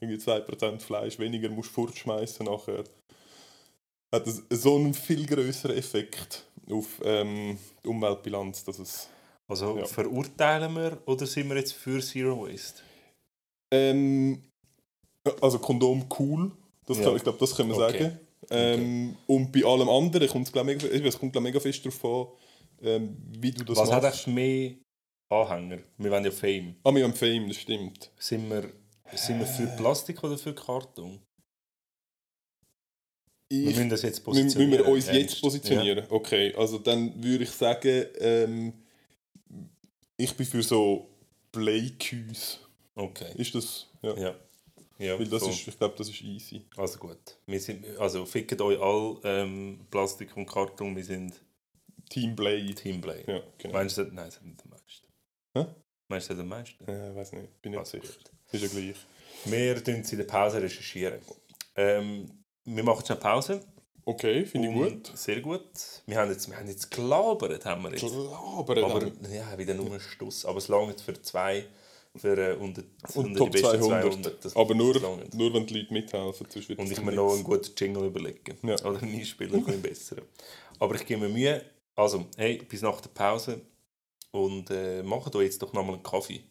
irgendwie 0.00 0.18
2% 0.18 0.82
Fleisch 0.82 1.18
weniger 1.18 1.48
musst 1.48 1.70
fortschmeißen 1.70 2.46
nachher, 2.46 2.84
hat 4.12 4.26
das 4.26 4.42
so 4.50 4.76
einen 4.76 4.94
viel 4.94 5.26
größeren 5.26 5.76
Effekt 5.76 6.46
auf 6.70 7.00
ähm, 7.04 7.58
die 7.84 7.88
Umweltbilanz, 7.88 8.64
dass 8.64 8.78
es 8.78 9.08
Also 9.50 9.78
Ja. 9.78 9.84
verurteilen 9.86 10.74
wir 10.74 11.02
oder 11.06 11.26
sind 11.26 11.48
wir 11.48 11.56
jetzt 11.56 11.72
für 11.74 12.00
Zero 12.00 12.46
Waste? 12.46 12.82
Ähm, 13.72 14.42
also 15.40 15.58
Kondom 15.58 16.06
cool, 16.18 16.52
das 16.86 16.98
Ja. 16.98 17.04
kann, 17.04 17.16
ich 17.16 17.22
glaube, 17.22 17.38
das 17.38 17.54
können 17.54 17.70
wir 17.70 17.76
Okay. 17.76 17.98
sagen. 17.98 18.20
Ähm, 18.50 19.16
Und 19.26 19.52
bei 19.52 19.64
allem 19.64 19.88
anderen 19.88 20.28
kommt 20.28 20.48
es 20.48 20.54
mega, 20.64 20.86
es 20.86 21.18
kommt 21.18 21.34
mega 21.40 21.58
fest 21.60 21.84
darauf 21.84 22.04
an, 22.04 22.26
ähm, 22.82 23.16
wie 23.40 23.50
du 23.50 23.64
das 23.64 23.78
Was 23.78 23.90
hat 23.90 24.02
machst. 24.02 24.26
eigentlich 24.28 24.34
mehr 24.34 24.74
Anhänger? 25.30 25.82
Wir 25.98 26.10
wollen 26.10 26.24
ja 26.24 26.30
Fame. 26.30 26.76
Ah, 26.84 26.94
wir 26.94 27.04
haben 27.04 27.14
Fame, 27.14 27.48
das 27.48 27.56
stimmt. 27.56 28.10
Sind 28.18 28.48
wir, 28.50 28.70
sind 29.14 29.38
wir 29.38 29.46
für 29.46 29.66
Plastik 29.76 30.22
oder 30.22 30.36
für 30.36 30.54
Karton? 30.54 31.20
Wir 33.50 33.70
Ich, 33.70 33.76
müssen 33.76 33.88
das 33.88 34.02
jetzt 34.02 34.24
positionieren. 34.24 34.70
müssen 34.70 34.84
wir 34.86 34.92
uns 34.92 35.06
jetzt 35.06 35.40
positionieren? 35.40 36.06
Okay, 36.10 36.54
also 36.54 36.78
dann 36.78 37.22
würde 37.22 37.44
ich 37.44 37.50
sagen, 37.50 38.06
ähm, 38.18 38.83
ich 40.24 40.36
bin 40.36 40.46
für 40.46 40.62
so. 40.62 41.08
Ja. 41.52 42.60
Okay. 42.96 43.32
Ist 43.36 43.54
das? 43.54 43.86
Ja. 44.02 44.16
Ja. 44.16 44.34
ja 44.98 45.18
Weil 45.18 45.28
das 45.28 45.42
voll. 45.42 45.52
ist, 45.52 45.66
ich 45.68 45.78
glaube, 45.78 45.94
das 45.96 46.08
ist 46.08 46.20
easy. 46.22 46.62
Also 46.76 46.98
gut. 46.98 47.38
Wir 47.46 47.60
sind, 47.60 47.84
also 47.98 48.24
fickt 48.26 48.60
euch 48.60 48.80
all 48.80 49.18
ähm, 49.24 49.86
Plastik 49.90 50.36
und 50.36 50.46
Karton, 50.46 50.94
wir 50.96 51.04
sind 51.04 51.40
Team 52.10 52.34
Blade. 52.36 52.74
Teamplay. 52.74 53.24
Ja, 53.26 53.40
genau. 53.58 53.74
Meinst 53.74 53.98
du, 53.98 54.04
das- 54.04 54.12
nein, 54.12 54.26
das 54.26 54.34
sind 54.34 54.62
die 54.62 54.68
meisten. 54.68 55.06
Hä? 55.56 55.66
Meinst 56.08 56.28
du, 56.30 56.34
das 56.34 56.42
die 56.42 56.48
meisten? 56.48 56.88
Äh, 56.88 57.14
weiß 57.14 57.32
nicht, 57.32 57.62
bin 57.62 57.72
nicht 57.72 57.78
Also 57.78 57.98
sicher. 57.98 58.12
Ist 58.52 58.62
ja 58.62 58.68
gleich. 58.68 58.96
Wir 59.46 59.82
tun 59.84 59.94
in 59.96 60.18
der 60.18 60.24
Pause 60.24 60.62
recherchieren. 60.62 61.20
Ähm, 61.76 62.44
wir 62.64 62.82
machen 62.84 63.04
schnell 63.04 63.18
Pause. 63.18 63.60
Okay, 64.06 64.44
finde 64.44 64.68
ich 64.68 64.74
gut. 64.74 65.10
Sehr 65.16 65.40
gut. 65.40 65.62
Wir 66.06 66.18
haben 66.18 66.30
jetzt, 66.30 66.48
wir 66.50 66.56
haben 66.58 66.68
jetzt 66.68 66.90
gelabert, 66.90 67.64
haben 67.64 67.82
wir 67.84 67.90
jetzt. 67.92 68.02
Labern 68.02 68.84
Aber 68.84 69.00
dann. 69.00 69.32
ja, 69.32 69.56
wieder 69.56 69.74
nur 69.74 69.92
ein 69.94 70.00
Stuss. 70.00 70.44
Aber 70.44 70.58
es 70.58 70.68
langt 70.68 71.00
für 71.00 71.20
zwei, 71.22 71.64
für 72.14 72.36
äh, 72.36 72.54
unter, 72.56 72.82
Und 73.14 73.26
unter 73.26 73.38
Top 73.38 73.50
die 73.52 73.62
besten 73.62 73.82
200. 73.82 74.02
200. 74.12 74.44
Das- 74.44 74.56
aber 74.56 74.74
nur, 74.74 74.94
nur 75.34 75.54
wenn 75.54 75.66
die 75.66 75.80
Leute 75.80 75.92
mithelfen. 75.92 76.46
sonst 76.50 76.68
wird 76.68 76.78
Und 76.78 76.92
ich 76.92 77.00
mir 77.02 77.12
noch 77.12 77.32
einen 77.32 77.44
guten 77.44 77.72
Jingle 77.76 78.04
überlegen. 78.04 78.58
Ja. 78.62 78.74
Oder 78.84 79.02
einen 79.02 79.14
Einspieler 79.18 79.54
ein 79.66 79.80
besser. 79.82 80.16
Aber 80.78 80.94
ich 80.96 81.06
gebe 81.06 81.22
mir 81.22 81.28
Mühe. 81.32 81.62
Also, 81.96 82.26
hey, 82.36 82.58
bis 82.58 82.82
nach 82.82 83.00
der 83.00 83.10
Pause. 83.10 83.60
Und 84.32 84.68
äh, 84.70 85.02
macht 85.02 85.34
euch 85.36 85.44
jetzt 85.44 85.62
doch 85.62 85.72
nochmal 85.72 85.94
einen 85.94 86.02
Kaffee. 86.02 86.42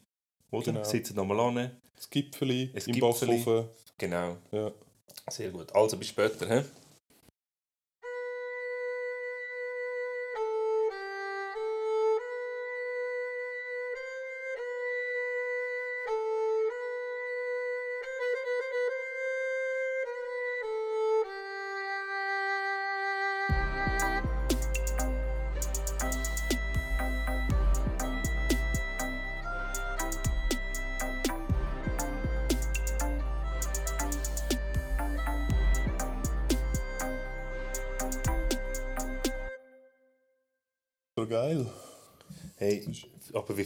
Oder? 0.50 0.64
Genau. 0.72 0.84
Sitzt 0.84 1.14
nochmal 1.14 1.38
an. 1.38 1.70
Das 1.94 2.08
Gipfeli 2.10 2.72
Ein 2.74 2.82
im. 2.94 3.00
Backofen. 3.00 3.68
Genau. 3.98 4.38
Ja. 4.50 4.72
Sehr 5.30 5.50
gut. 5.50 5.72
Also, 5.74 5.96
bis 5.98 6.08
später. 6.08 6.48
He? 6.48 6.64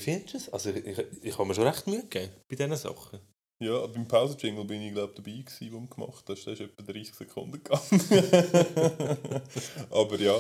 Findest 0.09 0.35
du 0.35 0.37
es? 0.39 0.49
Also, 0.53 0.71
ich, 0.71 0.99
ich, 1.23 1.39
habe 1.39 1.49
mir 1.49 1.55
schon 1.55 1.67
recht 1.67 1.87
Mühe 1.87 2.03
gegeben 2.03 2.33
bei 2.49 2.57
diesen 2.57 2.77
Sachen. 2.77 3.21
Ja, 3.61 3.87
beim 3.87 4.07
Pause-Jingle 4.07 4.65
bin 4.65 4.83
ich 4.83 4.93
glaube 4.93 5.15
dabei 5.15 5.33
gewesen, 5.33 5.73
wo 5.73 5.81
du 5.81 5.87
gemacht 5.89 6.25
hast. 6.29 6.47
Das 6.47 6.55
ist 6.55 6.61
etwa 6.61 6.83
30 6.83 7.15
Sekunden 7.15 7.53
gegangen. 7.63 7.83
Aber 9.91 10.19
ja. 10.19 10.39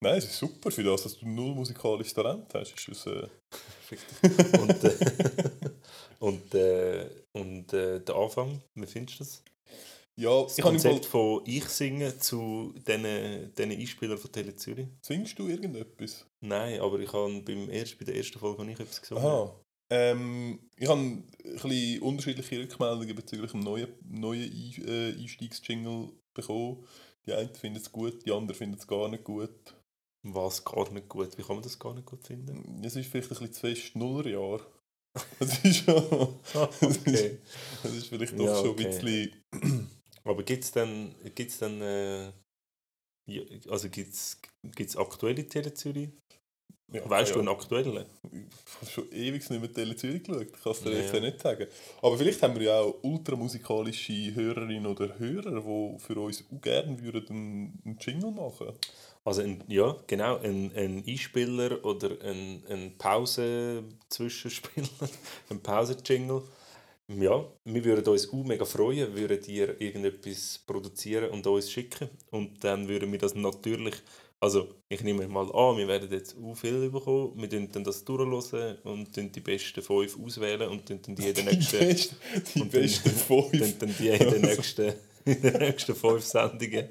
Nein, 0.00 0.18
es 0.18 0.24
ist 0.24 0.38
super 0.38 0.70
für 0.70 0.82
das, 0.82 1.02
dass 1.04 1.18
du 1.18 1.28
null 1.28 1.54
musikalisches 1.54 2.14
Talent 2.14 2.52
hast. 2.54 2.72
Ist 2.72 2.88
es, 2.88 3.06
äh, 3.06 3.28
und 4.58 4.84
äh, 4.84 4.96
und, 6.18 6.54
äh, 6.54 7.06
und 7.32 7.72
äh, 7.72 8.00
der 8.00 8.14
Anfang, 8.14 8.60
wie 8.74 8.86
findest 8.86 9.20
du 9.20 9.24
das? 9.24 9.42
ja, 10.16 10.42
Das 10.42 10.58
ich. 10.58 10.64
Konzept 10.64 11.04
von 11.06 11.42
ich 11.46 11.64
singen 11.64 12.20
zu 12.20 12.74
diesen 12.86 13.54
diesen 13.54 13.72
Einspielern 13.72 14.18
von 14.18 14.32
Tele 14.32 14.56
Zürich? 14.56 14.88
Singst 15.00 15.38
du 15.38 15.48
irgendetwas? 15.48 16.26
Nein, 16.42 16.80
aber 16.80 16.98
ich 16.98 17.12
habe 17.12 17.40
beim 17.42 17.70
erst, 17.70 17.98
bei 17.98 18.04
der 18.04 18.16
ersten 18.16 18.38
Folge 18.38 18.68
ich 18.70 18.80
etwas 18.80 19.00
gesungen. 19.00 19.24
Aha. 19.24 19.54
Ähm, 19.90 20.58
ich 20.76 20.88
habe 20.88 21.00
ein 21.00 21.26
bisschen 21.44 22.02
unterschiedliche 22.02 22.60
Rückmeldungen 22.60 23.14
bezüglich 23.14 23.52
dem 23.52 23.60
neuen, 23.60 23.88
neuen 24.08 24.50
äh, 24.86 25.12
Einstiegsjingle 25.12 26.10
bekommen. 26.34 26.84
Die 27.26 27.32
einen 27.32 27.54
finden 27.54 27.78
es 27.78 27.92
gut, 27.92 28.26
die 28.26 28.32
anderen 28.32 28.58
finden 28.58 28.76
es 28.78 28.86
gar 28.86 29.08
nicht 29.08 29.22
gut. 29.22 29.76
Was 30.24 30.64
gar 30.64 30.90
nicht 30.92 31.08
gut? 31.08 31.36
Wie 31.38 31.42
kann 31.42 31.56
man 31.56 31.62
das 31.62 31.78
gar 31.78 31.94
nicht 31.94 32.06
gut 32.06 32.26
finden? 32.26 32.82
Es 32.84 32.96
ist 32.96 33.08
vielleicht 33.08 33.30
ein 33.30 33.38
bisschen 33.38 33.52
zu 33.52 33.60
fest 33.60 33.96
Nullerjahr. 33.96 34.60
Das 35.38 35.64
ist 35.64 35.84
schon... 35.84 35.94
Ah, 36.54 36.68
okay. 36.80 37.38
Das 37.82 37.92
ist 37.92 38.08
vielleicht 38.08 38.38
doch 38.38 38.44
Ja, 38.46 38.56
schon 38.56 38.70
okay. 38.70 38.86
ein 38.86 38.90
bisschen... 38.90 39.90
aber 40.24 40.42
gibt 40.42 40.64
es 40.64 40.72
dann, 40.72 41.14
gibt's 41.34 41.58
dann 41.58 41.80
äh, 41.82 42.32
ja, 43.26 43.42
also 43.68 43.88
gibt's 43.88 44.40
gibt's 44.74 44.96
aktuelle 44.96 45.46
Tele 45.46 45.72
Zürich? 45.74 46.10
Ja, 46.92 47.08
weißt 47.08 47.30
ja. 47.30 47.34
du 47.34 47.40
einen 47.40 47.48
aktuellen? 47.48 48.04
Ich 48.30 48.44
habe 48.80 48.90
schon 48.90 49.10
ewig 49.12 49.48
nicht 49.48 49.60
mehr 49.60 49.72
Tele 49.72 49.96
Zürich 49.96 50.22
geschaut. 50.22 50.46
Ich 50.54 50.62
kann 50.62 50.72
es 50.72 50.82
dir 50.82 50.90
Ja. 50.92 50.98
jetzt 51.00 51.14
nicht 51.14 51.40
sagen. 51.40 51.66
Aber 52.02 52.18
vielleicht 52.18 52.42
haben 52.42 52.54
wir 52.54 52.62
ja 52.62 52.80
auch 52.80 52.98
ultramusikalische 53.02 54.34
Hörerinnen 54.34 54.86
oder 54.86 55.18
Hörer, 55.18 55.62
die 55.62 55.98
für 55.98 56.16
uns 56.20 56.44
auch 56.52 56.60
gerne 56.60 57.00
würden 57.00 57.28
einen, 57.30 57.80
einen 57.84 57.96
Jingle 57.98 58.32
machen 58.32 58.74
Also 59.24 59.40
ein, 59.40 59.64
ja, 59.68 59.96
genau, 60.06 60.36
ein, 60.38 60.70
ein 60.76 61.02
Einspieler 61.06 61.82
oder 61.82 62.10
ein, 62.22 62.62
ein 62.68 62.98
Pause-Zwischenspieler, 62.98 64.88
ein 65.48 65.62
Pause-Jingle. 65.62 66.42
Ja, 67.18 67.44
wir 67.64 67.84
würden 67.84 68.04
uns 68.06 68.28
auch 68.32 68.44
mega 68.44 68.64
freuen, 68.64 69.14
würden 69.14 69.40
ihr 69.46 69.80
irgendetwas 69.80 70.60
produzieren 70.66 71.30
und 71.30 71.46
uns 71.46 71.70
schicken. 71.70 72.08
Und 72.30 72.62
dann 72.64 72.88
würden 72.88 73.10
wir 73.12 73.18
das 73.18 73.34
natürlich 73.34 73.94
Also, 74.40 74.68
ich 74.88 75.02
nehme 75.02 75.28
mal 75.28 75.50
an, 75.54 75.76
wir 75.78 75.86
werden 75.86 76.10
jetzt 76.10 76.36
auch 76.36 76.54
viel 76.56 76.90
bekommen. 76.90 77.32
Wir 77.36 77.48
tun 77.48 77.68
dann 77.70 77.84
das 77.84 78.04
durchhören 78.04 78.78
und 78.82 79.16
die 79.30 79.40
besten 79.40 79.82
fünf 79.82 80.18
auswählen 80.18 80.68
und 80.68 80.90
dann 80.90 81.00
die 81.14 81.28
in 81.28 81.34
den 81.34 81.46
Die, 81.46 81.54
nächsten, 81.54 81.78
besten, 81.78 82.16
die 82.54 82.60
und 82.62 82.74
dann- 82.74 82.80
besten 82.82 83.10
fünf. 83.28 83.50
tun 83.52 83.74
dann 83.78 83.94
die 83.98 84.08
in 84.08 84.30
den 84.30 84.40
nächsten, 84.42 84.92
in 85.26 85.40
den 85.42 85.56
nächsten 85.58 85.94
fünf 85.94 86.24
Sendungen 86.24 86.88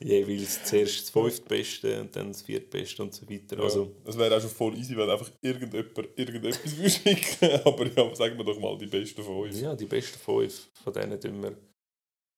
jeweils 0.00 0.64
zuerst 0.64 1.00
das 1.02 1.10
fünftbeste 1.10 2.00
und 2.00 2.14
dann 2.16 2.28
das 2.28 2.42
viertbeste 2.42 3.02
und 3.02 3.14
so 3.14 3.28
weiter. 3.28 3.56
Ja, 3.58 3.62
Also, 3.64 3.90
es 4.04 4.16
wäre 4.18 4.36
auch 4.36 4.40
schon 4.40 4.50
voll 4.50 4.76
easy, 4.78 4.96
wenn 4.96 5.10
einfach 5.10 5.30
irgendjemand 5.40 5.98
irgendetwas 6.18 6.58
würde 6.76 6.90
schicken 6.90 7.60
Aber 7.64 7.86
ja, 7.86 8.14
sagen 8.14 8.36
wir 8.38 8.44
doch 8.44 8.58
mal 8.60 8.76
die 8.78 8.86
besten 8.86 9.22
fünf. 9.22 9.60
ja, 9.60 9.74
die 9.74 9.86
besten 9.86 10.18
fünf 10.18 10.68
von 10.82 10.92
denen 10.92 11.20
tun 11.20 11.42
wir, 11.42 11.56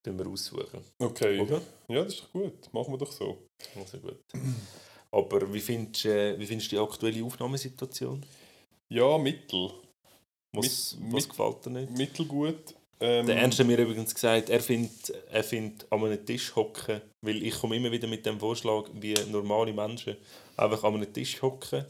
tun 0.04 0.18
wir 0.18 0.26
aussuchen. 0.26 0.80
Okay. 0.98 1.40
Oder? 1.40 1.60
Ja, 1.88 2.04
das 2.04 2.14
ist 2.14 2.22
doch 2.22 2.32
gut. 2.32 2.72
Machen 2.72 2.92
wir 2.92 2.98
doch 2.98 3.12
so. 3.12 3.46
Also 3.76 3.98
gut. 3.98 4.18
Aber 5.10 5.52
wie 5.52 5.60
findest, 5.60 6.04
äh, 6.06 6.38
wie 6.38 6.46
findest 6.46 6.72
du 6.72 6.76
die 6.76 6.82
aktuelle 6.82 7.24
Aufnahmesituation? 7.24 8.24
Ja, 8.92 9.16
Mittel. 9.18 9.70
Was, 10.52 10.96
Mit- 10.98 11.12
was 11.14 11.22
mit- 11.26 11.28
gefällt 11.30 11.66
dir 11.66 11.70
nicht? 11.70 11.90
Mittelgut. 11.98 12.74
Ähm, 13.00 13.26
Der 13.26 13.36
Ernst 13.36 13.58
hat 13.58 13.66
mir 13.66 13.78
übrigens 13.78 14.14
gesagt, 14.14 14.48
er 14.50 14.60
findet 14.60 15.10
er 15.30 15.42
find 15.44 15.86
an 15.90 16.04
einem 16.04 16.24
Tisch 16.24 16.54
hocken, 16.54 17.00
weil 17.22 17.42
ich 17.42 17.54
komme 17.54 17.76
immer 17.76 17.90
wieder 17.90 18.06
mit 18.08 18.24
dem 18.24 18.38
Vorschlag, 18.38 18.88
wie 18.94 19.14
normale 19.30 19.72
Menschen 19.72 20.16
einfach 20.56 20.84
an 20.84 20.94
einem 20.94 21.12
Tisch 21.12 21.42
hocken, 21.42 21.84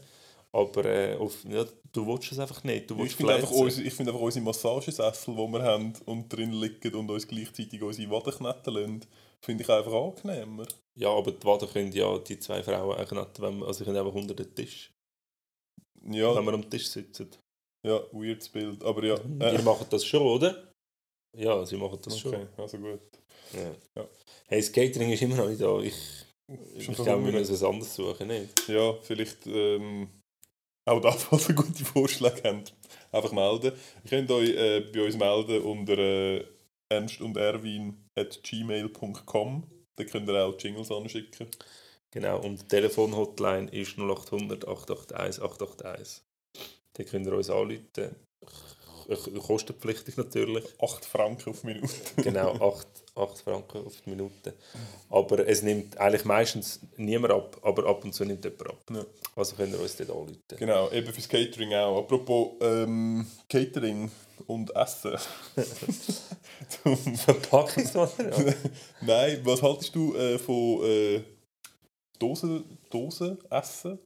aber 0.51 0.85
äh, 0.85 1.15
auf, 1.15 1.43
ja, 1.47 1.65
du 1.93 2.07
willst 2.07 2.31
es 2.31 2.39
einfach 2.39 2.63
nicht. 2.63 2.89
Du 2.89 3.03
ich 3.03 3.15
finde 3.15 3.35
einfach, 3.35 3.51
unsere- 3.51 3.87
ich 3.87 3.93
find 3.93 4.09
einfach 4.09 4.21
unsere 4.21 4.43
Massagesessel, 4.45 5.35
die 5.35 5.51
wir 5.53 5.61
haben 5.61 5.93
und 6.05 6.27
drin 6.29 6.51
liegen 6.53 6.95
und 6.95 7.09
uns 7.11 7.27
gleichzeitig 7.27 7.81
unsere 7.81 8.09
Wadenknetten 8.09 8.73
lassen, 8.73 9.01
finde 9.41 9.63
ich 9.63 9.69
einfach 9.69 9.93
angenehmer. 9.93 10.65
Ja, 10.97 11.09
aber 11.09 11.31
die 11.31 11.45
Waden 11.45 11.69
können 11.69 11.91
ja 11.91 12.17
die 12.17 12.39
zwei 12.39 12.63
Frauen 12.63 12.97
eigentlich 12.97 13.19
nicht, 13.19 13.41
wenn 13.41 13.59
wir, 13.59 13.67
also 13.67 13.77
sie 13.79 13.83
können 13.85 13.97
einfach 13.97 14.13
unter 14.15 14.33
den 14.33 14.55
Tisch, 14.55 14.91
Ja, 16.09 16.35
wenn 16.35 16.45
wir 16.45 16.53
am 16.53 16.69
Tisch 16.69 16.87
sitzen. 16.87 17.29
ja 17.85 18.01
weirdes 18.11 18.49
Bild. 18.49 18.83
Aber 18.83 19.03
ja. 19.03 19.17
Ihr 19.51 19.61
macht 19.61 19.91
das 19.93 20.03
schon, 20.05 20.21
oder? 20.23 20.71
Ja, 21.37 21.65
sie 21.65 21.77
machen 21.77 21.99
das 22.03 22.19
schon. 22.19 22.33
okay, 22.33 22.47
also 22.57 22.77
gut. 22.77 22.99
Ja. 23.53 23.75
Ja. 23.95 24.07
Hey, 24.47 24.59
das 24.59 24.71
Catering 24.71 25.11
ist 25.11 25.21
immer 25.21 25.35
noch 25.35 25.49
nicht 25.49 25.61
da. 25.61 25.79
Ich, 25.79 26.25
ich 26.75 26.95
glaube, 26.95 27.25
wir 27.25 27.31
müssen 27.31 27.53
es 27.53 27.63
anders 27.63 27.95
suchen, 27.95 28.27
nicht? 28.27 28.67
Ja, 28.67 28.93
vielleicht 29.01 29.45
ähm, 29.47 30.09
auch 30.85 31.01
da, 31.01 31.11
falls 31.11 31.49
ihr 31.49 31.55
gute 31.55 31.83
Vorschläge 31.83 32.41
habt, 32.43 32.73
einfach 33.11 33.31
melden. 33.31 33.73
Ihr 34.03 34.09
könnt 34.09 34.31
euch 34.31 34.49
äh, 34.49 34.81
bei 34.81 35.05
uns 35.05 35.17
melden 35.17 35.61
unter 35.63 35.97
äh, 35.97 36.45
ernst 36.89 37.21
und 37.21 37.37
erwin 37.37 37.97
at 38.15 38.41
gmail.com. 38.43 39.63
Da 39.97 40.03
könnt 40.03 40.29
ihr 40.29 40.45
auch 40.45 40.55
Jingles 40.59 40.91
anschicken. 40.91 41.47
Genau, 42.11 42.39
und 42.41 42.61
die 42.61 42.67
Telefonhotline 42.67 43.69
ist 43.71 43.97
0800 43.97 44.67
881 44.67 45.43
881. 45.43 46.21
Da 46.93 47.03
könnt 47.03 47.27
ihr 47.27 47.33
uns 47.33 47.49
anrufen. 47.49 48.15
K- 49.07 49.39
Kostenpflichtig 49.39 50.17
natürlich. 50.17 50.63
8 50.81 51.05
Franken 51.05 51.49
auf 51.51 51.63
Minute. 51.63 51.87
Genau, 52.17 52.51
8, 52.55 52.87
8 53.15 53.37
Franken 53.39 53.85
auf 53.85 53.93
die 54.05 54.09
Minute. 54.09 54.53
Aber 55.09 55.47
es 55.47 55.61
nimmt 55.61 55.97
eigentlich 55.97 56.25
meistens 56.25 56.79
niemand 56.97 57.33
ab, 57.33 57.57
aber 57.61 57.85
ab 57.87 58.03
und 58.03 58.13
zu 58.13 58.25
nimmt 58.25 58.43
jemand 58.43 58.67
ab. 58.69 58.77
Ja. 58.91 59.05
Also 59.35 59.55
könnt 59.55 59.73
ihr 59.73 59.79
uns 59.81 59.95
dort 59.97 60.09
anrufen. 60.09 60.41
Genau, 60.57 60.89
eben 60.91 61.11
fürs 61.13 61.27
Catering 61.29 61.73
auch. 61.75 61.99
Apropos 61.99 62.53
ähm, 62.61 63.25
Catering 63.49 64.09
und 64.47 64.75
Essen. 64.75 65.15
Zum- 66.83 67.15
Verpackungsmaterial. 67.17 68.55
Nein, 69.01 69.39
was 69.43 69.61
haltest 69.61 69.93
du 69.95 70.15
äh, 70.15 70.37
von 70.39 70.83
äh, 70.83 71.21
Dosen, 72.19 72.77
Dosen 72.89 73.37
essen? 73.49 73.99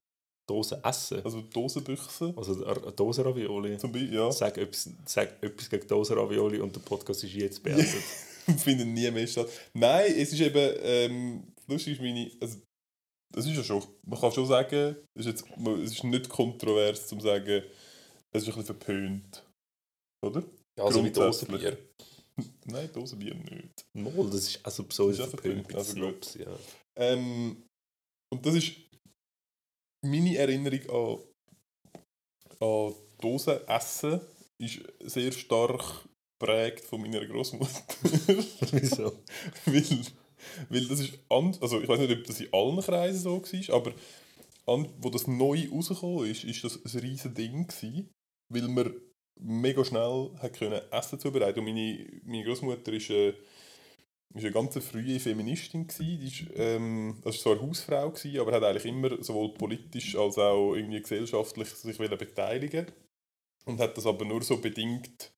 Dosen 0.49 0.83
essen. 0.83 1.23
Also 1.23 1.41
Dosenbüchse? 1.41 2.33
Also 2.35 2.65
eine 2.65 2.91
Dose 2.91 3.23
Ravioli. 3.23 3.77
Zum 3.77 3.91
Beispiel, 3.91 4.13
ja. 4.13 4.31
Sag 4.31 4.57
etwas, 4.57 4.89
sag 5.05 5.41
etwas 5.43 5.69
gegen 5.69 5.87
Dose 5.87 6.15
Ravioli 6.15 6.59
und 6.59 6.75
der 6.75 6.81
Podcast 6.81 7.23
ist 7.23 7.33
jetzt 7.33 7.61
beendet. 7.63 7.87
finden 8.57 8.93
nie 8.93 9.09
mehr 9.11 9.27
statt. 9.27 9.49
Nein, 9.73 10.13
es 10.17 10.33
ist 10.33 10.41
eben, 10.41 10.75
ähm, 10.81 11.43
lustig 11.67 11.93
ist 11.93 12.01
meine, 12.01 12.31
also, 12.41 12.57
das 13.31 13.45
ist 13.45 13.57
ja 13.57 13.63
schon, 13.63 13.83
man 14.05 14.19
kann 14.19 14.31
schon 14.31 14.47
sagen, 14.47 14.95
es 15.13 15.25
ist, 15.25 15.27
jetzt, 15.27 15.45
es 15.83 15.91
ist 15.91 16.03
nicht 16.03 16.29
kontrovers 16.29 17.07
zu 17.07 17.19
sagen, 17.19 17.63
es 18.31 18.43
ist 18.43 18.49
ein 18.49 18.55
bisschen 18.55 18.65
verpönt. 18.65 19.45
Oder? 20.25 20.43
Ja, 20.77 20.85
also 20.85 21.03
wie 21.03 21.11
Grundsätzlich. 21.11 21.61
Dosenbier. 21.61 21.77
Nein, 22.65 22.89
Dosenbier 22.93 23.35
nicht. 23.35 23.85
Mol, 23.93 24.29
das 24.29 24.47
ist 24.47 24.65
also 24.65 24.85
so 24.89 25.09
ist 25.09 25.17
verpönt 25.17 25.41
verpönt, 25.41 25.67
mit 25.67 25.75
also 25.75 25.99
gut. 25.99 26.35
Ja. 26.35 26.57
Ähm, 26.97 27.63
und 28.31 28.45
das 28.45 28.55
ist 28.55 28.71
meine 30.01 30.37
Erinnerung 30.37 30.89
an, 30.89 32.67
an 32.67 32.93
Dosenessen 33.21 34.21
ist 34.57 34.79
sehr 34.99 35.31
stark 35.31 36.05
geprägt 36.39 36.85
von 36.85 37.01
meiner 37.01 37.25
Großmutter. 37.25 37.83
Wieso? 38.71 39.23
weil, 39.65 40.05
weil 40.69 40.87
das 40.87 40.99
ist, 41.01 41.19
an, 41.29 41.55
also 41.61 41.81
ich 41.81 41.87
weiß 41.87 41.99
nicht, 41.99 42.11
ob 42.11 42.23
das 42.25 42.39
in 42.39 42.53
allen 42.53 42.81
Kreisen 42.81 43.19
so 43.19 43.41
war, 43.41 43.75
aber 43.75 43.93
an, 44.65 44.89
wo 44.99 45.09
das 45.09 45.27
neu 45.27 45.67
rausgekommen 45.71 46.29
ist, 46.29 46.43
ist 46.43 46.63
das 46.63 46.79
ein 46.85 46.99
riesen 47.01 47.33
Ding 47.33 47.67
gewesen, 47.67 48.09
weil 48.49 48.67
man 48.67 48.93
mega 49.39 49.83
schnell 49.83 50.31
hat 50.39 50.53
können 50.53 50.81
Essen 50.91 51.19
zubereiten. 51.19 51.59
Und 51.59 51.65
meine, 51.65 52.05
meine 52.23 52.43
Großmutter 52.43 52.93
ist, 52.93 53.09
äh, 53.09 53.33
ist 54.35 54.43
eine 54.43 54.51
ganz 54.51 54.77
frühe 54.77 55.19
Feministin. 55.19 55.87
Die 55.99 56.27
ist, 56.27 56.45
ähm, 56.55 57.21
also 57.25 57.39
zwar 57.39 57.61
Hausfrau 57.61 58.11
gewesen, 58.11 58.39
aber 58.39 58.51
hat 58.53 58.63
eigentlich 58.63 58.85
immer 58.85 59.23
sowohl 59.23 59.53
politisch 59.53 60.15
als 60.15 60.37
auch 60.37 60.75
irgendwie 60.75 61.01
gesellschaftlich 61.01 61.67
sich 61.69 61.97
beteiligen 61.97 62.87
und 63.65 63.79
hat 63.79 63.97
das 63.97 64.05
aber 64.05 64.25
nur 64.25 64.41
so 64.43 64.57
bedingt 64.57 65.33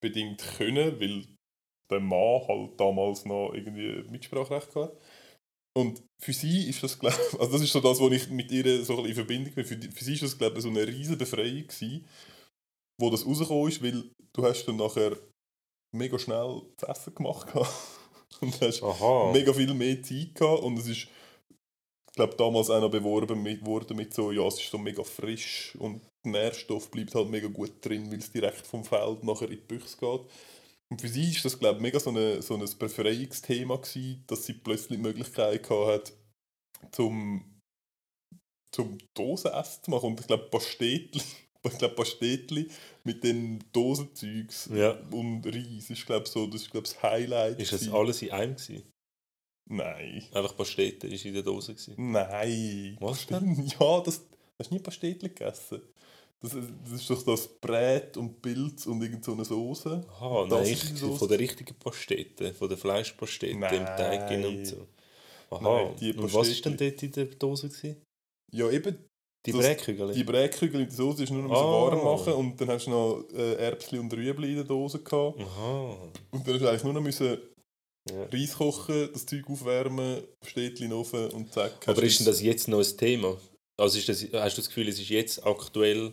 bedingt 0.00 0.42
können, 0.56 0.98
weil 0.98 1.26
der 1.90 2.00
Mann 2.00 2.40
halt 2.48 2.80
damals 2.80 3.24
noch 3.26 3.52
irgendwie 3.52 4.02
Mitspracherecht 4.10 4.74
hatte. 4.74 4.96
Und 5.76 6.02
für 6.20 6.32
sie 6.32 6.68
ist 6.68 6.82
das, 6.82 6.98
glaube 6.98 7.16
also 7.38 7.52
das 7.52 7.62
ist 7.62 7.72
so 7.72 7.80
das, 7.80 8.00
was 8.00 8.12
ich 8.12 8.30
mit 8.30 8.50
ihr 8.50 8.84
so 8.84 9.04
in 9.04 9.14
Verbindung 9.14 9.54
bin. 9.54 9.64
Für, 9.64 9.80
für 9.80 10.04
sie 10.04 10.14
ist 10.14 10.22
das, 10.22 10.38
glaube 10.38 10.56
ich, 10.56 10.62
so 10.62 10.68
eine 10.68 10.86
riesige 10.86 11.16
Befreiung 11.16 11.66
gewesen, 11.66 12.06
wo 12.98 13.10
das 13.10 13.26
rausgekommen 13.26 13.68
ist, 13.68 13.82
weil 13.82 14.10
du 14.32 14.42
hast 14.42 14.64
dann 14.64 14.76
nachher 14.76 15.16
mega 15.92 16.18
schnell 16.18 16.62
zu 16.76 16.86
essen 16.86 17.14
gemacht 17.14 17.48
und 18.40 18.60
hast 18.60 18.82
Aha. 18.82 19.30
mega 19.32 19.52
viel 19.52 19.74
mehr 19.74 20.02
Zeit 20.02 20.34
gehabt 20.34 20.62
und 20.62 20.78
es 20.78 20.88
ist 20.88 21.08
ich 22.10 22.16
glaube 22.16 22.34
damals 22.36 22.68
noch 22.68 22.90
beworben 22.90 23.40
mit, 23.40 23.64
worden 23.64 23.96
mit 23.96 24.12
so, 24.12 24.32
ja, 24.32 24.44
es 24.46 24.60
ist 24.60 24.70
so 24.70 24.78
mega 24.78 25.04
frisch 25.04 25.76
und 25.78 26.02
der 26.24 26.32
Nährstoff 26.32 26.90
bleibt 26.90 27.14
halt 27.14 27.30
mega 27.30 27.46
gut 27.46 27.84
drin, 27.84 28.10
weil 28.10 28.18
es 28.18 28.32
direkt 28.32 28.66
vom 28.66 28.84
Feld 28.84 29.22
nachher 29.22 29.48
in 29.48 29.56
die 29.56 29.62
Büchse 29.62 29.96
geht. 29.96 30.22
Und 30.90 31.00
für 31.00 31.08
sie 31.08 31.30
ist 31.30 31.44
das, 31.44 31.58
glaube 31.58 31.76
ich, 31.76 31.82
mega 31.82 32.00
so, 32.00 32.10
eine, 32.10 32.42
so 32.42 32.54
ein 32.54 32.68
Befreiungsthema 32.78 33.76
gewesen, 33.76 34.24
dass 34.26 34.44
sie 34.44 34.54
plötzlich 34.54 34.98
die 34.98 35.02
Möglichkeit 35.02 35.62
gehabt 35.62 36.10
hat, 36.10 36.92
zum, 36.92 37.60
zum 38.74 38.98
Dosenessen 39.16 39.84
zu 39.84 39.90
machen. 39.92 40.10
Und 40.10 40.20
ich 40.20 40.26
glaube, 40.26 40.50
Pastetli, 40.50 41.22
ich 41.64 41.78
glaube, 41.78 41.94
Pastetli 41.94 42.68
mit 43.04 43.22
den 43.24 43.62
Dosenzeugs 43.72 44.68
Ja. 44.72 44.92
und 45.10 45.44
Reis 45.46 45.90
ist, 45.90 46.06
glaube 46.06 46.28
so, 46.28 46.46
das 46.46 46.62
ist, 46.62 46.70
glaube 46.70 46.86
ich, 46.86 46.92
das 46.94 47.02
Highlight. 47.02 47.60
Ist 47.60 47.72
das 47.72 47.80
gewesen. 47.80 47.94
alles 47.96 48.22
in 48.22 48.30
einem 48.30 48.56
gewesen? 48.56 48.82
Nein. 49.68 50.22
Einfach 50.32 50.56
Pastete 50.56 51.06
ist 51.06 51.24
in 51.24 51.34
der 51.34 51.42
Dose 51.42 51.74
gewesen. 51.74 51.94
Nein. 52.12 52.96
Was 53.00 53.26
denn? 53.26 53.66
Ja, 53.78 54.00
das, 54.00 54.20
hast 54.58 54.70
du 54.70 54.74
nie 54.74 54.80
Pastetli 54.80 55.28
gegessen? 55.28 55.80
Das, 56.40 56.54
ist- 56.54 56.68
das 56.84 56.92
ist 57.02 57.10
doch 57.10 57.22
das 57.22 57.46
Brät 57.60 58.16
und 58.16 58.40
Pilz 58.40 58.86
und 58.86 59.02
irgend 59.02 59.22
so 59.24 59.32
eine 59.34 59.44
Soße. 59.44 60.04
Aha, 60.08 60.46
Das 60.48 60.60
nein, 60.66 60.72
ich, 60.72 60.98
von 61.18 61.28
der 61.28 61.38
richtigen 61.38 61.74
Pastete, 61.78 62.54
von 62.54 62.68
der 62.68 62.78
Fleischpastete 62.78 63.46
im 63.52 63.60
Nein. 63.60 63.84
Teig 63.84 64.26
drin 64.26 64.44
und 64.46 64.64
so. 64.66 64.88
Aha, 65.50 65.60
Nein, 65.84 65.96
die 66.00 66.12
und 66.14 66.32
was 66.32 66.48
war 66.48 66.62
denn 66.72 66.76
dort 66.78 67.02
in 67.02 67.12
der 67.12 67.24
Dose? 67.26 67.68
Gewesen? 67.68 67.96
Ja, 68.52 68.70
eben, 68.70 68.96
Die 69.46 69.52
Brätkügel? 69.52 70.12
die 70.12 70.24
Brätkügel 70.24 70.80
in 70.82 70.88
der 70.88 70.96
Soße 70.96 71.22
ist 71.24 71.30
nur 71.32 71.42
noch 71.44 71.50
Ah. 71.52 71.90
warm 71.92 72.04
machen 72.04 72.32
und 72.34 72.60
dann 72.60 72.68
hast 72.68 72.86
du 72.86 72.90
noch 72.90 73.24
äh, 73.32 73.54
Erbsli 73.54 73.98
und 73.98 74.12
Rüebli 74.12 74.50
in 74.50 74.56
der 74.56 74.64
Dose 74.64 74.98
gehabt. 75.02 75.40
Aha. 75.40 75.96
Und 76.30 76.46
dann 76.46 76.54
hast 76.54 76.60
du 76.62 76.68
eigentlich 76.68 76.84
nur 76.84 76.92
noch 76.92 77.00
müssen 77.00 77.38
Ja. 78.10 78.24
Reis 78.32 78.54
kochen, 78.56 79.08
das 79.12 79.24
Zeug 79.26 79.48
aufwärmen, 79.48 80.22
Pastetli 80.40 80.84
in 80.84 80.90
den 80.90 80.98
Ofen 80.98 81.28
und 81.30 81.52
zack. 81.52 81.86
Aber 81.88 82.02
ist 82.02 82.18
denn 82.18 82.26
das 82.26 82.42
jetzt 82.42 82.68
noch 82.68 82.78
ein 82.80 82.96
Thema? 82.96 83.36
Also 83.78 83.98
ist 83.98 84.08
das, 84.08 84.22
hast 84.32 84.56
du 84.58 84.62
das 84.62 84.68
Gefühl, 84.68 84.88
es 84.88 84.98
ist 84.98 85.08
jetzt 85.08 85.44
aktuell 85.46 86.12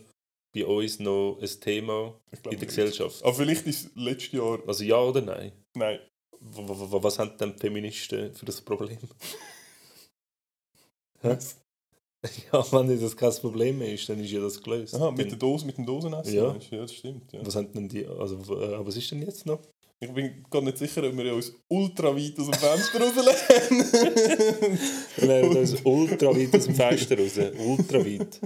bei 0.54 0.64
uns 0.64 0.98
noch 0.98 1.38
ein 1.40 1.60
Thema 1.60 2.18
glaub 2.42 2.52
in 2.54 2.58
der. 2.60 2.66
Gesellschaft? 2.68 3.22
Aber 3.22 3.34
vielleicht 3.34 3.66
ist 3.66 3.86
es 3.86 3.90
letztes 3.94 4.32
Jahr. 4.32 4.58
Also 4.66 4.84
ja 4.84 4.98
oder 5.02 5.20
nein? 5.20 5.52
Nein. 5.74 5.98
W 6.40 6.62
was 7.02 7.18
haben 7.18 7.36
denn 7.38 7.52
die 7.54 7.58
Feministen 7.60 8.32
für 8.34 8.46
das 8.46 8.60
Problem? 8.62 8.98
Hä? 11.20 11.36
ja, 12.52 12.72
wenn 12.72 13.00
das 13.00 13.16
kein 13.16 13.32
Problem 13.34 13.78
mehr 13.78 13.92
ist, 13.92 14.08
dann 14.08 14.18
ist 14.18 14.30
ja 14.30 14.40
das 14.40 14.60
gelöst. 14.60 14.94
Aha, 14.94 15.10
mit 15.12 15.30
der 15.30 15.38
Dose, 15.38 15.64
mit 15.64 15.78
dem 15.78 15.86
Dosenessen. 15.86 16.34
Ja. 16.34 16.56
ja, 16.70 16.78
das 16.78 16.94
stimmt. 16.94 17.32
Ja. 17.32 17.46
was, 17.46 17.54
haben 17.54 17.72
denn 17.72 17.88
die, 17.88 18.04
also, 18.06 18.36
äh, 18.36 18.84
was 18.84 18.96
ist 18.96 19.10
denn 19.10 19.22
jetzt 19.22 19.46
noch? 19.46 19.60
Ich 20.00 20.12
bin 20.12 20.44
gar 20.48 20.62
nicht 20.62 20.78
sicher, 20.78 21.02
ob 21.04 21.16
wir 21.16 21.34
uns 21.34 21.52
ultra 21.68 22.14
weit 22.14 22.38
aus 22.38 22.50
dem 22.50 22.54
Fenster 22.54 23.00
rauslehnen. 23.00 23.84
Wir 25.16 25.26
lernen 25.26 25.56
uns 25.56 25.74
ultra 25.82 26.28
weit 26.28 26.54
aus 26.54 26.66
dem 26.66 26.74
Fenster 26.76 27.18
raus. 27.18 27.36
Ultra 27.58 27.98
weit. 28.04 28.40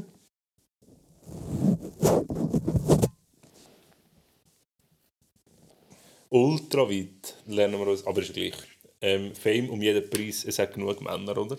Ultra 6.31 6.89
weit 6.89 7.37
lernen 7.47 7.79
wir 7.79 7.87
uns. 7.87 8.07
Aber 8.07 8.23
ist 8.23 8.33
gleich. 8.33 8.55
Ähm, 9.03 9.35
Fame 9.35 9.69
um 9.69 9.83
jeden 9.83 10.09
Preis, 10.09 10.47
es 10.47 10.59
hat 10.59 10.73
genug 10.73 11.03
Männer, 11.03 11.37
oder? 11.37 11.59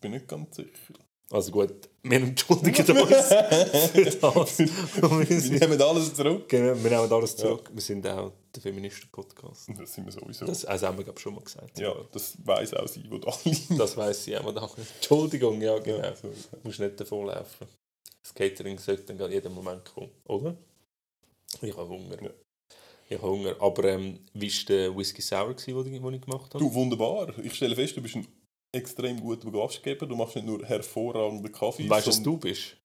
bin 0.00 0.12
nicht 0.12 0.28
ganz 0.28 0.56
sicher. 0.56 0.94
Also 1.32 1.50
gut, 1.50 1.88
wir 2.02 2.18
entschuldigen 2.18 2.98
uns 3.00 3.08
für 3.08 4.04
das. 4.04 4.58
Wir, 4.58 5.60
nehmen 5.60 5.80
alles 5.80 6.14
zurück. 6.14 6.46
genau, 6.46 6.74
wir 6.84 6.90
nehmen 6.90 7.10
alles 7.10 7.34
zurück. 7.34 7.70
Wir 7.72 7.80
sind 7.80 8.06
auch 8.06 8.32
der 8.54 8.60
Feministen-Podcast. 8.60 9.70
Das 9.78 9.94
sind 9.94 10.04
wir 10.04 10.12
sowieso. 10.12 10.44
Das 10.44 10.66
also 10.66 10.88
haben 10.88 10.98
wir 10.98 11.04
glaub, 11.04 11.18
schon 11.18 11.34
mal 11.34 11.42
gesagt. 11.42 11.78
ja, 11.78 11.94
das 12.12 12.36
weiss 12.44 12.74
auch 12.74 12.86
sie, 12.86 13.04
wo 13.08 13.16
da 13.16 13.32
liegt. 13.44 13.80
Das 13.80 13.96
weiss 13.96 14.26
ich 14.26 14.36
auch. 14.36 14.76
Entschuldigung, 14.76 15.58
ja 15.62 15.78
genau. 15.78 16.04
Ja, 16.04 16.14
so. 16.14 16.28
Du 16.28 16.58
musst 16.64 16.80
nicht 16.80 17.00
davonlaufen. 17.00 17.66
Das 18.22 18.34
Catering 18.34 18.78
sollte 18.78 19.04
dann 19.04 19.16
gerade 19.16 19.32
jeden 19.32 19.54
Moment 19.54 19.86
kommen, 19.86 20.10
oder? 20.26 20.54
Ich 21.62 21.74
habe 21.74 21.88
Hunger. 21.88 22.22
Ja. 22.22 22.30
Ich 23.08 23.16
habe 23.16 23.30
Hunger. 23.30 23.56
Aber 23.58 23.84
ähm, 23.84 24.18
wie 24.34 24.50
war 24.50 24.64
der 24.68 24.94
Whisky 24.94 25.22
Sour, 25.22 25.54
den 25.54 25.86
ich 25.86 26.20
gemacht 26.20 26.52
habe? 26.52 26.58
Du, 26.58 26.74
wunderbar. 26.74 27.32
Ich 27.42 27.54
stelle 27.54 27.74
fest, 27.74 27.96
du 27.96 28.02
bist 28.02 28.16
ein 28.16 28.26
extrem 28.72 29.20
guter 29.20 29.50
Gastgeber. 29.50 30.06
Du 30.06 30.16
machst 30.16 30.34
nicht 30.36 30.46
nur 30.46 30.64
hervorragenden 30.64 31.52
Kaffee, 31.52 31.88
weißt 31.88 32.06
du, 32.06 32.10
was 32.10 32.22
du 32.22 32.36
bist? 32.38 32.76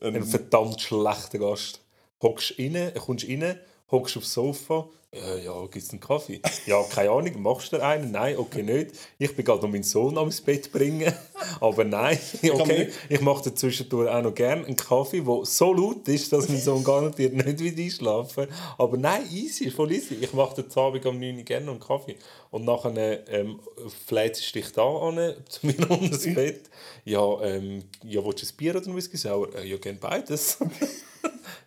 ein- 0.00 0.14
Ein 0.16 0.24
verdammt 0.24 0.80
schlechter 0.80 1.38
Gast. 1.38 1.82
Hockst 2.22 2.54
rein, 2.58 2.92
kommst 2.94 3.28
rein, 3.28 3.58
hockst 3.90 4.16
aufs 4.16 4.32
Sofa. 4.32 4.88
Äh, 5.16 5.44
ja, 5.44 5.60
gibt 5.62 5.76
es 5.84 5.90
einen 5.90 6.00
Kaffee? 6.00 6.40
Ja, 6.66 6.82
keine 6.82 7.10
Ahnung. 7.10 7.40
Machst 7.42 7.72
du 7.72 7.80
einen? 7.82 8.10
Nein, 8.10 8.36
okay, 8.38 8.62
nicht. 8.62 8.90
Ich 9.18 9.34
bin 9.36 9.44
gerade 9.44 9.62
noch 9.62 9.70
meinen 9.70 9.82
Sohn 9.84 10.18
ans 10.18 10.40
Bett 10.40 10.72
bringen. 10.72 11.12
Aber 11.60 11.84
nein, 11.84 12.18
okay. 12.42 12.90
Ich 13.08 13.20
mache 13.20 13.54
zwischendurch 13.54 14.10
auch 14.10 14.22
noch 14.22 14.34
gerne 14.34 14.64
einen 14.66 14.76
Kaffee, 14.76 15.20
der 15.20 15.44
so 15.44 15.72
laut 15.72 16.06
ist, 16.08 16.32
dass 16.32 16.48
mein 16.48 16.60
Sohn 16.60 16.82
garantiert 16.82 17.34
nicht 17.34 17.60
wieder 17.60 17.82
einschlafen 17.82 18.48
Aber 18.78 18.96
nein, 18.96 19.22
easy, 19.30 19.70
voll 19.70 19.92
easy. 19.92 20.14
Ich 20.20 20.32
mache 20.32 20.62
den 20.62 20.72
Abend 20.76 21.06
um 21.06 21.18
9 21.20 21.36
Uhr 21.36 21.42
gerne 21.42 21.66
noch 21.66 21.72
einen 21.74 21.80
Kaffee. 21.80 22.16
Und 22.50 22.64
nachher 22.64 23.28
ähm, 23.28 23.60
flätst 24.06 24.48
du 24.54 24.60
dich 24.60 24.72
da 24.72 24.82
an, 24.84 25.34
zu 25.48 25.66
mir 25.66 25.74
unter 25.90 26.08
das 26.08 26.24
Bett. 26.24 26.68
Ja, 27.04 27.40
ähm, 27.42 27.84
ja, 28.02 28.24
willst 28.24 28.42
du 28.42 28.46
ein 28.46 28.56
Bier 28.56 28.74
oder 28.76 28.86
ein 28.86 28.96
Whisky 28.96 29.16
sauer? 29.16 29.54
Äh, 29.54 29.68
ja, 29.68 29.76
gerne 29.76 29.98
beides. 30.00 30.58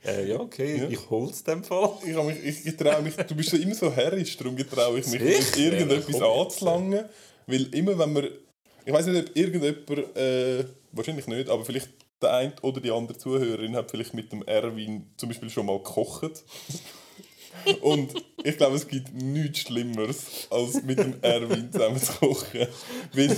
äh, 0.05 0.27
ja, 0.27 0.39
okay, 0.39 0.77
Ja. 0.77 0.89
ich 0.89 1.09
hol's 1.09 1.43
dem 1.43 1.63
Fall. 1.63 1.91
ich, 2.03 2.43
ich, 2.45 2.65
ich 2.65 2.77
trau 2.77 3.01
mich, 3.01 3.15
bist 3.39 3.53
ja 3.53 3.59
immer 3.59 3.75
so 3.75 3.91
herrisch, 3.91 4.37
darum 4.37 4.55
getraue 4.55 4.99
ich 4.99 5.07
mich 5.07 5.21
nicht, 5.21 5.57
irgendetwas 5.57 6.21
anzulangen. 6.21 7.05
Weil 7.47 7.73
immer 7.73 7.97
wenn 7.97 8.13
man, 8.13 8.27
ich 8.85 8.93
weiß 8.93 9.07
nicht, 9.07 9.29
ob 9.29 9.35
irgendjemand, 9.35 10.17
äh, 10.17 10.65
wahrscheinlich 10.91 11.27
nicht, 11.27 11.49
aber 11.49 11.65
vielleicht 11.65 11.89
der 12.21 12.33
eine 12.33 12.53
oder 12.61 12.81
die 12.81 12.91
andere 12.91 13.17
Zuhörerin 13.17 13.75
hat 13.75 13.91
vielleicht 13.91 14.13
mit 14.13 14.31
dem 14.31 14.43
Erwin 14.43 15.09
zum 15.17 15.29
Beispiel 15.29 15.49
schon 15.49 15.65
mal 15.65 15.77
gekocht. 15.77 16.43
Und 17.81 18.13
ich 18.43 18.57
glaube, 18.57 18.75
es 18.75 18.87
gibt 18.87 19.13
nichts 19.13 19.59
Schlimmeres, 19.59 20.47
als 20.49 20.83
mit 20.83 20.99
dem 20.99 21.15
Erwin 21.21 21.71
zusammen 21.71 21.99
zu 21.99 22.13
kochen. 22.13 22.67
Weil 23.13 23.37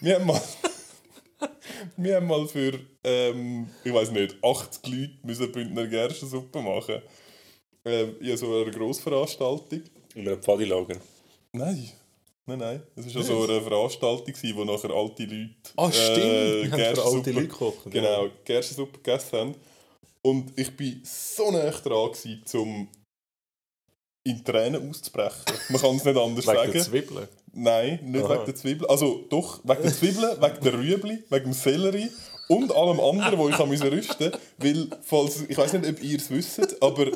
wir 0.00 0.14
haben 0.16 0.26
mal, 0.26 0.42
wir 1.96 2.16
haben 2.16 2.26
mal 2.26 2.46
für, 2.46 2.78
ähm, 3.04 3.68
ich 3.84 3.92
weiß 3.92 4.10
nicht, 4.10 4.36
80 4.42 4.86
Leute 4.86 5.12
müssen 5.22 5.52
Bündner 5.52 5.86
Gerstensuppe 5.86 6.60
machen. 6.60 7.02
Ähm, 7.86 8.16
ja, 8.20 8.36
so 8.36 8.52
eine 8.62 8.70
Grossveranstaltung. 8.72 9.82
In 10.14 10.26
einem 10.28 10.42
Pfadilager. 10.42 10.96
Nein. 11.52 11.88
Nein, 12.46 12.58
nein. 12.58 12.82
Es 12.96 13.06
war 13.14 13.22
ja 13.22 13.22
so 13.22 13.42
eine 13.44 13.60
Veranstaltung, 13.60 14.24
gewesen, 14.26 14.56
wo 14.56 14.64
nachher 14.64 14.90
alte 14.90 15.24
Leute 15.24 15.50
Ah, 15.76 15.90
stimmt. 15.92 16.18
äh, 16.18 16.62
Wir 16.64 16.70
haben 16.72 16.94
für 16.96 17.04
alte 17.04 17.30
Leute 17.32 17.48
gekocht. 17.48 17.78
Genau, 17.90 18.26
Gerstensuppe 18.44 18.98
gegessen 18.98 19.38
haben. 19.38 19.54
Und 20.22 20.52
ich 20.58 20.68
war 20.68 20.86
so 21.04 21.50
nah 21.52 21.70
dran, 21.70 22.10
gewesen, 22.12 22.42
um 22.54 22.88
in 24.24 24.44
Tränen 24.44 24.88
auszubrechen. 24.90 25.44
Man 25.68 25.80
kann 25.80 25.96
es 25.96 26.04
nicht 26.04 26.16
anders 26.16 26.46
Wegen 26.46 26.56
sagen. 26.56 26.72
der 26.72 26.82
Zwiebeln. 26.82 27.28
Nein, 27.52 28.00
nicht 28.02 28.24
Aha. 28.24 28.34
wegen 28.34 28.44
der 28.46 28.54
Zwiebeln. 28.56 28.90
Also 28.90 29.24
doch, 29.30 29.60
wegen 29.62 29.82
der 29.82 29.92
Zwiebeln, 29.94 30.40
wegen 30.42 30.60
der 30.64 30.74
Rüebli, 30.74 31.18
wegen 31.30 31.44
dem 31.44 31.52
Sellerie 31.52 32.10
und 32.48 32.74
allem 32.74 32.98
anderen, 33.00 33.38
wo 33.38 33.48
ich 33.48 33.82
rüsten 33.82 34.32
Weil, 34.58 34.88
falls, 35.02 35.42
ich 35.48 35.56
weiß 35.56 35.74
nicht, 35.74 35.88
ob 35.88 36.02
ihr 36.02 36.16
es 36.18 36.30
wisst, 36.30 36.82
aber 36.82 37.06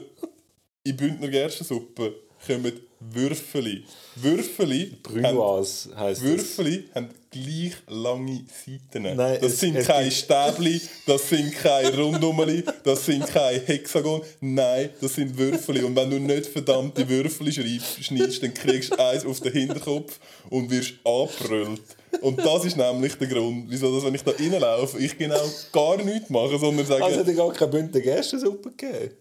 in 0.85 0.97
Bündner 0.97 1.29
Gerstensuppe 1.29 2.15
kommen 2.47 2.73
Würfeli. 3.01 3.85
Würfeli 4.17 4.97
Brünoise 5.03 5.97
heisst 5.97 6.21
das. 6.23 6.29
Würfeli 6.29 6.85
haben 6.95 7.09
gleich 7.31 7.73
lange 7.89 8.45
Seiten. 8.49 9.03
Nein, 9.17 9.39
das 9.41 9.53
es- 9.55 9.61
sind 9.61 9.77
es 9.77 9.87
keine 9.87 10.11
Stäbli, 10.11 10.81
das 11.07 11.29
sind 11.31 11.53
keine 11.55 11.97
Rundumeli, 11.97 12.63
das 12.85 13.07
sind 13.07 13.27
kein 13.27 13.61
Hexagon. 13.65 14.21
Nein, 14.41 14.91
das 15.01 15.15
sind 15.15 15.37
Würfeli. 15.39 15.83
Und 15.83 15.97
wenn 15.97 16.11
du 16.11 16.19
nicht 16.19 16.47
verdammte 16.47 17.09
Würfeli 17.09 17.53
schneidest, 17.81 18.43
dann 18.43 18.53
kriegst 18.53 18.93
du 18.93 18.99
eins 18.99 19.25
auf 19.25 19.41
den 19.41 19.53
Hinterkopf 19.53 20.19
und 20.51 20.71
wirst 20.71 20.95
angebrüllt. 21.05 21.81
Und 22.21 22.39
das 22.39 22.65
ist 22.67 22.77
nämlich 22.77 23.15
der 23.15 23.29
Grund, 23.29 23.67
wieso, 23.69 23.95
dass, 23.95 24.05
wenn 24.05 24.15
ich 24.15 24.23
da 24.25 24.33
reinlaufe, 24.33 24.99
ich 24.99 25.17
genau 25.17 25.41
gar 25.73 25.97
nichts 26.03 26.29
mache, 26.29 26.59
sondern 26.59 26.85
sage, 26.85 27.05
Also 27.05 27.21
hat 27.21 27.29
er 27.29 27.35
gar 27.35 27.53
keine 27.53 27.71
bunte 27.71 28.03
Gerstensuppe 28.03 28.71
gegeben? 28.73 29.15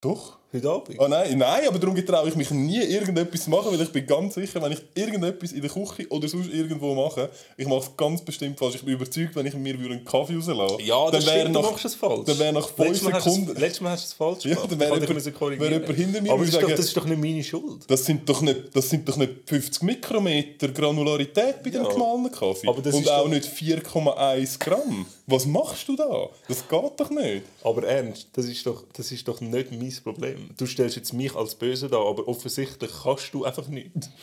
doch. 0.00 0.37
Heute 0.50 0.70
Abend? 0.70 0.96
Oh 0.98 1.06
nein, 1.08 1.36
nein, 1.36 1.68
aber 1.68 1.78
darum 1.78 1.94
traue 2.06 2.26
ich 2.30 2.34
mich 2.34 2.50
nie, 2.50 2.78
irgendetwas 2.82 3.44
zu 3.44 3.50
machen, 3.50 3.66
weil 3.70 3.82
ich 3.82 3.92
bin 3.92 4.06
ganz 4.06 4.34
sicher, 4.34 4.62
wenn 4.62 4.72
ich 4.72 4.78
irgendetwas 4.94 5.52
in 5.52 5.60
der 5.60 5.68
Küche 5.70 6.06
oder 6.08 6.26
sonst 6.26 6.48
irgendwo 6.50 6.94
mache, 6.94 7.28
ich 7.58 7.66
mache 7.66 7.80
es 7.80 7.90
ganz 7.94 8.22
bestimmt 8.22 8.58
falsch. 8.58 8.76
Ich 8.76 8.82
bin 8.82 8.94
überzeugt, 8.94 9.36
wenn 9.36 9.44
ich 9.44 9.52
mir 9.52 9.74
einen 9.74 10.02
Kaffee 10.06 10.36
rauslasse, 10.36 10.82
Ja, 10.82 11.10
das 11.10 11.26
dann 11.26 11.34
wäre 11.34 11.48
nach, 11.50 11.62
machst 11.70 11.84
es 11.84 11.94
falsch. 11.94 12.24
dann 12.24 12.38
wäre 12.38 12.54
nach 12.54 12.66
fünf 12.66 12.88
Letztes 12.88 13.02
Mal 13.02 13.12
hast 13.12 13.26
du 13.26 13.28
es- 13.30 13.34
Sekunden... 13.36 13.60
Letztes 13.60 13.80
Mal 13.82 13.90
hast 13.90 14.02
du 14.04 14.06
es 14.06 14.12
falsch 14.14 14.44
Ja, 14.46 14.54
gemacht. 14.54 14.72
dann 14.72 14.80
wäre 14.80 14.94
jemand- 14.94 15.60
wäre 15.60 15.70
jemand 15.74 15.96
hinter 15.98 16.20
mir 16.22 16.32
Aber 16.32 16.42
ist, 16.44 16.54
doch, 16.54 16.60
sagen- 16.62 16.70
das 16.74 16.80
ist 16.86 16.96
doch 16.96 17.04
nicht 17.04 17.20
meine 17.20 17.44
Schuld. 17.44 17.82
Das 17.86 18.04
sind, 18.06 18.26
doch 18.26 18.40
nicht, 18.40 18.58
das 18.74 18.88
sind 18.88 19.06
doch 19.06 19.16
nicht 19.18 19.32
50 19.44 19.82
Mikrometer 19.82 20.68
Granularität 20.68 21.62
bei 21.62 21.68
dem 21.68 21.82
Ja. 21.82 21.88
gemahlenen 21.90 22.32
Kaffee. 22.32 22.68
Aber 22.68 22.80
das 22.80 22.94
Und 22.94 23.02
ist 23.02 23.10
auch 23.10 23.24
doch- 23.24 23.28
nicht 23.28 23.44
4,1 23.46 24.58
Gramm. 24.58 25.04
Was 25.26 25.44
machst 25.44 25.86
du 25.88 25.94
da? 25.94 26.30
Das 26.48 26.66
geht 26.66 26.92
doch 27.00 27.10
nicht. 27.10 27.42
Aber 27.62 27.82
ernst, 27.86 28.28
das 28.32 28.46
ist, 28.46 28.64
doch, 28.64 28.82
das 28.96 29.12
ist 29.12 29.28
doch 29.28 29.42
nicht 29.42 29.70
mein 29.72 29.94
Problem. 30.02 30.37
Du 30.56 30.66
stellst 30.66 30.96
jetzt 30.96 31.12
mich 31.12 31.34
als 31.34 31.54
Böse 31.54 31.88
da, 31.88 31.98
aber 31.98 32.26
offensichtlich 32.28 32.90
kannst 33.02 33.32
du 33.34 33.44
einfach 33.44 33.68
nichts. 33.68 34.10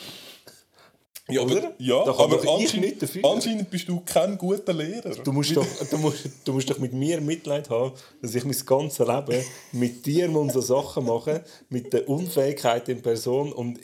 Ja, 1.27 1.41
Oder? 1.41 1.57
aber, 1.57 1.73
ja, 1.79 1.95
aber 2.03 2.37
anscheinend, 2.37 2.81
nicht 2.81 3.01
dafür. 3.01 3.25
anscheinend 3.25 3.71
bist 3.71 3.89
du 3.89 3.99
kein 4.01 4.37
guter 4.37 4.73
Lehrer. 4.73 5.09
Du 5.23 5.31
musst, 5.31 5.57
doch, 5.57 5.65
du, 5.89 5.97
musst, 5.97 6.29
du 6.43 6.53
musst 6.53 6.69
doch 6.69 6.77
mit 6.77 6.93
mir 6.93 7.19
Mitleid 7.19 7.67
haben, 7.71 7.93
dass 8.21 8.35
ich 8.35 8.45
mein 8.45 8.55
ganzes 8.63 8.99
Leben 8.99 9.43
mit 9.71 10.05
dir 10.05 10.27
muss 10.27 10.53
so 10.53 10.61
Sachen 10.61 11.07
machen, 11.07 11.39
mit 11.69 11.91
der 11.93 12.07
Unfähigkeit 12.07 12.87
in 12.89 13.01
Person 13.01 13.51
und 13.53 13.79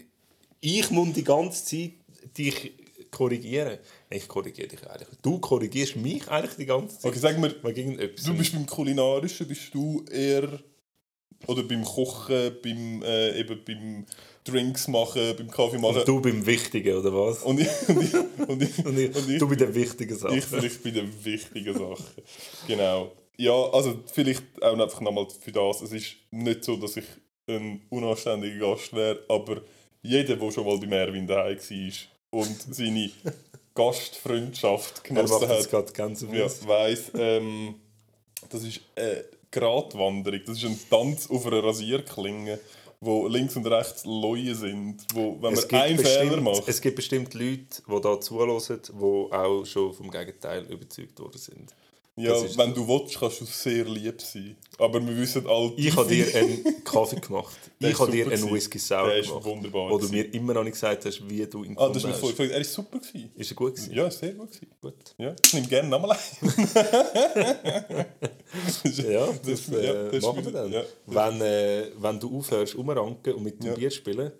ich 0.59 0.91
muss 0.91 1.13
die 1.13 1.23
ganze 1.23 1.65
Zeit 1.65 1.93
dich 2.37 2.73
korrigieren. 3.09 3.79
Ich 4.09 4.27
korrigiere 4.27 4.67
dich 4.67 4.87
eigentlich. 4.87 5.07
Du 5.23 5.39
korrigierst 5.39 5.95
mich 5.95 6.27
eigentlich 6.27 6.55
die 6.57 6.65
ganze 6.65 6.99
Zeit. 6.99 7.11
Okay, 7.11 7.19
sag 7.19 7.39
mir, 7.39 7.49
du 7.49 8.33
bist 8.35 8.53
beim 8.53 8.65
Kulinarischen, 8.65 9.47
bist 9.47 9.73
du 9.73 10.05
eher... 10.11 10.59
Oder 11.47 11.63
beim 11.63 11.83
Kochen, 11.83 12.51
beim, 12.63 13.01
äh, 13.03 13.39
eben 13.39 13.59
beim 13.65 14.05
Drinks 14.43 14.87
machen, 14.87 15.35
beim 15.37 15.49
Kaffee 15.49 15.77
machen. 15.77 15.97
und 15.97 16.07
du 16.07 16.21
beim 16.21 16.45
Wichtigen, 16.45 16.97
oder 16.97 17.13
was? 17.13 17.43
Und 17.43 17.59
ich, 17.59 17.67
und 17.89 18.03
ich, 18.03 18.13
und 18.47 18.61
ich, 18.61 18.85
Und 18.85 18.97
ich, 18.97 19.15
und 19.15 19.29
ich, 19.29 19.39
du 19.39 19.47
bei 19.47 19.55
den 19.55 19.73
wichtigen 19.73 20.17
Sachen. 20.17 20.37
ich 20.37 20.45
vielleicht 20.45 20.83
bei 20.83 20.91
den 20.91 21.11
wichtigen 21.23 21.73
Sachen. 21.73 22.05
Genau. 22.67 23.11
Ja, 23.37 23.53
also 23.71 23.99
vielleicht 24.11 24.43
auch 24.61 24.77
einfach 24.77 25.01
nochmal 25.01 25.27
für 25.39 25.51
das. 25.51 25.81
Es 25.81 25.91
ist 25.91 26.15
nicht 26.31 26.63
so, 26.63 26.75
dass 26.75 26.97
ich 26.97 27.05
ein 27.47 27.81
unanständiger 27.89 28.71
Gast 28.71 28.93
wäre, 28.93 29.23
aber 29.27 29.61
jeder, 30.01 30.35
der 30.35 30.51
schon 30.51 30.65
mal 30.65 30.77
bei 30.77 30.87
Merwin 30.87 31.27
daheim 31.27 31.57
war 31.57 32.39
und 32.39 32.75
seine 32.75 33.11
Gastfreundschaft 33.75 35.03
genossen 35.03 35.47
hat, 35.47 36.67
weiss, 36.67 37.11
ähm, 37.15 37.75
das 38.49 38.63
ist 38.63 38.81
eine 38.95 39.25
Gratwanderung. 39.51 40.41
Das 40.45 40.57
ist 40.57 40.65
ein 40.65 40.79
Tanz 40.89 41.29
auf 41.29 41.45
einer 41.45 41.63
Rasierklinge, 41.63 42.59
wo 42.99 43.27
links 43.27 43.55
und 43.55 43.67
rechts 43.67 44.05
Leute 44.05 44.55
sind, 44.55 45.05
wo, 45.13 45.37
wenn 45.41 45.53
man 45.53 45.69
einen 45.69 45.99
Fehler 45.99 46.41
macht... 46.41 46.67
es 46.67 46.81
gibt 46.81 46.95
bestimmt 46.95 47.33
Leute, 47.33 47.81
die 47.87 48.01
da 48.01 48.19
zuhören, 48.19 48.59
die 48.59 49.33
auch 49.33 49.65
schon 49.65 49.93
vom 49.93 50.09
Gegenteil 50.09 50.63
überzeugt 50.71 51.19
worden 51.19 51.37
sind. 51.37 51.73
Ja, 52.17 52.33
wenn 52.57 52.73
du 52.73 52.85
willst, 52.87 53.17
kannst 53.17 53.39
du 53.41 53.45
sehr 53.45 53.85
lieb 53.85 54.21
sein. 54.21 54.57
Aber 54.77 54.99
wir 55.05 55.15
wissen 55.17 55.47
alle... 55.47 55.71
Ich 55.77 55.95
habe 55.95 56.09
dir 56.09 56.27
einen 56.35 56.83
Kaffee 56.83 57.19
gemacht. 57.19 57.57
Ich 57.79 57.97
habe 57.97 58.11
dir 58.11 58.29
einen. 58.29 58.51
Whisky 58.53 58.77
Sour 58.77 59.07
Der 59.07 59.17
ist 59.19 59.29
gemacht. 59.29 59.45
wunderbar 59.45 59.89
Wo 59.89 59.97
du 59.97 60.07
mir 60.09 60.31
immer 60.33 60.53
noch 60.53 60.63
nicht 60.63 60.73
gesagt 60.73 61.03
hast, 61.05 61.27
wie 61.27 61.47
du 61.47 61.63
ihn 61.63 61.75
Ah, 61.79 61.89
das 61.89 62.03
voll 62.03 62.11
hast. 62.11 62.21
gefallen. 62.21 62.51
Er 62.51 62.59
ist 62.61 62.73
super 62.73 62.99
gewesen. 62.99 63.31
Ist 63.35 63.51
er 63.51 63.55
gut 63.55 63.75
gewesen? 63.75 63.93
Ja, 63.95 64.11
sehr 64.11 64.33
gut 64.33 64.51
gewesen. 64.51 64.67
Gut. 64.81 64.93
Ja, 65.17 65.33
ich 65.43 65.53
nehme 65.53 65.67
gerne 65.67 65.89
nochmal 65.89 66.17
ein. 66.17 66.17
Ja, 69.09 69.27
das, 69.27 69.43
Das- 69.45 69.69
äh, 69.69 69.85
ja, 69.85 70.03
das 70.03 70.13
ist 70.15 70.23
machen 70.23 70.45
wir 70.45 70.51
dann. 70.51 70.71
ja. 70.71 70.83
Wenn, 71.07 71.41
äh, 71.41 71.85
wenn 71.97 72.19
du 72.19 72.37
aufhörst, 72.37 72.75
umranken 72.75 73.33
und 73.35 73.43
mit 73.43 73.59
dem 73.63 73.67
Ja. 73.67 73.73
Bier 73.73 73.89
spielen 73.89 74.31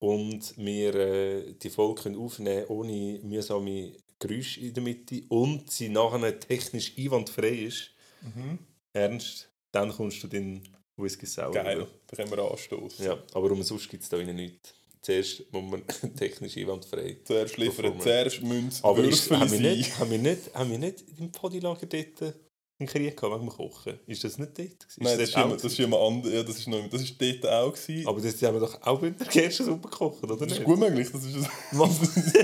und 0.00 0.54
wir 0.56 0.94
äh, 0.94 1.52
die 1.62 1.70
Folge 1.70 2.02
können 2.02 2.16
aufnehmen 2.16 2.64
ohne 2.68 3.20
mühsame 3.22 3.92
Geräusche 4.18 4.60
in 4.60 4.74
der 4.74 4.82
Mitte 4.82 5.22
und 5.28 5.70
sie 5.70 5.88
nachher 5.88 6.38
technisch 6.40 6.92
einwandfrei 6.98 7.50
ist, 7.50 7.90
Mhm. 8.22 8.58
ernst, 8.92 9.48
dann 9.70 9.90
kommst 9.90 10.22
du 10.24 10.26
den 10.26 10.62
Whisky 10.96 11.24
Sour. 11.26 11.52
Geil, 11.52 11.76
über. 11.78 11.88
da 12.08 12.16
können 12.16 12.30
wir 12.32 12.50
anstoßen. 12.50 13.04
Ja, 13.04 13.16
aber 13.32 13.50
um 13.52 13.62
sonst 13.62 13.88
gibt 13.88 14.02
es 14.02 14.08
da 14.08 14.16
innen 14.18 14.34
nichts. 14.34 14.74
Zuerst 15.02 15.44
muss 15.52 15.70
man 15.70 15.82
technisch 16.16 16.56
einwandfrei. 16.56 17.18
Zuerst 17.24 17.56
liefern, 17.56 18.00
zuerst 18.00 18.42
müssen 18.42 18.68
es 18.68 18.82
Aber 18.82 19.04
ist, 19.04 19.30
haben, 19.30 19.52
wir 19.52 19.60
nicht, 19.60 19.96
haben, 19.98 20.10
wir 20.10 20.18
nicht, 20.18 20.52
haben 20.54 20.70
wir 20.72 20.78
nicht 20.78 21.04
im 21.18 21.30
Podilager 21.30 21.86
dort 21.86 22.34
einen 22.80 22.88
Krieg 22.88 23.16
gehabt 23.16 23.34
wegen 23.34 23.48
dem 23.48 23.56
Kochen? 23.56 23.98
Ist 24.06 24.22
das 24.22 24.38
nicht 24.38 24.56
dort? 24.56 24.68
gewesen? 24.68 25.02
Nein, 25.02 25.18
das 25.18 25.30
dort 25.32 25.46
ist, 25.46 25.52
auch 25.52 25.56
das 25.62 25.72
ist 25.72 25.78
jemand 25.78 26.02
anderes. 26.02 26.34
Ja, 26.34 26.42
das 26.42 26.58
ist, 26.58 26.68
noch, 26.68 26.88
das 26.88 27.02
ist 27.02 27.14
dort 27.20 27.46
auch. 27.52 27.72
Gewesen. 27.72 28.08
Aber 28.08 28.20
das 28.20 28.42
haben 28.42 28.54
wir 28.54 28.60
doch 28.60 28.82
auch 28.82 29.00
mit 29.00 29.20
der 29.20 29.26
Gerstensuppe 29.26 29.88
gekocht, 29.88 30.22
oder 30.22 30.36
das 30.36 30.52
ist 30.58 30.64
gut 30.64 30.78
möglich. 30.78 31.08
Das 31.12 31.24
ist, 31.24 31.36
das 31.36 31.48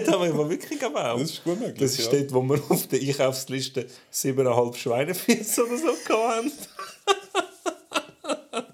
haben 0.09 0.23
wir 0.25 0.35
aber 0.35 0.51
wirklich 0.51 0.81
gemacht. 0.81 1.21
das 1.21 1.31
ist 1.31 1.45
gut 1.45 1.61
möglich. 1.61 1.79
Das 1.79 1.99
ist 1.99 2.13
ja. 2.13 2.19
dort, 2.19 2.35
wo 2.35 2.43
wir 2.43 2.61
auf 2.69 2.87
der 2.89 3.01
Einkaufsliste 3.01 3.87
7,5 4.13 4.75
Schweinefüße 4.77 5.65
oder 5.67 5.79
so 5.79 5.87
hatten. 6.19 6.53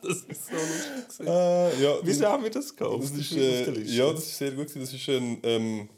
das 0.03 0.17
ist 0.17 0.47
so 0.47 0.55
lustig. 0.55 1.27
Äh, 1.27 1.83
ja, 1.83 1.95
Wieso 2.03 2.27
haben 2.27 2.43
wir 2.43 2.51
das 2.51 2.75
gehabt? 2.75 3.03
Das 3.03 3.13
Das 3.13 3.21
ist, 3.21 3.33
ist 3.33 3.37
äh, 3.37 3.81
ja, 3.83 4.11
das 4.13 4.25
ist 4.25 4.39
sehr 4.39 4.51
gut. 4.53 4.69
gewesen. 4.69 4.81
Das 4.81 4.93
ist 4.95 5.09
ein, 5.09 5.39
ähm, 5.43 5.89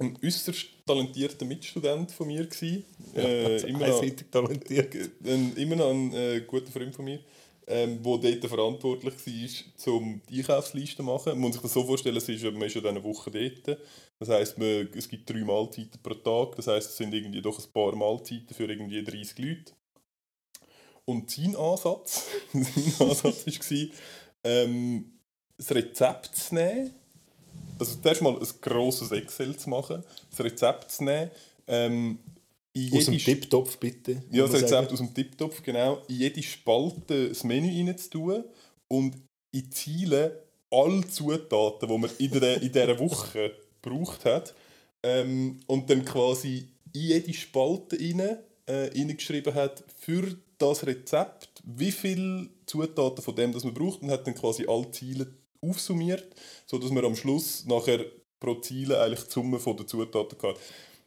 ein 0.00 0.18
äußerst 0.24 0.66
talentierter 0.86 1.44
Mitstudent 1.44 2.10
von 2.10 2.26
mir. 2.26 2.46
Gewesen. 2.46 2.84
Äh, 3.14 3.60
immer, 3.68 3.86
noch, 3.86 4.04
talentiert. 4.30 4.94
ein, 5.24 5.56
immer 5.56 5.76
noch 5.76 5.90
ein 5.90 6.12
äh, 6.14 6.40
guter 6.46 6.72
Freund 6.72 6.94
von 6.94 7.04
mir, 7.04 7.20
ähm, 7.66 8.02
der 8.02 8.32
dort 8.32 8.46
verantwortlich 8.46 9.14
war, 9.86 9.94
um 9.94 10.20
die 10.28 10.38
Einkaufsliste 10.38 10.96
zu 10.96 11.02
machen. 11.02 11.32
Man 11.32 11.40
muss 11.40 11.52
sich 11.52 11.62
das 11.62 11.74
so 11.74 11.84
vorstellen, 11.84 12.16
es 12.16 12.28
ist, 12.28 12.42
man 12.42 12.62
ist 12.62 12.74
ja 12.74 12.82
eine 12.82 13.04
Woche 13.04 13.30
dort. 13.30 13.78
Das 14.18 14.28
heisst, 14.30 14.58
man, 14.58 14.88
es 14.94 15.08
gibt 15.08 15.28
drei 15.28 15.44
Mahlzeiten 15.44 16.00
pro 16.02 16.14
Tag. 16.14 16.56
Das 16.56 16.66
heisst, 16.66 16.90
es 16.90 16.96
sind 16.96 17.12
irgendwie 17.12 17.42
doch 17.42 17.58
ein 17.58 17.72
paar 17.72 17.94
Mahlzeiten 17.94 18.54
für 18.54 18.64
irgendwie 18.64 19.04
30 19.04 19.38
Leute. 19.38 19.72
Und 21.04 21.30
sein 21.30 21.56
Ansatz, 21.56 22.26
sein 22.52 23.08
Ansatz 23.08 23.46
war, 23.46 23.86
ähm, 24.44 25.12
das 25.58 25.74
Rezept 25.74 26.36
zu 26.36 26.54
nehmen. 26.54 26.94
Also 27.80 27.98
zuerst 28.00 28.22
mal 28.22 28.36
ein 28.36 28.46
grosses 28.60 29.10
Excel 29.10 29.56
zu 29.56 29.70
machen, 29.70 30.04
das 30.30 30.44
Rezept 30.44 30.90
zu 30.90 31.04
nehmen. 31.04 31.30
Ähm, 31.66 32.18
in 32.72 32.96
Aus 32.96 33.06
dem 33.06 33.14
jede 33.14 33.24
Tipptopf 33.24 33.78
bitte. 33.78 34.22
ja, 34.30 34.44
das 34.44 34.54
Rezept 34.54 34.70
sagen. 34.70 34.88
aus 34.92 34.98
dem 34.98 35.12
Tiptopf, 35.14 35.62
genau. 35.62 36.02
In 36.08 36.16
jede 36.16 36.42
Spalte 36.42 37.28
das 37.28 37.42
Menü 37.42 37.68
reinzutun 37.68 38.44
und 38.88 39.16
in 39.52 39.70
Ziele 39.72 40.44
alle 40.70 41.06
Zutaten, 41.08 41.88
die 41.88 41.98
man 41.98 42.10
in 42.18 42.30
dieser, 42.30 42.62
in 42.62 42.72
dieser 42.72 42.98
Woche 42.98 43.52
gebraucht 43.82 44.24
hat, 44.24 44.54
ähm, 45.02 45.60
und 45.66 45.90
dann 45.90 46.04
quasi 46.04 46.68
in 46.92 47.00
jede 47.00 47.32
Spalte 47.32 47.98
rein, 47.98 48.20
äh, 48.66 48.90
reingeschrieben 48.94 49.54
hat, 49.54 49.82
für 49.98 50.36
das 50.58 50.86
Rezept, 50.86 51.62
wie 51.64 51.90
viele 51.90 52.48
Zutaten 52.66 53.22
von 53.22 53.34
dem 53.34 53.52
das 53.52 53.64
man 53.64 53.74
braucht 53.74 54.02
und 54.02 54.10
hat 54.10 54.26
dann 54.26 54.34
quasi 54.34 54.66
alle 54.68 54.90
Ziele 54.90 55.26
aufsummiert, 55.62 56.26
sodass 56.66 56.90
man 56.90 57.04
am 57.04 57.16
Schluss 57.16 57.64
nachher 57.66 58.04
pro 58.38 58.54
Ziele 58.56 59.00
eigentlich 59.00 59.24
die 59.24 59.32
Summe 59.32 59.58
der 59.58 59.86
Zutaten 59.86 60.38
hat. 60.42 60.56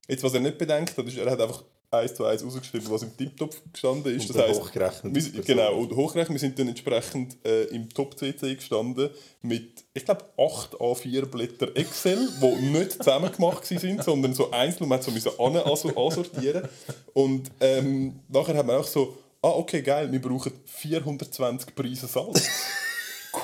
Jetzt, 0.08 0.24
was 0.24 0.34
er 0.34 0.42
nicht 0.42 0.58
bedenkt 0.58 0.98
hat, 0.98 1.08
ist, 1.08 1.18
er 1.18 1.32
hat 1.32 1.42
einfach 1.42 1.64
eins 1.94 2.16
zu 2.16 2.26
eins 2.26 2.44
rausgeschrieben, 2.44 2.90
was 2.90 3.04
im 3.04 3.16
Tiptopf 3.16 3.62
gestanden 3.72 4.16
ist. 4.16 4.30
Und 4.30 4.36
Das 4.38 4.48
heisst, 4.48 4.62
hochgerechnet. 4.62 5.34
wir, 5.34 5.42
genau, 5.44 5.78
und 5.78 5.96
hochgerechnet, 5.96 6.36
wir 6.36 6.40
sind 6.40 6.58
dann 6.58 6.68
entsprechend 6.68 7.38
äh, 7.46 7.66
im 7.66 7.90
Top-CC 7.90 8.56
gestanden 8.56 9.10
mit, 9.42 9.84
ich 9.94 10.04
glaube, 10.04 10.26
8 10.38 10.76
A4 10.76 11.26
Blätter 11.28 11.76
Excel, 11.76 12.28
die 12.42 12.66
nicht 12.66 12.94
zusammen 12.94 13.32
gemacht 13.32 13.66
sind, 13.66 14.04
sondern 14.04 14.34
so 14.34 14.52
einzeln, 14.52 14.90
man 14.90 14.98
hat 15.00 15.04
so 15.04 15.12
also 15.38 15.90
ansortieren. 15.96 16.68
Und 17.14 17.52
ähm, 17.60 18.20
nachher 18.28 18.58
haben 18.58 18.68
wir 18.68 18.80
auch 18.80 18.88
so, 18.88 19.16
ah, 19.42 19.50
okay, 19.50 19.82
geil, 19.82 20.12
wir 20.12 20.22
brauchen 20.22 20.52
420 20.66 21.76
Preise 21.76 22.08
Salz. 22.08 22.50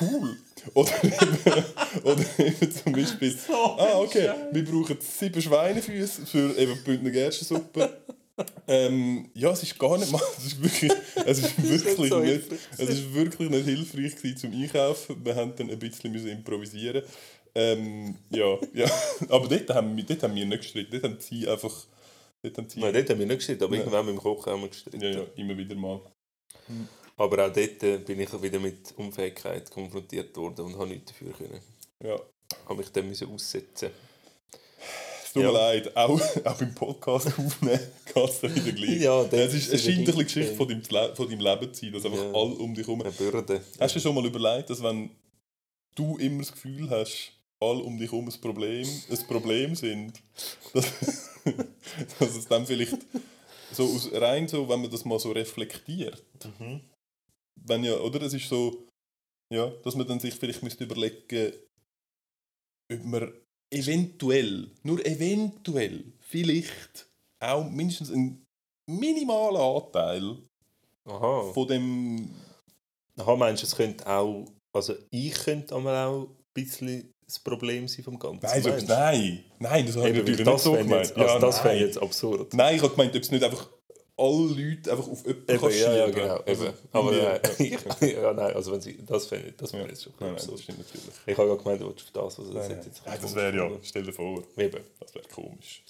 Cool. 0.01 0.37
Oder 0.73 1.03
eben, 1.03 1.63
oder 2.03 2.25
eben 2.39 2.71
zum 2.71 2.93
Beispiel, 2.93 3.37
ah, 3.49 3.99
okay, 3.99 4.31
wir 4.51 4.65
brauchen 4.65 4.97
sieben 4.99 5.41
Schweinefüße 5.41 6.25
für 6.25 6.57
eben 6.57 6.75
die 6.75 6.81
Bündner 6.81 7.11
Gerstensuppe. 7.11 7.97
ähm, 8.67 9.29
ja, 9.33 9.51
es 9.51 9.63
ist 9.63 9.77
gar 9.77 9.97
nicht 9.97 10.11
mal, 10.11 10.21
es 10.37 10.45
ist 10.45 10.63
wirklich, 10.63 10.91
es 11.25 11.39
ist 11.39 11.63
wirklich 11.69 12.09
so 12.09 12.19
nicht, 12.19 12.31
hilfreich 12.31 12.59
es 12.77 12.89
ist 12.89 13.13
wirklich 13.13 13.49
nicht 13.49 13.65
hilfreich 13.65 14.15
gewesen 14.15 14.37
zum 14.37 14.53
Einkaufen. 14.53 15.25
Wir 15.25 15.35
haben 15.35 15.53
dann 15.55 15.69
ein 15.69 15.79
bisschen 15.79 16.11
müssen 16.11 16.29
improvisieren. 16.29 17.03
Ähm, 17.55 18.15
ja, 18.29 18.57
ja, 18.73 18.89
aber 19.29 19.47
dort 19.47 19.69
haben, 19.71 19.97
wir, 19.97 20.03
dort 20.05 20.23
haben 20.23 20.35
wir 20.35 20.45
nicht 20.45 20.61
gestritten. 20.61 20.91
Dort 20.91 21.03
haben 21.03 21.19
sie 21.19 21.47
einfach, 21.47 21.75
dort 22.43 22.57
haben 22.57 22.69
sie, 22.69 22.79
Nein, 22.79 22.93
dort 22.93 23.09
haben 23.09 23.19
wir 23.19 23.25
nicht 23.25 23.37
gestritten, 23.37 23.63
aber 23.63 23.71
Nein. 23.71 23.81
irgendwann 23.81 24.05
mit 24.05 24.15
dem 24.15 24.21
Kochen 24.21 24.53
haben 24.53 24.61
wir 24.61 24.69
gestritten. 24.69 25.01
ja, 25.01 25.09
ja, 25.09 25.23
immer 25.35 25.57
wieder 25.57 25.75
mal. 25.75 26.01
Aber 27.19 27.45
auch 27.47 27.53
dort 27.53 27.83
äh, 27.83 27.97
bin 27.97 28.19
ich 28.19 28.41
wieder 28.41 28.59
mit 28.59 28.93
Unfähigkeit 28.97 29.69
konfrontiert 29.69 30.35
worden 30.37 30.65
und 30.65 30.75
habe 30.77 30.87
nichts 30.87 31.11
dafür 31.11 31.33
können. 31.33 31.59
Ja. 32.03 32.19
Habe 32.65 32.75
mich 32.79 32.89
dann 32.91 33.07
müssen 33.07 33.29
aussetzen. 33.31 33.89
Es 35.23 35.33
tut 35.33 35.43
Ja. 35.43 35.49
mir 35.51 35.53
leid, 35.57 35.95
auch, 35.95 36.19
auch 36.45 36.61
im 36.61 36.73
Podcast 36.73 37.27
aufnehmen 37.37 37.79
geht 38.13 38.29
es 38.29 38.39
dann 38.39 38.55
wieder 38.55 38.71
gleich. 38.71 39.01
Ja, 39.01 39.21
Ja, 39.23 39.27
es, 39.31 39.53
ist, 39.53 39.71
es 39.73 39.83
scheint 39.83 39.99
ein 39.99 40.05
bisschen 40.05 40.15
wieder 40.17 40.23
Geschichte 40.23 40.55
von 40.55 40.67
deinem, 40.67 41.15
von 41.15 41.29
deinem 41.29 41.39
Leben 41.41 41.73
zu 41.73 41.81
sein, 41.85 41.93
dass 41.93 42.05
einfach 42.05 42.17
Ja. 42.17 42.25
alle 42.33 42.55
um 42.55 42.73
dich 42.73 42.87
herum 42.87 43.01
eine 43.01 43.11
Bürde. 43.11 43.61
Hast 43.79 43.93
du 43.95 43.99
dir 43.99 44.03
schon 44.03 44.15
mal 44.15 44.25
überlegt, 44.25 44.69
dass 44.71 44.81
wenn 44.81 45.11
du 45.95 46.17
immer 46.17 46.39
das 46.39 46.51
Gefühl 46.53 46.89
hast, 46.89 47.33
alle 47.59 47.83
um 47.83 47.97
dich 47.99 48.11
herum 48.11 48.27
ein 48.29 48.41
Problem, 48.41 48.87
ein 49.11 49.27
Problem 49.27 49.75
sind, 49.75 50.13
dass, 50.73 50.85
dass 52.17 52.35
es 52.35 52.47
dann 52.47 52.65
vielleicht 52.65 52.97
so 53.73 53.83
aus, 53.83 54.09
rein 54.13 54.47
so, 54.47 54.67
wenn 54.69 54.81
man 54.81 54.89
das 54.89 55.03
mal 55.05 55.19
so 55.19 55.31
reflektiert, 55.31 56.23
Mhm. 56.59 56.79
Wenn 57.65 57.83
ja, 57.83 57.97
oder? 57.99 58.21
Es 58.21 58.33
ist 58.33 58.49
so, 58.49 58.87
ja, 59.53 59.67
dass 59.83 59.95
man 59.95 60.07
dann 60.07 60.19
sich 60.19 60.33
vielleicht 60.35 60.63
müsste 60.63 60.83
überlegen, 60.83 61.53
ob 62.91 63.03
man 63.03 63.33
eventuell, 63.71 64.71
nur 64.83 65.05
eventuell, 65.05 66.05
vielleicht 66.19 67.07
auch 67.39 67.69
mindestens 67.69 68.11
einen 68.11 68.45
minimalen 68.87 69.57
Anteil 69.57 70.37
Aha. 71.05 71.51
von 71.53 71.67
dem 71.67 72.29
Aha, 73.19 73.35
meinst 73.35 73.63
du, 73.63 73.67
es 73.67 73.75
könnte 73.75 74.07
auch. 74.07 74.45
Also, 74.73 74.95
ich 75.11 75.33
könnte 75.33 75.75
einmal 75.75 76.07
auch 76.07 76.27
ein 76.27 76.35
bisschen 76.53 77.11
das 77.25 77.39
Problem 77.39 77.87
sein 77.87 78.03
vom 78.03 78.17
Ganzen. 78.17 78.45
Nein, 78.45 78.63
so, 78.63 78.69
nein, 78.69 79.43
nein, 79.59 79.85
das 79.85 79.95
habe 79.97 80.09
ich 80.09 80.15
natürlich 80.15 80.45
nicht 80.45 80.59
so 80.59 80.71
gemeint. 80.73 81.07
Jetzt, 81.07 81.17
also 81.17 81.33
Ja, 81.33 81.39
das 81.39 81.63
wäre 81.63 81.77
jetzt 81.77 82.01
absurd. 82.01 82.53
Nein, 82.53 82.75
ich 82.75 82.81
habe 82.81 82.91
gemeint, 82.91 83.15
ob 83.15 83.21
es 83.21 83.31
nicht 83.31 83.43
einfach 83.43 83.69
alle 84.19 84.61
Leute 84.61 84.91
einfach 84.91 85.07
auf 85.07 85.25
jemanden 85.25 85.51
Eben, 85.51 85.61
kannst 85.61 85.79
ja, 85.79 85.93
ja, 85.95 86.09
genau. 86.09 86.37
Also, 86.37 86.65
eben. 86.65 86.73
Aber 86.91 87.11
nein, 87.11 87.39
ja, 88.01 88.33
nein, 88.33 88.55
also 88.55 88.71
wenn 88.73 88.81
sie, 88.81 88.97
das 89.05 89.25
fände 89.27 89.53
das 89.57 89.71
Ja. 89.71 89.79
wäre 89.79 89.89
jetzt 89.89 90.03
schon 90.03 90.13
Nein, 90.19 90.33
nein, 90.35 90.47
das 90.51 90.61
stimmt 90.61 90.77
natürlich. 90.79 91.15
Ich 91.25 91.37
habe 91.37 91.49
ja 91.49 91.55
gemeint, 91.55 91.81
du 91.81 91.87
willst 91.87 92.05
das, 92.13 92.35
das 92.35 92.45
Nein, 92.47 92.61
hätte 92.63 92.75
nein. 92.75 92.83
jetzt 92.85 93.05
Nein, 93.05 93.19
das 93.21 93.35
wäre 93.35 93.55
ja, 93.57 93.71
stell 93.83 94.03
dir 94.03 94.13
vor, 94.13 94.43
Eben. 94.57 94.83
das 94.99 95.15
wäre 95.15 95.27
komisch. 95.33 95.83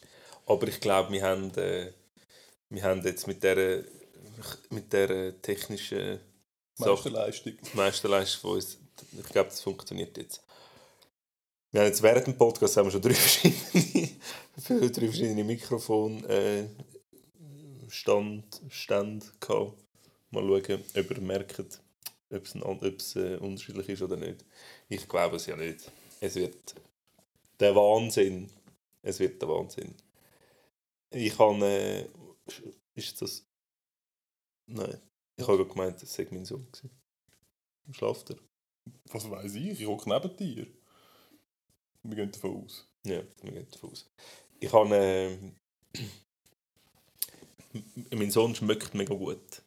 Aber 0.46 0.68
ich 0.68 0.80
glaube, 0.80 1.12
wir 1.12 1.24
haben, 1.24 1.52
äh, 1.58 1.92
wir 2.70 2.84
haben 2.84 3.04
jetzt 3.04 3.28
mit 3.28 3.44
dieser, 3.44 3.84
mit 4.70 4.94
dieser 4.94 5.42
technischen 5.42 6.20
Sache 6.76 6.92
Meisterleistung. 6.92 7.54
die 7.74 7.78
meiste 7.78 8.08
Leistung 8.08 8.42
von 8.42 8.52
uns, 8.58 8.78
ich 9.18 9.30
glaube, 9.30 9.50
das 9.50 9.62
funktioniert 9.62 10.18
jetzt. 10.18 10.42
Wir 11.72 11.82
haben 11.82 11.88
jetzt 11.88 12.02
während 12.02 12.26
dem 12.26 12.38
Podcast 12.38 12.78
haben 12.78 12.86
wir 12.88 12.92
schon 12.92 13.02
drei 13.02 13.14
verschiedene, 13.14 14.10
drei 14.92 15.06
verschiedene 15.06 15.44
Mikrofon 15.44 16.24
äh, 16.26 16.66
Stand, 17.90 18.62
Stände 18.70 19.26
gehabt. 19.40 19.78
Mal 20.32 20.44
schauen, 20.44 20.84
ob 20.96 21.12
ihr 21.12 21.22
merkt, 21.22 21.60
ob 21.60 22.46
es, 22.46 22.56
ein, 22.56 22.64
ob 22.64 22.84
es 22.84 23.16
äh, 23.16 23.38
unterschiedlich 23.38 23.90
ist 23.90 24.02
oder 24.02 24.16
nicht. 24.16 24.46
Ich 24.88 25.08
glaube 25.08 25.38
es 25.38 25.48
ja 25.48 25.56
nicht. 25.56 25.92
Es 26.22 26.36
wird 26.36 26.76
der 27.60 27.76
Wahnsinn. 27.76 28.50
Es 29.02 29.20
wird 29.20 29.42
der 29.42 29.50
Wahnsinn. 29.50 29.96
Ich 31.10 31.38
habe... 31.40 31.66
Äh, 31.66 32.06
ist 32.94 33.22
das... 33.22 33.46
Nein. 34.68 35.02
Ich 35.36 35.48
habe 35.48 35.58
gerade 35.58 35.70
gemeint, 35.70 36.02
das 36.02 36.14
sei 36.14 36.28
mein 36.32 36.46
Sohn. 36.46 36.68
gewesen. 36.72 36.92
Schlaft 37.92 38.30
er? 38.30 38.38
Was 39.06 39.30
weiß 39.30 39.56
ich, 39.56 39.82
ich 39.82 39.88
hocke 39.88 40.10
neben 40.10 40.36
dir. 40.36 40.68
Wir 42.04 42.16
gehen 42.16 42.32
davon 42.32 42.64
aus. 42.64 42.88
Ja, 43.06 43.24
wir 43.42 43.52
gehen 43.52 43.68
davon 43.72 43.92
aus. 43.92 44.10
Ich 44.60 44.72
habe. 44.72 44.96
Äh, 44.96 45.38
mein 48.14 48.32
Sohn 48.32 48.56
schmeckt 48.56 48.94
mega 48.94 49.14
gut. 49.14 49.62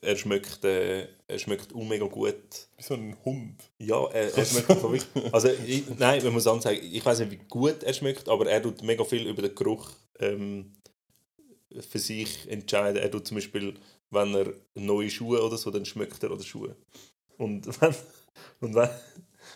Er 0.00 0.16
schmeckt, 0.16 0.64
äh, 0.64 1.08
er 1.26 1.38
schmeckt 1.38 1.74
auch 1.74 1.84
mega 1.84 2.06
gut. 2.06 2.68
Wie 2.76 2.82
so 2.82 2.94
ein 2.94 3.16
Hund. 3.24 3.56
Ja, 3.78 4.06
er, 4.06 4.36
er 4.36 4.44
schmeckt 4.46 4.70
einfach 4.70 4.92
wirklich. 4.92 5.34
Also, 5.34 5.48
ich, 5.48 5.84
nein, 5.98 6.22
man 6.22 6.32
muss 6.34 6.46
ansagen, 6.46 6.80
ich 6.82 7.04
weiß 7.04 7.20
nicht, 7.20 7.32
wie 7.32 7.40
gut 7.48 7.82
er 7.82 7.92
schmeckt, 7.92 8.28
aber 8.28 8.48
er 8.48 8.62
tut 8.62 8.82
mega 8.82 9.04
viel 9.04 9.26
über 9.26 9.42
den 9.42 9.54
Geruch 9.54 9.90
ähm, 10.20 10.72
für 11.80 11.98
sich 11.98 12.48
entscheiden. 12.48 13.02
Er 13.02 13.10
tut 13.10 13.26
zum 13.26 13.36
Beispiel, 13.36 13.74
wenn 14.10 14.34
er 14.34 14.52
neue 14.74 15.10
Schuhe 15.10 15.42
oder 15.42 15.58
so, 15.58 15.70
dann 15.70 15.84
schmeckt 15.84 16.22
er 16.22 16.30
an 16.30 16.38
den 16.38 16.46
Schuhen. 16.46 16.76
Und 17.36 17.66
wenn, 17.80 17.94
und 18.60 18.74
wenn, 18.74 18.90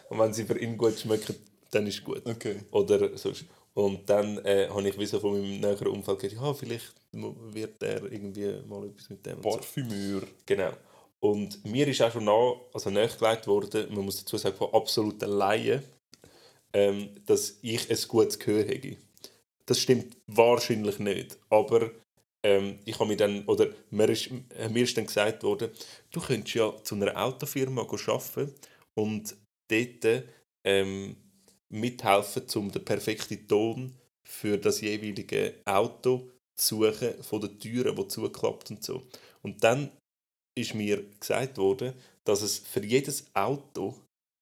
und 0.09 0.19
wenn 0.19 0.33
sie 0.33 0.45
für 0.45 0.59
ihn 0.59 0.77
gut 0.77 0.99
schmecken, 0.99 1.37
dann 1.71 1.87
ist 1.87 2.03
gut. 2.03 2.27
Okay. 2.27 2.61
Oder 2.71 3.17
sonst. 3.17 3.45
Und 3.75 4.09
dann 4.09 4.39
äh, 4.45 4.69
habe 4.69 4.89
ich 4.89 4.99
wie 4.99 5.07
so 5.07 5.21
von 5.21 5.33
meinem 5.33 5.61
näheren 5.61 5.89
Umfeld 5.89 6.19
gehört, 6.19 6.43
ja, 6.43 6.55
vielleicht 6.55 6.95
wird 7.13 7.83
er 7.83 8.11
irgendwie 8.11 8.61
mal 8.67 8.87
etwas 8.87 9.11
mit 9.11 9.25
dem. 9.27 9.41
Parfümeur. 9.41 10.23
Genau. 10.47 10.73
Und 11.21 11.65
mir 11.65 11.87
ist 11.87 12.03
auch 12.03 12.13
schon 12.13 12.25
nach, 12.25 12.57
also 12.73 12.91
nachgelegt 12.91 13.47
worden, 13.47 13.95
man 13.95 14.05
muss 14.05 14.19
dazu 14.19 14.37
sagen, 14.37 14.57
von 14.57 14.73
absoluten 14.75 15.31
Laien, 15.31 15.83
ähm, 16.73 17.11
dass 17.27 17.59
ich 17.63 17.89
ein 17.91 18.09
gutes 18.09 18.39
Gehör 18.39 18.65
habe. 18.65 18.97
Das 19.67 19.79
stimmt 19.79 20.17
wahrscheinlich 20.27 20.99
nicht, 20.99 21.39
aber 21.49 21.93
ähm, 22.43 22.81
ich 22.85 22.99
habe 22.99 23.09
mir 23.09 23.17
dann, 23.17 23.45
oder 23.45 23.69
mir 23.91 24.09
ist, 24.09 24.31
mir 24.31 24.83
ist 24.83 24.97
dann 24.97 25.07
gesagt 25.07 25.45
worden, 25.45 25.71
du 26.11 26.21
könntest 26.21 26.57
ja 26.57 26.75
zu 26.83 26.97
einer 26.97 27.17
Autofirma 27.17 27.83
arbeiten 27.83 28.53
und 28.95 29.37
dort 29.69 30.25
ähm, 30.65 31.17
mithelfen, 31.69 32.43
um 32.57 32.73
den 32.73 32.85
perfekten 32.85 33.47
Ton 33.47 33.95
für 34.25 34.59
das 34.59 34.81
jeweilige 34.81 35.55
Auto 35.65 36.29
zu 36.57 36.85
suchen, 36.85 37.23
von 37.23 37.41
den 37.41 37.59
Türen, 37.59 37.97
die 37.97 38.09
zuklappt 38.09 38.71
und 38.71 38.83
so. 38.85 39.03
Und 39.43 39.63
dann 39.65 39.91
ist 40.55 40.75
mir 40.75 41.03
gesagt 41.19 41.59
worden, 41.59 41.95
dass 42.25 42.43
es 42.43 42.59
für 42.59 42.85
jedes 42.85 43.27
Auto 43.35 43.97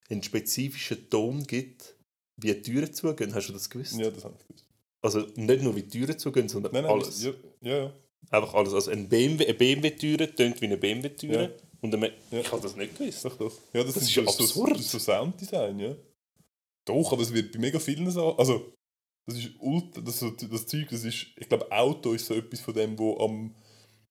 einen 0.09 0.23
spezifischen 0.23 1.09
Ton 1.09 1.45
gibt, 1.45 1.95
wie 2.37 2.53
die 2.53 2.63
Türen 2.63 2.93
zugehen. 2.93 3.35
Hast 3.35 3.49
du 3.49 3.53
das 3.53 3.71
gewusst? 3.71 3.97
Ja, 3.99 4.11
das 4.11 4.25
habe 4.25 4.35
ich 4.39 4.47
gewusst. 4.47 4.67
Also 5.03 5.21
nicht 5.37 5.63
nur 5.63 5.75
wie 5.77 5.83
die 5.83 5.89
Türen 5.89 6.19
zugehen, 6.19 6.49
sondern 6.49 6.73
Nein, 6.73 6.83
nein, 6.83 6.93
alles. 6.93 7.23
Ja, 7.23 7.33
ja, 7.63 7.77
ja. 7.85 7.93
Einfach 8.31 8.55
alles. 8.55 8.75
Also 8.75 8.91
eine 8.91 9.05
BMW, 9.05 9.45
eine 9.47 9.55
BMW-Türe 9.55 10.35
tönt 10.35 10.61
wie 10.61 10.67
eine 10.67 10.77
BMW-Türe. 10.77 11.43
Ja. 11.45 11.51
Und 11.81 11.95
eine, 11.95 12.09
Ja. 12.31 12.41
Ich 12.41 12.53
habe 12.53 12.61
das 12.61 12.77
nicht 12.77 12.99
gewusst. 12.99 13.25
Doch, 13.25 13.37
doch. 13.39 13.53
Ja, 13.73 13.83
das, 13.85 13.95
Das 13.95 14.03
ist 14.03 14.11
ist 14.11 14.17
ja 14.17 14.25
so, 14.25 14.31
so, 14.33 14.43
absurd. 14.45 14.71
das 14.73 14.81
ist 14.81 14.91
so 14.91 14.99
Sounddesign, 14.99 15.79
ja. 15.79 15.97
Doch, 16.85 17.13
aber 17.13 17.23
es 17.23 17.33
wird 17.33 17.53
bei 17.53 17.59
mega 17.59 17.79
vielen 17.79 18.11
Sachen. 18.11 18.39
Also, 18.39 18.73
das 19.31 19.39
ist 19.39 19.51
ultra. 19.61 20.01
Das, 20.01 20.19
so- 20.21 20.31
das 20.31 20.67
Zeug, 20.67 20.89
das 20.91 21.05
ist. 21.05 21.27
Ich 21.37 21.49
glaube, 21.49 21.71
Auto 21.73 22.13
ist 22.13 22.27
so 22.27 22.35
etwas 22.35 22.61
von 22.61 22.75
dem, 22.75 22.99
wo 22.99 23.19
am, 23.19 23.55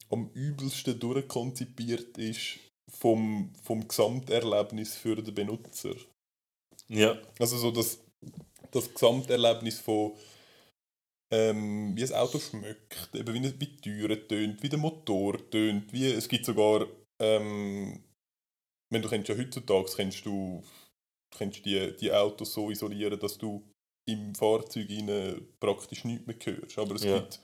am 0.10 0.30
übelsten 0.34 1.00
durchkonzipiert 1.00 2.18
ist 2.18 2.60
vom, 2.90 3.54
vom 3.64 3.88
Gesamterlebnis 3.88 4.96
für 4.96 5.16
den 5.16 5.34
Benutzer. 5.36 5.96
Ja. 6.88 7.18
Also 7.40 7.58
so 7.58 7.72
das, 7.72 8.00
das 8.72 8.94
Gesamterlebnis 8.94 9.80
von 9.80 10.14
ähm, 11.32 11.96
wie 11.96 12.02
das 12.02 12.12
Auto 12.12 12.40
schmeckt, 12.40 13.10
eben 13.14 13.34
wie, 13.34 13.46
es- 13.46 13.60
wie 13.60 13.68
die 13.68 13.78
Türen 13.82 14.28
tönt, 14.28 14.64
wie 14.64 14.70
der 14.70 14.80
Motor 14.80 15.38
tönt, 15.52 15.92
wie 15.94 16.06
es 16.12 16.28
gibt 16.28 16.46
sogar 16.46 16.88
ähm, 17.20 18.04
wenn 18.92 19.02
du 19.02 19.10
kennst 19.10 19.30
ja 19.30 19.38
heutzutage 19.38 19.92
kennst 19.96 20.26
du 20.26 20.64
kennst 21.32 21.66
die, 21.66 21.96
die 21.98 22.12
Autos 22.12 22.54
so 22.54 22.72
isolieren, 22.72 23.20
dass 23.20 23.38
du 23.38 23.64
im 24.06 24.34
Fahrzeug 24.36 24.90
rein 24.90 25.48
praktisch 25.60 26.04
nichts 26.06 26.26
mehr 26.28 26.36
hörst. 26.44 26.78
Aber 26.80 26.96
es 26.96 27.04
Ja. 27.04 27.20
gibt 27.20 27.40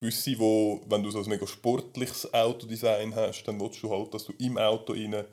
gewisse, 0.00 0.38
wo, 0.38 0.82
wenn 0.88 1.02
du 1.02 1.10
so 1.10 1.20
ein 1.20 1.28
mega 1.28 1.46
sportliches 1.46 2.32
Autodesign 2.32 3.14
hast, 3.14 3.44
dann 3.44 3.60
willst 3.60 3.82
du 3.82 3.90
halt, 3.90 4.12
dass 4.14 4.24
du 4.24 4.32
im 4.38 4.58
Auto 4.58 4.92
rein 4.92 5.24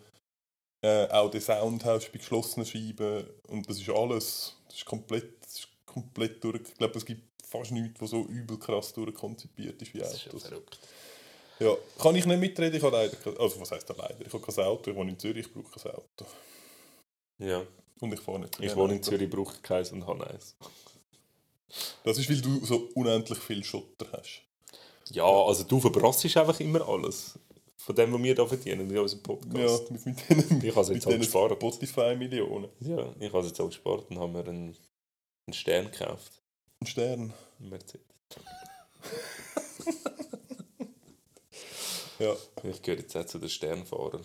äh, 0.83 1.07
auch 1.09 1.29
den 1.29 1.41
Sound 1.41 1.85
hast 1.85 2.11
bei 2.11 2.17
geschlossenen 2.17 2.65
Scheiben 2.65 3.25
und 3.47 3.69
das 3.69 3.79
ist 3.79 3.89
alles, 3.89 4.55
das 4.67 4.77
ist 4.77 4.85
komplett, 4.85 5.43
das 5.43 5.59
ist 5.59 5.67
komplett 5.85 6.43
durch. 6.43 6.61
Ich 6.69 6.75
glaube, 6.75 6.97
es 6.97 7.05
gibt 7.05 7.21
fast 7.45 7.71
nichts, 7.71 8.01
was 8.01 8.11
so 8.11 8.25
übel 8.25 8.57
krass 8.57 8.93
durchkonzipiert 8.93 9.81
ist 9.81 9.93
wie 9.93 9.99
Das 9.99 10.13
ist 10.13 10.25
ja 10.25 10.31
Autos. 10.31 10.47
verrückt. 10.47 10.79
Ja, 11.59 11.75
kann 11.99 12.15
ich 12.15 12.25
nicht 12.25 12.39
mitreden, 12.39 12.75
ich 12.77 12.81
habe 12.83 12.95
leider, 12.95 13.39
also 13.39 13.61
was 13.61 13.71
heisst 13.71 13.87
da 13.89 13.93
leider, 13.95 14.25
ich 14.25 14.33
habe 14.33 14.43
kein 14.43 14.65
Auto, 14.65 14.89
ich 14.89 14.97
wohne 14.97 15.11
in 15.11 15.19
Zürich, 15.19 15.45
ich 15.45 15.53
brauche 15.53 15.79
kein 15.79 15.91
Auto. 15.93 16.25
Ja. 17.37 17.63
Und 18.01 18.13
ich 18.13 18.19
fahre 18.19 18.39
nicht 18.39 18.59
Ich 18.59 18.75
wohne 18.75 18.95
in. 18.95 19.03
Zürich, 19.03 19.29
brauche 19.29 19.57
keins 19.61 19.91
und 19.93 20.05
habe 20.05 20.27
eins. 20.29 20.55
Das 22.03 22.17
ist, 22.17 22.29
weil 22.29 22.41
du 22.41 22.65
so 22.65 22.89
unendlich 22.95 23.39
viel 23.39 23.63
Schotter 23.63 24.07
hast. 24.11 24.41
Ja, 25.11 25.23
also 25.23 25.63
du 25.63 25.79
verbrassst 25.79 26.25
einfach 26.37 26.59
immer 26.59 26.85
alles. 26.87 27.39
Von 27.77 27.95
dem, 27.95 28.13
was 28.13 28.21
wir 28.21 28.35
da 28.35 28.45
verdienen, 28.45 28.89
in 28.89 28.97
unserem 28.97 29.21
Ja, 29.21 29.27
Podcast. 29.27 29.89
mit, 29.91 30.05
mit 30.05 30.29
denen, 30.29 30.63
Ich 30.65 30.75
habe 30.75 30.87
mit 30.87 30.95
jetzt 30.95 31.05
auch 31.05 31.09
denen 31.09 31.21
gespart. 31.21 31.51
Spotify-Millionen. 31.53 32.69
Ja, 32.81 33.13
ich 33.19 33.27
habe 33.31 33.39
es 33.39 33.47
jetzt 33.47 33.59
auch 33.61 33.67
gespart 33.67 34.09
und 34.11 34.19
habe 34.19 34.31
mir 34.31 34.39
einen, 34.47 34.75
einen 35.47 35.53
Stern 35.53 35.89
gekauft. 35.91 36.41
Ein 36.81 36.87
Stern. 36.87 37.33
Einen 37.59 37.69
Mercedes. 37.69 38.05
Ja. 42.19 42.35
Ich 42.63 42.81
gehöre 42.83 42.99
jetzt 43.01 43.17
auch 43.17 43.25
zu 43.25 43.39
den 43.39 43.49
Sternfahrern. 43.49 44.23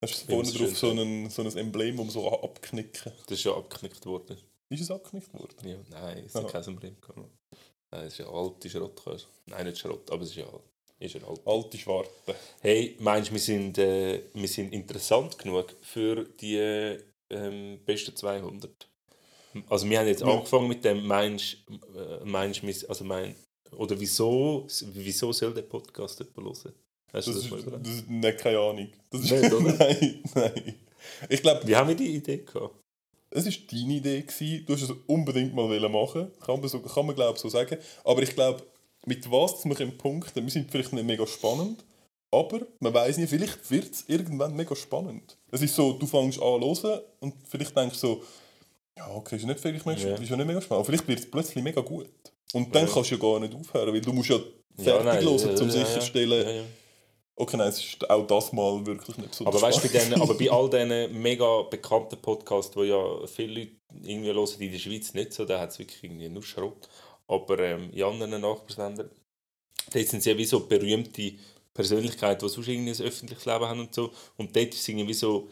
Hast 0.00 0.22
du 0.22 0.32
vorne 0.32 0.48
ist 0.48 0.58
drauf 0.60 0.76
so 0.78 0.92
ja. 0.92 1.02
ein, 1.02 1.30
so 1.30 1.42
ein 1.42 1.56
Emblem, 1.56 1.98
um 1.98 2.08
so 2.08 2.30
abknicken? 2.30 3.12
Das 3.26 3.38
ist 3.38 3.44
ja 3.44 3.54
abgeknickt 3.56 4.04
worden. 4.06 4.36
Ist 4.68 4.82
es 4.82 4.90
abgeknickt 4.90 5.32
worden? 5.34 5.56
Ja, 5.64 5.76
nein, 5.90 6.24
es 6.26 6.34
hat 6.34 6.44
Aha. 6.44 6.52
kein 6.52 6.64
Emblem 6.64 6.96
gehabt. 7.00 7.18
Nein, 7.90 8.06
es 8.06 8.12
ist 8.12 8.18
ja 8.18 8.28
alte 8.30 8.68
Schrottkäse. 8.70 9.26
Nein, 9.46 9.66
nicht 9.66 9.78
Schrott, 9.78 10.10
aber 10.10 10.22
es 10.22 10.30
ist 10.30 10.36
ja 10.36 10.44
alt. 10.44 10.62
Ist 11.00 11.14
ja 11.14 11.22
alt. 11.26 11.40
Alte 11.46 11.78
Schwarte. 11.78 12.10
Hey, 12.60 12.96
meinst 13.00 13.30
du, 13.30 13.34
wir 13.34 13.40
sind, 13.40 13.78
äh, 13.78 14.22
wir 14.34 14.48
sind 14.48 14.72
interessant 14.72 15.38
genug 15.38 15.74
für 15.82 16.24
die 16.24 16.98
ähm, 17.30 17.80
besten 17.84 18.14
200? 18.14 18.88
Also 19.68 19.88
wir 19.88 19.98
haben 19.98 20.06
jetzt 20.06 20.20
Ja. 20.20 20.26
angefangen 20.28 20.68
mit 20.68 20.84
dem, 20.84 21.06
meinst 21.06 21.58
äh, 21.96 22.24
meinst 22.24 22.62
du, 22.62 22.88
also 22.88 23.04
mein, 23.04 23.34
oder 23.72 23.98
wieso, 23.98 24.66
wieso 24.92 25.32
soll 25.32 25.54
der 25.54 25.62
Podcast 25.62 26.20
jemand 26.20 26.58
hören? 26.64 26.74
Du 27.10 27.16
Das 27.16 27.24
das, 27.26 27.36
ist, 27.36 27.50
mal 27.50 27.60
überlegt? 27.60 27.86
das 27.86 27.94
ist 27.94 28.08
nicht, 28.10 28.38
keine 28.38 28.58
Ahnung. 28.58 28.88
Das 29.10 29.20
ist, 29.22 29.30
Nicht, 29.30 29.52
oder? 29.52 29.72
nein, 29.78 30.22
nein. 30.34 30.74
Ich 31.28 31.42
glaube, 31.42 31.66
Wie 31.66 31.74
haben 31.76 31.88
wir 31.88 31.94
die 31.94 32.16
Idee 32.16 32.38
gehabt? 32.38 32.74
es 33.30 33.46
war 33.46 33.52
deine 33.70 33.94
Idee. 33.94 34.22
Gewesen. 34.22 34.64
Du 34.66 34.72
hast 34.74 34.82
es 34.82 34.90
unbedingt 35.06 35.54
mal 35.54 35.88
machen. 35.88 36.30
Kann 36.44 36.60
man, 36.60 36.68
so, 36.68 36.80
kann 36.80 37.06
man 37.06 37.14
glaube 37.14 37.38
so 37.38 37.48
sagen. 37.48 37.78
Aber 38.04 38.22
ich 38.22 38.34
glaube, 38.34 38.62
mit 39.06 39.30
was 39.30 39.64
wir 39.64 39.74
können 39.74 39.96
punkten, 39.96 40.42
wir 40.44 40.50
sind 40.50 40.70
vielleicht 40.70 40.92
nicht 40.92 41.04
mega 41.04 41.26
spannend, 41.26 41.84
aber 42.30 42.60
man 42.80 42.92
weiß 42.92 43.16
nicht, 43.18 43.30
vielleicht 43.30 43.70
wird 43.70 43.92
es 43.94 44.04
irgendwann 44.08 44.54
mega 44.54 44.74
spannend. 44.76 45.36
Es 45.50 45.62
ist 45.62 45.74
so, 45.74 45.92
du 45.92 46.06
fängst 46.06 46.40
an 46.42 46.60
hören 46.62 47.00
und 47.20 47.34
vielleicht 47.48 47.76
denkst 47.76 48.00
du 48.00 48.06
so, 48.06 48.22
ja, 48.98 49.08
okay, 49.14 49.36
ist, 49.36 49.46
nicht 49.46 49.60
vielleicht 49.60 49.86
mega, 49.86 50.00
Ja. 50.00 50.14
ist 50.16 50.28
ja 50.28 50.36
nicht 50.36 50.46
mega 50.46 50.60
spannend. 50.60 50.80
Aber 50.80 50.84
vielleicht 50.84 51.08
wird 51.08 51.20
es 51.20 51.30
plötzlich 51.30 51.62
mega 51.64 51.80
gut. 51.80 52.08
Und 52.52 52.74
dann 52.74 52.86
Ja. 52.86 52.92
kannst 52.92 53.10
du 53.10 53.14
ja 53.14 53.20
gar 53.20 53.40
nicht 53.40 53.54
aufhören, 53.54 53.92
weil 53.94 54.00
du 54.00 54.12
musst 54.12 54.28
ja 54.30 54.36
Ja, 54.36 54.42
fertig 55.00 55.04
nein, 55.04 55.24
hören, 55.24 55.56
ja, 55.56 55.62
um 55.62 55.70
ja, 55.70 56.50
ja. 56.50 56.62
Okay, 57.38 57.56
nein, 57.56 57.68
es 57.68 57.78
ist 57.78 58.10
auch 58.10 58.26
das 58.26 58.52
mal 58.52 58.84
wirklich 58.86 59.16
nicht 59.18 59.34
so 59.34 59.46
Aber 59.46 59.60
weißt 59.60 59.78
du, 59.78 59.82
bei, 59.82 59.88
spannend. 59.88 60.12
denen- 60.12 60.22
aber 60.22 60.34
bei 60.34 60.50
all 60.50 60.68
diesen 60.70 61.22
mega 61.22 61.62
bekannten 61.62 62.20
Podcasts, 62.20 62.72
die 62.74 62.80
ja 62.82 63.26
viele 63.26 63.60
Leute 63.60 63.72
irgendwie 64.02 64.32
hören, 64.32 64.60
in 64.60 64.72
der 64.72 64.78
Schweiz 64.78 65.14
nicht 65.14 65.32
so, 65.32 65.44
da 65.44 65.60
hat 65.60 65.70
es 65.70 65.78
wirklich 65.78 66.02
irgendwie 66.04 66.28
nur 66.28 66.42
Schrott. 66.42 66.88
Aber 67.26 67.58
ähm, 67.58 67.90
in 67.92 68.02
anderen 68.02 68.40
Nachbarländern, 68.40 69.10
dort 69.92 70.06
sind 70.08 70.22
sie 70.22 70.30
ja 70.30 70.38
wie 70.38 70.44
so 70.44 70.60
berühmte 70.66 71.32
Persönlichkeiten, 71.74 72.46
die 72.46 72.52
sonst 72.52 72.68
irgendwie 72.68 72.90
ein 72.90 73.06
öffentliches 73.06 73.44
Leben 73.46 73.66
haben 73.66 73.80
und 73.80 73.94
so. 73.94 74.10
Und 74.36 74.54
dort 74.56 74.68
ist 74.74 74.80
es 74.80 74.88
irgendwie 74.88 75.14
so, 75.14 75.48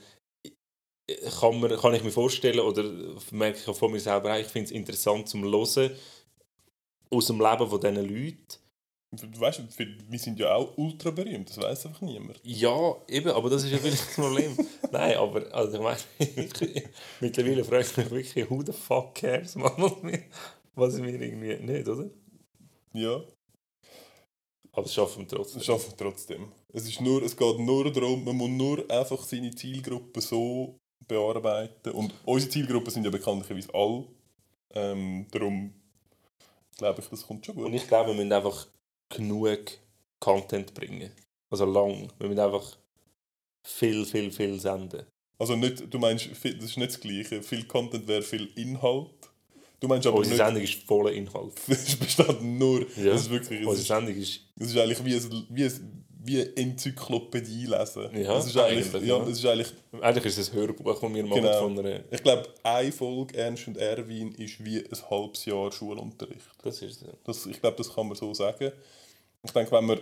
kann, 1.40 1.60
man, 1.60 1.76
kann 1.76 1.94
ich 1.94 2.02
mir 2.02 2.10
vorstellen, 2.10 2.60
oder 2.60 2.82
merke 3.30 3.58
ich 3.58 3.68
auch 3.68 3.76
von 3.76 3.92
mir 3.92 4.00
selber, 4.00 4.38
ich 4.40 4.46
finde 4.48 4.66
es 4.66 4.72
interessant 4.72 5.28
zum 5.28 5.44
Hören 5.44 5.90
aus 7.10 7.26
dem 7.28 7.40
Leben 7.40 7.68
von 7.70 7.80
diesen 7.80 7.96
Leuten. 7.96 8.46
Du 9.12 9.40
weißt, 9.40 9.62
wir 9.78 10.18
sind 10.18 10.38
ja 10.38 10.54
auch 10.54 10.76
ultra 10.76 11.10
berühmt, 11.10 11.48
das 11.48 11.58
weiß 11.58 11.86
einfach 11.86 12.02
niemand. 12.02 12.40
Ja, 12.42 12.96
eben, 13.08 13.30
aber 13.30 13.48
das 13.48 13.64
ist 13.64 13.70
ja 13.70 13.78
vielleicht 13.78 14.00
das 14.02 14.14
Problem. 14.14 14.56
Nein, 14.92 15.16
aber 15.16 15.54
also 15.54 15.74
ich 15.78 15.82
meine, 15.82 15.98
mittlerweile 17.20 17.64
frage 17.64 17.82
ich 17.86 17.96
mich 17.96 18.10
wirklich, 18.10 18.50
who 18.50 18.62
the 18.62 18.72
fuck 18.72 19.14
cares, 19.14 19.54
man, 19.54 19.72
was 20.74 21.02
wir, 21.02 21.20
irgendwie 21.20 21.56
nicht, 21.64 21.88
oder? 21.88 22.10
Ja, 22.92 23.22
Aber 24.72 24.82
das 24.82 24.94
schaffen 24.94 25.20
wir 25.20 25.28
trotzdem. 25.28 25.58
das 25.58 25.66
schaffen 25.66 25.90
wir 25.92 25.96
trotzdem. 25.96 26.52
Es, 26.72 26.86
ist 26.86 27.00
nur, 27.00 27.22
es 27.22 27.36
geht 27.36 27.58
nur 27.58 27.90
darum, 27.92 28.24
man 28.24 28.36
muss 28.36 28.50
nur 28.50 28.90
einfach 28.90 29.22
seine 29.22 29.54
Zielgruppe 29.54 30.20
so 30.20 30.78
bearbeiten. 31.08 31.90
Und 31.92 32.12
unsere 32.24 32.50
Zielgruppen 32.50 32.90
sind 32.90 33.04
ja 33.04 33.10
bekanntlicherweise 33.10 33.72
alle. 33.72 34.04
Ähm, 34.74 35.26
darum 35.30 35.72
glaube 36.76 37.00
ich, 37.00 37.08
das 37.08 37.26
kommt 37.26 37.46
schon 37.46 37.56
Und 37.56 37.64
gut. 37.64 37.74
ich 37.74 37.88
glaube, 37.88 38.10
wir 38.10 38.14
müssen 38.14 38.32
einfach 38.32 38.66
genug 39.08 39.78
Content 40.20 40.74
bringen. 40.74 41.10
Also 41.50 41.64
lang. 41.64 42.12
Wir 42.18 42.28
müssen 42.28 42.40
einfach 42.40 42.76
viel, 43.62 44.04
viel, 44.04 44.30
viel 44.30 44.58
senden. 44.60 45.06
Also 45.38 45.54
nicht, 45.56 45.92
du 45.92 45.98
meinst, 45.98 46.28
das 46.30 46.44
ist 46.44 46.76
nicht 46.76 46.92
das 46.92 47.00
Gleiche. 47.00 47.42
Viel 47.42 47.64
Content 47.64 48.06
wäre 48.08 48.22
viel 48.22 48.48
Inhalt. 48.56 49.10
Du 49.78 49.88
meinst 49.88 50.06
aber 50.06 50.18
Unsere 50.18 50.36
Sendung 50.36 50.62
ist 50.62 50.74
voller 50.84 51.12
Inhalt. 51.12 51.52
es 51.68 51.96
besteht 51.96 52.42
nur, 52.42 52.80
Ja. 52.96 53.12
das 53.12 53.22
ist 53.22 53.30
wirklich, 53.30 53.60
Unsere 53.60 53.76
ist, 53.76 53.86
Sendung 53.86 54.16
ist 54.16 54.40
es 54.58 54.70
ist 54.70 54.78
eigentlich 54.78 55.04
wie, 55.04 55.14
ein, 55.14 55.46
wie, 55.50 55.64
ein, 55.64 56.05
wie 56.26 56.40
eine 56.42 56.56
Enzyklopädie 56.56 57.66
lesen. 57.66 58.08
Ja, 58.14 58.36
es 58.38 58.46
ist 58.46 58.56
eigentlich, 58.56 58.86
eigentlich, 58.94 59.08
ja, 59.08 59.22
es 59.22 59.38
ist 59.38 59.46
eigentlich 59.46 59.72
eigentlich 60.00 60.24
ist 60.26 60.38
es 60.38 60.50
ein 60.50 60.56
Hörbuch, 60.56 60.92
das 61.00 61.02
wir 61.02 61.24
machen 61.24 61.42
Genau. 61.42 61.60
von 61.60 61.78
einer. 61.78 62.00
Ich 62.10 62.22
glaube, 62.22 62.48
eine 62.62 62.92
Folge 62.92 63.36
Ernst 63.38 63.68
und 63.68 63.76
Erwin 63.76 64.32
ist 64.32 64.62
wie 64.64 64.78
ein 64.78 65.10
halbes 65.10 65.44
Jahr 65.44 65.70
Schulunterricht. 65.72 66.46
Das 66.62 66.82
ist 66.82 67.00
es. 67.02 67.06
ja. 67.06 67.12
Das, 67.24 67.46
ich 67.46 67.60
glaube, 67.60 67.76
das 67.76 67.94
kann 67.94 68.06
man 68.08 68.16
so 68.16 68.32
sagen. 68.34 68.72
Ich 69.42 69.50
denke, 69.52 69.72
wenn 69.72 69.84
man, 69.86 70.00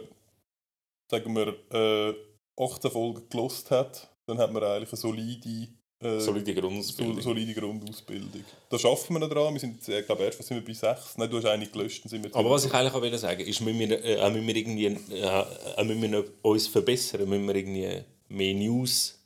sagen 1.10 1.34
wir, 1.36 1.54
äh, 1.72 2.14
18 2.62 2.90
Folgen 2.90 3.28
gelost 3.28 3.70
hat, 3.70 4.08
dann 4.26 4.38
hat 4.38 4.52
man 4.52 4.62
eigentlich 4.62 4.90
eine 4.90 4.96
solide 4.98 5.68
äh, 6.04 6.20
Solide 6.20 6.54
Grundausbildung. 6.54 7.16
So, 7.16 7.20
solide 7.22 7.54
Grundausbildung. 7.54 8.44
Da 8.68 8.78
schaffen 8.78 9.14
wir 9.14 9.20
noch 9.20 9.28
dran. 9.28 9.54
Wir 9.54 9.60
sind, 9.60 9.88
äh, 9.88 10.02
glaube 10.02 10.24
erst 10.24 10.42
sind 10.42 10.56
wir 10.56 10.64
bei 10.64 10.72
sechs. 10.72 11.16
Nein, 11.16 11.30
du 11.30 11.38
hast 11.38 11.46
eine 11.46 11.66
gelöscht, 11.66 12.08
sind 12.08 12.22
wir 12.22 12.34
Aber 12.34 12.50
was 12.50 12.64
ich 12.64 12.72
eigentlich 12.72 12.92
auch 12.92 13.02
will 13.02 13.16
sagen 13.18 13.40
ist, 13.40 13.60
müssen 13.60 13.78
wir, 13.78 14.04
äh, 14.04 14.30
müssen 14.30 14.46
wir 14.46 14.56
irgendwie 14.56 14.86
äh, 14.86 15.84
müssen 15.84 16.12
wir 16.12 16.24
uns 16.42 16.66
verbessern, 16.66 17.28
müssen 17.28 17.46
wir 17.46 17.54
irgendwie 17.54 18.02
mehr 18.28 18.54
News 18.54 19.18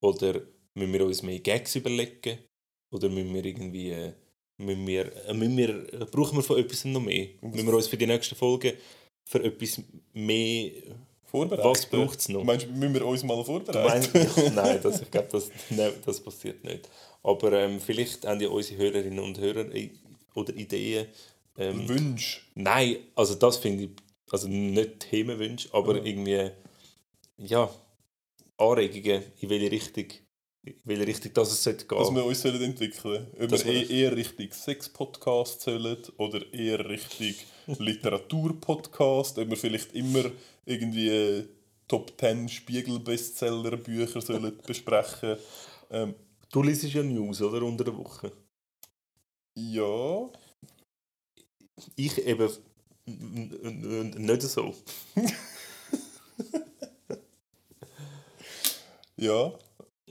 oder 0.00 0.40
müssen 0.74 0.92
wir 0.92 1.04
uns 1.06 1.22
mehr 1.22 1.38
Gags 1.38 1.76
überlegen 1.76 2.38
oder 2.90 3.08
müssen 3.08 3.34
wir 3.34 3.44
irgendwie 3.44 3.90
äh, 3.90 4.12
müssen 4.58 4.86
wir, 4.86 5.28
äh, 5.28 5.34
müssen 5.34 5.56
wir, 5.56 6.06
brauchen 6.10 6.38
wir 6.38 6.42
von 6.42 6.58
etwas 6.58 6.84
noch 6.84 7.00
mehr? 7.00 7.28
Müssen 7.40 7.66
wir 7.66 7.74
uns 7.74 7.86
für 7.86 7.96
die 7.96 8.06
nächsten 8.06 8.34
Folgen 8.34 8.72
für 9.24 9.42
etwas 9.42 9.80
mehr 10.12 10.70
vorbereiten? 11.34 11.68
Was 11.68 11.86
braucht 11.86 12.18
es 12.20 12.28
noch? 12.28 12.44
Meinst, 12.44 12.68
müssen 12.68 12.94
wir 12.94 13.04
uns 13.06 13.22
mal 13.24 13.44
vorbereiten? 13.44 14.08
meinst, 14.12 14.36
nein, 14.54 14.78
das, 14.82 15.02
ich 15.02 15.10
glaube, 15.10 15.28
das, 15.32 15.50
nein, 15.70 15.92
das 16.06 16.20
passiert 16.20 16.62
nicht. 16.62 16.88
Aber 17.22 17.52
ähm, 17.52 17.80
vielleicht 17.80 18.24
haben 18.26 18.40
ja 18.40 18.48
unsere 18.48 18.78
Hörerinnen 18.82 19.18
und 19.18 19.38
Hörer 19.38 19.66
oder 20.34 20.54
Ideen. 20.54 21.06
Ähm, 21.58 21.88
Wünsch. 21.88 22.46
nein, 22.54 22.96
also 23.14 23.34
das 23.34 23.56
finde 23.58 23.84
ich, 23.84 23.90
also 24.30 24.48
nicht 24.48 25.00
Themenwünsche, 25.00 25.68
aber 25.72 25.96
Ja. 25.96 26.04
irgendwie, 26.04 26.50
ja, 27.38 27.68
Anregungen, 28.56 29.22
in 29.40 29.50
welche 29.50 29.70
Richtung, 29.70 30.06
in 30.64 31.02
Richtung 31.02 31.32
das 31.34 31.52
es 31.52 31.62
sollte 31.62 31.86
gehen. 31.86 31.98
Dass 31.98 32.14
wir 32.14 32.24
uns 32.24 32.40
sollen 32.40 32.62
entwickeln 32.62 33.00
sollen. 33.02 33.26
Ob 33.40 33.48
Dass 33.48 33.64
wir 33.64 33.72
eh- 33.72 34.00
eher 34.02 34.16
Richtung 34.16 34.50
Sex-Podcast 34.50 35.60
sollen 35.60 35.98
oder 36.16 36.52
eher 36.52 36.88
Richtung 36.88 37.34
Literatur-Podcast. 37.78 39.38
Ob 39.38 39.50
wir 39.50 39.56
vielleicht 39.56 39.94
immer 39.94 40.24
irgendwie 40.64 41.08
äh, 41.08 41.44
Top 41.86 42.12
10 42.18 42.48
Spiegel-Bestseller-Bücher 42.48 44.20
sollen 44.20 44.58
besprechen 44.66 45.36
ähm, 45.90 46.14
du 46.50 46.62
liest 46.62 46.84
ja 46.84 47.02
News, 47.02 47.42
oder, 47.42 47.62
unter 47.62 47.84
der 47.84 47.96
Woche. 47.96 48.32
Ja. 49.54 50.28
Ich 51.96 52.18
eben 52.26 52.48
nicht 53.06 54.42
so. 54.42 54.74
Ja. 59.16 59.52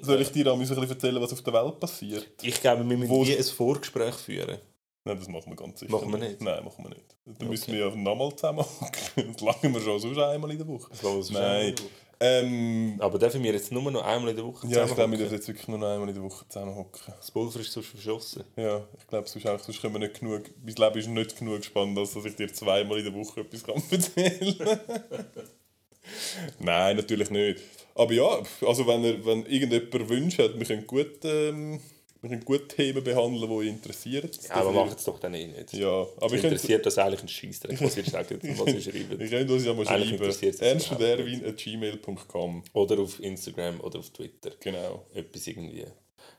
Soll 0.03 0.21
ich 0.21 0.31
dir 0.31 0.47
auch 0.47 0.53
ein 0.53 0.59
bisschen 0.59 0.77
erzählen, 0.89 1.21
was 1.21 1.33
auf 1.33 1.41
der 1.41 1.53
Welt 1.53 1.79
passiert? 1.79 2.27
Ich 2.41 2.59
glaube, 2.61 2.87
wir 2.87 2.97
müssen 2.97 3.09
Wo- 3.09 3.25
wie 3.25 3.37
ein 3.37 3.43
Vorgespräch 3.43 4.15
führen. 4.15 4.57
Nein, 5.05 5.17
das 5.19 5.27
machen 5.27 5.49
wir 5.51 5.55
ganz 5.57 5.79
sicher 5.81 5.91
Machen 5.91 6.11
wir 6.11 6.17
nicht? 6.19 6.39
Nein, 6.41 6.63
machen 6.63 6.83
wir 6.85 6.89
nicht. 6.89 7.15
Dann 7.25 7.35
Okay. 7.35 7.45
müssen 7.45 7.73
wir 7.73 7.79
ja 7.89 7.95
nochmal 7.95 8.33
zusammen 8.35 8.63
Das 9.15 9.41
langen 9.41 9.73
wir 9.73 9.81
schon 9.81 9.99
sonst 9.99 10.17
einmal 10.17 10.51
in 10.51 10.57
der 10.57 10.67
Woche. 10.67 10.89
Nein. 11.31 11.75
Ähm, 12.19 12.95
Aber 12.99 13.19
dürfen 13.19 13.43
wir 13.43 13.51
jetzt 13.51 13.69
nur 13.71 13.91
noch 13.91 14.01
einmal 14.05 14.29
in 14.29 14.35
der 14.37 14.45
Woche 14.45 14.65
ja, 14.67 14.85
ich 14.85 14.93
glaube, 14.95 15.11
wir 15.11 15.17
zusammenhocken? 15.17 15.19
dürfen 15.19 15.33
jetzt 15.35 15.47
wirklich 15.49 15.67
nur 15.67 15.77
noch 15.77 15.87
einmal 15.87 16.07
in 16.07 16.15
der 16.15 16.23
Woche 16.23 16.45
zusammen 16.47 16.73
hocken. 16.75 17.13
Das 17.17 17.31
Pulver 17.31 17.59
ist 17.59 17.73
sonst 17.73 17.87
verschossen. 17.87 18.43
Ja, 18.55 18.81
ich 18.97 19.07
glaube, 19.07 19.27
sonst, 19.27 19.45
auch, 19.45 19.59
sonst 19.59 19.81
können 19.81 19.93
wir 19.95 19.99
nicht 19.99 20.19
genug. 20.21 20.43
Mein 20.63 20.73
Leben 20.75 20.99
ist 20.99 21.07
nicht 21.09 21.37
genug 21.37 21.65
spannend, 21.65 21.97
als 21.97 22.13
dass 22.13 22.23
ich 22.23 22.35
dir 22.37 22.53
zweimal 22.53 22.97
in 22.99 23.03
der 23.05 23.13
Woche 23.13 23.41
etwas 23.41 23.63
kann 23.63 23.83
erzählen 23.91 24.55
Nein, 26.59 26.95
natürlich 26.97 27.29
nicht. 27.29 27.59
Aber 27.95 28.13
ja, 28.13 28.41
also 28.65 28.87
wenn, 28.87 29.03
er, 29.03 29.25
wenn 29.25 29.45
irgendjemand 29.45 30.09
Wünsche 30.09 30.43
hat, 30.43 30.57
wir 30.57 30.65
können 30.65 30.87
gut, 30.87 31.23
ähm, 31.23 31.79
wir 32.21 32.29
können 32.29 32.45
gut 32.45 32.69
Themen 32.69 33.03
behandeln, 33.03 33.47
die 33.49 33.55
euch 33.55 33.67
interessieren. 33.67 34.29
Ja, 34.47 34.55
aber 34.55 34.71
machen 34.71 34.93
es 34.97 35.03
doch 35.03 35.19
dann 35.19 35.33
eh 35.33 35.47
nicht. 35.47 35.73
Ja, 35.73 36.07
aber 36.17 36.33
ich 36.35 36.43
interessiert 36.43 36.85
das 36.85 36.97
eigentlich 36.97 37.21
ein 37.21 37.27
Scheissdreck, 37.27 37.79
was 37.81 37.97
ihr 37.97 38.03
sagt 38.05 38.31
was 38.57 38.73
ihr 38.73 38.81
schreibt. 38.91 39.21
Ich 39.21 39.29
könnte 39.29 39.53
uns 39.53 39.65
ja 39.65 39.73
mal 39.73 39.85
schreiben. 39.85 40.09
interessiert's 40.09 40.59
uns 40.59 40.67
Ernst 40.67 40.91
und 40.91 40.97
überhaupt 40.99 41.19
Erwin 41.19 41.45
at 41.45 41.57
gmail.com. 41.57 42.63
Oder 42.73 42.99
auf 42.99 43.19
Instagram 43.19 43.81
oder 43.81 43.99
auf 43.99 44.09
Twitter. 44.09 44.51
Genau. 44.59 45.05
Etwas 45.13 45.45
irgendwie 45.47 45.85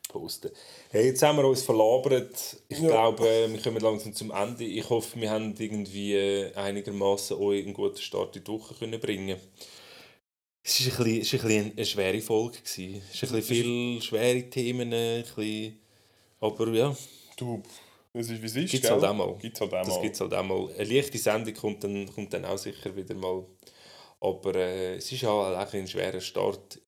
posten. 0.09 0.51
Hey, 0.91 1.07
jetzt 1.09 1.23
haben 1.23 1.39
wir 1.39 1.45
uns 1.45 1.63
verlabert. 1.63 2.57
Ich 2.69 2.79
Ja. 2.79 2.89
glaube, 2.89 3.29
äh, 3.29 3.53
wir 3.53 3.61
kommen 3.61 3.81
langsam 3.81 4.15
zum 4.15 4.31
Ende. 4.31 4.65
Ich 4.65 4.89
hoffe, 4.89 5.21
wir 5.21 5.31
haben 5.31 5.55
irgendwie 5.59 6.15
äh, 6.15 6.55
einigermaßen 6.55 7.37
euch 7.37 7.65
einen 7.65 7.75
guten 7.75 8.01
Start 8.01 8.37
in 8.37 8.45
die 8.45 8.51
Woche 8.51 8.75
können 8.75 8.99
bringen 9.01 9.37
Es 10.67 10.99
war 10.99 11.07
ein 11.07 11.21
bisschen, 11.21 11.21
es 11.21 11.33
war 11.45 11.51
ein 11.51 11.65
bisschen 11.65 11.73
eine 11.77 11.87
schwere 11.87 12.21
Folge. 12.21 12.59
Es 12.65 12.79
ist 12.79 12.89
ein 12.89 13.03
bisschen 13.13 13.43
viele 13.43 14.01
schwere 14.03 14.49
Themen. 14.49 14.93
Ein 14.93 15.23
bisschen, 15.23 15.79
aber 16.41 16.69
ja, 16.73 16.97
Du, 17.37 17.63
es 18.13 18.31
ist 18.31 18.41
wie 18.43 18.47
es 18.47 18.57
ist. 18.57 18.71
Gibt's 18.71 18.91
halt 18.91 19.05
auch 19.05 19.15
mal. 19.15 19.37
Gibt's 19.39 19.61
halt 19.61 19.75
auch 19.75 19.85
das 19.85 19.89
mal. 19.89 20.03
gibt 20.03 20.15
es 20.15 20.21
halt 20.21 20.35
auch 20.35 20.45
mal. 20.45 20.69
Eine 20.79 20.85
leichte 20.85 21.19
Sendung 21.19 21.55
kommt 21.55 21.85
dann, 21.85 22.13
kommt 22.15 22.33
dann 22.33 22.45
auch 22.45 22.59
sicher 22.59 22.95
wieder 22.95 23.15
mal. 23.15 23.45
Aber 24.21 24.55
äh, 24.55 24.95
es 24.97 25.11
ist 25.11 25.25
auch 25.25 25.55
ein, 25.55 25.89
schwerer 25.89 26.21
Start 26.21 26.81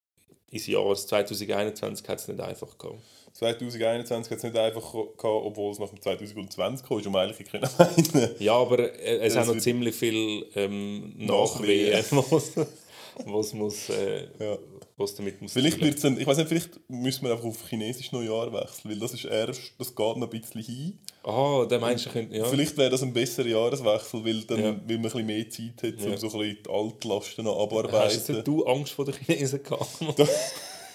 ins 0.51 0.67
Jahr 0.69 0.95
2021 0.95 2.09
hat 2.09 2.21
es 2.21 2.29
nicht 2.29 2.41
einfach 2.41 2.79
gehabt. 2.79 3.01
2021 3.33 4.31
hat 4.31 4.39
es 4.39 4.45
nicht 4.45 4.57
einfach 4.57 4.93
gehabt, 4.93 5.25
obwohl 5.25 5.73
es 5.73 5.79
nach 5.79 5.91
dem 5.91 6.01
2020 6.01 6.87
kam, 6.89 6.99
ist, 6.99 7.07
um 7.07 7.17
eigentlich 7.17 7.51
können 7.51 7.69
meinen. 7.79 8.31
Ja, 8.39 8.55
aber 8.55 8.79
äh, 8.79 9.19
es 9.19 9.35
Das 9.35 9.47
haben 9.47 9.57
noch 9.57 9.63
ziemlich 9.63 9.95
viel 9.95 10.47
ähm, 10.55 11.13
Nachwehen. 11.19 12.05
Was, 13.25 13.53
muss, 13.55 13.89
äh, 13.89 14.29
Ja. 14.39 14.59
was 14.97 15.15
damit 15.15 15.41
muss. 15.41 15.53
Vielleicht 15.53 15.81
wird's 15.81 16.03
dann, 16.03 16.19
ich 16.21 16.27
weiß 16.27 16.37
nicht, 16.37 16.49
vielleicht 16.49 16.71
müssen 16.89 17.25
wir 17.25 17.33
einfach 17.33 17.45
auf 17.47 17.69
Chinesisch 17.69 18.13
Neujahr 18.13 18.53
wechseln, 18.53 18.91
weil 18.91 18.99
das 18.99 19.15
ist 19.15 19.25
erst, 19.25 19.73
das 19.79 19.95
geht 19.95 20.17
noch 20.17 20.31
ein 20.31 20.41
bisschen 20.41 20.63
hin. 20.63 20.99
Ah, 21.25 21.65
der 21.69 21.79
meinst 21.81 22.07
du, 22.07 22.11
könnte- 22.11 22.37
ja. 22.37 22.45
Vielleicht 22.45 22.77
wäre 22.77 22.91
das 22.91 23.03
ein 23.03 23.13
besserer 23.13 23.47
Jahreswechsel, 23.49 24.25
weil, 24.25 24.43
dann, 24.45 24.59
Ja. 24.59 24.65
weil 24.65 24.97
man 24.97 24.97
ein 24.97 25.03
bisschen 25.03 25.27
mehr 25.27 25.51
Zeit 25.51 25.83
hat, 25.83 26.05
um 26.05 26.11
Ja. 26.13 26.17
so 26.19 26.27
ein 26.29 26.33
bisschen 26.39 26.59
die 26.65 26.71
Altlasten 26.71 27.45
noch 27.45 27.57
Hast 27.59 27.73
jetzt 27.73 28.31
abarbeiten. 28.31 28.35
nicht 28.35 28.47
du 28.47 28.65
Angst 28.67 28.93
vor 28.93 29.05
den 29.05 29.15
Chinesen 29.15 29.63
gehabt? 29.63 29.89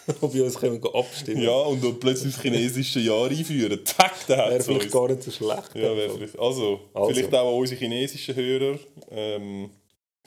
Ob 0.21 0.33
wir 0.33 0.45
uns 0.45 0.55
können 0.57 0.81
abstimmen 0.93 1.43
Ja, 1.43 1.51
und 1.51 1.83
dann 1.83 1.99
plötzlich 1.99 2.33
das 2.33 2.41
chinesische 2.41 2.99
Jahr 2.99 3.29
einführen. 3.29 3.79
Zack, 3.85 4.15
da 4.27 4.37
Wäre 4.37 4.55
hat 4.55 4.63
vielleicht 4.63 4.85
es 4.87 4.91
gar 4.91 5.07
nicht 5.07 5.21
so 5.23 5.29
schlecht. 5.31 5.75
Ja, 5.75 5.95
wäre 5.95 6.09
vielleicht. 6.09 6.39
Also, 6.39 6.79
Also. 6.93 7.09
vielleicht 7.13 7.33
auch 7.35 7.47
an 7.53 7.59
unsere 7.59 7.79
chinesischen 7.79 8.35
Hörer. 8.35 8.79
Ähm, 9.11 9.69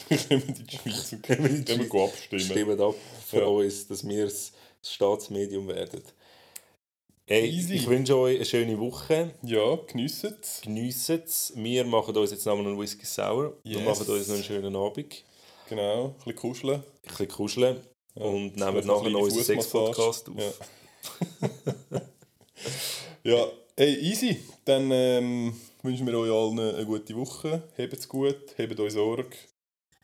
kommen 0.08 0.42
in 0.48 0.54
die 0.66 0.76
Schweiz 0.76 1.12
und 1.12 1.22
Kommen 1.26 1.46
in 1.46 1.64
die 1.64 1.72
Schweiz. 1.72 1.92
wir 1.92 2.04
abstimmen. 2.04 2.40
Stimmt 2.42 2.80
ab 2.80 2.94
für 3.26 3.38
Ja. 3.40 3.44
uns, 3.46 3.86
dass 3.88 4.06
wir 4.06 4.24
das 4.24 4.52
Staatsmedium 4.82 5.68
werden. 5.68 6.02
Hey, 7.26 7.48
Easy. 7.48 7.74
ich 7.76 7.86
wünsche 7.88 8.16
euch 8.18 8.36
eine 8.36 8.44
schöne 8.44 8.78
Woche. 8.78 9.30
Ja, 9.42 9.76
geniessen 9.86 10.36
es. 10.42 10.60
Geniessen 10.62 11.22
es. 11.24 11.52
Wir 11.56 11.84
machen 11.84 12.14
uns 12.16 12.30
jetzt 12.32 12.44
nochmal 12.44 12.66
einen 12.66 12.78
Whisky 12.78 13.06
Sour. 13.06 13.56
Wir 13.62 13.78
Yes. 13.78 13.84
machen 13.86 14.06
uns 14.12 14.28
noch 14.28 14.34
einen 14.34 14.44
schönen 14.44 14.76
Abend. 14.76 15.24
Genau, 15.70 16.04
ein 16.08 16.14
bisschen 16.16 16.34
kuscheln. 16.36 16.74
Ein 16.74 16.82
bisschen 17.08 17.28
kuscheln. 17.28 17.80
Ja, 18.16 18.24
und 18.24 18.56
nehmen 18.56 18.86
nachher 18.86 19.10
noch 19.10 19.22
unseren 19.22 19.42
Sex-Podcast 19.44 20.28
auf. 20.28 20.34
Ja. 20.36 22.00
ja, 23.22 23.46
hey, 23.76 23.94
easy. 24.00 24.36
Dann 24.66 24.90
ähm, 24.92 25.58
wünschen 25.82 26.06
wir 26.06 26.18
euch 26.18 26.30
allen 26.30 26.58
eine 26.60 26.84
gute 26.84 27.14
Woche. 27.16 27.62
Hebt 27.76 27.94
es 27.94 28.06
gut, 28.08 28.36
hebt 28.56 28.78
euch 28.78 28.92
Sorge. 28.92 29.34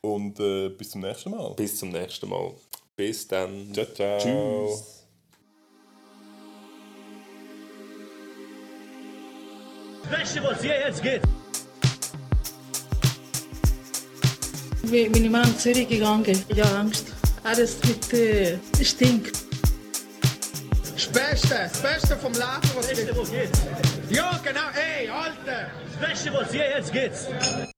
Und 0.03 0.41
äh, 0.41 0.71
bis 0.71 0.91
zum 0.91 1.03
nächsten 1.03 1.31
Mal. 1.31 1.55
Bis 1.55 1.79
zum 1.79 1.91
nächsten 1.91 2.29
Mal. 2.29 2.53
Bis 2.97 3.29
dann. 3.29 3.73
Ciao, 3.75 3.87
ciao. 3.95 4.19
Tschüss. 4.19 5.07
Beste, 10.11 10.43
was 10.43 10.63
hier 10.63 10.79
jetzt 10.87 11.03
geht. 11.03 11.23
Bin 14.83 15.13
bin 15.13 15.25
ich 15.25 15.31
mal 15.31 15.43
nach 15.43 15.57
Zürich 15.59 15.89
gegangen. 15.89 16.45
Ja, 16.55 16.65
Angst. 16.81 17.07
Alles 17.45 17.77
mit 17.85 18.13
äh, 18.13 18.59
stinkt. 18.83 19.37
Das 20.95 21.07
Beste, 21.07 21.49
das 21.49 21.83
Beste 21.83 22.17
vom 22.17 22.33
Leben, 22.33 22.71
was 22.75 22.89
gibt. 22.89 23.17
was 23.17 23.31
geht. 23.31 23.51
Ja, 24.11 24.41
genau, 24.45 24.69
ey, 24.75 25.09
Alter! 25.09 25.71
Beste, 26.01 26.33
was 26.33 26.51
hier 26.51 26.69
jetzt 26.77 26.93
geht. 26.93 27.71